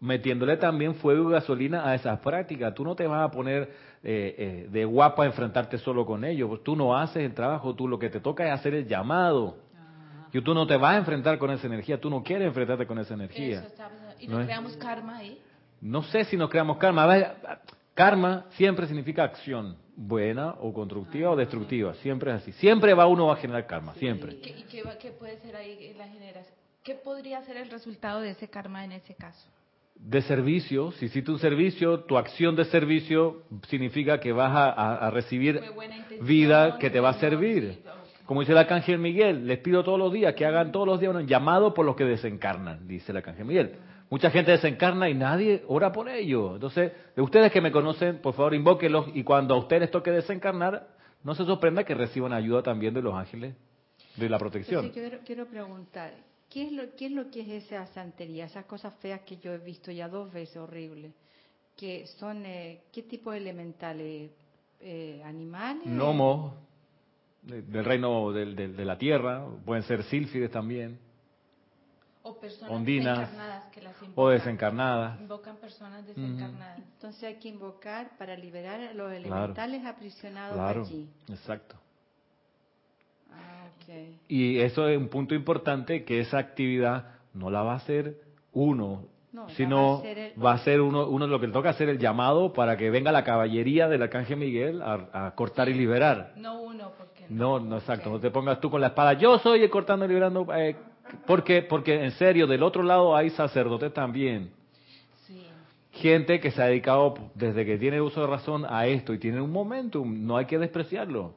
metiéndole 0.00 0.56
también 0.56 0.96
fuego 0.96 1.30
y 1.30 1.32
gasolina 1.32 1.88
a 1.88 1.94
esas 1.94 2.18
prácticas. 2.18 2.74
Tú 2.74 2.84
no 2.84 2.94
te 2.94 3.06
vas 3.06 3.24
a 3.24 3.30
poner 3.30 3.70
eh, 4.02 4.34
eh, 4.36 4.68
de 4.68 4.84
guapa 4.84 5.22
a 5.22 5.26
enfrentarte 5.26 5.78
solo 5.78 6.04
con 6.04 6.24
ellos. 6.24 6.62
Tú 6.62 6.76
no 6.76 6.98
haces 6.98 7.22
el 7.22 7.32
trabajo, 7.32 7.74
tú 7.74 7.88
lo 7.88 7.98
que 7.98 8.10
te 8.10 8.20
toca 8.20 8.44
es 8.44 8.52
hacer 8.52 8.74
el 8.74 8.86
llamado. 8.86 9.56
Y 10.32 10.42
tú 10.42 10.52
no 10.52 10.66
te 10.66 10.76
vas 10.76 10.94
a 10.94 10.98
enfrentar 10.98 11.38
con 11.38 11.50
esa 11.52 11.66
energía, 11.66 12.00
tú 12.00 12.10
no 12.10 12.22
quieres 12.22 12.48
enfrentarte 12.48 12.86
con 12.86 12.98
esa 12.98 13.14
energía. 13.14 13.64
¿Y 14.18 14.26
nos 14.26 14.44
creamos 14.44 14.76
karma 14.76 15.16
ahí? 15.18 15.40
No 15.80 16.02
sé 16.02 16.24
si 16.24 16.36
nos 16.36 16.50
creamos 16.50 16.76
karma. 16.78 17.34
karma 17.94 18.46
siempre 18.50 18.86
significa 18.86 19.24
acción, 19.24 19.76
buena 20.06 20.56
o 20.60 20.72
constructiva 20.72 21.30
o 21.30 21.36
destructiva. 21.36 21.94
Siempre 21.94 22.30
es 22.30 22.42
así. 22.42 22.52
Siempre 22.52 22.94
va 22.94 23.06
uno 23.06 23.30
a 23.30 23.36
generar 23.36 23.66
karma, 23.66 23.94
siempre. 23.94 24.34
¿Y 24.34 24.64
qué, 24.64 24.82
qué 25.00 25.10
puede 25.12 25.38
ser 25.40 25.56
ahí 25.56 25.94
la 25.96 26.08
generación? 26.08 26.54
¿Qué 26.82 26.94
podría 26.94 27.42
ser 27.42 27.56
el 27.56 27.70
resultado 27.70 28.20
de 28.20 28.30
ese 28.30 28.48
karma 28.48 28.84
en 28.84 28.92
ese 28.92 29.14
caso? 29.14 29.48
de 29.94 30.20
servicio, 30.22 30.90
si 30.92 31.06
hiciste 31.06 31.30
un 31.30 31.38
servicio, 31.38 32.00
tu 32.00 32.18
acción 32.18 32.56
de 32.56 32.64
servicio 32.64 33.42
significa 33.68 34.18
que 34.18 34.32
vas 34.32 34.50
a, 34.52 35.10
recibir 35.10 35.60
vida 36.22 36.78
que 36.78 36.90
te 36.90 36.98
va 36.98 37.10
a 37.10 37.14
servir. 37.14 37.82
Como 38.26 38.40
dice 38.40 38.52
el 38.52 38.58
arcángel 38.58 38.98
Miguel, 38.98 39.46
les 39.46 39.58
pido 39.58 39.84
todos 39.84 39.98
los 39.98 40.12
días 40.12 40.34
que 40.34 40.44
hagan 40.44 40.72
todos 40.72 40.86
los 40.86 40.98
días 40.98 41.14
un 41.14 41.26
llamado 41.26 41.72
por 41.72 41.86
los 41.86 41.94
que 41.94 42.04
desencarnan, 42.04 42.88
dice 42.88 43.12
el 43.12 43.18
arcángel 43.18 43.44
Miguel. 43.44 43.76
Mucha 44.12 44.30
gente 44.30 44.50
desencarna 44.50 45.08
y 45.08 45.14
nadie 45.14 45.64
ora 45.68 45.90
por 45.90 46.06
ello. 46.06 46.56
Entonces, 46.56 46.92
de 47.16 47.22
ustedes 47.22 47.50
que 47.50 47.62
me 47.62 47.72
conocen, 47.72 48.18
por 48.18 48.34
favor, 48.34 48.52
invóquenlos 48.52 49.06
y 49.14 49.24
cuando 49.24 49.54
a 49.54 49.56
ustedes 49.56 49.90
toque 49.90 50.10
desencarnar, 50.10 50.86
no 51.24 51.34
se 51.34 51.46
sorprenda 51.46 51.82
que 51.82 51.94
reciban 51.94 52.34
ayuda 52.34 52.62
también 52.62 52.92
de 52.92 53.00
los 53.00 53.14
ángeles 53.14 53.54
de 54.16 54.28
la 54.28 54.38
protección. 54.38 54.90
quiero, 54.90 55.20
quiero 55.24 55.46
preguntar, 55.46 56.12
¿Qué 56.50 56.64
es, 56.64 56.72
lo, 56.72 56.94
¿Qué 56.94 57.06
es 57.06 57.12
lo 57.12 57.30
que 57.30 57.40
es 57.40 57.64
esa 57.64 57.86
santería? 57.86 58.44
Esas 58.44 58.66
cosas 58.66 58.92
feas 58.96 59.22
que 59.22 59.38
yo 59.38 59.50
he 59.54 59.56
visto 59.56 59.90
ya 59.90 60.10
dos 60.10 60.30
veces 60.30 60.58
horribles. 60.58 61.14
Que 61.74 62.06
son, 62.18 62.44
eh, 62.44 62.82
¿Qué 62.92 63.04
tipo 63.04 63.30
de 63.32 63.38
elementales? 63.38 64.30
Eh, 64.78 65.22
¿Animales? 65.24 65.86
Gnomos, 65.86 66.52
del 67.40 67.82
reino 67.82 68.30
del, 68.30 68.76
de 68.76 68.84
la 68.84 68.98
tierra. 68.98 69.46
Pueden 69.64 69.84
ser 69.84 70.02
sílfides 70.02 70.50
también. 70.50 70.98
O 72.24 72.38
personas 72.38 72.84
desencarnadas 72.84 73.66
que 73.72 73.82
las 73.82 73.94
invocan. 74.02 74.24
O 74.24 74.28
desencarnadas. 74.28 75.20
Invocan 75.20 75.56
personas 75.56 76.06
desencarnadas. 76.06 76.78
Entonces 76.78 77.24
hay 77.24 77.36
que 77.36 77.48
invocar 77.48 78.16
para 78.16 78.36
liberar 78.36 78.80
a 78.80 78.94
los 78.94 79.12
elementales 79.12 79.84
aprisionados 79.84 80.54
claro, 80.54 80.82
allí. 80.82 81.08
Exacto. 81.28 81.76
Y 84.28 84.58
eso 84.60 84.88
es 84.88 84.96
un 84.96 85.08
punto 85.08 85.34
importante, 85.34 86.04
que 86.04 86.20
esa 86.20 86.38
actividad 86.38 87.06
no 87.34 87.50
la 87.50 87.62
va 87.62 87.72
a 87.72 87.76
hacer 87.76 88.16
uno, 88.52 89.04
sino 89.56 90.02
va 90.42 90.52
a, 90.52 90.58
ser 90.58 90.80
uno, 90.80 91.08
uno 91.08 91.26
lo 91.26 91.40
que 91.40 91.46
le 91.46 91.52
toca 91.52 91.70
hacer 91.70 91.88
el 91.88 91.98
llamado 91.98 92.52
para 92.52 92.76
que 92.76 92.90
venga 92.90 93.12
la 93.12 93.24
caballería 93.24 93.88
del 93.88 94.02
arcángel 94.02 94.36
Miguel 94.36 94.82
a, 94.82 95.32
cortar 95.34 95.68
y 95.68 95.74
liberar. 95.74 96.32
No 96.36 96.60
uno, 96.60 96.92
porque 96.96 97.26
no. 97.28 97.58
No, 97.60 97.78
exacto, 97.78 98.10
no 98.10 98.20
te 98.20 98.30
pongas 98.30 98.60
tú 98.60 98.70
con 98.70 98.80
la 98.80 98.88
espada, 98.88 99.14
yo 99.14 99.38
soy 99.38 99.62
el 99.62 99.70
cortando 99.70 100.04
y 100.04 100.08
liberando, 100.08 100.46
eh, 100.54 100.76
porque, 101.26 101.62
porque 101.62 102.04
en 102.04 102.12
serio, 102.12 102.46
del 102.46 102.62
otro 102.62 102.82
lado 102.82 103.16
hay 103.16 103.30
sacerdotes 103.30 103.92
también. 103.92 104.50
Gente 105.92 106.40
que 106.40 106.50
se 106.50 106.62
ha 106.62 106.66
dedicado 106.66 107.14
desde 107.34 107.66
que 107.66 107.76
tiene 107.76 108.00
uso 108.00 108.22
de 108.22 108.26
razón 108.26 108.64
a 108.66 108.86
esto 108.86 109.12
y 109.12 109.18
tiene 109.18 109.40
un 109.40 109.52
momentum, 109.52 110.26
no 110.26 110.38
hay 110.38 110.46
que 110.46 110.58
despreciarlo. 110.58 111.34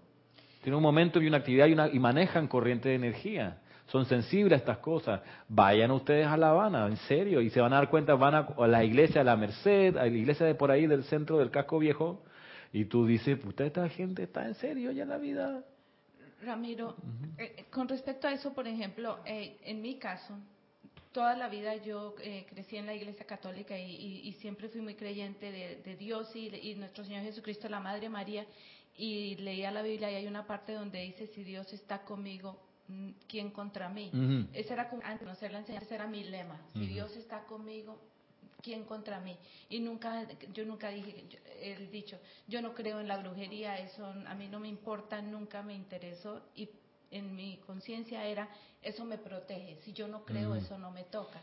Tienen 0.62 0.78
un 0.78 0.84
momento 0.84 1.22
y 1.22 1.28
una 1.28 1.38
actividad 1.38 1.68
y, 1.68 1.74
una, 1.74 1.90
y 1.90 2.00
manejan 2.00 2.48
corriente 2.48 2.90
de 2.90 2.96
energía. 2.96 3.58
Son 3.88 4.06
sensibles 4.06 4.54
a 4.54 4.56
estas 4.62 4.78
cosas. 4.80 5.22
Vayan 5.48 5.92
ustedes 5.92 6.26
a 6.26 6.38
La 6.38 6.50
Habana, 6.50 6.88
en 6.88 6.98
serio, 6.98 7.42
y 7.42 7.50
se 7.50 7.62
van 7.62 7.74
a 7.74 7.76
dar 7.76 7.90
cuenta, 7.90 8.16
van 8.16 8.34
a, 8.34 8.68
la 8.68 8.84
iglesia 8.84 9.22
de 9.22 9.26
la 9.26 9.36
Merced, 9.36 9.98
a 9.98 10.06
la 10.06 10.08
iglesia 10.08 10.46
de 10.46 10.56
por 10.56 10.72
ahí 10.72 10.88
del 10.88 11.04
centro 11.04 11.38
del 11.38 11.52
casco 11.52 11.78
viejo, 11.78 12.24
y 12.74 12.86
tú 12.86 13.06
dices, 13.06 13.38
usted 13.46 13.66
esta 13.66 13.88
gente 13.90 14.24
está 14.24 14.48
en 14.48 14.56
serio 14.56 14.92
ya 14.92 15.04
en 15.04 15.10
la 15.10 15.18
vida. 15.18 15.64
Ramiro, 16.46 16.96
eh, 17.38 17.66
con 17.70 17.88
respecto 17.88 18.28
a 18.28 18.34
eso, 18.34 18.54
por 18.54 18.68
ejemplo, 18.68 19.20
eh, 19.26 19.58
en 19.64 19.82
mi 19.82 19.96
caso, 19.98 20.38
toda 21.12 21.36
la 21.36 21.50
vida 21.50 21.76
yo 21.78 22.16
eh, 22.22 22.46
crecí 22.50 22.78
en 22.78 22.86
la 22.86 22.94
Iglesia 22.94 23.26
Católica 23.26 23.78
y, 23.78 24.32
siempre 24.34 24.70
fui 24.70 24.82
muy 24.82 24.96
creyente 24.96 25.52
de, 25.52 25.96
Dios 25.96 26.36
y, 26.36 26.54
y, 26.56 26.76
nuestro 26.76 27.04
Señor 27.04 27.24
Jesucristo, 27.24 27.70
la 27.70 27.80
Madre 27.80 28.10
María, 28.10 28.46
y 28.98 29.36
leía 29.36 29.72
la 29.72 29.82
Biblia 29.82 30.12
y 30.12 30.16
hay 30.16 30.28
una 30.28 30.46
parte 30.46 30.74
donde 30.74 31.02
dice, 31.02 31.28
si 31.28 31.44
Dios 31.44 31.72
está 31.74 32.04
conmigo, 32.04 32.62
mm, 32.88 33.10
¿quién 33.28 33.52
contra 33.52 33.90
mí? 33.90 34.12
Ese 34.54 34.74
era 34.74 34.90
como, 34.90 35.02
antes 35.04 35.20
de 35.22 35.26
conocer 35.26 35.52
la 35.52 35.60
enseñanza, 35.60 35.96
era 35.96 36.08
mi 36.08 36.24
lema. 36.24 36.62
Si 36.74 36.86
Dios 36.86 37.16
está 37.18 37.44
conmigo, 37.46 38.00
¿quién 38.66 38.84
contra 38.84 39.20
mí? 39.20 39.38
Y 39.70 39.80
nunca, 39.80 40.28
yo 40.52 40.66
nunca 40.66 40.90
dije, 40.90 41.28
el 41.62 41.92
dicho, 41.92 42.20
yo 42.48 42.64
no 42.64 42.74
creo 42.74 43.00
en 43.00 43.08
la 43.08 43.18
brujería, 43.18 43.78
eso 43.78 44.04
a 44.08 44.34
mí 44.34 44.48
no 44.48 44.60
me 44.60 44.68
importa, 44.68 45.22
nunca 45.22 45.62
me 45.62 45.76
interesó 45.76 46.42
y 46.56 46.68
en 47.12 47.36
mi 47.36 47.58
conciencia 47.68 48.26
era, 48.26 48.50
eso 48.82 49.06
me 49.06 49.20
protege, 49.20 49.78
si 49.84 49.94
yo 49.94 50.08
no 50.08 50.26
creo, 50.26 50.56
eso 50.56 50.80
no 50.80 50.90
me 50.90 51.04
toca. 51.04 51.40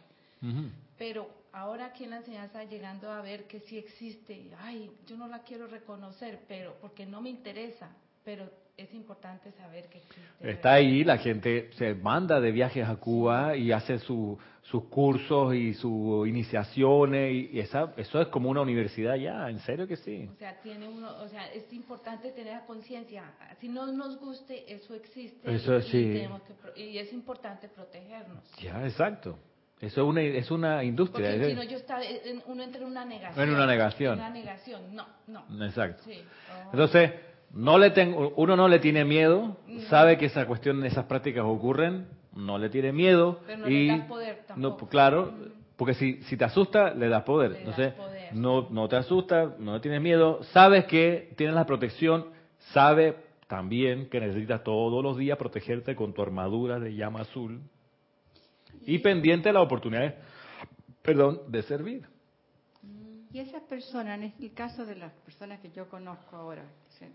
Pero 0.99 1.31
ahora 1.53 1.87
aquí 1.87 2.03
en 2.03 2.11
la 2.11 2.17
enseñanza 2.17 2.65
llegando 2.65 3.09
a 3.13 3.23
ver 3.23 3.47
que 3.47 3.61
sí 3.61 3.79
existe, 3.79 4.51
ay, 4.59 4.91
yo 5.07 5.17
no 5.17 5.29
la 5.29 5.45
quiero 5.45 5.69
reconocer, 5.69 6.41
pero 6.49 6.77
porque 6.81 7.07
no 7.07 7.21
me 7.21 7.31
interesa, 7.31 7.89
pero 8.25 8.51
es 8.77 8.93
importante 8.95 9.53
saber 9.53 9.89
que 9.89 9.99
existe. 9.99 10.21
Está 10.51 10.75
ahí, 10.75 11.05
la 11.05 11.19
gente 11.19 11.71
se 11.75 11.95
manda 11.95 12.41
de 12.41 12.51
viajes 12.53 12.87
a 12.89 12.97
Cuba 12.97 13.57
y 13.57 13.71
hace 13.73 13.99
su- 13.99 14.39
sus 14.63 14.85
cursos 14.85 15.55
y 15.55 15.75
sus 15.75 16.27
iniciaciones 16.29 17.33
y, 17.33 17.51
y 17.53 17.61
esa, 17.61 17.93
eso 17.97 18.21
es 18.21 18.29
como 18.29 18.49
una 18.49 18.61
universidad 18.61 19.17
ya, 19.17 19.49
en 19.51 19.59
serio 19.61 19.87
que 19.87 19.97
sí. 19.97 20.29
O 20.33 20.37
sea, 20.37 20.59
tiene 20.63 20.89
uno, 20.89 21.11
o 21.23 21.29
sea, 21.29 21.47
es 21.53 21.71
importante 21.73 22.31
tener 22.31 22.55
la 22.55 22.65
conciencia. 22.65 23.25
Si 23.61 23.69
no 23.69 23.87
nos 23.93 24.19
guste, 24.19 24.73
eso 24.73 24.95
existe. 24.95 25.53
Eso 25.55 25.79
y, 25.79 25.83
sí. 25.83 26.03
tenemos 26.15 26.43
que 26.43 26.81
y 26.81 26.99
es 26.99 27.13
importante 27.13 27.69
protegernos. 27.69 28.39
Ya, 28.61 28.85
exacto. 28.85 29.39
Eso 29.81 30.03
es 30.03 30.07
una, 30.09 30.23
es 30.23 30.51
una 30.53 30.85
industria. 30.85 31.33
Porque 31.33 31.49
si 31.49 31.55
no, 31.55 31.65
yo 31.65 31.77
está, 31.77 32.01
en- 32.03 32.41
uno 32.47 32.63
entra 32.63 32.81
en 32.81 32.87
una 32.87 33.05
negación. 33.05 33.49
En 33.49 33.55
una 33.55 33.67
negación. 33.67 34.13
En 34.15 34.19
una 34.21 34.31
negación, 34.31 34.95
no, 34.95 35.07
no. 35.27 35.65
Exacto. 35.67 36.05
Sí. 36.05 36.21
Oh. 36.51 36.71
Entonces, 36.73 37.11
no 37.55 37.79
le 37.79 37.91
tengo, 37.91 38.33
uno 38.37 38.57
no 38.57 38.69
le 38.69 38.79
tiene 38.79 39.05
miedo, 39.05 39.57
sabe 39.89 40.17
que 40.19 40.27
esa 40.27 40.47
cuestión, 40.47 40.85
esas 40.85 41.05
prácticas 41.07 41.45
ocurren, 41.45 42.07
no 42.35 42.57
le 42.59 42.71
tiene 42.71 42.93
miedo 42.93 43.41
Pero 43.47 43.59
no 43.59 43.67
le 43.67 43.73
y 43.75 43.89
das 43.89 44.07
poder 44.09 44.37
no, 44.57 44.69
tampoco. 44.71 44.89
claro, 44.89 45.33
porque 45.77 45.95
si, 45.95 46.23
si 46.23 46.37
te 46.37 46.45
asusta 46.45 46.95
le 46.95 47.09
das 47.09 47.25
poder, 47.25 47.51
Le 47.51 47.59
das 47.59 47.61
entonces 47.69 47.93
poder. 47.95 48.35
no 48.35 48.69
no 48.71 48.89
te 48.89 48.97
asusta, 48.97 49.55
no 49.59 49.75
le 49.75 49.81
tienes 49.81 50.01
miedo, 50.01 50.43
sabes 50.53 50.87
que 50.87 51.35
tienes 51.37 51.55
la 51.55 51.67
protección, 51.67 52.27
sabe 52.73 53.17
también 53.49 54.09
que 54.09 54.19
necesitas 54.21 54.65
todos 54.65 55.03
los 55.03 55.19
días 55.19 55.37
protegerte 55.37 55.95
con 55.95 56.15
tu 56.15 56.23
armadura 56.23 56.79
de 56.81 56.95
llama 56.95 57.21
azul 57.21 57.61
y 58.87 58.99
pendiente 59.01 59.51
de 59.51 59.53
las 59.53 59.63
oportunidades, 59.65 60.15
perdón, 61.03 61.41
de 61.49 61.63
servir. 61.63 62.07
Y 63.31 63.39
esas 63.41 63.63
personas, 63.63 64.19
en 64.21 64.33
el 64.41 64.53
caso 64.55 64.85
de 64.87 64.97
las 64.97 65.13
personas 65.25 65.61
que 65.61 65.71
yo 65.71 65.89
conozco 65.89 66.37
ahora, 66.37 66.65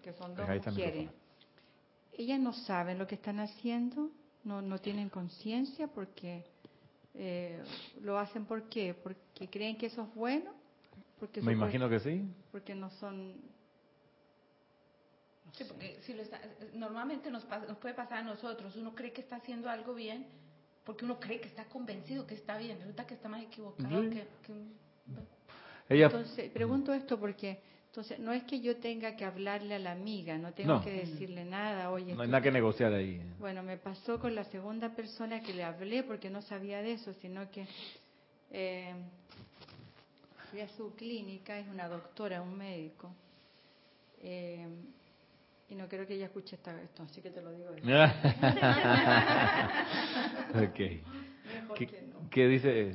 que 0.02 0.14
son 0.14 0.36
dos 0.36 0.48
el 0.50 0.62
mujeres, 0.72 1.10
ellas 2.14 2.40
no 2.40 2.54
saben 2.54 2.98
lo 2.98 3.06
que 3.08 3.16
están 3.16 3.40
haciendo, 3.40 4.10
no, 4.44 4.62
no 4.62 4.80
tienen 4.80 5.10
conciencia 5.10 5.88
porque 5.88 6.44
eh, 7.14 7.62
lo 8.02 8.18
hacen 8.18 8.46
¿por 8.46 8.64
qué? 8.70 8.94
Porque 8.94 9.48
creen 9.50 9.78
que 9.78 9.88
eso 9.88 10.04
es 10.04 10.14
bueno, 10.16 10.52
porque 11.20 11.42
Me 11.42 11.54
imagino 11.54 11.90
que 11.90 12.00
sí. 12.00 12.24
porque 12.52 12.76
no 12.76 12.90
son 12.92 13.36
Sí, 15.54 15.64
porque 15.64 16.00
si 16.04 16.14
lo 16.14 16.22
está, 16.22 16.40
normalmente 16.74 17.32
nos, 17.32 17.44
pasa- 17.46 17.66
nos 17.66 17.78
puede 17.78 17.96
pasar 17.96 18.20
a 18.20 18.24
nosotros. 18.24 18.76
Uno 18.76 18.94
cree 18.94 19.12
que 19.12 19.22
está 19.22 19.38
haciendo 19.38 19.70
algo 19.70 19.96
bien 19.96 20.28
porque 20.84 21.04
uno 21.04 21.20
cree 21.20 21.40
que 21.42 21.48
está 21.48 21.66
convencido 21.66 22.28
que 22.28 22.36
está 22.36 22.58
bien. 22.58 22.78
Resulta 22.80 23.08
que 23.08 23.16
está 23.16 23.28
más 23.28 23.42
equivocado 23.44 24.04
Sí. 24.04 24.10
que, 24.10 24.28
que- 24.46 25.94
Ella 25.96 26.06
Entonces, 26.08 26.52
pregunto 26.52 26.94
esto 26.94 27.18
porque 27.20 27.60
entonces 27.98 28.20
no 28.20 28.32
es 28.32 28.44
que 28.44 28.60
yo 28.62 28.78
tenga 28.78 29.16
que 29.16 29.26
hablarle 29.26 29.74
a 29.74 29.80
la 29.80 29.92
amiga, 29.94 30.38
no 30.38 30.54
tengo 30.54 30.74
No. 30.76 30.84
que 30.84 30.92
decirle 30.92 31.44
nada, 31.44 31.90
oye, 31.90 32.14
no 32.14 32.22
hay 32.22 32.28
nada 32.28 32.44
que 32.44 32.52
negociar 32.52 32.94
ahí. 32.94 33.20
Bueno, 33.40 33.64
me 33.64 33.76
pasó 33.78 34.20
con 34.20 34.36
la 34.36 34.44
segunda 34.44 34.94
persona 34.96 35.42
que 35.42 35.52
le 35.52 35.64
hablé 35.64 36.04
porque 36.04 36.30
no 36.30 36.44
sabía 36.44 36.84
de 36.84 36.92
eso, 36.92 37.12
sino 37.24 37.50
que 37.50 37.66
eh, 38.52 38.94
fui 40.52 40.62
a 40.62 40.68
su 40.78 40.94
clínica, 40.96 41.58
es 41.58 41.68
una 41.70 41.88
doctora, 41.88 42.40
un 42.44 42.56
médico, 42.56 43.10
eh, 44.22 44.68
y 45.68 45.74
no 45.74 45.88
quiero 45.88 46.06
que 46.06 46.14
ella 46.14 46.26
escuche 46.28 46.56
esta- 46.56 46.80
esto, 46.80 47.02
así 47.02 47.20
que 47.20 47.32
te 47.32 47.42
lo 47.42 47.52
digo. 47.52 47.72
ok. 50.54 50.80
Mejor 51.62 51.78
¿Qué, 51.78 51.88
que 51.88 52.02
no. 52.04 52.30
qué 52.30 52.48
dice? 52.48 52.94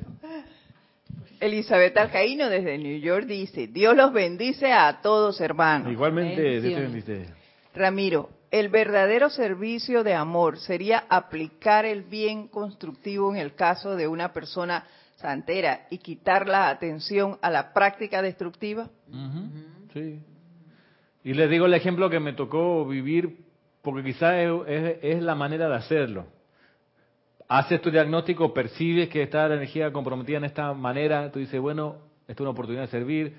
Elizabeth 1.41 1.97
Alcaíno 1.99 2.49
desde 2.49 2.79
New 2.79 2.99
York 3.01 3.27
dice, 3.27 3.67
Dios 3.67 3.97
los 3.97 4.13
bendice 4.13 4.73
a 4.73 5.01
todos 5.03 5.41
hermanos. 5.41 5.91
Igualmente, 5.93 6.41
dice, 6.61 6.81
Bendiciones. 6.81 6.93
dice, 6.95 7.27
Ramiro, 7.75 8.31
el 8.51 8.69
verdadero 8.69 9.29
servicio 9.31 10.05
de 10.05 10.15
amor 10.15 10.59
sería 10.59 11.05
aplicar 11.09 11.85
el 11.85 12.03
bien 12.03 12.49
constructivo 12.49 13.35
en 13.35 13.41
el 13.41 13.55
caso 13.55 13.97
de 13.97 14.07
una 14.07 14.33
persona 14.33 14.85
santera 15.17 15.87
y 15.91 15.99
quitar 15.99 16.47
la 16.49 16.69
atención 16.69 17.39
a 17.43 17.51
la 17.51 17.73
práctica 17.73 18.23
destructiva. 18.23 18.89
Sí. 19.93 20.21
Y 21.25 21.35
les 21.35 21.49
digo 21.51 21.67
el 21.67 21.75
ejemplo 21.75 22.11
que 22.11 22.21
me 22.21 22.33
tocó 22.35 22.87
vivir, 22.87 23.39
porque 23.83 24.03
quizás 24.05 24.35
es, 24.35 24.51
es- 24.69 24.99
es 25.03 25.23
la 25.23 25.35
manera 25.35 25.69
de 25.69 25.77
hacerlo. 25.77 26.27
Haces 27.55 27.83
tu 27.83 27.91
diagnóstico, 27.91 28.55
percibes 28.55 29.11
que 29.11 29.21
está 29.21 29.47
la 29.47 29.57
energía 29.57 29.93
comprometida 29.93 30.39
en 30.39 30.45
esta 30.45 30.73
manera, 30.73 31.31
tú 31.31 31.39
dices, 31.39 31.61
bueno, 31.61 31.97
esta 32.23 32.33
es 32.33 32.41
una 32.41 32.49
oportunidad 32.49 32.85
de 32.85 32.89
servir, 32.89 33.37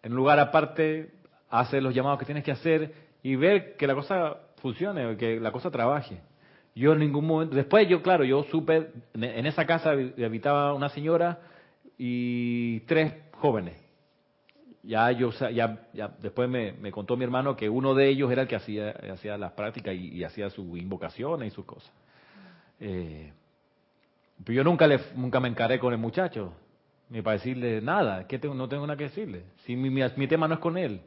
en 0.00 0.12
un 0.12 0.16
lugar 0.18 0.38
aparte, 0.38 1.10
haces 1.50 1.82
los 1.82 1.92
llamados 1.92 2.20
que 2.20 2.24
tienes 2.24 2.44
que 2.44 2.52
hacer 2.52 2.94
y 3.20 3.34
ver 3.34 3.76
que 3.76 3.88
la 3.88 3.96
cosa 3.96 4.36
funcione, 4.58 5.16
que 5.16 5.40
la 5.40 5.50
cosa 5.50 5.72
trabaje. 5.72 6.20
Yo 6.76 6.92
en 6.92 7.00
ningún 7.00 7.26
momento, 7.26 7.56
después 7.56 7.88
yo, 7.88 8.00
claro, 8.00 8.22
yo 8.22 8.44
supe, 8.44 8.92
en 9.12 9.46
esa 9.46 9.66
casa 9.66 9.90
habitaba 9.90 10.72
una 10.72 10.88
señora 10.90 11.40
y 11.98 12.78
tres 12.86 13.12
jóvenes. 13.32 13.76
Ya 14.84 15.10
yo 15.10 15.32
ya, 15.32 15.88
ya 15.92 16.14
después 16.20 16.48
me, 16.48 16.92
contó 16.92 17.16
mi 17.16 17.24
hermano 17.24 17.56
que 17.56 17.68
uno 17.68 17.92
de 17.96 18.08
ellos 18.08 18.30
era 18.30 18.42
el 18.42 18.48
que 18.48 18.54
hacía 18.54 19.36
las 19.36 19.50
prácticas 19.54 19.96
y 19.96 20.22
hacía 20.22 20.48
sus 20.48 20.78
invocaciones 20.78 21.48
y 21.48 21.50
sus 21.50 21.64
cosas. 21.64 21.92
Eh, 22.84 23.32
pero 24.44 24.56
yo 24.56 24.64
nunca 24.64 24.88
le 24.88 24.98
nunca 25.14 25.38
me 25.38 25.48
encaré 25.48 25.78
con 25.78 25.92
el 25.92 26.00
muchacho 26.00 26.52
ni 27.10 27.20
para 27.22 27.34
decirle 27.36 27.80
nada, 27.82 28.26
que 28.26 28.38
tengo, 28.38 28.54
no 28.54 28.68
tengo 28.68 28.86
nada 28.86 28.96
que 28.96 29.04
decirle. 29.04 29.44
Si 29.66 29.76
mi, 29.76 29.90
mi, 29.90 30.00
mi 30.16 30.26
tema 30.26 30.48
no 30.48 30.54
es 30.54 30.60
con 30.60 30.78
él, 30.78 31.02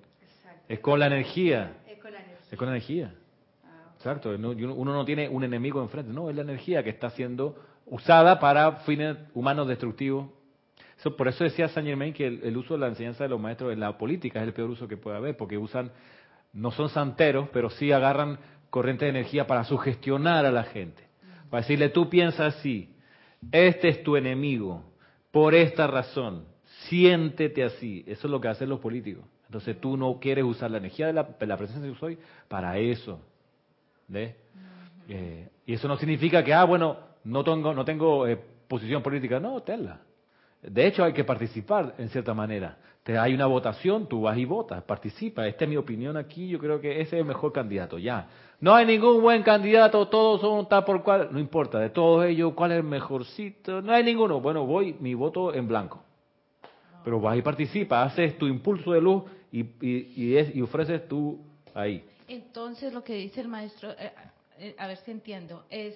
es 0.69 0.80
con 0.80 0.99
la 0.99 1.07
energía, 1.07 1.73
Es 1.88 1.97
con 1.99 2.14
la 2.14 2.19
energía. 2.19 2.47
es 2.52 2.57
con 2.57 2.68
la 2.68 2.72
energía. 2.73 3.14
Ah, 3.65 3.91
Exacto, 3.97 4.30
uno 4.30 4.93
no 4.93 5.03
tiene 5.03 5.27
un 5.27 5.43
enemigo 5.43 5.81
enfrente, 5.81 6.14
no, 6.14 6.30
es 6.30 6.35
la 6.35 6.43
energía 6.43 6.84
que 6.84 6.91
está 6.91 7.10
siendo 7.10 7.57
usada 7.88 8.39
para 8.39 8.73
fines 8.84 9.18
humanos 9.34 9.68
destructivos. 9.68 10.30
Eso, 10.99 11.18
por 11.18 11.27
eso 11.27 11.43
decía 11.43 11.68
Saint 11.69 11.89
Germain 11.89 12.14
que 12.14 12.27
el, 12.27 12.41
el 12.43 12.56
uso 12.56 12.76
de 12.76 12.81
la 12.81 12.88
enseñanza 12.88 13.23
de 13.23 13.30
los 13.31 13.41
maestros 13.41 13.73
en 13.73 13.80
la 13.80 13.97
política 13.97 14.39
es 14.41 14.47
el 14.47 14.53
peor 14.53 14.69
uso 14.69 14.88
que 14.88 14.97
puede 14.97 15.18
haber, 15.18 15.35
porque 15.35 15.57
usan, 15.57 15.91
no 16.53 16.69
son 16.69 16.88
santeros, 16.89 17.49
pero 17.52 17.72
sí 17.72 17.91
agarran 17.91 18.38
corrientes 18.69 19.07
de 19.07 19.10
energía 19.10 19.47
para 19.47 19.64
sugestionar 19.64 20.45
a 20.45 20.52
la 20.52 20.65
gente. 20.65 21.03
Para 21.56 21.64
decirle, 21.64 21.88
tú 21.88 22.10
piensas 22.10 22.53
así, 22.53 22.90
este 23.49 23.88
es 23.88 24.03
tu 24.03 24.18
enemigo, 24.18 24.84
por 25.32 25.56
esta 25.56 25.88
razón, 25.88 26.44
siéntete 26.90 27.64
así. 27.64 28.03
Eso 28.07 28.27
es 28.27 28.32
lo 28.32 28.41
que 28.41 28.49
hacen 28.49 28.68
los 28.68 28.82
políticos. 28.82 29.23
Entonces 29.45 29.80
tú 29.80 29.95
no 29.95 30.19
quieres 30.19 30.44
usar 30.44 30.69
la 30.69 30.80
energía 30.80 31.07
de 31.07 31.14
la, 31.14 31.23
de 31.23 31.45
la 31.45 31.56
presencia 31.56 31.90
de 31.90 31.95
soy 31.95 32.18
para 32.49 32.77
eso. 32.77 33.22
¿Ves? 34.10 34.36
Eh, 35.07 35.48
y 35.65 35.73
eso 35.76 35.88
no 35.88 35.95
significa 35.95 36.44
que, 36.44 36.53
ah, 36.53 36.65
bueno, 36.65 36.98
no 37.23 37.41
tengo, 37.45 37.73
no 37.73 37.86
tengo 37.86 38.27
eh, 38.27 38.38
posición 38.68 39.02
política. 39.02 39.40
No, 39.40 39.61
tenla. 39.64 40.02
De 40.68 40.88
hecho, 40.88 41.04
hay 41.04 41.14
que 41.14 41.24
participar 41.24 41.96
en 41.98 42.10
cierta 42.10 42.34
manera. 42.34 42.78
Te, 43.04 43.18
hay 43.18 43.34
una 43.34 43.46
votación, 43.46 44.08
tú 44.08 44.22
vas 44.22 44.38
y 44.38 44.46
votas, 44.46 44.82
participa. 44.84 45.48
Esta 45.48 45.66
es 45.66 45.70
mi 45.70 45.78
opinión 45.78 46.18
aquí, 46.18 46.48
yo 46.48 46.58
creo 46.60 46.82
que 46.82 46.94
ese 47.02 47.16
es 47.18 47.22
el 47.22 47.26
mejor 47.26 47.52
candidato, 47.54 48.00
ya. 48.00 48.28
No 48.60 48.74
hay 48.74 48.86
ningún 48.86 49.22
buen 49.22 49.44
candidato, 49.44 50.08
todos 50.08 50.42
son 50.42 50.68
tal 50.68 50.84
por 50.86 51.04
cual, 51.04 51.30
no 51.32 51.40
importa, 51.40 51.78
de 51.80 51.90
todos 51.92 52.26
ellos, 52.26 52.54
¿cuál 52.56 52.72
es 52.72 52.78
el 52.78 52.84
mejorcito? 52.84 53.82
No 53.82 53.92
hay 53.94 54.04
ninguno. 54.04 54.40
Bueno, 54.42 54.66
voy, 54.66 54.96
mi 55.00 55.14
voto 55.14 55.54
en 55.54 55.68
blanco. 55.68 56.02
Pero 57.04 57.20
vas 57.20 57.38
y 57.38 57.42
participa, 57.44 58.02
haces 58.04 58.38
tu 58.38 58.48
impulso 58.48 58.92
de 58.94 59.02
luz 59.02 59.24
y, 59.52 59.60
y, 59.82 60.14
y, 60.16 60.38
es- 60.38 60.56
y 60.56 60.62
ofreces 60.62 61.08
tú 61.08 61.40
ahí. 61.76 62.04
Entonces 62.28 62.92
lo 62.92 63.04
que 63.04 63.14
dice 63.16 63.42
el 63.42 63.48
maestro, 63.48 63.92
eh, 63.92 64.12
eh, 64.58 64.76
a 64.80 64.88
ver 64.88 64.98
si 64.98 65.12
entiendo, 65.12 65.64
es 65.70 65.96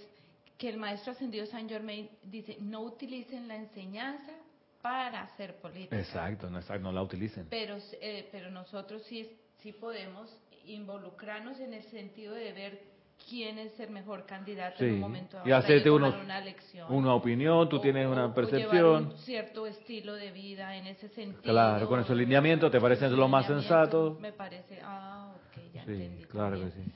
que 0.59 0.69
el 0.69 0.77
maestro 0.77 1.13
ascendido 1.13 1.45
Saint 1.47 1.67
Germain 1.69 2.07
dice, 2.23 2.57
no 2.61 2.81
utilicen 2.81 3.47
la 3.47 3.55
enseñanza 3.55 4.31
para 4.81 5.21
hacer 5.23 5.55
política. 5.57 5.97
Exacto, 5.99 6.49
no, 6.49 6.59
exacto, 6.59 6.83
no 6.83 6.91
la 6.91 7.01
utilicen. 7.01 7.47
Pero, 7.49 7.77
eh, 8.01 8.27
pero 8.31 8.49
nosotros 8.51 9.01
sí, 9.03 9.37
sí 9.61 9.71
podemos 9.73 10.29
involucrarnos 10.65 11.59
en 11.59 11.73
el 11.73 11.83
sentido 11.83 12.33
de 12.33 12.53
ver 12.53 12.79
quién 13.27 13.59
es 13.59 13.77
el 13.79 13.89
mejor 13.89 14.25
candidato 14.25 14.81
en 14.83 14.89
Sí, 14.91 14.95
un 14.95 15.01
momento 15.01 15.37
y 15.45 15.49
dado, 15.49 15.61
hacerte 15.63 15.89
tomar 15.89 16.09
unos- 16.11 16.23
una 16.23 16.39
elección. 16.39 16.91
Una 16.93 17.13
opinión, 17.13 17.67
tú 17.67 17.77
O- 17.77 17.81
tienes 17.81 18.07
o- 18.07 18.11
una 18.11 18.25
o 18.27 18.33
percepción. 18.33 19.05
un 19.07 19.17
cierto 19.17 19.67
estilo 19.67 20.13
de 20.13 20.31
vida 20.31 20.75
en 20.77 20.87
ese 20.87 21.09
sentido. 21.09 21.41
Claro, 21.43 21.87
con 21.87 21.99
esos 21.99 22.15
lineamientos, 22.15 22.71
¿te 22.71 22.79
parecen 22.79 23.07
Esos 23.07 23.19
lo 23.19 23.27
más 23.27 23.45
sensato? 23.45 24.17
Me 24.21 24.31
parece, 24.31 24.79
ah, 24.83 25.33
ok, 25.35 25.61
ya 25.73 25.83
Sí, 25.83 25.91
entendí. 25.91 26.23
claro 26.25 26.55
que 26.55 26.61
también. 26.67 26.85
sí. 26.87 26.93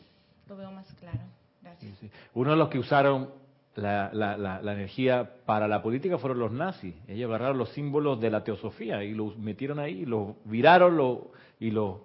Lo 0.48 0.56
veo 0.58 0.72
más 0.72 0.94
claro. 0.94 1.20
Gracias. 1.62 1.98
Sí. 2.00 2.10
Uno 2.34 2.52
de 2.52 2.58
los 2.58 2.70
que 2.70 2.80
usaron 2.80 3.30
la, 3.76 4.12
la- 4.14 4.38
la- 4.38 4.62
la 4.62 4.74
energía 4.74 5.30
para 5.46 5.68
la 5.68 5.82
política 5.82 6.18
fueron 6.18 6.40
los 6.40 6.52
nazis. 6.52 6.94
Ellos 7.08 7.30
agarraron 7.30 7.58
los 7.58 7.70
símbolos 7.70 8.20
de 8.22 8.30
la 8.30 8.44
teosofía 8.44 9.04
y 9.04 9.14
los 9.14 9.38
metieron 9.38 9.80
ahí, 9.80 10.06
los 10.06 10.36
viraron 10.46 10.96
lo, 10.98 11.32
y 11.60 11.72
los 11.72 11.98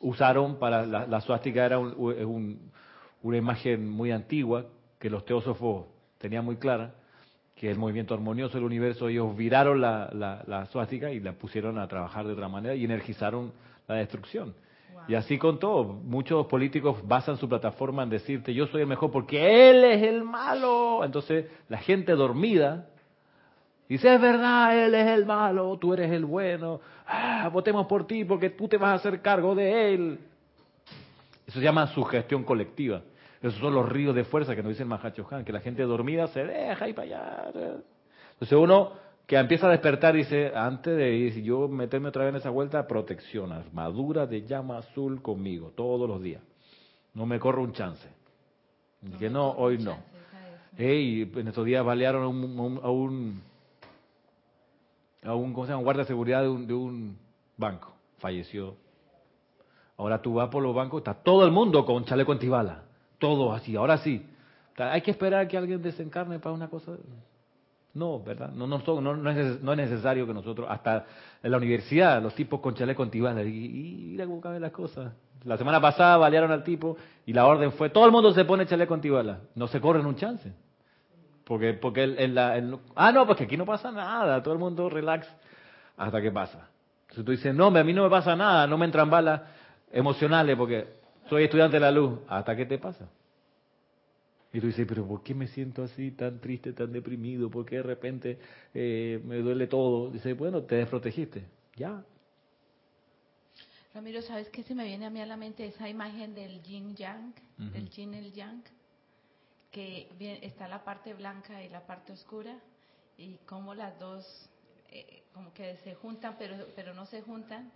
usaron 0.00 0.56
para... 0.58 0.84
La, 0.86 1.20
suástica 1.20 1.64
era 1.64 1.78
una 1.78 3.36
imagen 3.36 3.88
muy 3.88 4.10
antigua 4.10 4.66
que 4.98 5.08
los 5.10 5.24
teósofos 5.24 5.86
tenían 6.18 6.44
muy 6.44 6.56
clara, 6.56 6.94
que 7.54 7.70
el 7.70 7.78
movimiento 7.78 8.14
armonioso 8.14 8.54
del 8.54 8.64
universo, 8.64 9.08
ellos 9.08 9.36
viraron 9.36 9.80
la, 9.80 10.10
la 10.46 10.66
suástica 10.66 11.10
y 11.12 11.20
la 11.20 11.32
pusieron 11.32 11.78
a 11.78 11.86
trabajar 11.86 12.26
de 12.26 12.32
otra 12.32 12.48
manera 12.48 12.74
y 12.74 12.84
energizaron 12.84 13.52
la 13.86 13.96
destrucción. 13.96 14.54
Y 15.08 15.14
así 15.14 15.38
con 15.38 15.58
todo, 15.58 15.84
muchos 15.84 16.46
políticos 16.46 16.98
basan 17.04 17.36
su 17.36 17.48
plataforma 17.48 18.02
en 18.02 18.10
decirte 18.10 18.54
yo 18.54 18.66
soy 18.66 18.82
el 18.82 18.86
mejor 18.86 19.10
porque 19.10 19.70
él 19.70 19.84
es 19.84 20.02
el 20.02 20.22
malo. 20.22 21.04
Entonces 21.04 21.46
la 21.68 21.78
gente 21.78 22.12
dormida 22.12 22.86
dice 23.88 24.14
es 24.14 24.20
verdad, 24.20 24.86
él 24.86 24.94
es 24.94 25.08
el 25.08 25.26
malo, 25.26 25.76
tú 25.78 25.92
eres 25.92 26.10
el 26.12 26.24
bueno, 26.24 26.80
ah, 27.06 27.50
votemos 27.52 27.86
por 27.86 28.06
ti 28.06 28.24
porque 28.24 28.50
tú 28.50 28.68
te 28.68 28.76
vas 28.76 28.90
a 28.90 28.94
hacer 28.94 29.20
cargo 29.20 29.54
de 29.54 29.94
él. 29.94 30.18
Eso 31.46 31.58
se 31.58 31.64
llama 31.64 31.86
sugestión 31.88 32.44
colectiva. 32.44 33.02
Esos 33.42 33.58
son 33.58 33.74
los 33.74 33.88
ríos 33.88 34.14
de 34.14 34.24
fuerza 34.24 34.54
que 34.54 34.62
nos 34.62 34.70
dice 34.70 34.84
el 34.84 34.88
Mahacho 34.88 35.26
que 35.44 35.52
la 35.52 35.60
gente 35.60 35.82
dormida 35.82 36.28
se 36.28 36.44
deja 36.44 36.88
y 36.88 36.92
para 36.92 37.06
allá. 37.06 37.52
Entonces 38.34 38.56
uno 38.56 38.92
que 39.32 39.38
empieza 39.38 39.66
a 39.66 39.70
despertar 39.70 40.14
dice, 40.14 40.52
antes 40.54 40.94
de 40.94 41.10
ir, 41.10 41.42
yo 41.42 41.66
meterme 41.66 42.10
otra 42.10 42.24
vez 42.24 42.34
en 42.34 42.40
esa 42.40 42.50
vuelta, 42.50 42.86
protección, 42.86 43.50
armadura 43.50 44.26
de 44.26 44.42
llama 44.42 44.76
azul 44.76 45.22
conmigo, 45.22 45.72
todos 45.74 46.06
los 46.06 46.20
días. 46.20 46.42
No 47.14 47.24
me 47.24 47.40
corro 47.40 47.62
un 47.62 47.72
chance. 47.72 48.06
No 49.00 49.16
que 49.16 49.30
no, 49.30 49.52
hoy 49.52 49.78
no. 49.78 49.96
Hey, 50.76 51.32
en 51.34 51.48
estos 51.48 51.64
días 51.64 51.82
balearon 51.82 52.24
a 52.24 52.28
un, 52.28 52.80
a 52.82 52.90
un, 52.90 53.42
a 55.22 55.34
un, 55.34 55.54
¿cómo 55.54 55.64
se 55.64 55.72
llama? 55.72 55.82
guardia 55.82 56.02
de 56.02 56.08
seguridad 56.08 56.42
de 56.42 56.48
un, 56.50 56.66
de 56.66 56.74
un 56.74 57.16
banco. 57.56 57.94
Falleció. 58.18 58.76
Ahora 59.96 60.20
tú 60.20 60.34
vas 60.34 60.50
por 60.50 60.62
los 60.62 60.74
bancos, 60.74 60.98
está 60.98 61.14
todo 61.14 61.46
el 61.46 61.52
mundo 61.52 61.86
con 61.86 62.04
chaleco 62.04 62.32
antibala 62.32 62.82
todo 63.16 63.54
así, 63.54 63.76
ahora 63.76 63.96
sí. 63.96 64.26
Hay 64.76 65.00
que 65.00 65.12
esperar 65.12 65.48
que 65.48 65.56
alguien 65.56 65.80
desencarne 65.80 66.38
para 66.38 66.54
una 66.54 66.68
cosa. 66.68 66.92
No, 67.94 68.22
¿verdad? 68.22 68.50
No, 68.52 68.66
no, 68.66 68.78
no, 69.00 69.16
no, 69.16 69.30
es, 69.30 69.62
no 69.62 69.72
es 69.72 69.78
necesario 69.78 70.26
que 70.26 70.32
nosotros, 70.32 70.66
hasta 70.70 71.04
en 71.42 71.50
la 71.50 71.58
universidad, 71.58 72.22
los 72.22 72.34
tipos 72.34 72.60
con 72.60 72.74
chaleco 72.74 73.02
antibala, 73.02 73.42
y, 73.42 73.48
y 73.48 74.06
mira 74.12 74.24
cómo 74.24 74.40
caben 74.40 74.62
las 74.62 74.72
cosas. 74.72 75.12
La 75.44 75.58
semana 75.58 75.80
pasada 75.80 76.16
balearon 76.16 76.52
al 76.52 76.62
tipo 76.62 76.96
y 77.26 77.32
la 77.32 77.46
orden 77.46 77.72
fue, 77.72 77.90
todo 77.90 78.06
el 78.06 78.12
mundo 78.12 78.32
se 78.32 78.44
pone 78.44 78.64
chaleco 78.66 78.94
antibala. 78.94 79.40
No 79.54 79.66
se 79.66 79.80
corren 79.80 80.06
un 80.06 80.16
chance. 80.16 80.52
Porque, 81.44 81.74
porque 81.74 82.04
en 82.04 82.34
la, 82.34 82.54
ah, 82.94 83.12
no, 83.12 83.26
porque 83.26 83.44
aquí 83.44 83.56
no 83.56 83.66
pasa 83.66 83.90
nada, 83.90 84.42
todo 84.42 84.54
el 84.54 84.60
mundo 84.60 84.88
relax 84.88 85.28
hasta 85.96 86.22
que 86.22 86.30
pasa. 86.30 86.68
Entonces 87.02 87.24
tú 87.24 87.32
dices, 87.32 87.54
no, 87.54 87.66
a 87.66 87.84
mí 87.84 87.92
no 87.92 88.04
me 88.04 88.10
pasa 88.10 88.36
nada, 88.36 88.66
no 88.66 88.78
me 88.78 88.86
entran 88.86 89.10
balas 89.10 89.42
emocionales 89.90 90.56
porque 90.56 90.86
soy 91.28 91.44
estudiante 91.44 91.76
de 91.76 91.80
la 91.80 91.90
luz. 91.90 92.20
¿Hasta 92.28 92.56
qué 92.56 92.64
te 92.64 92.78
pasa? 92.78 93.06
Y 94.52 94.60
tú 94.60 94.66
dices, 94.66 94.86
pero 94.86 95.06
¿por 95.06 95.22
qué 95.22 95.34
me 95.34 95.48
siento 95.48 95.82
así, 95.82 96.10
tan 96.10 96.38
triste, 96.38 96.72
tan 96.72 96.92
deprimido? 96.92 97.50
¿Por 97.50 97.64
qué 97.64 97.76
de 97.76 97.82
repente 97.82 98.38
eh, 98.74 99.20
me 99.24 99.38
duele 99.38 99.66
todo? 99.66 100.10
Dice, 100.10 100.34
bueno, 100.34 100.62
te 100.62 100.76
desprotegiste. 100.76 101.46
Ya. 101.76 102.04
Ramiro, 103.94 104.20
¿sabes 104.22 104.48
qué 104.50 104.62
se 104.62 104.74
me 104.74 104.84
viene 104.84 105.06
a 105.06 105.10
mí 105.10 105.20
a 105.20 105.26
la 105.26 105.36
mente? 105.36 105.64
Esa 105.64 105.88
imagen 105.88 106.34
del 106.34 106.62
yin 106.62 106.94
yang, 106.94 107.32
del 107.56 107.88
yin 107.90 108.14
el 108.14 108.32
yang, 108.32 108.62
que 109.70 110.08
está 110.42 110.68
la 110.68 110.84
parte 110.84 111.14
blanca 111.14 111.62
y 111.62 111.70
la 111.70 111.86
parte 111.86 112.12
oscura, 112.12 112.58
y 113.16 113.36
como 113.46 113.74
las 113.74 113.98
dos, 113.98 114.50
eh, 114.90 115.22
como 115.32 115.52
que 115.54 115.76
se 115.78 115.94
juntan, 115.94 116.36
pero, 116.38 116.56
pero 116.74 116.94
no 116.94 117.06
se 117.06 117.22
juntan. 117.22 117.70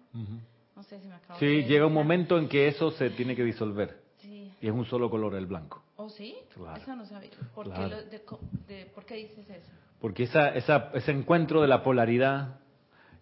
No 0.74 0.82
sé 0.82 1.00
si 1.00 1.06
me 1.06 1.14
acabo 1.14 1.38
Sí, 1.38 1.64
llega 1.64 1.86
un 1.86 1.94
momento 1.94 2.38
en 2.38 2.48
que 2.48 2.68
eso 2.68 2.90
se 2.92 3.10
tiene 3.10 3.34
que 3.34 3.44
disolver. 3.44 4.05
Sí. 4.18 4.52
Y 4.60 4.66
es 4.66 4.72
un 4.72 4.84
solo 4.86 5.10
color, 5.10 5.34
el 5.34 5.46
blanco. 5.46 5.82
¿Oh, 5.96 6.08
sí? 6.08 6.36
Claro. 6.54 6.80
Eso 6.80 6.96
no 6.96 7.04
sabía. 7.06 7.30
¿Por, 7.54 7.72
qué, 7.72 9.14
dices 9.16 9.48
eso? 9.48 9.70
Porque 10.00 10.24
esa, 10.24 10.48
esa, 10.50 10.90
ese 10.94 11.12
encuentro 11.12 11.62
de 11.62 11.68
la 11.68 11.82
polaridad 11.82 12.60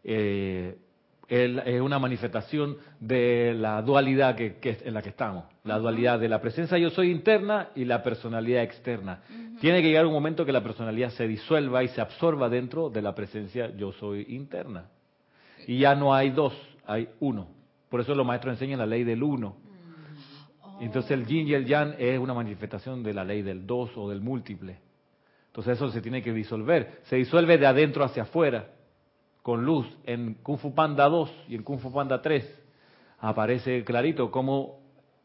eh, 0.03 0.79
es 1.29 1.81
una 1.81 1.99
manifestación 1.99 2.77
de 3.01 3.55
la 3.55 3.81
dualidad 3.83 4.37
que, 4.37 4.59
en 4.62 4.95
la 4.95 5.03
que 5.03 5.09
estamos. 5.09 5.45
La 5.65 5.79
dualidad 5.79 6.19
de 6.19 6.29
la 6.29 6.41
presencia 6.41 6.77
yo 6.79 6.91
soy 6.91 7.11
interna 7.11 7.71
y 7.75 7.85
la 7.85 8.03
personalidad 8.03 8.62
externa. 8.62 9.23
Tiene 9.61 9.81
que 9.81 9.89
llegar 9.89 10.07
un 10.07 10.12
momento 10.12 10.45
que 10.45 10.53
la 10.53 10.62
personalidad 10.62 11.11
se 11.11 11.27
disuelva 11.27 11.83
y 11.83 11.89
se 11.89 12.01
absorba 12.01 12.49
dentro 12.49 12.91
de 12.91 13.03
la 13.03 13.15
presencia 13.15 13.75
yo 13.75 13.93
soy 13.93 14.27
interna. 14.29 14.87
Y 15.66 15.79
ya 15.79 15.95
no 15.95 16.15
hay 16.15 16.31
dos, 16.31 16.53
hay 16.87 17.09
uno. 17.21 17.49
Por 17.89 18.01
eso 18.01 18.15
los 18.15 18.27
maestros 18.27 18.55
enseñan 18.55 18.81
la 18.81 18.87
ley 18.87 19.05
del 19.05 19.23
uno. 19.23 19.57
Entonces 20.81 21.13
el 21.13 21.27
yin 21.27 21.49
y 21.49 21.55
el 21.55 21.67
yang 21.67 21.95
es 21.99 22.19
una 22.19 22.35
manifestación 22.35 23.03
de 23.03 23.15
la 23.15 23.25
ley 23.25 23.43
del 23.43 23.67
dos 23.67 23.91
o 23.97 24.09
del 24.09 24.21
múltiple. 24.21 24.79
Entonces 25.47 25.77
eso 25.77 25.91
se 25.91 26.01
tiene 26.01 26.23
que 26.23 26.33
disolver. 26.33 27.01
Se 27.05 27.17
disuelve 27.17 27.59
de 27.59 27.67
adentro 27.67 28.05
hacia 28.05 28.25
afuera, 28.25 28.71
con 29.43 29.65
luz. 29.65 29.87
En 30.05 30.35
Kung 30.35 30.59
Fu 30.59 30.75
Panda 30.75 31.09
2 31.09 31.31
y 31.49 31.55
en 31.55 31.63
Kung 31.63 31.79
Fu 31.79 31.93
Panda 31.93 32.21
3 32.21 32.63
aparece 33.21 33.85
clarito 33.85 34.31
cómo 34.31 34.81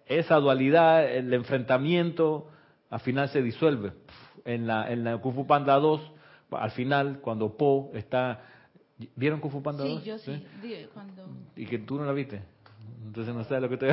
esa 0.05 0.35
dualidad, 0.35 1.09
el 1.09 1.33
enfrentamiento, 1.33 2.47
al 2.89 2.99
final 2.99 3.29
se 3.29 3.41
disuelve. 3.41 3.93
En 4.45 4.67
la, 4.67 4.91
en 4.91 5.03
la 5.03 5.17
Kung 5.17 5.35
Fu 5.35 5.47
Panda 5.47 5.75
2, 5.75 6.01
al 6.51 6.71
final, 6.71 7.19
cuando 7.21 7.57
Po 7.57 7.91
está 7.93 8.41
¿Vieron 9.15 9.39
Kung 9.39 9.51
Fu 9.51 9.63
Panda 9.63 9.83
2? 9.85 10.01
Sí, 10.03 10.09
yo 10.09 10.17
sí. 10.17 10.45
Cuando... 10.93 11.25
¿Y 11.55 11.65
que 11.65 11.79
tú 11.79 11.97
no 11.97 12.05
la 12.05 12.11
viste? 12.11 12.41
Entonces 13.05 13.33
no 13.33 13.43
sabes 13.45 13.63
lo 13.63 13.69
que 13.69 13.77
te 13.77 13.87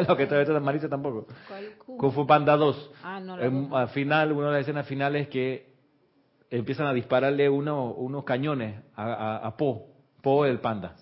lo 0.08 0.16
que 0.16 0.26
te 0.26 0.38
visto 0.38 0.60
Marisa 0.60 0.88
tampoco. 0.88 1.26
¿Cuál 1.48 1.64
Kung 1.76 2.12
Fu 2.12 2.26
Panda 2.26 2.56
2. 2.56 2.90
Ah, 3.02 3.20
no 3.20 3.76
Al 3.76 3.88
final, 3.88 4.32
una 4.32 4.46
de 4.46 4.52
las 4.52 4.60
escenas 4.62 4.86
finales 4.86 5.28
que 5.28 5.72
empiezan 6.50 6.86
a 6.86 6.92
dispararle 6.92 7.48
uno, 7.48 7.92
unos 7.92 8.24
cañones 8.24 8.80
a, 8.94 9.36
a, 9.46 9.56
Po, 9.56 9.86
Po 10.20 10.44
el 10.44 10.60
panda. 10.60 10.94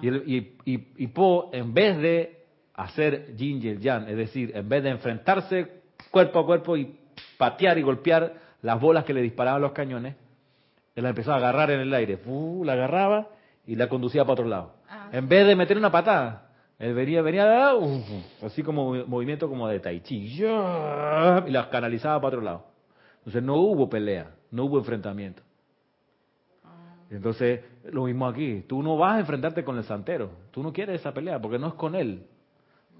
Y, 0.00 0.08
y, 0.08 0.56
y, 0.64 0.88
y, 0.96 1.06
Po, 1.08 1.50
en 1.52 1.74
vez 1.74 1.98
de 1.98 2.44
hacer 2.74 3.34
Jin 3.36 3.62
y 3.62 3.68
el 3.68 3.80
Yang, 3.80 4.08
es 4.08 4.16
decir, 4.16 4.52
en 4.54 4.68
vez 4.68 4.82
de 4.82 4.90
enfrentarse 4.90 5.82
cuerpo 6.10 6.40
a 6.40 6.46
cuerpo 6.46 6.76
y 6.76 6.98
patear 7.36 7.78
y 7.78 7.82
golpear 7.82 8.34
las 8.62 8.80
bolas 8.80 9.04
que 9.04 9.12
le 9.12 9.22
disparaban 9.22 9.60
los 9.60 9.72
cañones, 9.72 10.14
él 10.94 11.02
la 11.02 11.10
empezó 11.10 11.32
a 11.32 11.36
agarrar 11.36 11.70
en 11.70 11.80
el 11.80 11.92
aire, 11.92 12.18
la 12.64 12.72
agarraba 12.72 13.28
y 13.66 13.74
la 13.74 13.88
conducía 13.88 14.22
para 14.22 14.32
otro 14.32 14.46
lado. 14.46 14.74
Ah. 14.88 15.10
En 15.12 15.28
vez 15.28 15.46
de 15.46 15.56
meter 15.56 15.76
una 15.76 15.90
patada, 15.90 16.45
él 16.78 16.92
venía, 16.94 17.22
venía 17.22 17.72
así 18.42 18.62
como 18.62 18.94
movimiento 19.06 19.48
como 19.48 19.66
de 19.68 19.80
tai 19.80 20.00
chi, 20.00 20.16
y 20.16 21.50
las 21.50 21.66
canalizaba 21.68 22.20
para 22.20 22.28
otro 22.28 22.40
lado. 22.42 22.66
Entonces 23.18 23.42
no 23.42 23.56
hubo 23.56 23.88
pelea, 23.88 24.34
no 24.50 24.64
hubo 24.64 24.78
enfrentamiento. 24.78 25.42
Ah. 26.64 26.96
Entonces, 27.10 27.60
lo 27.84 28.04
mismo 28.04 28.26
aquí, 28.26 28.62
tú 28.68 28.82
no 28.82 28.98
vas 28.98 29.16
a 29.16 29.20
enfrentarte 29.20 29.64
con 29.64 29.78
el 29.78 29.84
santero, 29.84 30.30
tú 30.50 30.62
no 30.62 30.72
quieres 30.72 31.00
esa 31.00 31.14
pelea 31.14 31.40
porque 31.40 31.58
no 31.58 31.68
es 31.68 31.74
con 31.74 31.94
él, 31.94 32.26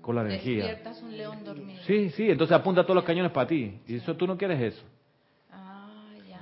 con 0.00 0.16
la 0.16 0.22
energía. 0.22 0.80
un 1.02 1.16
león 1.16 1.44
dormido. 1.44 1.82
Sí, 1.82 2.10
sí, 2.10 2.30
entonces 2.30 2.56
apunta 2.56 2.82
todos 2.82 2.96
los 2.96 3.04
cañones 3.04 3.30
para 3.30 3.46
ti, 3.46 3.78
y 3.86 3.96
eso 3.96 4.16
tú 4.16 4.26
no 4.26 4.38
quieres 4.38 4.60
eso. 4.60 4.84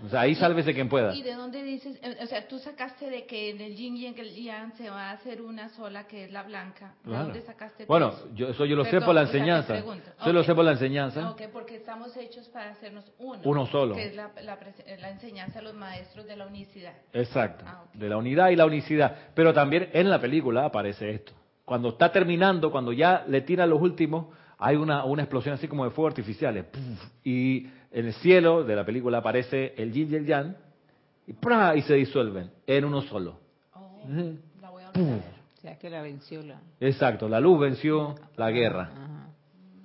O 0.04 0.08
sea, 0.08 0.20
ahí 0.20 0.34
sálvese 0.34 0.74
quien 0.74 0.88
pueda. 0.88 1.14
¿Y 1.14 1.22
de 1.22 1.34
dónde 1.34 1.62
dices? 1.62 1.98
Eh, 2.02 2.16
o 2.22 2.26
sea, 2.26 2.46
tú 2.46 2.58
sacaste 2.58 3.08
de 3.08 3.24
que 3.24 3.50
en 3.50 3.60
el 3.60 3.74
yin 3.74 3.96
y 3.96 4.06
en 4.06 4.18
el 4.18 4.34
yang 4.34 4.72
se 4.76 4.90
va 4.90 5.10
a 5.10 5.12
hacer 5.12 5.40
una 5.40 5.70
sola, 5.70 6.06
que 6.06 6.24
es 6.24 6.32
la 6.32 6.42
blanca. 6.42 6.94
¿De 7.04 7.16
dónde 7.16 7.40
sacaste 7.42 7.86
Bueno, 7.86 8.12
yo, 8.34 8.48
eso 8.48 8.66
yo 8.66 8.76
lo 8.76 8.84
sé 8.84 9.00
por 9.00 9.14
la 9.14 9.22
enseñanza. 9.22 9.82
Yo 10.24 10.32
lo 10.32 10.44
sé 10.44 10.54
por 10.54 10.64
la 10.64 10.72
enseñanza. 10.72 11.30
Ok, 11.30 11.42
porque 11.52 11.76
estamos 11.76 12.14
hechos 12.16 12.48
para 12.48 12.70
hacernos 12.70 13.10
uno. 13.18 13.40
Uno 13.44 13.66
solo. 13.66 13.94
Que 13.94 14.06
es 14.06 14.14
la, 14.14 14.30
la, 14.42 15.10
enseñanza 15.10 15.60
de 15.60 15.64
los 15.64 15.74
maestros 15.74 16.26
de 16.26 16.36
la 16.36 16.46
unicidad. 16.46 16.92
Exacto. 17.12 17.64
Ah, 17.66 17.84
de 17.94 18.08
la 18.08 18.18
unidad 18.18 18.50
y 18.50 18.56
la 18.56 18.66
unicidad. 18.66 19.16
Pero 19.34 19.54
también 19.54 19.88
en 19.92 20.10
la 20.10 20.20
película 20.20 20.66
aparece 20.66 21.10
esto. 21.10 21.32
Cuando 21.64 21.90
está 21.90 22.12
terminando, 22.12 22.70
cuando 22.70 22.92
ya 22.92 23.24
le 23.26 23.40
tiran 23.40 23.70
los 23.70 23.80
últimos, 23.80 24.26
hay 24.58 24.76
una, 24.76 25.04
una 25.04 25.22
explosión 25.22 25.54
así 25.54 25.66
como 25.66 25.84
de 25.84 25.90
fuego 25.90 26.08
artificiales. 26.08 26.66
Y 27.24 27.68
en 27.94 28.06
el 28.06 28.12
cielo 28.14 28.64
de 28.64 28.74
la 28.74 28.84
película 28.84 29.18
aparece 29.18 29.72
el 29.76 29.92
yin 29.92 30.12
y 30.12 30.16
el 30.16 30.26
yang 30.26 30.56
y, 31.28 31.32
y 31.78 31.82
se 31.82 31.94
disuelven 31.94 32.50
en 32.66 32.84
uno 32.84 33.00
solo. 33.02 33.38
Oh, 33.72 34.02
la 34.60 34.70
voy 34.70 34.82
a 34.82 34.90
o 34.90 35.60
sea 35.62 35.78
que 35.78 35.88
la 35.88 36.02
venció 36.02 36.42
la... 36.42 36.60
Exacto, 36.80 37.28
la 37.28 37.40
luz 37.40 37.60
venció 37.60 38.16
la 38.36 38.50
guerra. 38.50 38.90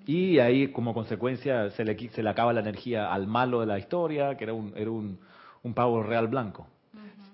Y 0.07 0.39
ahí 0.39 0.69
como 0.69 0.93
consecuencia 0.93 1.69
se 1.69 1.85
le, 1.85 2.09
se 2.09 2.23
le 2.23 2.29
acaba 2.29 2.51
la 2.51 2.61
energía 2.61 3.13
al 3.13 3.27
malo 3.27 3.59
de 3.59 3.67
la 3.67 3.77
historia, 3.77 4.35
que 4.35 4.45
era 4.45 4.53
un, 4.53 4.73
era 4.75 4.89
un, 4.89 5.19
un 5.61 5.73
pavo 5.75 6.01
real 6.01 6.27
blanco. 6.27 6.67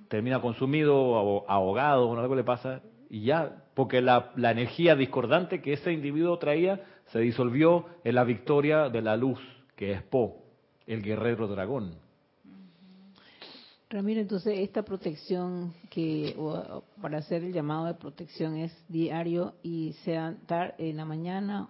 Termina 0.10 0.42
consumido, 0.42 1.50
ahogado, 1.50 2.10
o 2.10 2.20
algo 2.20 2.36
le 2.36 2.44
pasa, 2.44 2.82
y 3.10 3.22
ya, 3.22 3.64
porque 3.74 4.02
la, 4.02 4.32
la 4.36 4.52
energía 4.52 4.96
discordante 4.96 5.62
que 5.62 5.74
ese 5.74 5.94
individuo 5.94 6.38
traía 6.38 6.82
se 7.08 7.20
disolvió 7.20 7.86
en 8.04 8.14
la 8.14 8.26
victoria 8.26 8.90
de 8.90 9.02
la 9.02 9.16
luz, 9.16 9.40
que 9.76 9.94
es 9.94 10.04
Po 10.04 10.45
el 10.88 11.02
guerrero 11.02 11.48
dragón. 11.48 11.94
Ramiro, 13.90 14.20
entonces 14.20 14.60
esta 14.60 14.84
protección 14.84 15.74
que 15.90 16.36
para 17.02 17.20
hacer 17.20 17.44
el 17.44 17.54
llamado 17.54 17.86
de 17.86 17.94
protección 17.94 18.58
es 18.58 18.72
diario 18.90 19.54
y 19.64 19.94
sea 20.04 20.36
en 20.78 20.98
la 20.98 21.06
mañana 21.06 21.70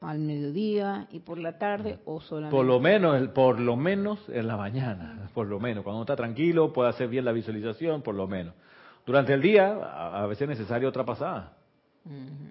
al 0.00 0.18
mediodía 0.18 1.06
y 1.12 1.20
por 1.20 1.38
la 1.38 1.58
tarde 1.58 2.00
o 2.04 2.20
solamente. 2.20 2.56
Por 2.56 2.66
lo 2.66 2.80
menos, 2.80 3.16
el- 3.16 3.30
por 3.30 3.60
lo 3.60 3.76
menos 3.76 4.18
en 4.28 4.48
la 4.48 4.56
mañana, 4.56 5.30
por 5.32 5.46
lo 5.46 5.60
menos. 5.60 5.84
Cuando 5.84 5.98
uno 5.98 6.02
está 6.02 6.16
tranquilo, 6.16 6.72
puede 6.72 6.90
hacer 6.90 7.08
bien 7.08 7.24
la 7.24 7.30
visualización, 7.32 8.02
por 8.02 8.16
lo 8.16 8.26
menos. 8.26 8.54
Durante 9.06 9.32
el 9.32 9.40
día, 9.40 9.68
a, 9.68 10.26
veces 10.26 10.42
es 10.42 10.48
necesaria 10.58 10.88
otra 10.88 11.04
pasada. 11.04 11.52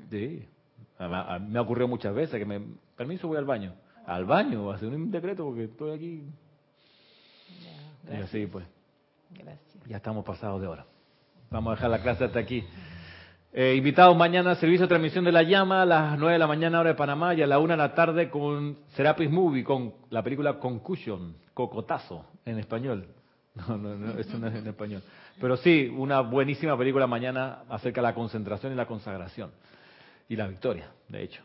Sí. 0.10 0.46
A- 0.98 1.36
a- 1.36 1.40
me 1.40 1.60
ha 1.60 1.62
ocurrido 1.62 1.90
muchas 1.90 2.16
veces 2.16 2.40
que 2.40 2.46
me, 2.46 2.62
permiso, 2.96 3.28
voy 3.28 3.38
al 3.38 3.46
baño. 3.46 3.74
Al 4.06 4.26
baño, 4.26 4.72
a 4.72 4.76
hacer 4.76 4.90
un 4.90 5.12
decreto 5.12 5.46
porque 5.46 5.66
estoy 5.66 5.92
aquí. 5.92 6.24
Ya, 8.10 8.20
Y 8.20 8.22
así 8.22 8.48
pues, 8.48 8.66
Gracias. 9.32 9.88
ya 9.88 9.98
estamos 9.98 10.26
pasados 10.26 10.62
de 10.62 10.68
hora. 10.68 10.86
Vamos 11.50 11.72
a 11.72 11.76
dejar 11.76 11.90
la 11.92 12.02
clase 12.02 12.26
hasta 12.26 12.40
aquí. 12.40 12.64
Eh, 13.54 13.76
invitados 13.76 14.16
mañana, 14.16 14.56
servicio 14.56 14.86
de 14.86 14.88
transmisión 14.88 15.26
de 15.26 15.32
la 15.34 15.44
llama 15.44 15.82
a 15.82 15.86
las 15.86 16.18
9 16.18 16.34
de 16.34 16.40
la 16.40 16.48
mañana 16.48 16.80
hora 16.80 16.92
de 16.92 16.96
Panamá 16.96 17.34
y 17.36 17.42
a 17.42 17.48
la 17.48 17.60
1 17.60 17.74
de 17.74 17.78
la 17.78 17.94
tarde 17.94 18.30
con 18.30 18.78
Serapis 18.96 19.30
Movie, 19.30 19.64
con 19.66 19.94
la 20.10 20.24
película 20.24 20.58
Concussion, 20.58 21.36
Cocotazo 21.54 22.26
en 22.46 22.60
español. 22.60 23.08
No, 23.54 23.78
no, 23.78 23.98
no, 23.98 24.18
eso 24.18 24.38
no 24.40 24.48
es 24.48 24.56
en 24.56 24.66
español. 24.66 25.04
Pero 25.42 25.58
sí, 25.58 25.94
una 25.94 26.22
buenísima 26.22 26.78
película 26.78 27.06
mañana 27.06 27.64
acerca 27.68 28.00
de 28.00 28.08
la 28.08 28.14
concentración 28.16 28.72
y 28.72 28.78
la 28.78 28.86
consagración. 28.86 29.52
Y 30.30 30.38
la 30.38 30.48
victoria, 30.48 30.90
de 31.10 31.22
hecho. 31.22 31.44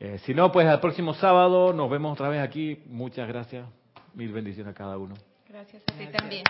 Eh, 0.00 0.18
si 0.24 0.32
no, 0.32 0.50
pues 0.50 0.66
al 0.66 0.80
próximo 0.80 1.12
sábado 1.12 1.74
nos 1.74 1.90
vemos 1.90 2.14
otra 2.14 2.30
vez 2.30 2.40
aquí. 2.40 2.82
Muchas 2.86 3.28
gracias. 3.28 3.66
Mil 4.14 4.32
bendiciones 4.32 4.72
a 4.72 4.74
cada 4.74 4.96
uno. 4.96 5.14
Gracias 5.46 5.82
a 5.86 5.92
ti 5.92 6.06
también. 6.06 6.44